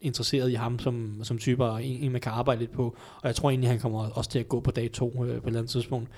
interesseret 0.02 0.52
i 0.52 0.54
ham 0.54 0.80
som, 0.80 1.20
som 1.24 1.38
type, 1.38 1.66
og 1.66 1.86
en, 1.86 2.00
en, 2.04 2.12
man 2.12 2.22
kan 2.22 2.32
arbejde 2.32 2.60
lidt 2.60 2.72
på. 2.72 2.98
Og 3.22 3.28
jeg 3.28 3.36
tror 3.36 3.50
egentlig, 3.50 3.70
han 3.70 3.80
kommer 3.80 4.10
også 4.10 4.30
til 4.30 4.40
at 4.40 4.50
gå 4.50 4.60
på 4.60 4.72
dag 4.72 4.92
to 4.92 5.08
øh, 5.08 5.16
på 5.16 5.24
et 5.24 5.32
eller 5.46 5.60
andet 5.60 5.70
tidspunkt. 5.70 6.10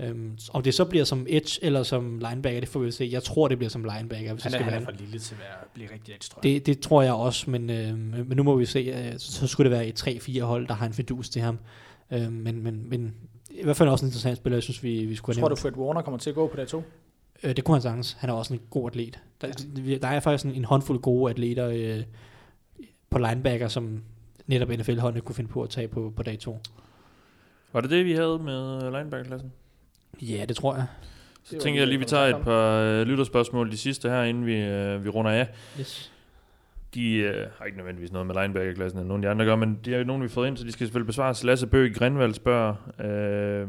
Øhm, 0.00 0.38
om 0.52 0.62
det 0.62 0.74
så 0.74 0.84
bliver 0.84 1.04
som 1.04 1.26
edge 1.28 1.58
eller 1.62 1.82
som 1.82 2.18
linebacker, 2.18 2.60
det 2.60 2.68
får 2.68 2.80
vi 2.80 2.90
se. 2.90 3.08
Jeg 3.12 3.22
tror, 3.22 3.48
det 3.48 3.58
bliver 3.58 3.70
som 3.70 3.84
linebacker, 3.84 4.32
hvis 4.32 4.42
Han 4.42 4.52
det 4.52 4.58
er, 4.58 4.62
skal 4.62 4.64
han 4.64 4.72
være 4.72 4.80
er 4.80 4.84
for 4.84 4.92
lille 4.92 5.18
til 5.18 5.34
at 5.34 5.68
blive 5.74 5.88
rigtig 5.92 6.14
edge, 6.14 6.28
tror 6.30 6.40
jeg. 6.44 6.52
det, 6.52 6.66
det 6.66 6.80
tror 6.80 7.02
jeg 7.02 7.12
også, 7.12 7.50
men, 7.50 7.70
øh, 7.70 7.98
men 7.98 8.36
nu 8.36 8.42
må 8.42 8.56
vi 8.56 8.66
se. 8.66 8.78
Øh, 8.78 9.18
så 9.18 9.46
skulle 9.46 9.70
det 9.70 9.78
være 9.78 9.86
et 9.86 10.08
3-4 10.08 10.40
hold, 10.42 10.66
der 10.68 10.74
har 10.74 10.86
en 10.86 10.92
fidus 10.92 11.28
til 11.28 11.42
ham. 11.42 11.58
Øh, 12.10 12.32
men, 12.32 12.62
men, 12.62 12.88
men 12.88 13.14
i 13.50 13.64
hvert 13.64 13.76
fald 13.76 13.88
også 13.88 14.04
en 14.04 14.08
interessant 14.08 14.36
spiller, 14.36 14.56
jeg 14.56 14.62
synes, 14.62 14.82
vi, 14.82 15.04
vi 15.04 15.14
skulle 15.14 15.36
have 15.36 15.42
Tror 15.42 15.48
du, 15.48 15.52
nævnt. 15.52 15.60
Fred 15.60 15.84
Warner 15.84 16.02
kommer 16.02 16.18
til 16.18 16.30
at 16.30 16.36
gå 16.36 16.46
på 16.46 16.56
dag 16.56 16.68
to? 16.68 16.82
Øh, 17.42 17.56
det 17.56 17.64
kunne 17.64 17.74
han 17.74 17.82
sagtens. 17.82 18.16
Han 18.20 18.30
er 18.30 18.34
også 18.34 18.54
en 18.54 18.60
god 18.70 18.90
atlet. 18.90 19.18
Der, 19.40 19.48
der 20.02 20.08
er 20.08 20.20
faktisk 20.20 20.44
en, 20.44 20.54
en 20.54 20.64
håndfuld 20.64 20.98
gode 20.98 21.30
atleter 21.30 21.68
øh, 21.68 22.04
på 23.10 23.18
linebacker, 23.18 23.68
som 23.68 24.02
netop 24.46 24.68
NFL-holdene 24.68 25.20
kunne 25.20 25.34
finde 25.34 25.50
på 25.50 25.62
at 25.62 25.70
tage 25.70 25.88
på, 25.88 26.12
på 26.16 26.22
dag 26.22 26.38
to. 26.38 26.58
Var 27.72 27.80
det 27.80 27.90
det, 27.90 28.04
vi 28.04 28.12
havde 28.12 28.38
med 28.38 28.84
øh, 28.84 28.92
linebacker-klassen? 28.92 29.52
Ja, 30.22 30.44
det 30.44 30.56
tror 30.56 30.74
jeg. 30.74 30.86
Så 31.44 31.56
var 31.56 31.60
tænker 31.60 31.80
jeg 31.80 31.88
lige, 31.88 31.98
vi 31.98 32.04
det, 32.04 32.10
tager 32.10 32.36
et 32.36 32.44
par 32.44 32.80
øh, 32.80 33.06
lytterspørgsmål, 33.06 33.70
de 33.70 33.76
sidste 33.76 34.08
her, 34.08 34.22
inden 34.22 34.46
vi, 34.46 34.56
øh, 34.56 35.04
vi 35.04 35.08
runder 35.08 35.30
af. 35.30 35.48
Yes. 35.80 36.12
De 36.94 37.14
øh, 37.14 37.46
har 37.58 37.64
ikke 37.64 37.78
nødvendigvis 37.78 38.12
noget 38.12 38.26
med 38.26 38.34
linebacker-klassen, 38.34 38.98
eller 38.98 39.08
nogen 39.08 39.24
af 39.24 39.28
de 39.28 39.30
andre 39.30 39.44
gør, 39.44 39.56
men 39.56 39.78
de 39.84 39.94
er 39.94 39.98
jo 39.98 40.04
nogen, 40.04 40.22
vi 40.22 40.26
har 40.26 40.32
fået 40.32 40.48
ind, 40.48 40.56
så 40.56 40.64
de 40.64 40.72
skal 40.72 40.86
selvfølgelig 40.86 41.06
besvares. 41.06 41.44
Lasse 41.44 41.66
Bøg 41.66 41.94
Grenvald 41.94 42.34
spørger, 42.34 42.74
øh, 43.00 43.68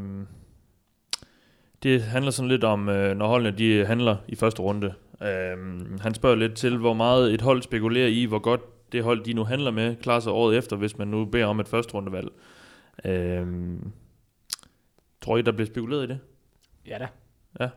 det 1.83 2.01
handler 2.01 2.31
sådan 2.31 2.49
lidt 2.49 2.63
om, 2.63 2.89
øh, 2.89 3.17
når 3.17 3.27
holdene 3.27 3.57
de 3.57 3.85
handler 3.85 4.17
i 4.27 4.35
første 4.35 4.61
runde. 4.61 4.93
Øh, 5.21 5.57
han 6.01 6.13
spørger 6.13 6.35
lidt 6.35 6.55
til, 6.55 6.77
hvor 6.77 6.93
meget 6.93 7.33
et 7.33 7.41
hold 7.41 7.61
spekulerer 7.61 8.07
i, 8.07 8.25
hvor 8.25 8.39
godt 8.39 8.91
det 8.91 9.03
hold, 9.03 9.23
de 9.23 9.33
nu 9.33 9.43
handler 9.43 9.71
med, 9.71 9.95
klarer 9.95 10.19
sig 10.19 10.31
året 10.31 10.57
efter, 10.57 10.75
hvis 10.75 10.97
man 10.97 11.07
nu 11.07 11.25
beder 11.25 11.45
om 11.45 11.59
et 11.59 11.67
første 11.67 11.93
rundevalg. 11.93 12.27
Øh, 13.05 13.47
tror 15.21 15.37
I, 15.37 15.41
der 15.41 15.51
bliver 15.51 15.67
spekuleret 15.67 16.03
i 16.03 16.07
det? 16.07 16.19
Ja 16.89 16.97
da. 16.97 17.07
Ja. 17.59 17.69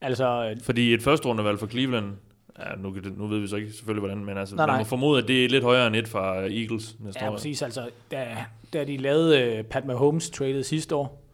Altså, 0.00 0.50
øh, 0.50 0.56
Fordi 0.62 0.94
et 0.94 1.02
første 1.02 1.28
rundevalg 1.28 1.58
for 1.58 1.66
Cleveland, 1.66 2.12
ja, 2.58 2.74
nu, 2.78 2.96
nu 3.16 3.26
ved 3.26 3.38
vi 3.38 3.46
så 3.46 3.56
ikke 3.56 3.72
selvfølgelig, 3.72 4.00
hvordan, 4.00 4.24
men 4.24 4.38
altså, 4.38 4.56
Nej, 4.56 4.66
man 4.66 4.72
nej. 4.72 4.80
må 4.80 4.84
formode, 4.84 5.22
at 5.22 5.28
det 5.28 5.44
er 5.44 5.48
lidt 5.48 5.64
højere 5.64 5.86
end 5.86 5.96
et 5.96 6.08
fra 6.08 6.36
Eagles 6.36 6.96
næste 7.00 7.20
ja, 7.24 7.30
år. 7.30 7.34
præcis. 7.34 7.62
Altså, 7.62 7.90
da, 8.10 8.36
da 8.72 8.84
de 8.84 8.96
lavede 8.96 9.58
uh, 9.58 9.64
Pat 9.64 9.84
Mahomes 9.84 10.30
traded 10.30 10.62
sidste 10.62 10.94
år, 10.94 11.24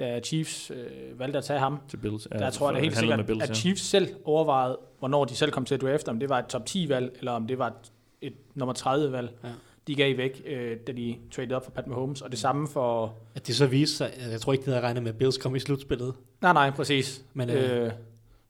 da 0.00 0.20
Chiefs 0.20 0.70
øh, 0.70 1.18
valgte 1.18 1.38
at 1.38 1.44
tage 1.44 1.58
ham, 1.58 1.78
Til 1.88 1.96
Bills. 1.96 2.28
Ja, 2.32 2.38
der 2.38 2.50
tror 2.50 2.68
jeg 2.68 2.74
da 2.76 2.80
helt 2.80 2.96
sikkert, 2.96 3.26
Bills, 3.26 3.42
at 3.42 3.48
ja. 3.48 3.54
Chiefs 3.54 3.82
selv 3.82 4.08
overvejede, 4.24 4.78
hvornår 4.98 5.24
de 5.24 5.34
selv 5.34 5.50
kom 5.50 5.64
til 5.64 5.74
at 5.74 5.80
drafte, 5.82 6.08
om 6.08 6.18
det 6.20 6.28
var 6.28 6.38
et 6.38 6.46
top 6.46 6.62
10-valg, 6.70 7.16
eller 7.18 7.32
om 7.32 7.46
det 7.46 7.58
var 7.58 7.66
et, 7.66 7.92
et 8.20 8.34
nummer 8.54 8.74
30-valg, 8.74 9.30
Ja. 9.42 9.48
ja. 9.48 9.54
de 9.86 9.94
gav 9.94 10.16
væk, 10.16 10.42
øh, 10.46 10.76
da 10.86 10.92
de 10.92 11.16
traded 11.32 11.52
op 11.56 11.64
for 11.64 11.70
Pat 11.70 11.86
Mahomes. 11.86 12.22
Og 12.22 12.30
det 12.30 12.38
samme 12.38 12.68
for... 12.68 13.14
At 13.34 13.46
det 13.46 13.56
så 13.56 13.66
viste 13.66 13.96
sig, 13.96 14.10
jeg 14.30 14.40
tror 14.40 14.52
ikke, 14.52 14.64
det 14.64 14.72
havde 14.74 14.86
regnet 14.86 15.02
med, 15.02 15.10
at 15.12 15.18
Bills 15.18 15.38
kom 15.38 15.56
i 15.56 15.58
slutspillet. 15.58 16.14
Nej, 16.44 16.52
nej, 16.52 16.70
præcis. 16.70 17.24
Men, 17.34 17.46
Men, 17.48 17.56
øh, 17.56 17.86
øh, 17.86 17.92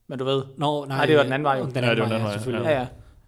men 0.07 0.19
du 0.19 0.25
ved... 0.25 0.43
Nå, 0.57 0.85
nej, 0.85 0.97
Nej, 0.97 1.07
det 1.07 1.17
var 1.17 1.23
den 1.23 1.33
anden 1.33 1.45
vej 1.45 1.59
jo. 1.59 1.65
Den 1.65 1.73
Ja, 1.75 1.79
anden 1.81 1.91
det 1.97 2.03
var 2.03 2.05
den 2.05 2.11
vej, 2.11 2.15
anden 2.17 2.21
ja, 2.21 2.25
vej, 2.27 2.33
selvfølgelig. 2.37 2.69
Ja, 2.69 2.79
ja. 2.81 2.87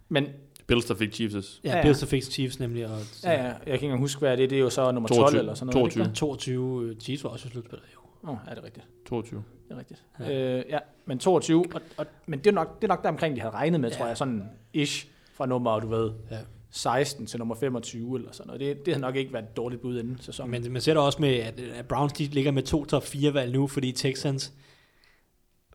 Men 0.09 0.27
Bills, 0.67 0.85
der 0.85 0.95
fik 0.95 1.13
Chiefs. 1.13 1.61
Ja, 1.63 1.69
Ja, 1.69 1.75
ja. 1.77 1.81
Bills 1.83 2.03
og 2.03 2.09
fik 2.09 2.23
Chiefs 2.23 2.59
nemlig. 2.59 2.85
Og, 2.85 2.91
ja, 3.23 3.31
ja, 3.31 3.43
jeg 3.43 3.55
kan 3.65 3.73
ikke 3.73 3.85
engang 3.85 4.01
huske, 4.01 4.19
hvad 4.19 4.37
det 4.37 4.43
er. 4.43 4.47
Det 4.47 4.55
er 4.55 4.59
jo 4.59 4.69
så 4.69 4.91
nummer 4.91 5.07
12 5.09 5.19
22. 5.19 5.39
eller 5.39 5.53
sådan 5.53 5.73
noget. 5.73 5.95
er 5.97 6.05
det 6.07 6.15
22. 6.15 6.63
ikke 6.63 6.85
22 6.85 6.89
øh, 6.89 6.95
Chiefs 6.99 7.23
var 7.23 7.29
også 7.29 7.47
i 7.47 7.51
slutspillet, 7.51 7.85
jo. 7.95 7.99
det? 8.21 8.29
Åh, 8.29 8.33
oh, 8.33 8.37
ja, 8.47 8.51
det 8.51 8.59
er 8.59 8.63
rigtigt. 8.63 8.85
22. 9.05 9.43
Det 9.69 9.75
er 9.75 9.79
rigtigt. 9.79 10.03
Ja. 10.19 10.25
Ja, 10.29 10.57
øh, 10.59 10.63
ja 10.69 10.77
men 11.05 11.19
22. 11.19 11.65
Og, 11.73 11.81
og, 11.97 12.05
men 12.25 12.39
det 12.39 12.47
er 12.47 12.51
nok, 12.51 12.75
det 12.81 12.83
er 12.83 12.87
nok 12.87 13.03
der 13.03 13.09
omkring, 13.09 13.35
de 13.35 13.41
havde 13.41 13.53
regnet 13.53 13.79
med, 13.81 13.89
Ja. 13.89 13.95
ja. 13.95 13.99
tror 13.99 14.07
jeg, 14.07 14.17
sådan 14.17 14.43
ish 14.73 15.07
fra 15.33 15.45
nummer, 15.45 15.79
du 15.79 15.87
ved, 15.87 16.11
Ja. 16.31 16.37
16 16.71 17.25
til 17.25 17.39
nummer 17.39 17.55
25 17.55 18.17
eller 18.17 18.31
sådan 18.31 18.47
noget. 18.47 18.59
Det, 18.59 18.85
det 18.85 18.93
havde 18.93 19.01
nok 19.01 19.15
ikke 19.15 19.33
været 19.33 19.43
et 19.43 19.57
dårligt 19.57 19.81
bud 19.81 19.99
inden 19.99 20.17
sæsonen. 20.21 20.51
Men 20.51 20.71
man 20.73 20.81
ser 20.81 20.93
da 20.93 20.99
også 20.99 21.21
med, 21.21 21.35
at, 21.35 21.59
at 21.59 21.85
Browns 21.87 22.13
de 22.13 22.23
ligger 22.25 22.51
med 22.51 22.63
to 22.63 22.85
top 22.85 23.03
4 23.03 23.33
valg 23.33 23.53
nu, 23.53 23.67
fordi 23.67 23.91
Texans 23.91 24.53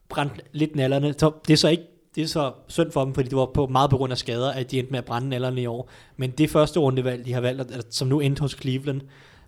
brændte 0.08 0.36
lidt 0.52 0.76
nallerne. 0.76 1.14
Så 1.18 1.32
det 1.46 1.52
er 1.52 1.56
så 1.56 1.68
ikke 1.68 1.84
det 2.14 2.22
er 2.22 2.26
så 2.26 2.52
synd 2.68 2.92
for 2.92 3.04
dem, 3.04 3.14
fordi 3.14 3.28
det 3.28 3.38
var 3.38 3.50
på 3.54 3.66
meget 3.66 3.90
på 3.90 3.96
grund 3.96 4.12
af 4.12 4.18
skader, 4.18 4.50
at 4.52 4.70
de 4.70 4.78
endte 4.78 4.90
med 4.90 4.98
at 4.98 5.04
brænde 5.04 5.28
nallerne 5.28 5.62
i 5.62 5.66
år. 5.66 5.90
Men 6.16 6.30
det 6.30 6.50
første 6.50 6.80
rundevalg, 6.80 7.24
de 7.26 7.32
har 7.32 7.40
valgt, 7.40 7.94
som 7.94 8.08
nu 8.08 8.20
endte 8.20 8.40
hos 8.40 8.56
Cleveland, 8.60 9.00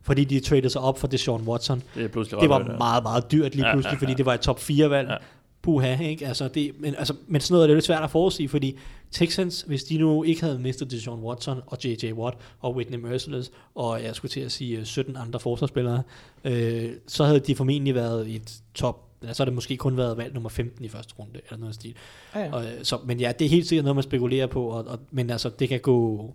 fordi 0.02 0.24
de 0.24 0.40
traded 0.40 0.70
sig 0.70 0.80
op 0.80 0.98
for 0.98 1.06
Deshaun 1.06 1.48
Watson, 1.48 1.82
Det 1.94 2.04
er 2.04 2.08
pludselig 2.08 2.40
det 2.40 2.48
var 2.48 2.58
ja. 2.58 2.76
meget, 2.76 3.02
meget 3.02 3.32
dyrt 3.32 3.54
lige 3.54 3.66
Ja, 3.66 3.74
pludselig, 3.74 3.94
ja, 3.94 3.98
fordi 3.98 4.12
ja. 4.12 4.16
det 4.16 4.26
var 4.26 4.34
et 4.34 4.40
top 4.40 4.60
4 4.60 4.90
valg. 4.90 5.08
Ja. 5.08 5.16
Puha, 5.64 6.02
ikke? 6.02 6.26
Altså, 6.26 6.48
det, 6.48 6.72
men, 6.78 6.94
altså, 6.98 7.14
men 7.26 7.40
sådan 7.40 7.54
noget 7.54 7.64
er 7.64 7.66
det 7.66 7.76
lidt 7.76 7.84
svært 7.84 8.02
at 8.02 8.10
forudsige, 8.10 8.48
fordi 8.48 8.78
Texans, 9.10 9.62
hvis 9.62 9.84
de 9.84 9.98
nu 9.98 10.22
ikke 10.22 10.40
havde 10.40 10.58
mistet 10.58 10.90
Deshaun 10.90 11.20
Watson 11.20 11.60
og 11.66 11.78
J.J. 11.84 12.12
Watt 12.12 12.36
og 12.60 12.76
Whitney 12.76 12.98
Merciless, 12.98 13.52
og 13.74 14.02
jeg 14.02 14.14
skulle 14.14 14.30
til 14.30 14.40
at 14.40 14.52
sige 14.52 14.78
øh, 14.78 14.84
17 14.84 15.16
andre 15.16 15.40
forsvarsspillere, 15.40 16.02
øh, 16.44 16.90
så 17.06 17.24
havde 17.24 17.40
de 17.40 17.54
formentlig 17.54 17.94
været 17.94 18.28
i 18.28 18.36
et 18.36 18.54
top, 18.74 19.04
så 19.32 19.42
har 19.42 19.44
det 19.44 19.54
måske 19.54 19.76
kun 19.76 19.96
været 19.96 20.16
valgt 20.16 20.34
nummer 20.34 20.50
15 20.50 20.84
i 20.84 20.88
første 20.88 21.14
runde, 21.18 21.40
eller 21.46 21.58
noget 21.58 21.74
stil. 21.74 21.94
ja, 22.34 22.40
ja. 22.40 22.52
Og, 22.52 22.64
øh, 22.64 22.72
så, 22.82 22.98
men 23.04 23.20
ja, 23.20 23.32
det 23.38 23.44
er 23.44 23.48
helt 23.48 23.66
sikkert 23.66 23.84
noget, 23.84 23.96
man 23.96 24.02
spekulerer 24.02 24.46
på, 24.46 24.64
og, 24.64 24.84
og, 24.86 24.98
men 25.10 25.30
altså, 25.30 25.48
det 25.48 25.68
kan 25.68 25.80
gå... 25.80 26.30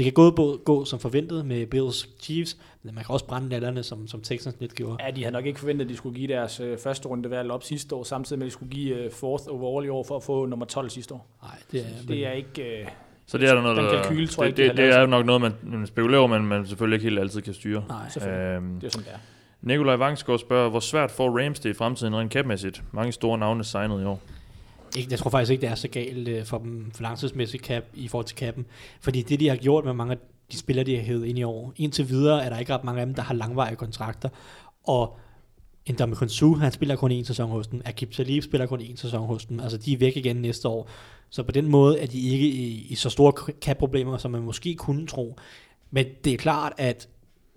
Det 0.00 0.04
kan 0.04 0.12
gå, 0.12 0.30
gå, 0.30 0.56
gå 0.64 0.84
som 0.84 0.98
forventet 0.98 1.46
med 1.46 1.66
Bills 1.66 2.08
Chiefs, 2.20 2.56
men 2.82 2.94
man 2.94 3.04
kan 3.04 3.12
også 3.12 3.24
brænde 3.26 3.48
nallerne, 3.48 3.82
som, 3.82 4.06
som 4.08 4.20
Texans 4.20 4.56
lidt 4.60 4.74
gjorde. 4.74 5.04
Ja, 5.04 5.10
de 5.10 5.22
havde 5.22 5.32
nok 5.32 5.46
ikke 5.46 5.60
forventet, 5.60 5.84
at 5.84 5.90
de 5.90 5.96
skulle 5.96 6.16
give 6.16 6.28
deres 6.28 6.60
øh, 6.60 6.78
første 6.78 7.08
runde 7.08 7.30
valg 7.30 7.50
op 7.50 7.62
sidste 7.62 7.94
år, 7.94 8.02
samtidig 8.04 8.38
med, 8.38 8.46
at 8.46 8.48
de 8.48 8.52
skulle 8.52 8.72
give 8.72 8.96
øh, 8.96 9.12
fourth 9.12 9.44
overall 9.48 9.86
i 9.86 9.88
år 9.88 10.04
for 10.04 10.16
at 10.16 10.22
få 10.22 10.46
nummer 10.46 10.66
12 10.66 10.90
sidste 10.90 11.14
år. 11.14 11.26
Nej, 11.42 11.50
det 11.72 11.80
er, 11.80 12.06
Det 12.08 12.26
er 12.26 12.32
ikke... 12.32 12.80
Øh, 12.80 12.86
Så 13.26 13.38
det 13.38 13.48
er 13.48 13.54
der 13.54 13.62
noget, 13.62 13.76
Den 13.76 13.84
der, 13.84 14.02
kalkyle 14.02 14.26
tror 14.26 14.44
jeg 14.44 14.56
det, 14.56 14.62
ikke, 14.62 14.72
de 14.72 14.82
det, 14.82 14.88
det 14.88 14.96
er 14.96 15.00
jo 15.00 15.06
nok 15.06 15.26
noget, 15.26 15.40
man, 15.40 15.52
man 15.62 15.86
spekulerer 15.86 16.18
over, 16.20 16.28
men 16.28 16.46
man 16.46 16.66
selvfølgelig 16.66 16.96
ikke 16.96 17.04
helt 17.10 17.18
altid 17.20 17.42
kan 17.42 17.54
styre. 17.54 17.84
Nej, 17.88 18.08
selvfølgelig. 18.08 18.40
Øhm, 18.56 18.80
det 18.80 18.86
er 18.86 18.90
sådan, 18.90 19.04
det 19.04 19.12
er. 19.14 19.18
Nikolaj 19.62 19.96
Vangsgaard 19.96 20.38
spørger, 20.38 20.70
hvor 20.70 20.80
svært 20.80 21.10
får 21.10 21.38
Rams 21.44 21.60
det 21.60 21.70
i 21.70 21.72
fremtiden 21.74 22.16
rent 22.16 22.32
capmæssigt? 22.32 22.82
Mange 22.92 23.12
store 23.12 23.38
navne 23.38 23.64
signet 23.64 24.02
i 24.02 24.04
år. 24.04 24.20
Ikke, 24.96 25.10
jeg 25.10 25.18
tror 25.18 25.30
faktisk 25.30 25.52
ikke, 25.52 25.60
det 25.60 25.70
er 25.70 25.74
så 25.74 25.88
galt 25.88 26.28
øh, 26.28 26.44
for 26.44 26.58
dem 26.58 26.90
for 26.94 27.02
langtidsmæssigt 27.02 27.64
cap, 27.64 27.84
i 27.94 28.08
forhold 28.08 28.26
til 28.26 28.36
kappen. 28.36 28.66
Fordi 29.00 29.22
det, 29.22 29.40
de 29.40 29.48
har 29.48 29.56
gjort 29.56 29.84
med 29.84 29.92
mange 29.92 30.16
de 30.52 30.58
spiller, 30.58 30.82
de 30.82 30.96
har 30.96 31.02
hævet 31.02 31.26
ind 31.26 31.38
i 31.38 31.42
år. 31.42 31.72
Indtil 31.76 32.08
videre 32.08 32.44
er 32.44 32.48
der 32.48 32.58
ikke 32.58 32.74
ret 32.74 32.84
mange 32.84 33.00
af 33.00 33.06
dem, 33.06 33.14
der 33.14 33.22
har 33.22 33.34
langvarige 33.34 33.76
kontrakter. 33.76 34.28
Og 34.84 35.18
en 35.86 36.14
Konsu, 36.14 36.54
han 36.54 36.72
spiller 36.72 36.96
kun 36.96 37.10
en 37.10 37.24
sæson 37.24 37.50
hos 37.50 37.66
dem. 37.66 37.82
Akib 37.84 38.12
Talib 38.12 38.42
spiller 38.42 38.66
kun 38.66 38.80
en 38.80 38.96
sæson 38.96 39.26
hos 39.26 39.44
dem. 39.44 39.60
Altså, 39.60 39.78
de 39.78 39.92
er 39.92 39.98
væk 39.98 40.16
igen 40.16 40.36
næste 40.36 40.68
år. 40.68 40.88
Så 41.30 41.42
på 41.42 41.52
den 41.52 41.68
måde 41.68 41.98
er 41.98 42.06
de 42.06 42.20
ikke 42.20 42.48
i, 42.48 42.86
i 42.90 42.94
så 42.94 43.10
store 43.10 43.52
cap-problemer, 43.60 44.18
som 44.18 44.30
man 44.30 44.42
måske 44.42 44.74
kunne 44.74 45.06
tro. 45.06 45.36
Men 45.90 46.06
det 46.24 46.32
er 46.32 46.36
klart, 46.36 46.72
at 46.78 47.08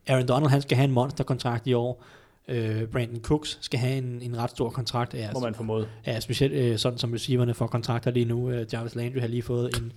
Aaron 0.07 0.27
Donald, 0.27 0.49
han 0.49 0.61
skal 0.61 0.77
have 0.77 0.85
en 0.85 0.91
monsterkontrakt 0.91 1.67
i 1.67 1.73
år. 1.73 2.03
Øh, 2.47 2.83
Brandon 2.87 3.21
Cooks 3.21 3.57
skal 3.61 3.79
have 3.79 3.97
en, 3.97 4.19
en 4.21 4.37
ret 4.37 4.49
stor 4.49 4.69
kontrakt. 4.69 5.13
Ja, 5.13 5.29
Må 5.33 5.39
man 5.39 5.55
formode. 5.55 5.87
Ja, 6.07 6.19
specielt 6.19 6.53
øh, 6.53 6.77
sådan 6.77 6.97
som 6.99 7.11
receiverne 7.13 7.53
får 7.53 7.67
kontrakter 7.67 8.11
lige 8.11 8.25
nu. 8.25 8.49
Øh, 8.49 8.65
Jarvis 8.73 8.95
Landry 8.95 9.19
har 9.19 9.27
lige 9.27 9.41
fået 9.41 9.77
en, 9.77 9.91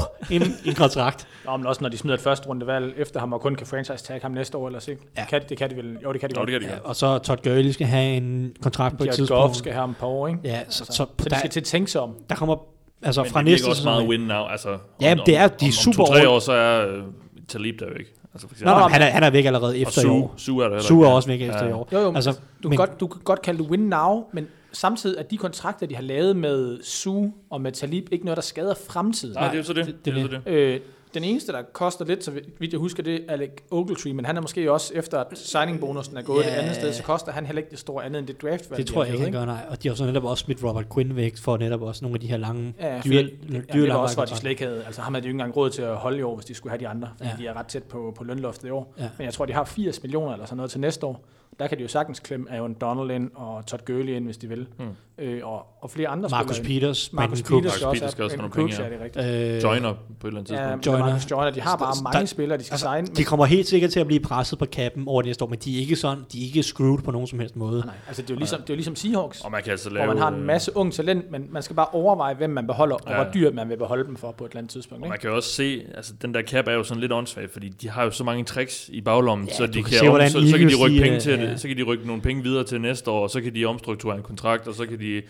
uh, 0.00 0.32
en, 0.36 0.42
en 0.64 0.74
kontrakt. 0.74 1.28
Nå, 1.44 1.56
men 1.56 1.66
også 1.66 1.82
når 1.82 1.88
de 1.88 1.96
smider 1.98 2.16
et 2.16 2.22
første 2.22 2.48
rundevalg 2.48 2.94
efter 2.96 3.20
ham, 3.20 3.32
og 3.32 3.40
kun 3.40 3.54
kan 3.54 3.66
franchise 3.66 4.04
tag 4.04 4.18
ham 4.22 4.30
næste 4.30 4.58
år, 4.58 4.66
eller 4.66 4.88
ikke? 4.88 5.02
Ja. 5.16 5.24
Kan, 5.26 5.42
det 5.48 5.58
kan 5.58 5.70
de 5.70 5.76
vel? 5.76 5.98
Jo, 6.04 6.12
det 6.12 6.20
kan 6.20 6.30
de 6.30 6.34
godt. 6.34 6.48
det 6.48 6.60
kan 6.60 6.68
de 6.70 6.74
Ja, 6.74 6.80
og 6.84 6.96
så 6.96 7.18
Todd 7.18 7.38
Gurley 7.44 7.70
skal 7.70 7.86
have 7.86 8.16
en 8.16 8.52
kontrakt 8.62 8.98
på 8.98 9.04
et 9.04 9.10
tidspunkt. 9.14 9.40
Goff 9.42 9.54
skal 9.54 9.72
have 9.72 9.80
ham 9.80 9.94
på 10.00 10.06
år, 10.06 10.28
ikke? 10.28 10.40
Ja, 10.44 10.58
så, 10.58 10.64
Altså, 10.64 10.84
så, 10.84 10.92
så, 10.92 10.94
så 10.94 11.06
de 11.24 11.30
der, 11.30 11.36
skal 11.38 11.50
til 11.50 11.60
at 11.60 11.64
tænke 11.66 11.90
sig 11.90 12.00
om. 12.00 12.16
der 12.30 12.36
kommer 12.36 12.56
altså 13.02 13.22
Men 13.22 13.30
fra 13.30 13.38
det 13.38 13.46
næste 13.46 13.66
også 13.68 13.84
meget 13.84 14.08
win 14.08 14.20
now. 14.20 14.44
Altså, 14.46 14.78
Ja, 15.00 15.12
om, 15.12 15.20
det 15.26 15.36
er- 15.36 15.48
de 15.48 15.64
er 15.64 15.68
om, 15.68 15.72
super 15.72 16.02
Om 16.02 16.06
to-tre 16.06 16.28
år, 16.28 16.38
så 16.38 16.52
er 16.52 16.88
øh, 16.96 17.02
Talib 17.48 17.80
der 17.80 17.86
jo 17.86 17.94
ikke. 17.94 18.14
Altså, 18.34 18.48
for 18.48 18.54
eksempel. 18.54 18.74
nå, 18.76 18.88
han, 18.88 19.02
er, 19.02 19.06
han 19.06 19.22
er 19.22 19.30
væk 19.30 19.44
allerede 19.44 19.70
og 19.70 19.78
efter 19.78 20.00
i 20.00 20.04
Su, 20.04 20.10
år. 20.12 20.34
Su 20.36 20.58
er 20.58 20.62
der 20.62 20.70
heller 20.70 20.82
Su 20.82 21.00
er 21.02 21.08
også 21.08 21.28
væk 21.28 21.42
efter 21.42 21.68
i 21.68 21.72
år. 21.72 21.88
Jo, 21.92 21.98
jo, 21.98 22.14
altså, 22.14 22.30
altså, 22.30 22.42
du, 22.62 22.68
men- 22.68 22.78
kan 22.78 22.86
godt, 22.88 23.00
du 23.00 23.06
kan 23.06 23.20
godt 23.24 23.42
kalde 23.42 23.62
det 23.62 23.70
win 23.70 23.80
now, 23.80 24.24
men 24.32 24.46
samtidig 24.72 25.18
er 25.18 25.22
de 25.22 25.36
kontrakter, 25.38 25.86
de 25.86 25.94
har 25.94 26.02
lavet 26.02 26.36
med 26.36 26.82
Su 26.82 27.26
og 27.50 27.60
med 27.60 27.72
Talib, 27.72 28.08
ikke 28.12 28.24
noget, 28.24 28.36
der 28.36 28.42
skader 28.42 28.74
fremtiden. 28.88 29.34
Nej, 29.34 29.50
det 29.50 29.58
er 29.58 29.62
så 29.62 29.72
det. 29.72 29.86
det- 29.86 30.04
det, 30.04 30.14
det 30.14 30.22
jo 30.22 30.28
så 30.30 30.40
det. 30.46 30.52
Øh, 30.52 30.80
den 31.14 31.24
eneste, 31.24 31.52
der 31.52 31.62
koster 31.72 32.04
lidt, 32.04 32.24
så 32.24 32.30
vidt 32.58 32.72
jeg 32.72 32.80
husker, 32.80 33.02
det 33.02 33.14
er 33.14 33.32
Alec 33.32 33.50
Ogletree, 33.70 34.12
men 34.12 34.24
han 34.24 34.36
er 34.36 34.40
måske 34.40 34.72
også, 34.72 34.94
efter 34.94 35.18
at 35.18 35.26
signing-bonusen 35.38 36.16
er 36.16 36.22
gået 36.22 36.44
Ja. 36.44 36.48
et 36.48 36.54
andet 36.54 36.74
sted, 36.74 36.92
så 36.92 37.02
koster 37.02 37.32
han 37.32 37.46
heller 37.46 37.58
ikke 37.62 37.70
det 37.70 37.78
store 37.78 38.04
andet 38.04 38.18
end 38.18 38.26
det 38.26 38.42
draft 38.42 38.76
det 38.76 38.86
tror 38.86 39.04
jeg 39.04 39.12
ikke, 39.12 39.24
han 39.24 39.32
gør, 39.32 39.44
nej. 39.44 39.66
Og 39.70 39.82
de 39.82 39.88
har 39.88 39.94
så 39.94 40.04
netop 40.06 40.24
også 40.24 40.44
smidt 40.44 40.64
Robert 40.64 40.84
Quinn 40.94 41.16
væk 41.16 41.36
for 41.38 41.56
netop 41.56 41.82
også 41.82 42.04
nogle 42.04 42.14
af 42.16 42.20
de 42.20 42.26
her 42.26 42.36
lange 42.36 42.74
Ja, 42.80 43.00
dyre, 43.04 43.22
dyre, 43.22 43.30
ja, 43.52 43.60
dyre 43.74 43.82
det 43.84 43.88
var 43.92 43.96
også 43.98 44.14
for, 44.14 44.22
at 44.22 44.28
de 44.30 44.36
slet 44.36 44.50
ikke 44.50 44.64
havde, 44.64 44.82
altså 44.86 45.00
ham 45.02 45.14
havde 45.14 45.22
de 45.22 45.26
jo 45.26 45.30
ikke 45.30 45.34
engang 45.40 45.56
råd 45.56 45.70
til 45.70 45.82
at 45.82 45.96
holde 45.96 46.18
i 46.18 46.22
år, 46.22 46.34
hvis 46.34 46.44
de 46.46 46.54
skulle 46.54 46.70
have 46.70 46.80
de 46.80 46.88
andre, 46.88 47.08
fordi 47.16 47.28
Ja. 47.28 47.36
ja. 47.38 47.42
de 47.42 47.46
er 47.46 47.58
ret 47.58 47.66
tæt 47.66 47.82
på, 47.82 48.12
på 48.16 48.24
lønloftet 48.24 48.68
i 48.68 48.70
år. 48.70 48.94
Ja. 48.98 49.08
Men 49.18 49.24
jeg 49.24 49.34
tror, 49.34 49.44
de 49.46 49.52
har 49.52 49.64
80 49.64 50.02
millioner 50.02 50.32
eller 50.32 50.46
sådan 50.46 50.56
noget 50.56 50.70
til 50.70 50.80
næste 50.80 51.06
år. 51.06 51.24
Der 51.58 51.66
kan 51.66 51.78
de 51.78 51.82
jo 51.82 51.88
sagtens 51.88 52.20
klemme 52.20 52.46
Aaron 52.52 52.74
Donald 52.80 53.10
ind 53.10 53.30
og 53.34 53.66
Todd 53.66 53.82
Gurley 53.86 54.12
ind, 54.12 54.24
hvis 54.24 54.36
de 54.36 54.48
vil. 54.48 54.66
Hmm. 54.78 54.88
Øh, 55.18 55.40
og, 55.46 55.66
og 55.80 55.90
flere 55.90 56.08
andre 56.08 56.28
Marcus 56.30 56.56
spillere. 56.56 56.80
Peters, 56.80 57.12
Marcus 57.12 57.42
Peters 57.42 57.50
Marcus 57.50 57.82
også 57.82 57.90
Peters 57.92 58.10
skal 58.10 58.22
have 58.22 58.26
også 58.26 58.36
have 58.36 58.50
nogle 58.50 58.68
penge, 58.68 58.82
ja, 58.82 58.90
det 58.90 59.00
rigtigt. 59.00 59.56
Øh, 59.56 59.62
Joiner 59.62 59.94
på 60.20 60.26
et 60.26 60.30
eller 60.30 60.40
andet 60.40 60.50
Ja, 60.52 60.56
tidspunkt. 60.56 60.86
Joyner. 60.86 60.98
Marcus 61.06 61.30
Joyner, 61.30 61.50
de 61.50 61.60
har 61.60 61.76
bare 61.76 61.94
Der- 61.94 62.02
mange 62.02 62.26
spillere, 62.26 62.58
de 62.58 62.64
skal 62.64 62.78
signe. 62.78 62.96
Altså, 62.96 63.14
De 63.16 63.24
kommer 63.24 63.44
helt 63.46 63.66
sikkert 63.68 63.90
til 63.90 64.00
at 64.00 64.06
blive 64.06 64.20
presset 64.20 64.58
på 64.58 64.64
kappen 64.66 65.04
over 65.08 65.22
det 65.22 65.28
næste 65.28 65.44
år, 65.44 65.48
men 65.48 65.58
de 65.58 65.76
er 65.76 65.80
ikke 65.80 65.96
sådan, 65.96 66.18
de 66.32 66.40
er 66.40 66.44
ikke 66.46 66.62
screwed 66.62 66.98
på 67.02 67.10
nogen 67.10 67.26
som 67.26 67.38
helst 67.38 67.56
måde. 67.56 67.80
Nej, 67.86 67.94
altså 68.08 68.22
det 68.22 68.30
er 68.30 68.34
jo 68.34 68.38
ligesom, 68.38 68.60
det 68.60 68.70
er 68.70 68.74
jo 68.74 68.76
ligesom 68.76 68.96
Seahawks, 68.96 69.40
Og 69.40 69.50
man 69.50 69.62
kan 69.62 69.70
altså 69.70 69.88
hvor 69.88 69.98
lave... 69.98 70.08
man 70.08 70.18
har 70.18 70.28
en 70.28 70.42
masse 70.42 70.76
ung 70.76 70.92
talent, 70.92 71.30
men 71.30 71.46
man 71.50 71.62
skal 71.62 71.76
bare 71.76 71.86
overveje, 71.92 72.34
hvem 72.34 72.50
man 72.50 72.66
beholder, 72.66 72.94
og 72.96 73.02
Ja. 73.10 73.14
hvor 73.22 73.32
dyrt 73.32 73.54
man 73.54 73.68
vil 73.68 73.76
beholde 73.76 74.04
dem 74.04 74.16
for 74.16 74.32
på 74.32 74.44
et 74.44 74.48
eller 74.50 74.58
andet 74.58 74.72
tidspunkt. 74.72 75.02
Og 75.02 75.06
Ikke? 75.06 75.10
man 75.12 75.18
kan 75.18 75.30
jo 75.30 75.36
også 75.36 75.48
se, 75.48 75.82
altså 75.94 76.12
den 76.22 76.34
der 76.34 76.42
cap 76.42 76.68
er 76.68 76.72
jo 76.72 76.82
sådan 76.82 77.00
lidt 77.00 77.12
åndssvagt, 77.12 77.52
fordi 77.52 77.68
de 77.68 77.90
har 77.90 78.04
jo 78.04 78.10
så 78.10 78.24
mange 78.24 78.44
tricks 78.44 78.88
i 78.92 79.00
baglommen, 79.00 79.48
Ja, 79.48 79.54
så 79.54 79.66
de 79.66 79.72
kan 79.72 79.82
kan, 79.84 79.92
se, 79.92 80.08
om, 80.08 80.20
så, 80.28 80.50
så 80.50 80.58
kan 80.58 80.68
de 80.68 80.74
rykke 80.84 81.00
penge 81.00 81.14
øh, 81.16 81.20
til 81.20 81.32
ja. 81.50 81.56
så 81.56 81.68
kan 81.68 81.76
de 81.76 81.82
rykke 81.82 82.06
nogle 82.06 82.22
penge 82.22 82.42
videre 82.42 82.64
til 82.64 82.80
næste 82.80 83.10
år, 83.10 83.22
og 83.22 83.30
så 83.30 83.40
kan 83.40 83.54
de 83.54 83.64
omstrukturere 83.64 84.16
en 84.16 84.22
kontrakt, 84.22 84.68
og 84.68 84.74
så 84.74 84.86
kan 84.86 84.98
de 85.00 85.22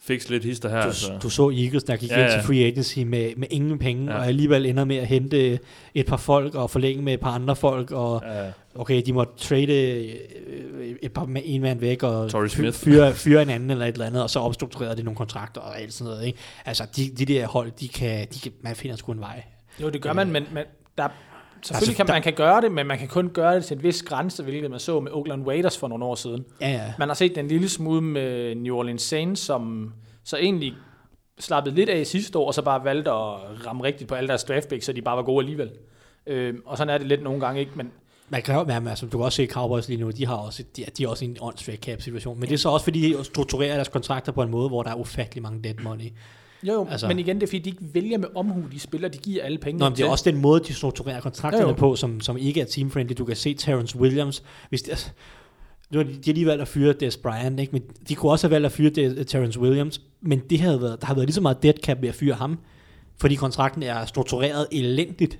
fikse 0.00 0.30
lidt 0.30 0.44
hister 0.44 0.68
her. 0.68 0.80
Du, 0.80 0.86
altså. 0.86 1.18
du 1.22 1.30
så 1.30 1.50
Eagles, 1.50 1.84
der 1.84 1.96
gik 1.96 2.10
Ja, 2.10 2.18
ja, 2.20 2.24
ind 2.24 2.32
til 2.32 2.46
free 2.46 2.64
agency 2.64 2.98
med, 2.98 3.32
med 3.36 3.48
ingen 3.50 3.78
penge, 3.78 4.12
Ja. 4.12 4.18
og 4.18 4.26
alligevel 4.26 4.66
ender 4.66 4.84
med 4.84 4.96
at 4.96 5.06
hente 5.06 5.58
et 5.94 6.06
par 6.06 6.16
folk 6.16 6.54
og 6.54 6.70
forlænge 6.70 7.02
med 7.02 7.14
et 7.14 7.20
par 7.20 7.30
andre 7.30 7.56
folk, 7.56 7.90
og 7.90 8.22
Ja, 8.26 8.50
okay, 8.74 9.02
de 9.06 9.12
måtte 9.12 9.32
trade 9.36 9.72
øh, 9.72 10.94
et 11.02 11.12
par 11.12 11.24
med 11.24 11.42
en 11.44 11.60
mand 11.62 11.80
væk, 11.80 12.02
og 12.02 12.30
fyre, 12.72 13.14
fyre 13.14 13.42
en 13.42 13.50
anden 13.50 13.70
eller 13.70 13.86
et 13.86 13.92
eller 13.92 14.06
andet, 14.06 14.22
og 14.22 14.30
så 14.30 14.38
opstrukturerede 14.38 14.96
de 14.96 15.02
nogle 15.02 15.16
kontrakter 15.16 15.60
og 15.60 15.80
alt 15.80 15.92
sådan 15.92 16.10
noget. 16.12 16.26
Ikke? 16.26 16.38
Altså, 16.64 16.84
de, 16.96 17.10
de 17.18 17.24
der 17.24 17.46
hold, 17.46 17.70
de 17.80 17.88
kan, 17.88 18.26
de 18.34 18.40
kan, 18.40 18.52
man 18.62 18.76
finder 18.76 18.96
sgu 18.96 19.12
en 19.12 19.20
vej. 19.20 19.42
Jo, 19.82 19.90
det 19.90 20.02
gør 20.02 20.12
man, 20.12 20.30
men, 20.30 20.44
men 20.52 20.64
der, 20.98 21.08
selvfølgelig 21.62 21.88
Altså, 21.88 21.96
kan 21.96 22.06
der- 22.06 22.12
man 22.12 22.22
kan 22.22 22.32
gøre 22.32 22.60
det, 22.60 22.72
men 22.72 22.86
man 22.86 22.98
kan 22.98 23.08
kun 23.08 23.28
gøre 23.28 23.54
det 23.56 23.64
til 23.64 23.76
en 23.76 23.82
vis 23.82 24.02
grænse, 24.02 24.42
hvilket 24.42 24.70
man 24.70 24.80
så 24.80 25.00
med 25.00 25.12
Oakland 25.12 25.46
Raiders 25.46 25.78
for 25.78 25.88
nogle 25.88 26.04
år 26.04 26.14
siden. 26.14 26.44
Ja, 26.60 26.70
ja. 26.70 26.92
Man 26.98 27.08
har 27.08 27.14
set 27.14 27.34
den 27.34 27.48
lille 27.48 27.68
smule 27.68 28.00
med 28.00 28.54
New 28.54 28.76
Orleans 28.76 29.02
Saints, 29.02 29.40
som 29.42 29.92
så 30.24 30.36
egentlig 30.36 30.72
slappede 31.38 31.74
lidt 31.74 31.88
af 31.88 32.06
sidste 32.06 32.38
år, 32.38 32.46
og 32.46 32.54
så 32.54 32.62
bare 32.62 32.84
valgte 32.84 33.10
at 33.10 33.66
ramme 33.66 33.84
rigtigt 33.84 34.08
på 34.08 34.14
alle 34.14 34.28
deres 34.28 34.44
draft 34.44 34.68
picks, 34.68 34.86
så 34.86 34.92
de 34.92 35.02
bare 35.02 35.16
var 35.16 35.22
gode 35.22 35.42
alligevel. 35.42 35.70
Øh, 36.26 36.54
og 36.66 36.78
sådan 36.78 36.94
er 36.94 36.98
det 36.98 37.06
lidt 37.06 37.22
nogle 37.22 37.40
gange, 37.40 37.60
ikke? 37.60 37.72
Men 37.74 37.90
Man 38.28 38.42
kan 38.42 38.54
jo, 38.54 38.64
men, 38.64 38.86
altså, 38.88 39.06
du 39.06 39.18
kan 39.18 39.24
også 39.24 39.36
se 39.36 39.46
Cowboys 39.46 39.88
lige 39.88 40.00
nu, 40.00 40.10
de 40.10 40.26
har 40.26 40.34
også, 40.36 40.62
de, 40.76 40.84
de 40.98 41.04
er 41.04 41.08
også 41.08 41.24
i 41.24 41.28
en 41.28 41.36
åndssvær 41.40 41.76
cap 41.76 42.00
situation. 42.02 42.40
Men 42.40 42.48
det 42.48 42.54
er 42.54 42.58
så 42.58 42.68
også, 42.68 42.84
fordi 42.84 43.12
de 43.12 43.24
strukturerer 43.24 43.74
deres 43.74 43.88
kontrakter 43.88 44.32
på 44.32 44.42
en 44.42 44.50
måde, 44.50 44.68
hvor 44.68 44.82
der 44.82 44.90
er 44.90 44.94
ufattelig 44.94 45.42
mange 45.42 45.62
dead 45.64 45.74
money. 45.82 46.04
Jo, 46.68 46.72
jo 46.72 46.86
Altså- 46.90 47.08
men 47.08 47.18
igen, 47.18 47.36
det 47.36 47.42
er 47.42 47.46
fordi, 47.46 47.58
de 47.58 47.70
ikke 47.70 47.82
vælger 47.94 48.18
med 48.18 48.28
omhu, 48.34 48.62
de 48.72 48.78
spiller, 48.78 49.08
de 49.08 49.18
giver 49.18 49.44
alle 49.44 49.58
penge 49.58 49.78
Nå, 49.78 49.84
men 49.84 49.92
det 49.96 50.00
er 50.02 50.04
til. 50.06 50.10
også 50.10 50.30
den 50.30 50.40
måde, 50.40 50.60
de 50.64 50.74
strukturerer 50.74 51.20
kontrakterne 51.20 51.62
Jo, 51.64 51.68
jo. 51.68 51.74
på, 51.74 51.96
som, 51.96 52.20
som 52.20 52.36
ikke 52.38 52.60
er 52.60 52.64
team-friendly. 52.64 53.12
Du 53.18 53.24
kan 53.24 53.36
se 53.36 53.54
Terrence 53.54 53.98
Williams. 53.98 54.42
Hvis 54.68 54.82
det, 54.82 54.90
altså, 54.90 55.10
nu 55.90 55.98
har 55.98 56.04
de, 56.04 56.18
har 56.26 56.32
lige 56.32 56.46
valgt 56.46 56.62
at 56.62 56.68
fyre 56.68 56.92
Des 56.92 57.16
Bryant, 57.16 57.60
ikke? 57.60 57.72
men 57.72 57.82
de 58.08 58.14
kunne 58.14 58.32
også 58.32 58.46
have 58.46 58.50
valgt 58.52 58.66
at 58.66 58.72
fyre 58.72 58.90
Des, 58.90 59.26
Terrence 59.26 59.60
Williams, 59.60 60.00
men 60.20 60.38
det 60.50 60.60
havde 60.60 60.82
været, 60.82 61.00
der 61.00 61.06
har 61.06 61.14
været 61.14 61.26
lige 61.26 61.34
så 61.34 61.40
meget 61.40 61.62
dead 61.62 61.74
cap 61.82 62.02
ved 62.02 62.08
at 62.08 62.14
fyre 62.14 62.34
ham, 62.34 62.58
fordi 63.20 63.34
kontrakten 63.34 63.82
er 63.82 64.04
struktureret 64.04 64.66
elendigt 64.72 65.38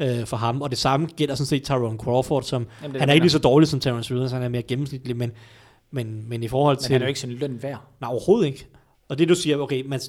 øh, 0.00 0.26
for 0.26 0.36
ham, 0.36 0.62
og 0.62 0.70
det 0.70 0.78
samme 0.78 1.08
gælder 1.16 1.34
sådan 1.34 1.46
set 1.46 1.62
Tyrone 1.62 1.98
Crawford, 1.98 2.42
som 2.42 2.66
Jamen, 2.82 3.00
han 3.00 3.08
er 3.08 3.12
ikke 3.12 3.24
lige 3.24 3.30
så 3.30 3.38
dårlig 3.38 3.68
som 3.68 3.80
Terrence 3.80 4.14
Williams, 4.14 4.32
han 4.32 4.42
er 4.42 4.48
mere 4.48 4.62
gennemsnitlig, 4.62 5.16
men, 5.16 5.32
men, 5.90 6.24
men 6.28 6.42
i 6.42 6.48
forhold 6.48 6.76
men 6.76 6.82
til... 6.82 6.92
han 6.92 7.02
er 7.02 7.06
jo 7.06 7.08
ikke 7.08 7.20
sin 7.20 7.30
løn 7.30 7.58
værd. 7.62 7.80
Nej, 8.00 8.10
overhovedet 8.10 8.46
ikke. 8.46 8.66
Og 9.08 9.18
det 9.18 9.28
du 9.28 9.34
siger, 9.34 9.56
okay, 9.56 9.82
man, 9.86 10.00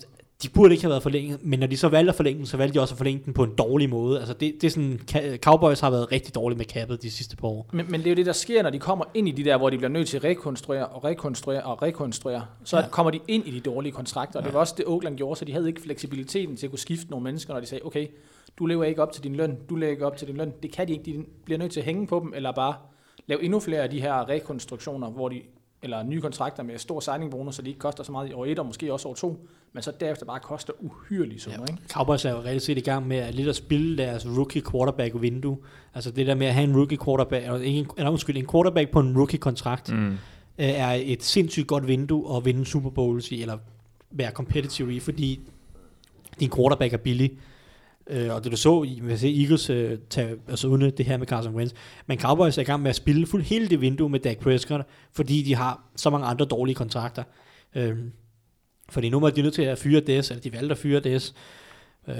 de 0.44 0.50
burde 0.50 0.74
ikke 0.74 0.84
have 0.84 0.90
været 0.90 1.04
forlænget, 1.04 1.40
men 1.46 1.60
når 1.60 1.68
de 1.68 1.78
så 1.78 1.88
valgte 1.90 2.10
at 2.10 2.16
forlænge 2.16 2.38
den, 2.38 2.46
så 2.46 2.58
valgte 2.58 2.74
de 2.74 2.82
også 2.82 2.94
at 2.94 2.98
forlænge 2.98 3.22
den 3.26 3.34
på 3.34 3.44
en 3.44 3.56
dårlig 3.58 3.90
måde. 3.90 4.20
Altså 4.20 4.34
det, 4.34 4.54
det 4.62 4.68
er 4.68 4.72
sådan, 4.72 5.00
Cowboys 5.38 5.80
har 5.80 5.90
været 5.90 6.12
rigtig 6.12 6.36
dårlige 6.36 6.58
med 6.58 6.66
kappet 6.66 7.02
de 7.02 7.12
sidste 7.12 7.36
par 7.36 7.48
år. 7.48 7.70
Men, 7.74 7.86
men 7.90 8.00
det 8.00 8.08
er 8.08 8.12
jo 8.12 8.16
det, 8.16 8.26
der 8.26 8.34
sker, 8.34 8.64
når 8.64 8.70
de 8.70 8.80
kommer 8.80 9.06
ind 9.14 9.28
i 9.28 9.32
de 9.32 9.44
der, 9.44 9.58
hvor 9.58 9.70
de 9.70 9.78
bliver 9.78 9.90
nødt 9.90 10.08
til 10.08 10.18
at 10.18 10.24
rekonstruere 10.24 10.86
og 10.88 11.04
rekonstruere 11.04 11.64
og 11.64 11.82
rekonstruere. 11.82 12.46
Så 12.64 12.78
Ja. 12.78 12.84
ja. 12.84 12.90
kommer 12.90 13.12
de 13.12 13.20
ind 13.28 13.48
i 13.48 13.52
de 13.52 13.60
dårlige 13.60 13.92
kontrakter. 13.94 14.40
Og 14.40 14.46
det 14.46 14.54
var 14.54 14.60
også 14.60 14.74
det, 14.78 14.86
Oakland 14.88 15.18
gjorde, 15.18 15.40
så 15.40 15.46
de 15.46 15.52
havde 15.52 15.68
ikke 15.68 15.82
fleksibiliteten 15.82 16.56
til 16.58 16.68
at 16.68 16.72
kunne 16.72 16.80
skifte 16.80 17.10
nogle 17.10 17.24
mennesker, 17.24 17.54
når 17.54 17.62
de 17.62 17.66
sagde, 17.68 17.86
okay, 17.86 18.08
du 18.60 18.66
lever 18.66 18.84
ikke 18.84 19.02
op 19.02 19.12
til 19.12 19.24
din 19.24 19.36
løn, 19.36 19.58
du 19.70 19.76
lever 19.76 19.92
ikke 19.92 20.06
op 20.06 20.18
til 20.18 20.28
din 20.28 20.38
løn. 20.38 20.54
Det 20.64 20.72
kan 20.72 20.88
de 20.88 20.94
ikke. 20.94 21.06
De 21.06 21.26
bliver 21.46 21.58
nødt 21.60 21.72
til 21.72 21.80
at 21.80 21.86
hænge 21.86 22.08
på 22.08 22.20
dem, 22.20 22.34
eller 22.36 22.52
bare 22.52 22.74
lave 23.28 23.44
endnu 23.44 23.60
flere 23.60 23.82
af 23.82 23.90
de 23.90 24.02
her 24.02 24.30
rekonstruktioner, 24.30 25.10
hvor 25.10 25.30
de 25.30 25.42
eller 25.86 26.04
nye 26.04 26.22
kontrakter 26.22 26.64
med 26.64 26.78
stor 26.78 27.00
signing 27.00 27.32
bonus, 27.32 27.56
så 27.56 27.62
de 27.62 27.68
ikke 27.68 27.80
koster 27.80 28.04
så 28.04 28.12
meget 28.12 28.30
i 28.30 28.34
år 28.34 28.46
1 28.46 28.60
og 28.60 28.66
måske 28.66 28.94
også 28.94 29.08
år 29.08 29.14
2, 29.14 29.48
men 29.74 29.84
så 29.84 29.92
derefter 30.00 30.26
bare 30.26 30.40
koster 30.40 30.74
uhyrlige 30.80 31.40
summer. 31.40 31.66
Ja. 31.68 31.74
Ikke? 31.74 31.84
Cowboys 31.90 32.26
er 32.26 32.32
jo 32.32 32.38
reelt 32.38 32.62
set 32.62 32.78
i 32.78 32.82
gang 32.82 33.08
med 33.08 33.18
at 33.18 33.36
lidt 33.36 33.48
at 33.48 33.56
spille 33.56 33.98
deres 33.98 34.28
rookie 34.38 34.62
quarterback 34.72 35.22
vindue. 35.22 35.58
Altså 35.94 36.12
det 36.12 36.28
der 36.28 36.36
med 36.36 36.48
at 36.48 36.54
have 36.54 36.64
en 36.64 36.76
rookie 36.78 36.98
quarterback, 37.06 37.46
eller, 37.46 37.60
ikke 37.60 37.80
en, 37.80 37.88
eller 37.98 38.12
undskyld, 38.12 38.38
en 38.38 38.48
quarterback 38.52 38.92
på 38.92 39.00
en 39.00 39.18
rookie 39.18 39.40
kontrakt, 39.40 39.92
mm. 39.92 40.12
øh, 40.12 40.18
er 40.58 41.02
et 41.04 41.24
sindssygt 41.24 41.68
godt 41.68 41.88
vindue 41.88 42.38
at 42.38 42.46
vinde 42.46 42.66
Super 42.66 42.90
Bowls 42.90 43.32
i, 43.32 43.42
eller 43.42 43.58
være 44.12 44.32
competitive 44.32 44.96
i, 44.96 45.00
fordi 45.00 45.40
din 46.40 46.52
quarterback 46.56 46.94
er 46.94 46.98
billig. 46.98 47.32
Øh, 48.10 48.34
og 48.36 48.44
det 48.44 48.52
du 48.52 48.58
så, 48.58 48.84
i- 48.84 49.00
man 49.04 49.18
se 49.18 49.42
Eagles 49.42 49.70
øh, 49.70 49.98
tage, 50.10 50.36
altså 50.50 50.68
uden 50.68 50.92
det 50.98 51.06
her 51.06 51.18
med 51.18 51.28
Carson 51.28 51.56
Wentz, 51.56 51.74
men 52.08 52.20
Cowboys 52.20 52.58
er 52.58 52.62
i 52.62 52.66
gang 52.66 52.82
med 52.82 52.90
at 52.90 52.96
spille 52.96 53.26
fuld 53.28 53.44
hele 53.44 53.68
det 53.70 53.82
vindue 53.82 54.10
med 54.10 54.20
Dak 54.20 54.38
Prescott, 54.38 54.88
fordi 55.12 55.42
de 55.42 55.56
har 55.56 55.84
så 55.96 56.10
mange 56.10 56.28
andre 56.28 56.46
dårlige 56.46 56.76
kontrakter. 56.76 57.24
Øh, 57.76 57.98
fordi 58.90 59.10
nu 59.10 59.20
var 59.20 59.30
de 59.30 59.42
nødt 59.42 59.54
til 59.54 59.62
at 59.62 59.78
fyre 59.78 60.00
Des, 60.00 60.30
eller 60.32 60.42
de 60.42 60.54
valgte 60.54 60.72
at 60.72 60.78
fyre 60.78 61.00
Des 61.00 61.34
øh, 62.08 62.16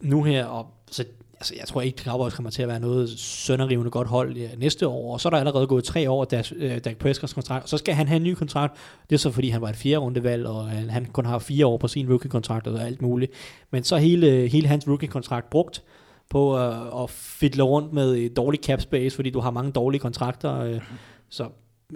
nu 0.00 0.22
her, 0.22 0.44
og 0.44 0.66
så 0.90 1.04
altså, 1.40 1.54
jeg 1.58 1.66
tror 1.66 1.80
ikke, 1.80 1.96
at 2.00 2.04
Cowboys 2.04 2.34
kommer 2.34 2.50
til 2.50 2.62
at 2.62 2.68
være 2.68 2.80
noget 2.80 3.10
sønderrivende 3.18 3.90
godt 3.90 4.08
hold 4.08 4.36
ja, 4.36 4.48
næste 4.58 4.88
år, 4.88 5.12
og 5.12 5.20
så 5.20 5.28
er 5.28 5.30
der 5.30 5.38
allerede 5.38 5.66
gået 5.66 5.84
tre 5.84 6.10
år 6.10 6.26
af 6.32 6.52
øh, 6.56 6.78
Dak 6.78 7.04
Prescott's 7.04 7.34
kontrakt, 7.34 7.62
og 7.62 7.68
så 7.68 7.78
skal 7.78 7.94
han 7.94 8.08
have 8.08 8.16
en 8.16 8.22
ny 8.22 8.34
kontrakt. 8.34 8.76
Det 9.10 9.16
er 9.16 9.18
så 9.18 9.30
fordi, 9.30 9.48
han 9.48 9.60
var 9.60 9.68
et 9.68 9.76
fjerde 9.76 9.98
rundevalg, 9.98 10.46
og 10.46 10.68
han, 10.68 10.90
han 10.90 11.04
kun 11.04 11.24
har 11.26 11.38
fire 11.38 11.66
år 11.66 11.76
på 11.76 11.88
sin 11.88 12.08
rookie-kontrakt 12.10 12.66
og 12.66 12.80
alt 12.86 13.02
muligt. 13.02 13.32
Men 13.70 13.84
så 13.84 13.96
hele, 13.96 14.48
hele 14.48 14.68
hans 14.68 14.88
rookie-kontrakt 14.88 15.50
brugt 15.50 15.82
på 16.30 16.58
øh, 16.58 17.02
at 17.02 17.10
fiddle 17.10 17.62
rundt 17.62 17.92
med 17.92 18.16
et 18.16 18.36
dårligt 18.36 18.64
cap 18.64 18.80
space, 18.80 19.16
fordi 19.16 19.30
du 19.30 19.40
har 19.40 19.50
mange 19.50 19.72
dårlige 19.72 20.00
kontrakter. 20.00 20.60
Øh, 20.60 20.80
så 21.28 21.48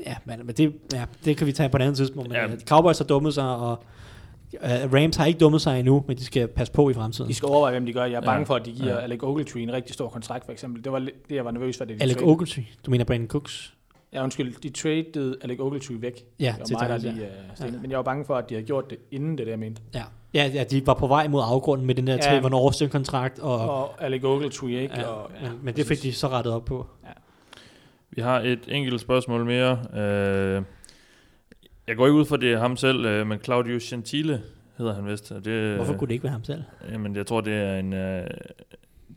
ja, 0.06 0.14
men, 0.24 0.46
men 0.46 0.54
det, 0.54 0.72
ja, 0.92 1.04
det 1.24 1.36
kan 1.36 1.46
vi 1.46 1.52
tage 1.52 1.68
på 1.68 1.76
et 1.76 1.80
andet 1.82 1.96
tidspunkt. 1.96 2.28
Men, 2.28 2.36
Ja. 2.36 2.42
ja. 2.50 2.56
Cowboys 2.66 2.98
har 2.98 3.04
dummet 3.04 3.34
sig, 3.34 3.56
og 3.56 3.84
Rams 4.94 5.16
har 5.16 5.26
ikke 5.26 5.38
dummet 5.38 5.60
sig 5.60 5.78
endnu, 5.78 6.04
men 6.08 6.16
de 6.16 6.24
skal 6.24 6.48
passe 6.48 6.72
på 6.72 6.90
i 6.90 6.94
fremtiden. 6.94 7.28
De 7.30 7.34
skal 7.34 7.46
overveje, 7.48 7.72
hvem 7.72 7.86
de 7.86 7.92
gør. 7.92 8.04
Jeg 8.04 8.14
er 8.16 8.20
bange 8.20 8.38
Ja. 8.38 8.44
for, 8.44 8.54
at 8.54 8.66
de 8.66 8.72
giver 8.72 8.88
Ja. 8.88 8.94
ja. 8.94 9.00
Alec 9.00 9.22
Ogletree 9.22 9.62
en 9.62 9.72
rigtig 9.72 9.94
stor 9.94 10.08
kontrakt, 10.08 10.44
for 10.44 10.52
eksempel. 10.52 10.84
Det 10.84 10.92
var 10.92 10.98
det, 10.98 11.10
jeg 11.30 11.44
var 11.44 11.50
nervøs 11.50 11.78
for, 11.78 11.84
det 11.84 11.96
de 11.98 12.02
Alec 12.02 12.16
tradede. 12.16 12.30
Ogletree, 12.32 12.64
du 12.86 12.90
mener 12.90 13.04
Brandon 13.04 13.28
Cooks? 13.28 13.74
Ja, 14.12 14.22
undskyld, 14.24 14.54
de 14.62 14.68
traded 14.70 15.36
Alec 15.42 15.60
Ogletree 15.60 16.02
væk. 16.02 16.24
Ja, 16.40 16.44
det 16.44 16.58
var 16.58 16.64
til 16.64 16.76
mig, 16.80 16.88
der 16.88 16.96
lige 16.98 17.28
ja. 17.60 17.64
ja. 17.66 17.72
Men 17.82 17.90
jeg 17.90 17.96
var 17.98 18.02
bange 18.04 18.24
for, 18.24 18.34
at 18.34 18.48
de 18.48 18.54
havde 18.54 18.66
gjort 18.66 18.90
det 18.90 18.98
inden 19.10 19.38
det 19.38 19.46
der, 19.46 19.52
jeg 19.52 19.58
mente. 19.58 19.82
Ja. 19.94 20.02
Ja, 20.34 20.50
ja, 20.54 20.64
de 20.64 20.86
var 20.86 20.94
på 20.94 21.06
vej 21.06 21.28
mod 21.28 21.42
afgrunden 21.44 21.86
med 21.86 21.94
den 21.94 22.06
der 22.06 22.12
Ja. 22.14 22.20
Trevor 22.20 22.48
Norsten-kontrakt, 22.48 23.38
og, 23.38 23.58
og 23.58 23.70
Og 23.82 24.04
Alec 24.04 24.24
Ogletree, 24.24 24.82
ikke? 24.82 24.94
ja, 25.00 25.06
og, 25.06 25.30
men, 25.42 25.50
men 25.62 25.76
det 25.76 25.86
fik 25.86 26.02
de 26.02 26.12
så 26.12 26.28
rettet 26.28 26.52
op 26.52 26.64
på. 26.64 26.86
Vi 28.10 28.22
har 28.22 28.40
et 28.40 28.58
enkelt 28.68 29.00
spørgsmål 29.00 29.44
mere. 29.44 29.78
Øh, 29.96 30.62
jeg 31.88 31.96
går 31.96 32.06
ikke 32.06 32.18
ud 32.18 32.24
for, 32.24 32.36
det 32.36 32.52
er 32.52 32.58
ham 32.58 32.76
selv, 32.76 33.04
øh, 33.04 33.26
men 33.26 33.38
Claudio 33.38 33.78
Gentile 33.82 34.42
hedder 34.78 34.94
han 34.94 35.06
vist. 35.06 35.32
og 35.32 35.44
Det, 35.44 35.74
Hvorfor 35.76 35.94
kunne 35.94 36.08
det 36.08 36.14
ikke 36.14 36.24
være 36.24 36.32
ham 36.32 36.44
selv? 36.44 36.62
Jamen, 36.92 37.16
jeg 37.16 37.26
tror, 37.26 37.40
det 37.40 37.54
er 37.54 37.74
en... 37.78 37.92
Øh, 37.92 38.26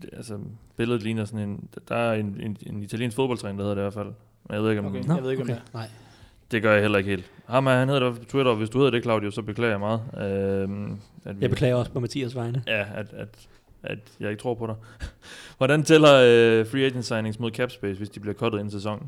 det, 0.02 0.10
altså, 0.12 0.38
billedet 0.76 1.02
ligner 1.02 1.24
sådan 1.24 1.48
en... 1.48 1.68
Der 1.88 1.94
er 1.96 2.12
en, 2.12 2.36
en, 2.40 2.56
en 2.66 2.82
italiensk 2.82 3.16
fodboldtræner, 3.16 3.56
der 3.56 3.62
hedder 3.62 3.74
det 3.74 3.80
i 3.80 3.84
hvert 3.84 3.94
fald. 3.94 4.06
Men 4.48 4.54
jeg 4.54 4.62
ved 4.62 4.70
ikke, 4.70 4.80
om... 4.80 4.86
Okay. 4.86 4.98
Okay. 5.00 5.14
Jeg 5.14 5.22
ved 5.22 5.30
ikke, 5.30 5.42
om 5.42 5.48
okay. 5.50 5.60
det 5.60 5.74
Nej. 5.74 5.88
Det 6.50 6.62
gør 6.62 6.72
jeg 6.72 6.82
heller 6.82 6.98
ikke 6.98 7.10
helt. 7.10 7.30
Ham, 7.46 7.66
er- 7.66 7.70
han 7.70 7.88
hedder 7.88 8.10
det 8.10 8.18
på 8.20 8.24
Twitter, 8.24 8.50
og 8.50 8.56
hvis 8.58 8.70
du 8.70 8.78
hedder 8.78 8.90
det, 8.90 9.02
Claudio, 9.02 9.30
så 9.30 9.42
beklager 9.42 9.70
jeg 9.70 9.80
meget. 9.80 10.00
Øh, 10.14 10.68
at 11.24 11.36
vi- 11.36 11.42
Jeg 11.42 11.50
beklager 11.50 11.74
også 11.74 11.90
på 11.92 12.00
Mathias 12.00 12.36
vegne. 12.36 12.62
Ja, 12.66 12.86
at, 12.94 13.12
at, 13.12 13.48
at 13.82 13.98
jeg 14.20 14.30
ikke 14.30 14.42
tror 14.42 14.54
på 14.54 14.66
dig. 14.66 14.74
Hvordan 15.58 15.82
tæller 15.82 16.14
øh, 16.14 16.66
free 16.66 16.84
agent 16.86 17.04
signings 17.04 17.38
mod 17.38 17.50
cap 17.50 17.70
space, 17.70 17.98
hvis 17.98 18.08
de 18.10 18.20
bliver 18.20 18.58
ind 18.58 18.68
i 18.68 18.72
sæsonen? 18.72 19.06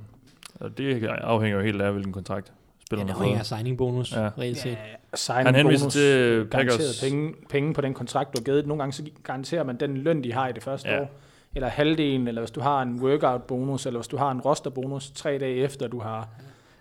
Og 0.55 0.79
det 0.79 1.05
afhænger 1.05 1.59
jo 1.59 1.65
helt 1.65 1.83
af, 1.83 1.93
hvilken 1.93 2.13
kontrakt 2.13 2.53
Ja, 2.93 2.97
spillerne 2.97 3.31
det 3.31 3.37
fået. 3.37 3.47
signing 3.47 3.79
bonus, 3.79 4.13
Ja. 4.13 4.31
reelt 4.39 4.59
set. 4.59 4.71
Ja, 4.71 4.77
signing 5.15 5.47
Han 5.47 5.55
henviser 5.55 5.85
bonus, 5.85 5.93
til 5.93 6.45
Packers. 6.51 6.77
garanteret 6.77 7.11
penge, 7.13 7.35
penge 7.51 7.75
på 7.75 7.81
den 7.81 7.95
kontrakt, 7.95 8.37
du 8.37 8.41
har 8.41 8.45
givet. 8.45 8.67
Nogle 8.67 8.83
gange 8.83 8.93
så 8.93 9.03
garanterer 9.25 9.65
man 9.65 9.77
den 9.81 9.97
løn, 9.97 10.25
de 10.25 10.33
har 10.33 10.49
i 10.49 10.53
det 10.53 10.63
første 10.63 10.89
Ja. 10.89 11.01
år. 11.01 11.11
Eller 11.55 11.69
halvdelen, 11.69 12.29
eller 12.29 12.41
hvis 12.41 12.51
du 12.51 12.61
har 12.61 12.83
en 12.83 13.01
workout 13.03 13.43
bonus, 13.43 13.87
eller 13.87 14.01
hvis 14.01 14.09
du 14.09 14.17
har 14.17 14.31
en 14.31 14.41
roster 14.41 14.71
bonus 14.71 15.11
tre 15.11 15.39
dage 15.39 15.55
efter, 15.57 15.89
du 15.89 16.01
har 16.01 16.29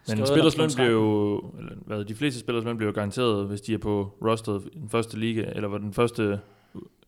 Men 0.08 0.26
spillers 0.26 0.58
løn 0.58 0.70
bliver 0.76 0.90
jo, 0.90 1.38
eller 1.60 1.72
hvad, 1.86 2.06
de 2.06 2.16
fleste 2.16 2.40
spillers 2.40 2.64
løn 2.66 2.78
bliver 2.78 2.90
jo 2.92 2.96
garanteret, 2.96 3.48
hvis 3.48 3.62
de 3.62 3.74
er 3.74 3.78
på 3.78 4.14
rosteret 4.26 4.62
i 4.74 4.80
den 4.80 4.90
første 4.90 5.20
liga, 5.20 5.44
eller 5.56 5.70
var 5.70 5.78
den 5.78 5.94
første, 5.94 6.40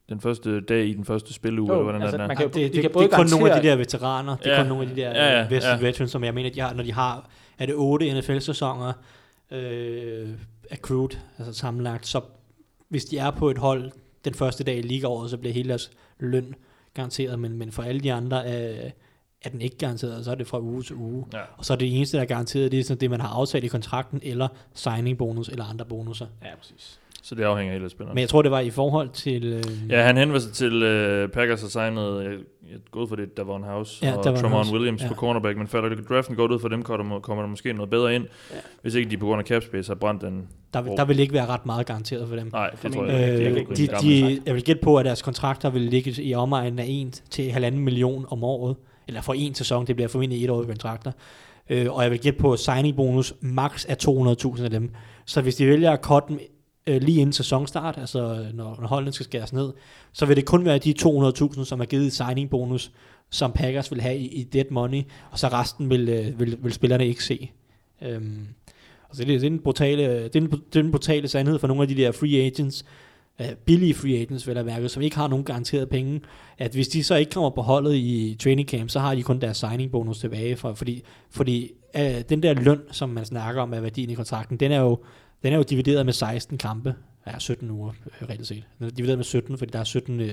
den 0.09 0.19
første 0.21 0.61
dag 0.61 0.85
i 0.85 0.93
den 0.93 1.05
første 1.05 1.33
spilleuge, 1.33 1.67
Jo, 1.67 1.73
eller 1.73 1.83
hvordan 1.83 2.01
altså, 2.01 2.15
er 2.17 2.21
den 2.21 2.27
man 2.27 2.37
er. 2.37 2.39
kan 2.41 2.45
jo- 2.45 2.63
det, 2.63 2.73
de 2.73 2.75
kan 2.77 2.83
det, 2.83 2.91
både 2.91 3.05
det 3.05 3.13
er 3.13 3.17
kun 3.17 3.25
nogle 3.31 3.51
af 3.53 3.61
de 3.61 3.67
der 3.67 3.75
veteraner, 3.75 4.35
det 4.35 4.47
er 4.47 4.51
Ja. 4.55 4.61
kun 4.61 4.67
nogle 4.69 4.83
af 4.83 4.89
de 4.95 5.01
der 5.01 5.09
Ja, 5.09 5.25
ja, 5.31 5.39
ja, 5.39 5.47
vested 5.49 5.71
ja. 5.71 5.77
veterans, 5.87 6.11
som 6.11 6.23
jeg 6.23 6.33
mener, 6.33 6.49
de 6.49 6.59
har, 6.61 6.73
når 6.73 6.83
de 6.83 6.93
har, 6.93 7.29
er 7.61 7.65
det 7.65 7.75
otte 7.75 8.19
NFL-sæsoner 8.19 8.93
øh, 9.51 10.29
accrued, 10.71 11.09
altså 11.37 11.53
sammenlagt, 11.53 12.07
så 12.07 12.21
hvis 12.87 13.05
de 13.05 13.17
er 13.17 13.31
på 13.31 13.49
et 13.49 13.57
hold 13.57 13.91
den 14.25 14.33
første 14.33 14.63
dag 14.63 14.77
i 14.77 14.81
ligaåret, 14.81 15.29
så 15.29 15.37
bliver 15.37 15.53
hele 15.53 15.69
deres 15.69 15.91
løn 16.19 16.55
garanteret, 16.93 17.39
men, 17.39 17.57
men 17.57 17.71
for 17.71 17.83
alle 17.83 18.01
de 18.01 18.13
andre 18.13 18.45
er, 18.45 18.91
er 19.41 19.49
den 19.49 19.61
ikke 19.61 19.77
garanteret, 19.77 20.25
så 20.25 20.31
er 20.31 20.35
det 20.35 20.47
fra 20.47 20.59
uge 20.59 20.83
til 20.83 20.95
uge. 20.95 21.25
Ja. 21.33 21.41
Og 21.57 21.65
så 21.65 21.73
er 21.73 21.77
det 21.77 21.95
eneste, 21.95 22.17
der 22.17 22.23
er 22.23 22.27
garanteret, 22.27 22.71
det 22.71 22.79
er 22.79 22.83
sådan 22.83 23.01
det, 23.01 23.09
man 23.09 23.21
har 23.21 23.29
aftalt 23.29 23.63
i 23.63 23.67
kontrakten, 23.67 24.19
eller 24.23 24.47
signing 24.73 25.17
bonus, 25.17 25.49
eller 25.49 25.65
andre 25.65 25.85
bonusser. 25.85 26.27
Ja, 26.43 26.55
præcis. 26.55 26.99
Så 27.23 27.35
det 27.35 27.43
afhænger 27.43 27.73
helt 27.73 27.83
af 27.85 27.91
spilleren. 27.91 28.15
Men 28.15 28.21
jeg 28.21 28.29
tror, 28.29 28.41
det 28.41 28.51
var 28.51 28.59
i 28.59 28.69
forhold 28.69 29.09
til... 29.09 29.43
Øh, 29.53 29.63
Ja, 29.89 30.01
han 30.03 30.17
henvender 30.17 30.39
sig 30.41 30.53
til 30.53 30.73
uh, 31.23 31.29
Packers 31.29 31.63
og 31.63 31.69
signede, 31.71 32.23
jeg, 32.23 32.31
jeg 32.71 32.79
gået 32.91 33.09
for 33.09 33.15
det, 33.15 33.37
Davon 33.37 33.63
House 33.63 34.05
Ja, 34.05 34.15
og 34.15 34.49
House, 34.49 34.73
Williams 34.73 35.01
ja. 35.03 35.07
på 35.07 35.13
cornerback, 35.13 35.57
men 35.57 35.67
falder 35.67 35.95
draften 36.09 36.35
godt 36.35 36.51
ud 36.51 36.59
for 36.59 36.67
dem, 36.67 36.83
kommer 36.83 37.13
der, 37.15 37.19
kommer 37.19 37.43
der 37.43 37.49
måske 37.49 37.73
noget 37.73 37.89
bedre 37.89 38.15
ind, 38.15 38.25
Ja. 38.51 38.55
hvis 38.81 38.95
ikke 38.95 39.11
de 39.11 39.17
på 39.17 39.25
grund 39.25 39.39
af 39.41 39.45
cap 39.47 39.63
space 39.63 39.89
har 39.89 39.95
brændt 39.95 40.21
den. 40.21 40.47
der, 40.73 40.81
vil- 40.81 40.91
der 40.97 41.05
vil 41.05 41.19
ikke 41.19 41.33
være 41.33 41.45
ret 41.45 41.65
meget 41.65 41.85
garanteret 41.85 42.27
for 42.29 42.35
dem. 42.35 42.49
Nej, 42.51 42.69
det 42.83 42.93
tror 42.93 43.05
jeg 43.05 43.19
ikke. 43.21 43.33
Øh, 43.33 43.37
Det 43.39 43.47
er 43.53 43.55
ikke 43.59 43.73
de, 43.75 43.87
gammel. 43.87 44.11
de, 44.37 44.41
jeg 44.45 44.55
vil 44.55 44.63
gætte 44.63 44.81
på, 44.81 44.97
at 44.97 45.05
deres 45.05 45.21
kontrakter 45.21 45.69
vil 45.69 45.81
ligge 45.81 46.23
i 46.23 46.33
omegnen 46.33 46.79
af 46.79 46.85
1 46.89 47.23
til 47.29 47.49
1,5 47.51 47.71
million 47.71 48.25
om 48.29 48.43
året. 48.43 48.75
Eller 49.07 49.21
for 49.21 49.33
en 49.33 49.53
sæson, 49.55 49.87
det 49.87 49.95
bliver 49.95 50.09
formentlig 50.09 50.43
et 50.43 50.49
år 50.49 50.63
kontrakter. 50.63 51.11
Øh, 51.69 51.91
og 51.93 52.03
jeg 52.03 52.11
vil 52.11 52.19
gætte 52.19 52.39
på, 52.39 52.53
at 52.53 52.59
signing 52.59 52.95
bonus 52.95 53.33
max 53.41 53.85
er 53.89 53.95
200.000 54.55 54.63
af 54.63 54.69
dem. 54.69 54.89
Så 55.25 55.41
hvis 55.41 55.55
de 55.55 55.67
vælger 55.67 55.91
at 55.91 55.99
cutte 56.01 56.27
dem 56.29 56.39
øh, 56.95 57.01
lige 57.01 57.21
inden 57.21 57.33
sæsonstart, 57.33 57.97
altså 57.97 58.19
øh, 58.19 58.57
når, 58.57 58.77
når 58.81 58.87
holdene 58.87 59.11
skal 59.11 59.23
skæres 59.23 59.53
ned, 59.53 59.73
så 60.13 60.25
vil 60.25 60.35
det 60.35 60.45
kun 60.45 60.65
være 60.65 60.77
de 60.77 60.93
200.000, 61.01 61.63
som 61.65 61.81
er 61.81 61.85
givet 61.85 62.05
i 62.05 62.09
signing 62.09 62.49
bonus, 62.49 62.91
som 63.29 63.51
Packers 63.51 63.91
vil 63.91 64.01
have 64.01 64.17
i, 64.17 64.27
i 64.27 64.43
dead 64.43 64.65
money, 64.71 65.01
og 65.31 65.39
så 65.39 65.47
resten 65.47 65.89
vil, 65.89 66.09
øh, 66.09 66.39
vil, 66.39 66.57
vil 66.63 66.73
spillerne 66.73 67.07
ikke 67.07 67.23
se. 67.23 67.51
Øhm, 68.01 68.47
altså 69.09 69.23
det, 69.25 69.35
er- 69.35 69.39
det, 69.39 69.45
er 69.45 69.49
den 69.49 69.59
brutale, 69.59 70.03
øh, 70.07 70.15
det, 70.23 70.23
er 70.35 70.39
den, 70.39 70.51
det 70.51 70.75
er 70.79 70.81
den 70.81 70.91
brutale 70.91 71.27
sandhed 71.27 71.59
for 71.59 71.67
nogle 71.67 71.81
af 71.81 71.87
de 71.87 71.95
der 71.95 72.11
free 72.11 72.45
agents, 72.45 72.85
øh, 73.41 73.47
billige 73.65 73.93
free 73.93 74.17
agents, 74.21 74.47
vel 74.47 74.57
at 74.57 74.65
mærke, 74.65 74.89
som 74.89 75.01
ikke 75.03 75.15
har 75.15 75.27
nogen 75.27 75.45
garanteret 75.45 75.89
penge, 75.89 76.21
at 76.57 76.71
hvis 76.71 76.87
de 76.87 77.03
så 77.03 77.15
ikke 77.15 77.31
kommer 77.31 77.49
på 77.49 77.61
holdet 77.61 77.95
i 77.95 78.37
training 78.39 78.69
camp, 78.69 78.89
så 78.89 78.99
har 78.99 79.15
de 79.15 79.23
kun 79.23 79.39
deres 79.41 79.57
signing 79.57 79.91
bonus 79.91 80.19
tilbage, 80.19 80.55
for, 80.55 80.73
fordi, 80.73 81.03
fordi 81.29 81.71
øh, 81.97 82.21
den 82.29 82.43
der 82.43 82.53
løn, 82.53 82.79
som 82.91 83.09
man 83.09 83.25
snakker 83.25 83.61
om, 83.61 83.73
er 83.73 83.79
værdien 83.79 84.09
i 84.09 84.13
kontrakten, 84.13 84.57
den 84.57 84.71
er 84.71 84.79
jo, 84.79 84.99
den 85.43 85.53
er 85.53 85.57
jo 85.57 85.63
divideret 85.63 86.05
med 86.05 86.13
16 86.13 86.57
kampe, 86.57 86.95
ja, 87.27 87.39
17 87.39 87.69
uger, 87.71 87.91
øh, 88.21 88.29
reelt 88.29 88.47
set. 88.47 88.63
Den 88.79 88.87
er 88.87 88.91
divideret 88.91 89.17
med 89.17 89.25
17, 89.25 89.57
fordi 89.57 89.71
der 89.71 89.79
er 89.79 89.83
17 89.83 90.19
uh, 90.19 90.25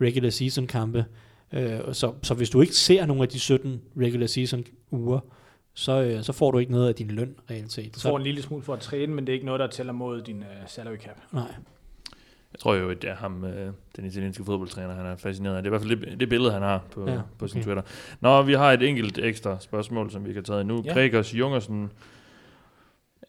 regular 0.00 0.30
season 0.30 0.66
kampe, 0.66 1.04
uh, 1.52 1.60
så, 1.92 2.12
så 2.22 2.34
hvis 2.34 2.50
du 2.50 2.60
ikke 2.60 2.74
ser 2.74 3.06
nogle 3.06 3.22
af 3.22 3.28
de 3.28 3.38
17 3.40 3.80
regular 3.96 4.26
season 4.26 4.64
uger, 4.90 5.20
så, 5.74 6.02
øh, 6.02 6.22
så 6.22 6.32
får 6.32 6.50
du 6.50 6.58
ikke 6.58 6.72
noget 6.72 6.88
af 6.88 6.94
din 6.94 7.10
løn, 7.10 7.34
reelt 7.50 7.72
set. 7.72 7.94
Du 7.94 8.00
Så, 8.00 8.08
får 8.08 8.16
en 8.16 8.22
lille 8.22 8.42
smule 8.42 8.62
for 8.62 8.72
at 8.74 8.80
træne, 8.80 9.14
men 9.14 9.26
det 9.26 9.32
er 9.32 9.34
ikke 9.34 9.46
noget, 9.46 9.60
der 9.60 9.66
tæller 9.66 9.92
mod 9.92 10.22
din 10.22 10.38
uh, 10.38 10.44
salary 10.66 10.96
cap. 10.96 11.16
nej. 11.32 11.54
Jeg 12.52 12.60
tror 12.60 12.74
jo, 12.74 12.90
at 12.90 13.02
det 13.02 13.10
er 13.10 13.14
ham, 13.14 13.44
øh, 13.44 13.72
den 13.96 14.04
italienske 14.04 14.44
fodboldtræner, 14.44 14.94
han 14.94 15.06
er 15.06 15.16
fascineret 15.16 15.56
af. 15.56 15.62
Det 15.62 15.68
er 15.68 15.76
i 15.76 15.78
hvert 15.78 15.88
fald 15.88 16.10
det, 16.10 16.20
det 16.20 16.28
billede, 16.28 16.52
han 16.52 16.62
har 16.62 16.82
på, 16.90 17.10
Ja, 17.10 17.20
på 17.38 17.48
sin 17.48 17.58
okay. 17.58 17.64
Twitter. 17.64 17.82
Nå, 18.20 18.42
vi 18.42 18.52
har 18.52 18.72
et 18.72 18.82
enkelt 18.82 19.18
ekstra 19.18 19.56
spørgsmål, 19.60 20.10
som 20.10 20.26
vi 20.26 20.32
kan 20.32 20.44
tage 20.44 20.64
nu. 20.64 20.76
Ja. 20.76 20.82
Ja. 20.84 20.92
Gregers 20.94 21.34
Jungersen, 21.34 21.90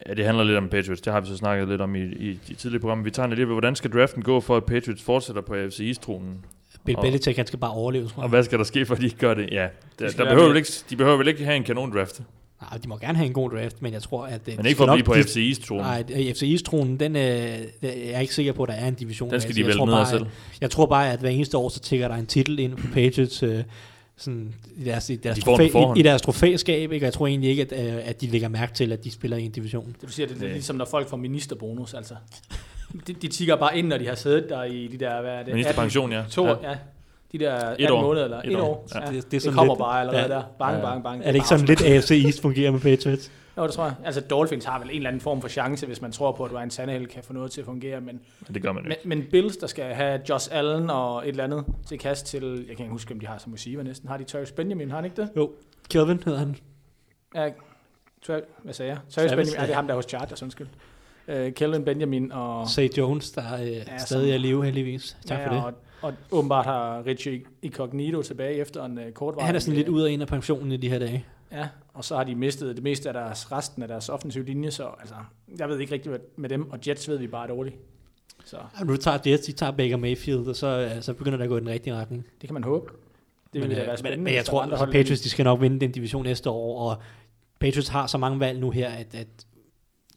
ja, 0.07 0.13
det 0.13 0.25
handler 0.25 0.43
lidt 0.43 0.57
om 0.57 0.69
Patriots. 0.69 1.01
Det 1.01 1.13
har 1.13 1.21
vi 1.21 1.27
så 1.27 1.37
snakket 1.37 1.67
lidt 1.67 1.81
om 1.81 1.95
i, 1.95 1.99
i 2.03 2.39
de 2.47 2.53
tidligere 2.53 2.79
programmer. 2.81 3.03
Vi 3.03 3.11
tager 3.11 3.29
lige 3.29 3.39
ved, 3.47 3.53
hvordan 3.53 3.75
skal 3.75 3.91
draften 3.93 4.23
gå, 4.23 4.39
for 4.39 4.57
at 4.57 4.65
Patriots 4.65 5.03
fortsætter 5.03 5.41
på 5.41 5.53
AFC 5.53 5.79
East-tronen? 5.79 6.45
Bill 6.85 6.97
Og- 6.97 7.03
Belichick, 7.03 7.37
han 7.37 7.47
skal 7.47 7.59
bare 7.59 7.71
overleve, 7.71 8.07
tror 8.07 8.17
Og 8.17 8.23
jeg. 8.23 8.29
hvad 8.29 8.43
skal 8.43 8.57
der 8.57 8.63
ske, 8.65 8.85
for 8.85 8.95
at 8.95 8.99
de 9.01 9.05
ikke 9.05 9.17
gør 9.17 9.33
det? 9.33 9.49
Ja, 9.51 9.67
der, 9.99 10.09
skal 10.09 10.25
der 10.25 10.31
behøver 10.31 10.47
vel 10.47 10.57
ikke, 10.57 10.69
de 10.89 10.95
behøver 10.95 11.17
vel 11.17 11.27
ikke 11.27 11.43
have 11.43 11.55
en 11.57 11.63
kanon-draft, 11.63 12.21
Nej, 12.61 12.77
de 12.83 12.87
må 12.89 12.97
gerne 12.97 13.17
have 13.17 13.27
en 13.27 13.33
god 13.33 13.49
draft, 13.51 13.81
men 13.81 13.93
jeg 13.93 14.01
tror, 14.01 14.25
at... 14.25 14.41
øh, 14.47 14.53
men 14.55 14.63
de 14.63 14.69
ikke 14.69 14.77
for 14.77 14.85
at 14.85 14.93
blive 14.95 15.03
på 15.03 15.13
de- 15.13 15.17
AFC 15.19 15.37
East-tronen. 15.37 15.85
Nej, 15.85 16.03
FC 16.33 16.43
East-tronen, 16.43 16.99
den, 16.99 17.15
øh, 17.15 17.21
jeg 17.21 17.59
er 17.91 18.19
ikke 18.19 18.33
sikker 18.33 18.53
på, 18.53 18.63
at 18.63 18.69
der 18.69 18.75
er 18.75 18.87
en 18.87 18.93
division. 18.93 19.31
Den 19.31 19.41
skal 19.41 19.47
Altså, 19.49 19.61
de 19.61 19.67
vælge 19.67 19.85
ned 19.85 19.93
bare, 19.93 20.05
selv. 20.05 20.21
at- 20.21 20.61
Jeg 20.61 20.71
tror 20.71 20.85
bare, 20.85 21.11
at 21.13 21.19
hver 21.19 21.29
eneste 21.29 21.57
år, 21.57 21.69
så 21.69 21.79
tigger 21.79 22.07
der 22.07 22.15
en 22.15 22.25
titel 22.25 22.59
ind 22.59 22.75
på 22.77 22.87
Patriots, 22.93 23.43
øh, 23.43 23.63
sådan, 24.17 24.53
i, 24.77 24.83
deres, 24.83 25.09
i, 25.09 25.15
deres 25.15 25.37
De 25.37 25.41
trofæ, 25.43 25.63
i, 25.95 25.99
i 25.99 26.01
deres 26.01 26.21
trofæskab, 26.21 26.91
ikke? 26.91 27.03
og 27.03 27.05
jeg 27.05 27.13
tror 27.13 27.27
egentlig 27.27 27.49
ikke, 27.49 27.67
at, 27.71 27.95
øh, 27.95 28.09
at 28.09 28.21
de 28.21 28.27
lægger 28.27 28.47
mærke 28.49 28.73
til, 28.73 28.91
at 28.91 29.03
de 29.03 29.11
spiller 29.11 29.37
i 29.37 29.45
en 29.45 29.51
division. 29.51 29.85
Det 29.85 29.95
vil 30.01 30.11
sige, 30.11 30.23
at 30.25 30.29
det 30.29 30.37
er 30.37 30.41
Nej. 30.41 30.51
ligesom 30.51 30.75
når 30.75 30.85
folk 30.85 31.09
får 31.09 31.17
ministerbonus, 31.17 31.93
altså. 31.93 32.13
De, 33.07 33.13
de 33.13 33.27
tigger 33.27 33.55
bare 33.55 33.77
ind, 33.77 33.87
når 33.87 33.97
de 33.97 34.07
har 34.07 34.15
siddet 34.15 34.45
der 34.49 34.63
i 34.63 34.87
de 34.87 34.97
der, 34.97 35.21
hvad 35.21 35.31
er 35.31 35.43
det? 35.43 35.53
Ministerpension, 35.53 36.11
ja. 36.11 36.17
18, 36.17 36.31
to, 36.31 36.45
Ja. 36.47 36.53
ja. 36.69 36.75
De 37.31 37.37
der 37.39 37.53
18 37.53 37.89
år. 37.91 38.01
måneder, 38.01 38.25
eller 38.25 38.41
Et 38.41 38.51
et, 38.51 38.55
år. 38.59 38.61
år. 38.67 38.87
Ja. 38.95 38.99
Ja. 38.99 39.05
Det- 39.05 39.15
Det, 39.23 39.31
det 39.31 39.37
er 39.37 39.49
det, 39.49 39.53
kommer 39.57 39.73
lidt- 39.73 39.79
bare 39.79 39.99
allerede 40.01 40.21
ja. 40.21 40.27
der. 40.27 40.43
Bang, 40.59 40.81
bang, 40.81 41.03
bang. 41.03 41.21
Er 41.21 41.25
det 41.27 41.35
ikke 41.35 41.47
sådan 41.47 41.65
lidt 41.65 41.81
AFC 41.85 42.11
East 42.25 42.41
fungerer 42.41 42.71
med 42.71 42.79
Patriots? 42.79 43.31
Jo, 43.57 43.63
det 43.63 43.71
tror 43.71 43.83
jeg. 43.83 43.93
Altså 44.05 44.21
Dolphins 44.21 44.65
har 44.65 44.79
vel 44.79 44.89
en 44.89 44.95
eller 44.95 45.09
anden 45.09 45.21
form 45.21 45.41
for 45.41 45.47
chance, 45.47 45.85
hvis 45.85 46.01
man 46.01 46.11
tror 46.11 46.31
på, 46.31 46.43
at 46.43 46.53
Ryan 46.53 46.69
Tannehill 46.69 47.07
kan 47.07 47.23
få 47.23 47.33
noget 47.33 47.51
til 47.51 47.61
at 47.61 47.65
fungere, 47.65 48.01
men, 48.01 48.19
Men 48.47 48.53
det 48.53 48.61
gør 48.61 48.71
man 48.71 48.83
men, 48.83 48.91
ikke. 48.91 49.07
men 49.07 49.23
Bills, 49.31 49.57
der 49.57 49.67
skal 49.67 49.93
have 49.93 50.21
Josh 50.29 50.49
Allen 50.51 50.89
og 50.89 51.23
et 51.23 51.29
eller 51.29 51.43
andet 51.43 51.65
til 51.87 51.99
kast 51.99 52.25
til, 52.25 52.65
jeg 52.67 52.75
kan 52.77 52.83
ikke 52.85 52.91
huske, 52.91 53.13
om 53.13 53.19
de 53.19 53.27
har 53.27 53.37
som 53.37 53.53
receiver 53.53 53.83
næsten. 53.83 54.09
Har 54.09 54.17
de 54.17 54.23
Travis 54.23 54.51
Benjamin, 54.51 54.89
har 54.89 54.95
han 54.95 55.05
ikke 55.05 55.21
det? 55.21 55.29
Jo, 55.37 55.51
Kelvin 55.89 56.19
hedder 56.25 56.39
han. 56.39 56.55
Ja, 57.35 57.49
Travis, 58.27 58.43
hvad 58.63 58.73
sagde 58.73 58.91
jeg? 58.91 58.99
Travis 59.09 59.31
Benjamin, 59.31 59.53
ja, 59.53 59.61
ja. 59.61 59.65
det 59.65 59.71
er 59.71 59.75
ham, 59.75 59.85
der 59.87 59.93
er 59.93 59.95
hos 59.95 60.05
Chargers, 60.05 60.43
undskyld. 60.43 60.67
Uh, 61.27 61.53
Kellen 61.53 61.85
Benjamin 61.85 62.31
og... 62.31 62.69
Say 62.69 62.89
Jones, 62.97 63.31
der 63.31 63.41
er 63.41 63.63
øh, 63.63 63.85
som- 63.85 63.97
stadig 64.05 64.31
er 64.31 64.35
i 64.35 64.37
live 64.37 64.65
heldigvis. 64.65 65.17
Tak 65.25 65.39
for 65.47 65.53
det. 65.55 65.63
Og, 65.63 65.73
og 66.01 66.13
åbenbart 66.31 66.65
har 66.65 67.05
Richie 67.05 67.41
Incognito 67.61 68.21
tilbage 68.21 68.53
efter 68.55 68.85
en 68.85 68.97
uh, 68.97 69.03
kort 69.13 69.35
Han 69.41 69.55
er 69.55 69.59
sådan 69.59 69.75
lidt 69.77 69.87
ud 69.87 70.01
og 70.01 70.11
ind 70.11 70.21
af 70.21 70.27
pensionen 70.27 70.71
i 70.71 70.77
de 70.77 70.89
her 70.89 70.99
dage. 70.99 71.25
Ja, 71.51 71.67
og 71.93 72.05
så 72.05 72.15
har 72.15 72.23
de 72.23 72.35
mistet 72.35 72.75
det 72.75 72.83
meste 72.83 73.09
af 73.09 73.13
deres, 73.13 73.51
resten 73.51 73.81
af 73.81 73.87
deres 73.87 74.09
offensive 74.09 74.45
linje, 74.45 74.71
så 74.71 74.89
altså, 74.99 75.15
jeg 75.59 75.69
ved 75.69 75.79
ikke 75.79 75.93
rigtigt 75.93 76.09
hvad 76.09 76.19
med 76.35 76.49
dem, 76.49 76.71
og 76.71 76.79
Jets 76.87 77.09
ved 77.09 77.17
vi 77.17 77.27
bare 77.27 77.43
er 77.43 77.47
dårligt. 77.47 77.75
Så 78.45 78.57
Ja, 78.79 78.83
Nu 78.83 78.97
tager 78.97 79.19
Jets, 79.25 79.45
de 79.45 79.51
tager 79.51 79.71
Baker 79.71 79.97
Mayfield, 79.97 80.47
og 80.47 80.55
så, 80.55 80.67
øh, 80.67 81.01
så 81.01 81.13
begynder 81.13 81.37
det 81.37 81.43
at 81.43 81.49
gå 81.49 81.57
i 81.57 81.59
den 81.59 81.69
rigtige 81.69 81.95
retning. 81.95 82.27
det 82.41 82.47
kan 82.47 82.53
man 82.53 82.63
håbe. 82.63 82.91
Det 83.53 83.61
vil 83.61 83.67
men, 83.67 83.77
da 83.77 83.81
øh, 83.81 83.87
være 83.87 83.97
spændende. 83.97 84.17
Men, 84.17 84.23
men 84.23 84.33
jeg 84.33 84.45
tror, 84.45 84.61
andre 84.61 84.79
altså, 84.79 84.91
Patriots 84.91 85.21
de 85.21 85.29
skal 85.29 85.43
nok 85.43 85.61
vinde 85.61 85.79
den 85.79 85.91
division 85.91 86.23
næste 86.23 86.49
år, 86.49 86.89
og 86.89 86.97
Patriots 87.59 87.87
har 87.87 88.07
så 88.07 88.17
mange 88.17 88.39
valg 88.39 88.59
nu 88.59 88.69
her, 88.71 88.89
at, 88.89 89.15
at 89.15 89.27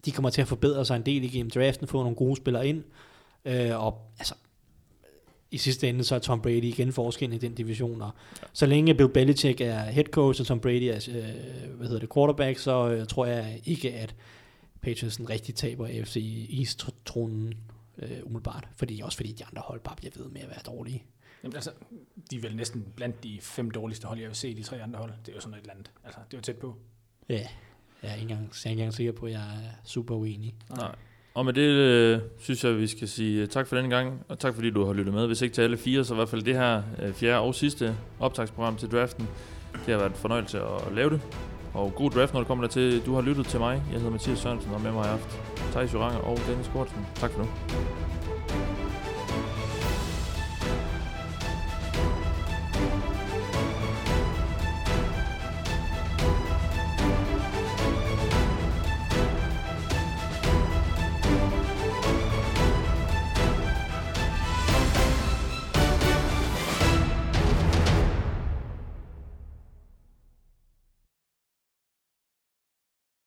de 0.05 0.13
kommer 0.13 0.31
til 0.31 0.41
at 0.41 0.49
forbedre 0.49 0.85
sig 0.85 0.97
en 0.97 1.07
del 1.07 1.25
igennem 1.25 1.51
draften, 1.51 1.87
få 1.87 2.03
nogle 2.03 2.17
gode 2.17 2.37
spillere 2.37 2.69
ind, 2.69 2.85
øh, 3.45 3.85
og 3.85 3.99
altså, 4.19 4.35
i 5.51 5.59
sidste 5.59 5.89
ende, 5.89 6.05
så 6.05 6.15
er 6.15 6.19
Tom 6.19 6.43
Brady 6.43 6.65
igen 6.65 6.93
forskellen 6.93 7.37
i 7.37 7.39
den 7.39 7.55
division, 7.55 8.03
og 8.03 8.11
så 8.53 8.67
længe 8.67 8.95
Bill 8.95 9.09
Belichick 9.09 9.61
er 9.61 9.81
head 9.81 10.05
coach, 10.05 10.41
og 10.41 10.47
Tom 10.47 10.61
Brady 10.61 10.83
er 10.83 11.09
øh, 11.09 11.71
hvad 11.77 11.87
hedder 11.87 12.01
det, 12.01 12.13
quarterback, 12.15 12.59
så 12.59 12.91
øh, 12.91 13.07
tror 13.07 13.27
jeg 13.27 13.61
ikke, 13.65 13.93
at 13.95 14.15
Patriots 14.81 15.21
rigtig 15.31 15.55
taber 15.55 15.87
AFC 15.87 16.47
East-tronen 16.59 17.55
øh, 17.99 18.11
umiddelbart, 18.23 18.69
fordi 18.77 19.01
også 19.01 19.17
fordi 19.17 19.33
de 19.33 19.45
andre 19.45 19.63
hold 19.63 19.81
bare 19.81 19.97
bliver 19.97 20.13
ved 20.17 20.29
med 20.29 20.41
at 20.41 20.49
være 20.49 20.63
dårlige. 20.67 21.05
Jamen, 21.43 21.57
altså, 21.57 21.71
de 22.31 22.37
er 22.37 22.41
vel 22.41 22.57
næsten 22.57 22.87
blandt 22.97 23.25
de 23.25 23.39
fem 23.41 23.71
dårligste 23.71 24.07
hold, 24.07 24.19
jeg 24.19 24.29
vil 24.29 24.37
se, 24.37 24.57
de 24.57 24.63
tre 24.63 24.83
andre 24.83 24.99
hold. 24.99 25.13
Det 25.27 25.33
er 25.33 25.35
jo 25.35 25.41
sådan 25.41 25.55
et 25.55 25.61
eller 25.61 25.73
andet. 25.73 25.91
Altså, 26.05 26.21
det 26.31 26.35
er 26.35 26.39
jo 26.39 26.43
tæt 26.43 26.57
på. 26.57 26.77
Ja, 27.29 27.47
jeg 28.03 28.11
er 28.11 28.15
ikke 28.15 28.23
engang, 28.23 28.41
jeg 28.41 28.69
er 28.69 28.71
ikke 28.71 28.81
engang 28.81 28.95
sikker 28.95 29.13
på, 29.13 29.27
at 29.27 29.33
jeg 29.33 29.41
er 29.41 29.71
super 29.85 30.15
uenig. 30.15 30.55
Nej. 30.77 30.95
Og 31.35 31.45
med 31.45 31.53
det 31.53 31.63
øh, 31.63 32.21
synes 32.39 32.65
jeg, 32.65 32.79
vi 32.79 32.87
skal 32.87 33.09
sige 33.09 33.43
øh, 33.43 33.49
tak 33.49 33.67
for 33.67 33.77
denne 33.77 33.97
gang, 33.97 34.25
og 34.29 34.39
tak 34.39 34.55
fordi 34.55 34.71
du 34.71 34.85
har 34.85 34.93
lyttet 34.93 35.15
med. 35.15 35.27
Hvis 35.27 35.43
ikke 35.43 35.55
til 35.55 35.63
alle 35.63 35.77
fire, 35.77 36.05
så 36.05 36.15
i 36.15 36.17
hvert 36.17 36.29
fald 36.29 36.43
det 36.43 36.55
her 36.55 36.83
øh, 37.03 37.13
fjerde 37.13 37.41
og 37.41 37.55
sidste 37.55 37.97
optagsprogram 38.21 38.77
til 38.77 38.91
draften. 38.91 39.29
Det 39.73 39.95
har 39.95 39.97
været 39.97 40.11
en 40.11 40.17
fornøjelse 40.17 40.61
at 40.61 40.95
lave 40.95 41.11
det. 41.11 41.21
Og 41.75 41.95
god 41.95 42.11
draft, 42.11 42.35
når 42.35 42.41
du 42.41 42.47
kommer 42.47 42.65
der 42.65 42.71
til. 42.71 43.07
Du 43.07 43.15
har 43.15 43.23
lyttet 43.23 43.47
til 43.47 43.59
mig. 43.59 43.83
Jeg 43.93 43.99
hedder 43.99 44.13
Mathias 44.13 44.39
Sørensen, 44.39 44.75
og 44.75 44.81
med 44.81 44.93
mig 44.93 45.05
har 45.05 45.11
jeg 45.11 45.21
Thijs 45.73 45.95
Joranger 45.95 46.21
og 46.21 46.39
Dennis 46.49 46.71
Kortsen. 46.73 47.07
Tak 47.15 47.31
for 47.31 47.39
nu. 47.39 47.49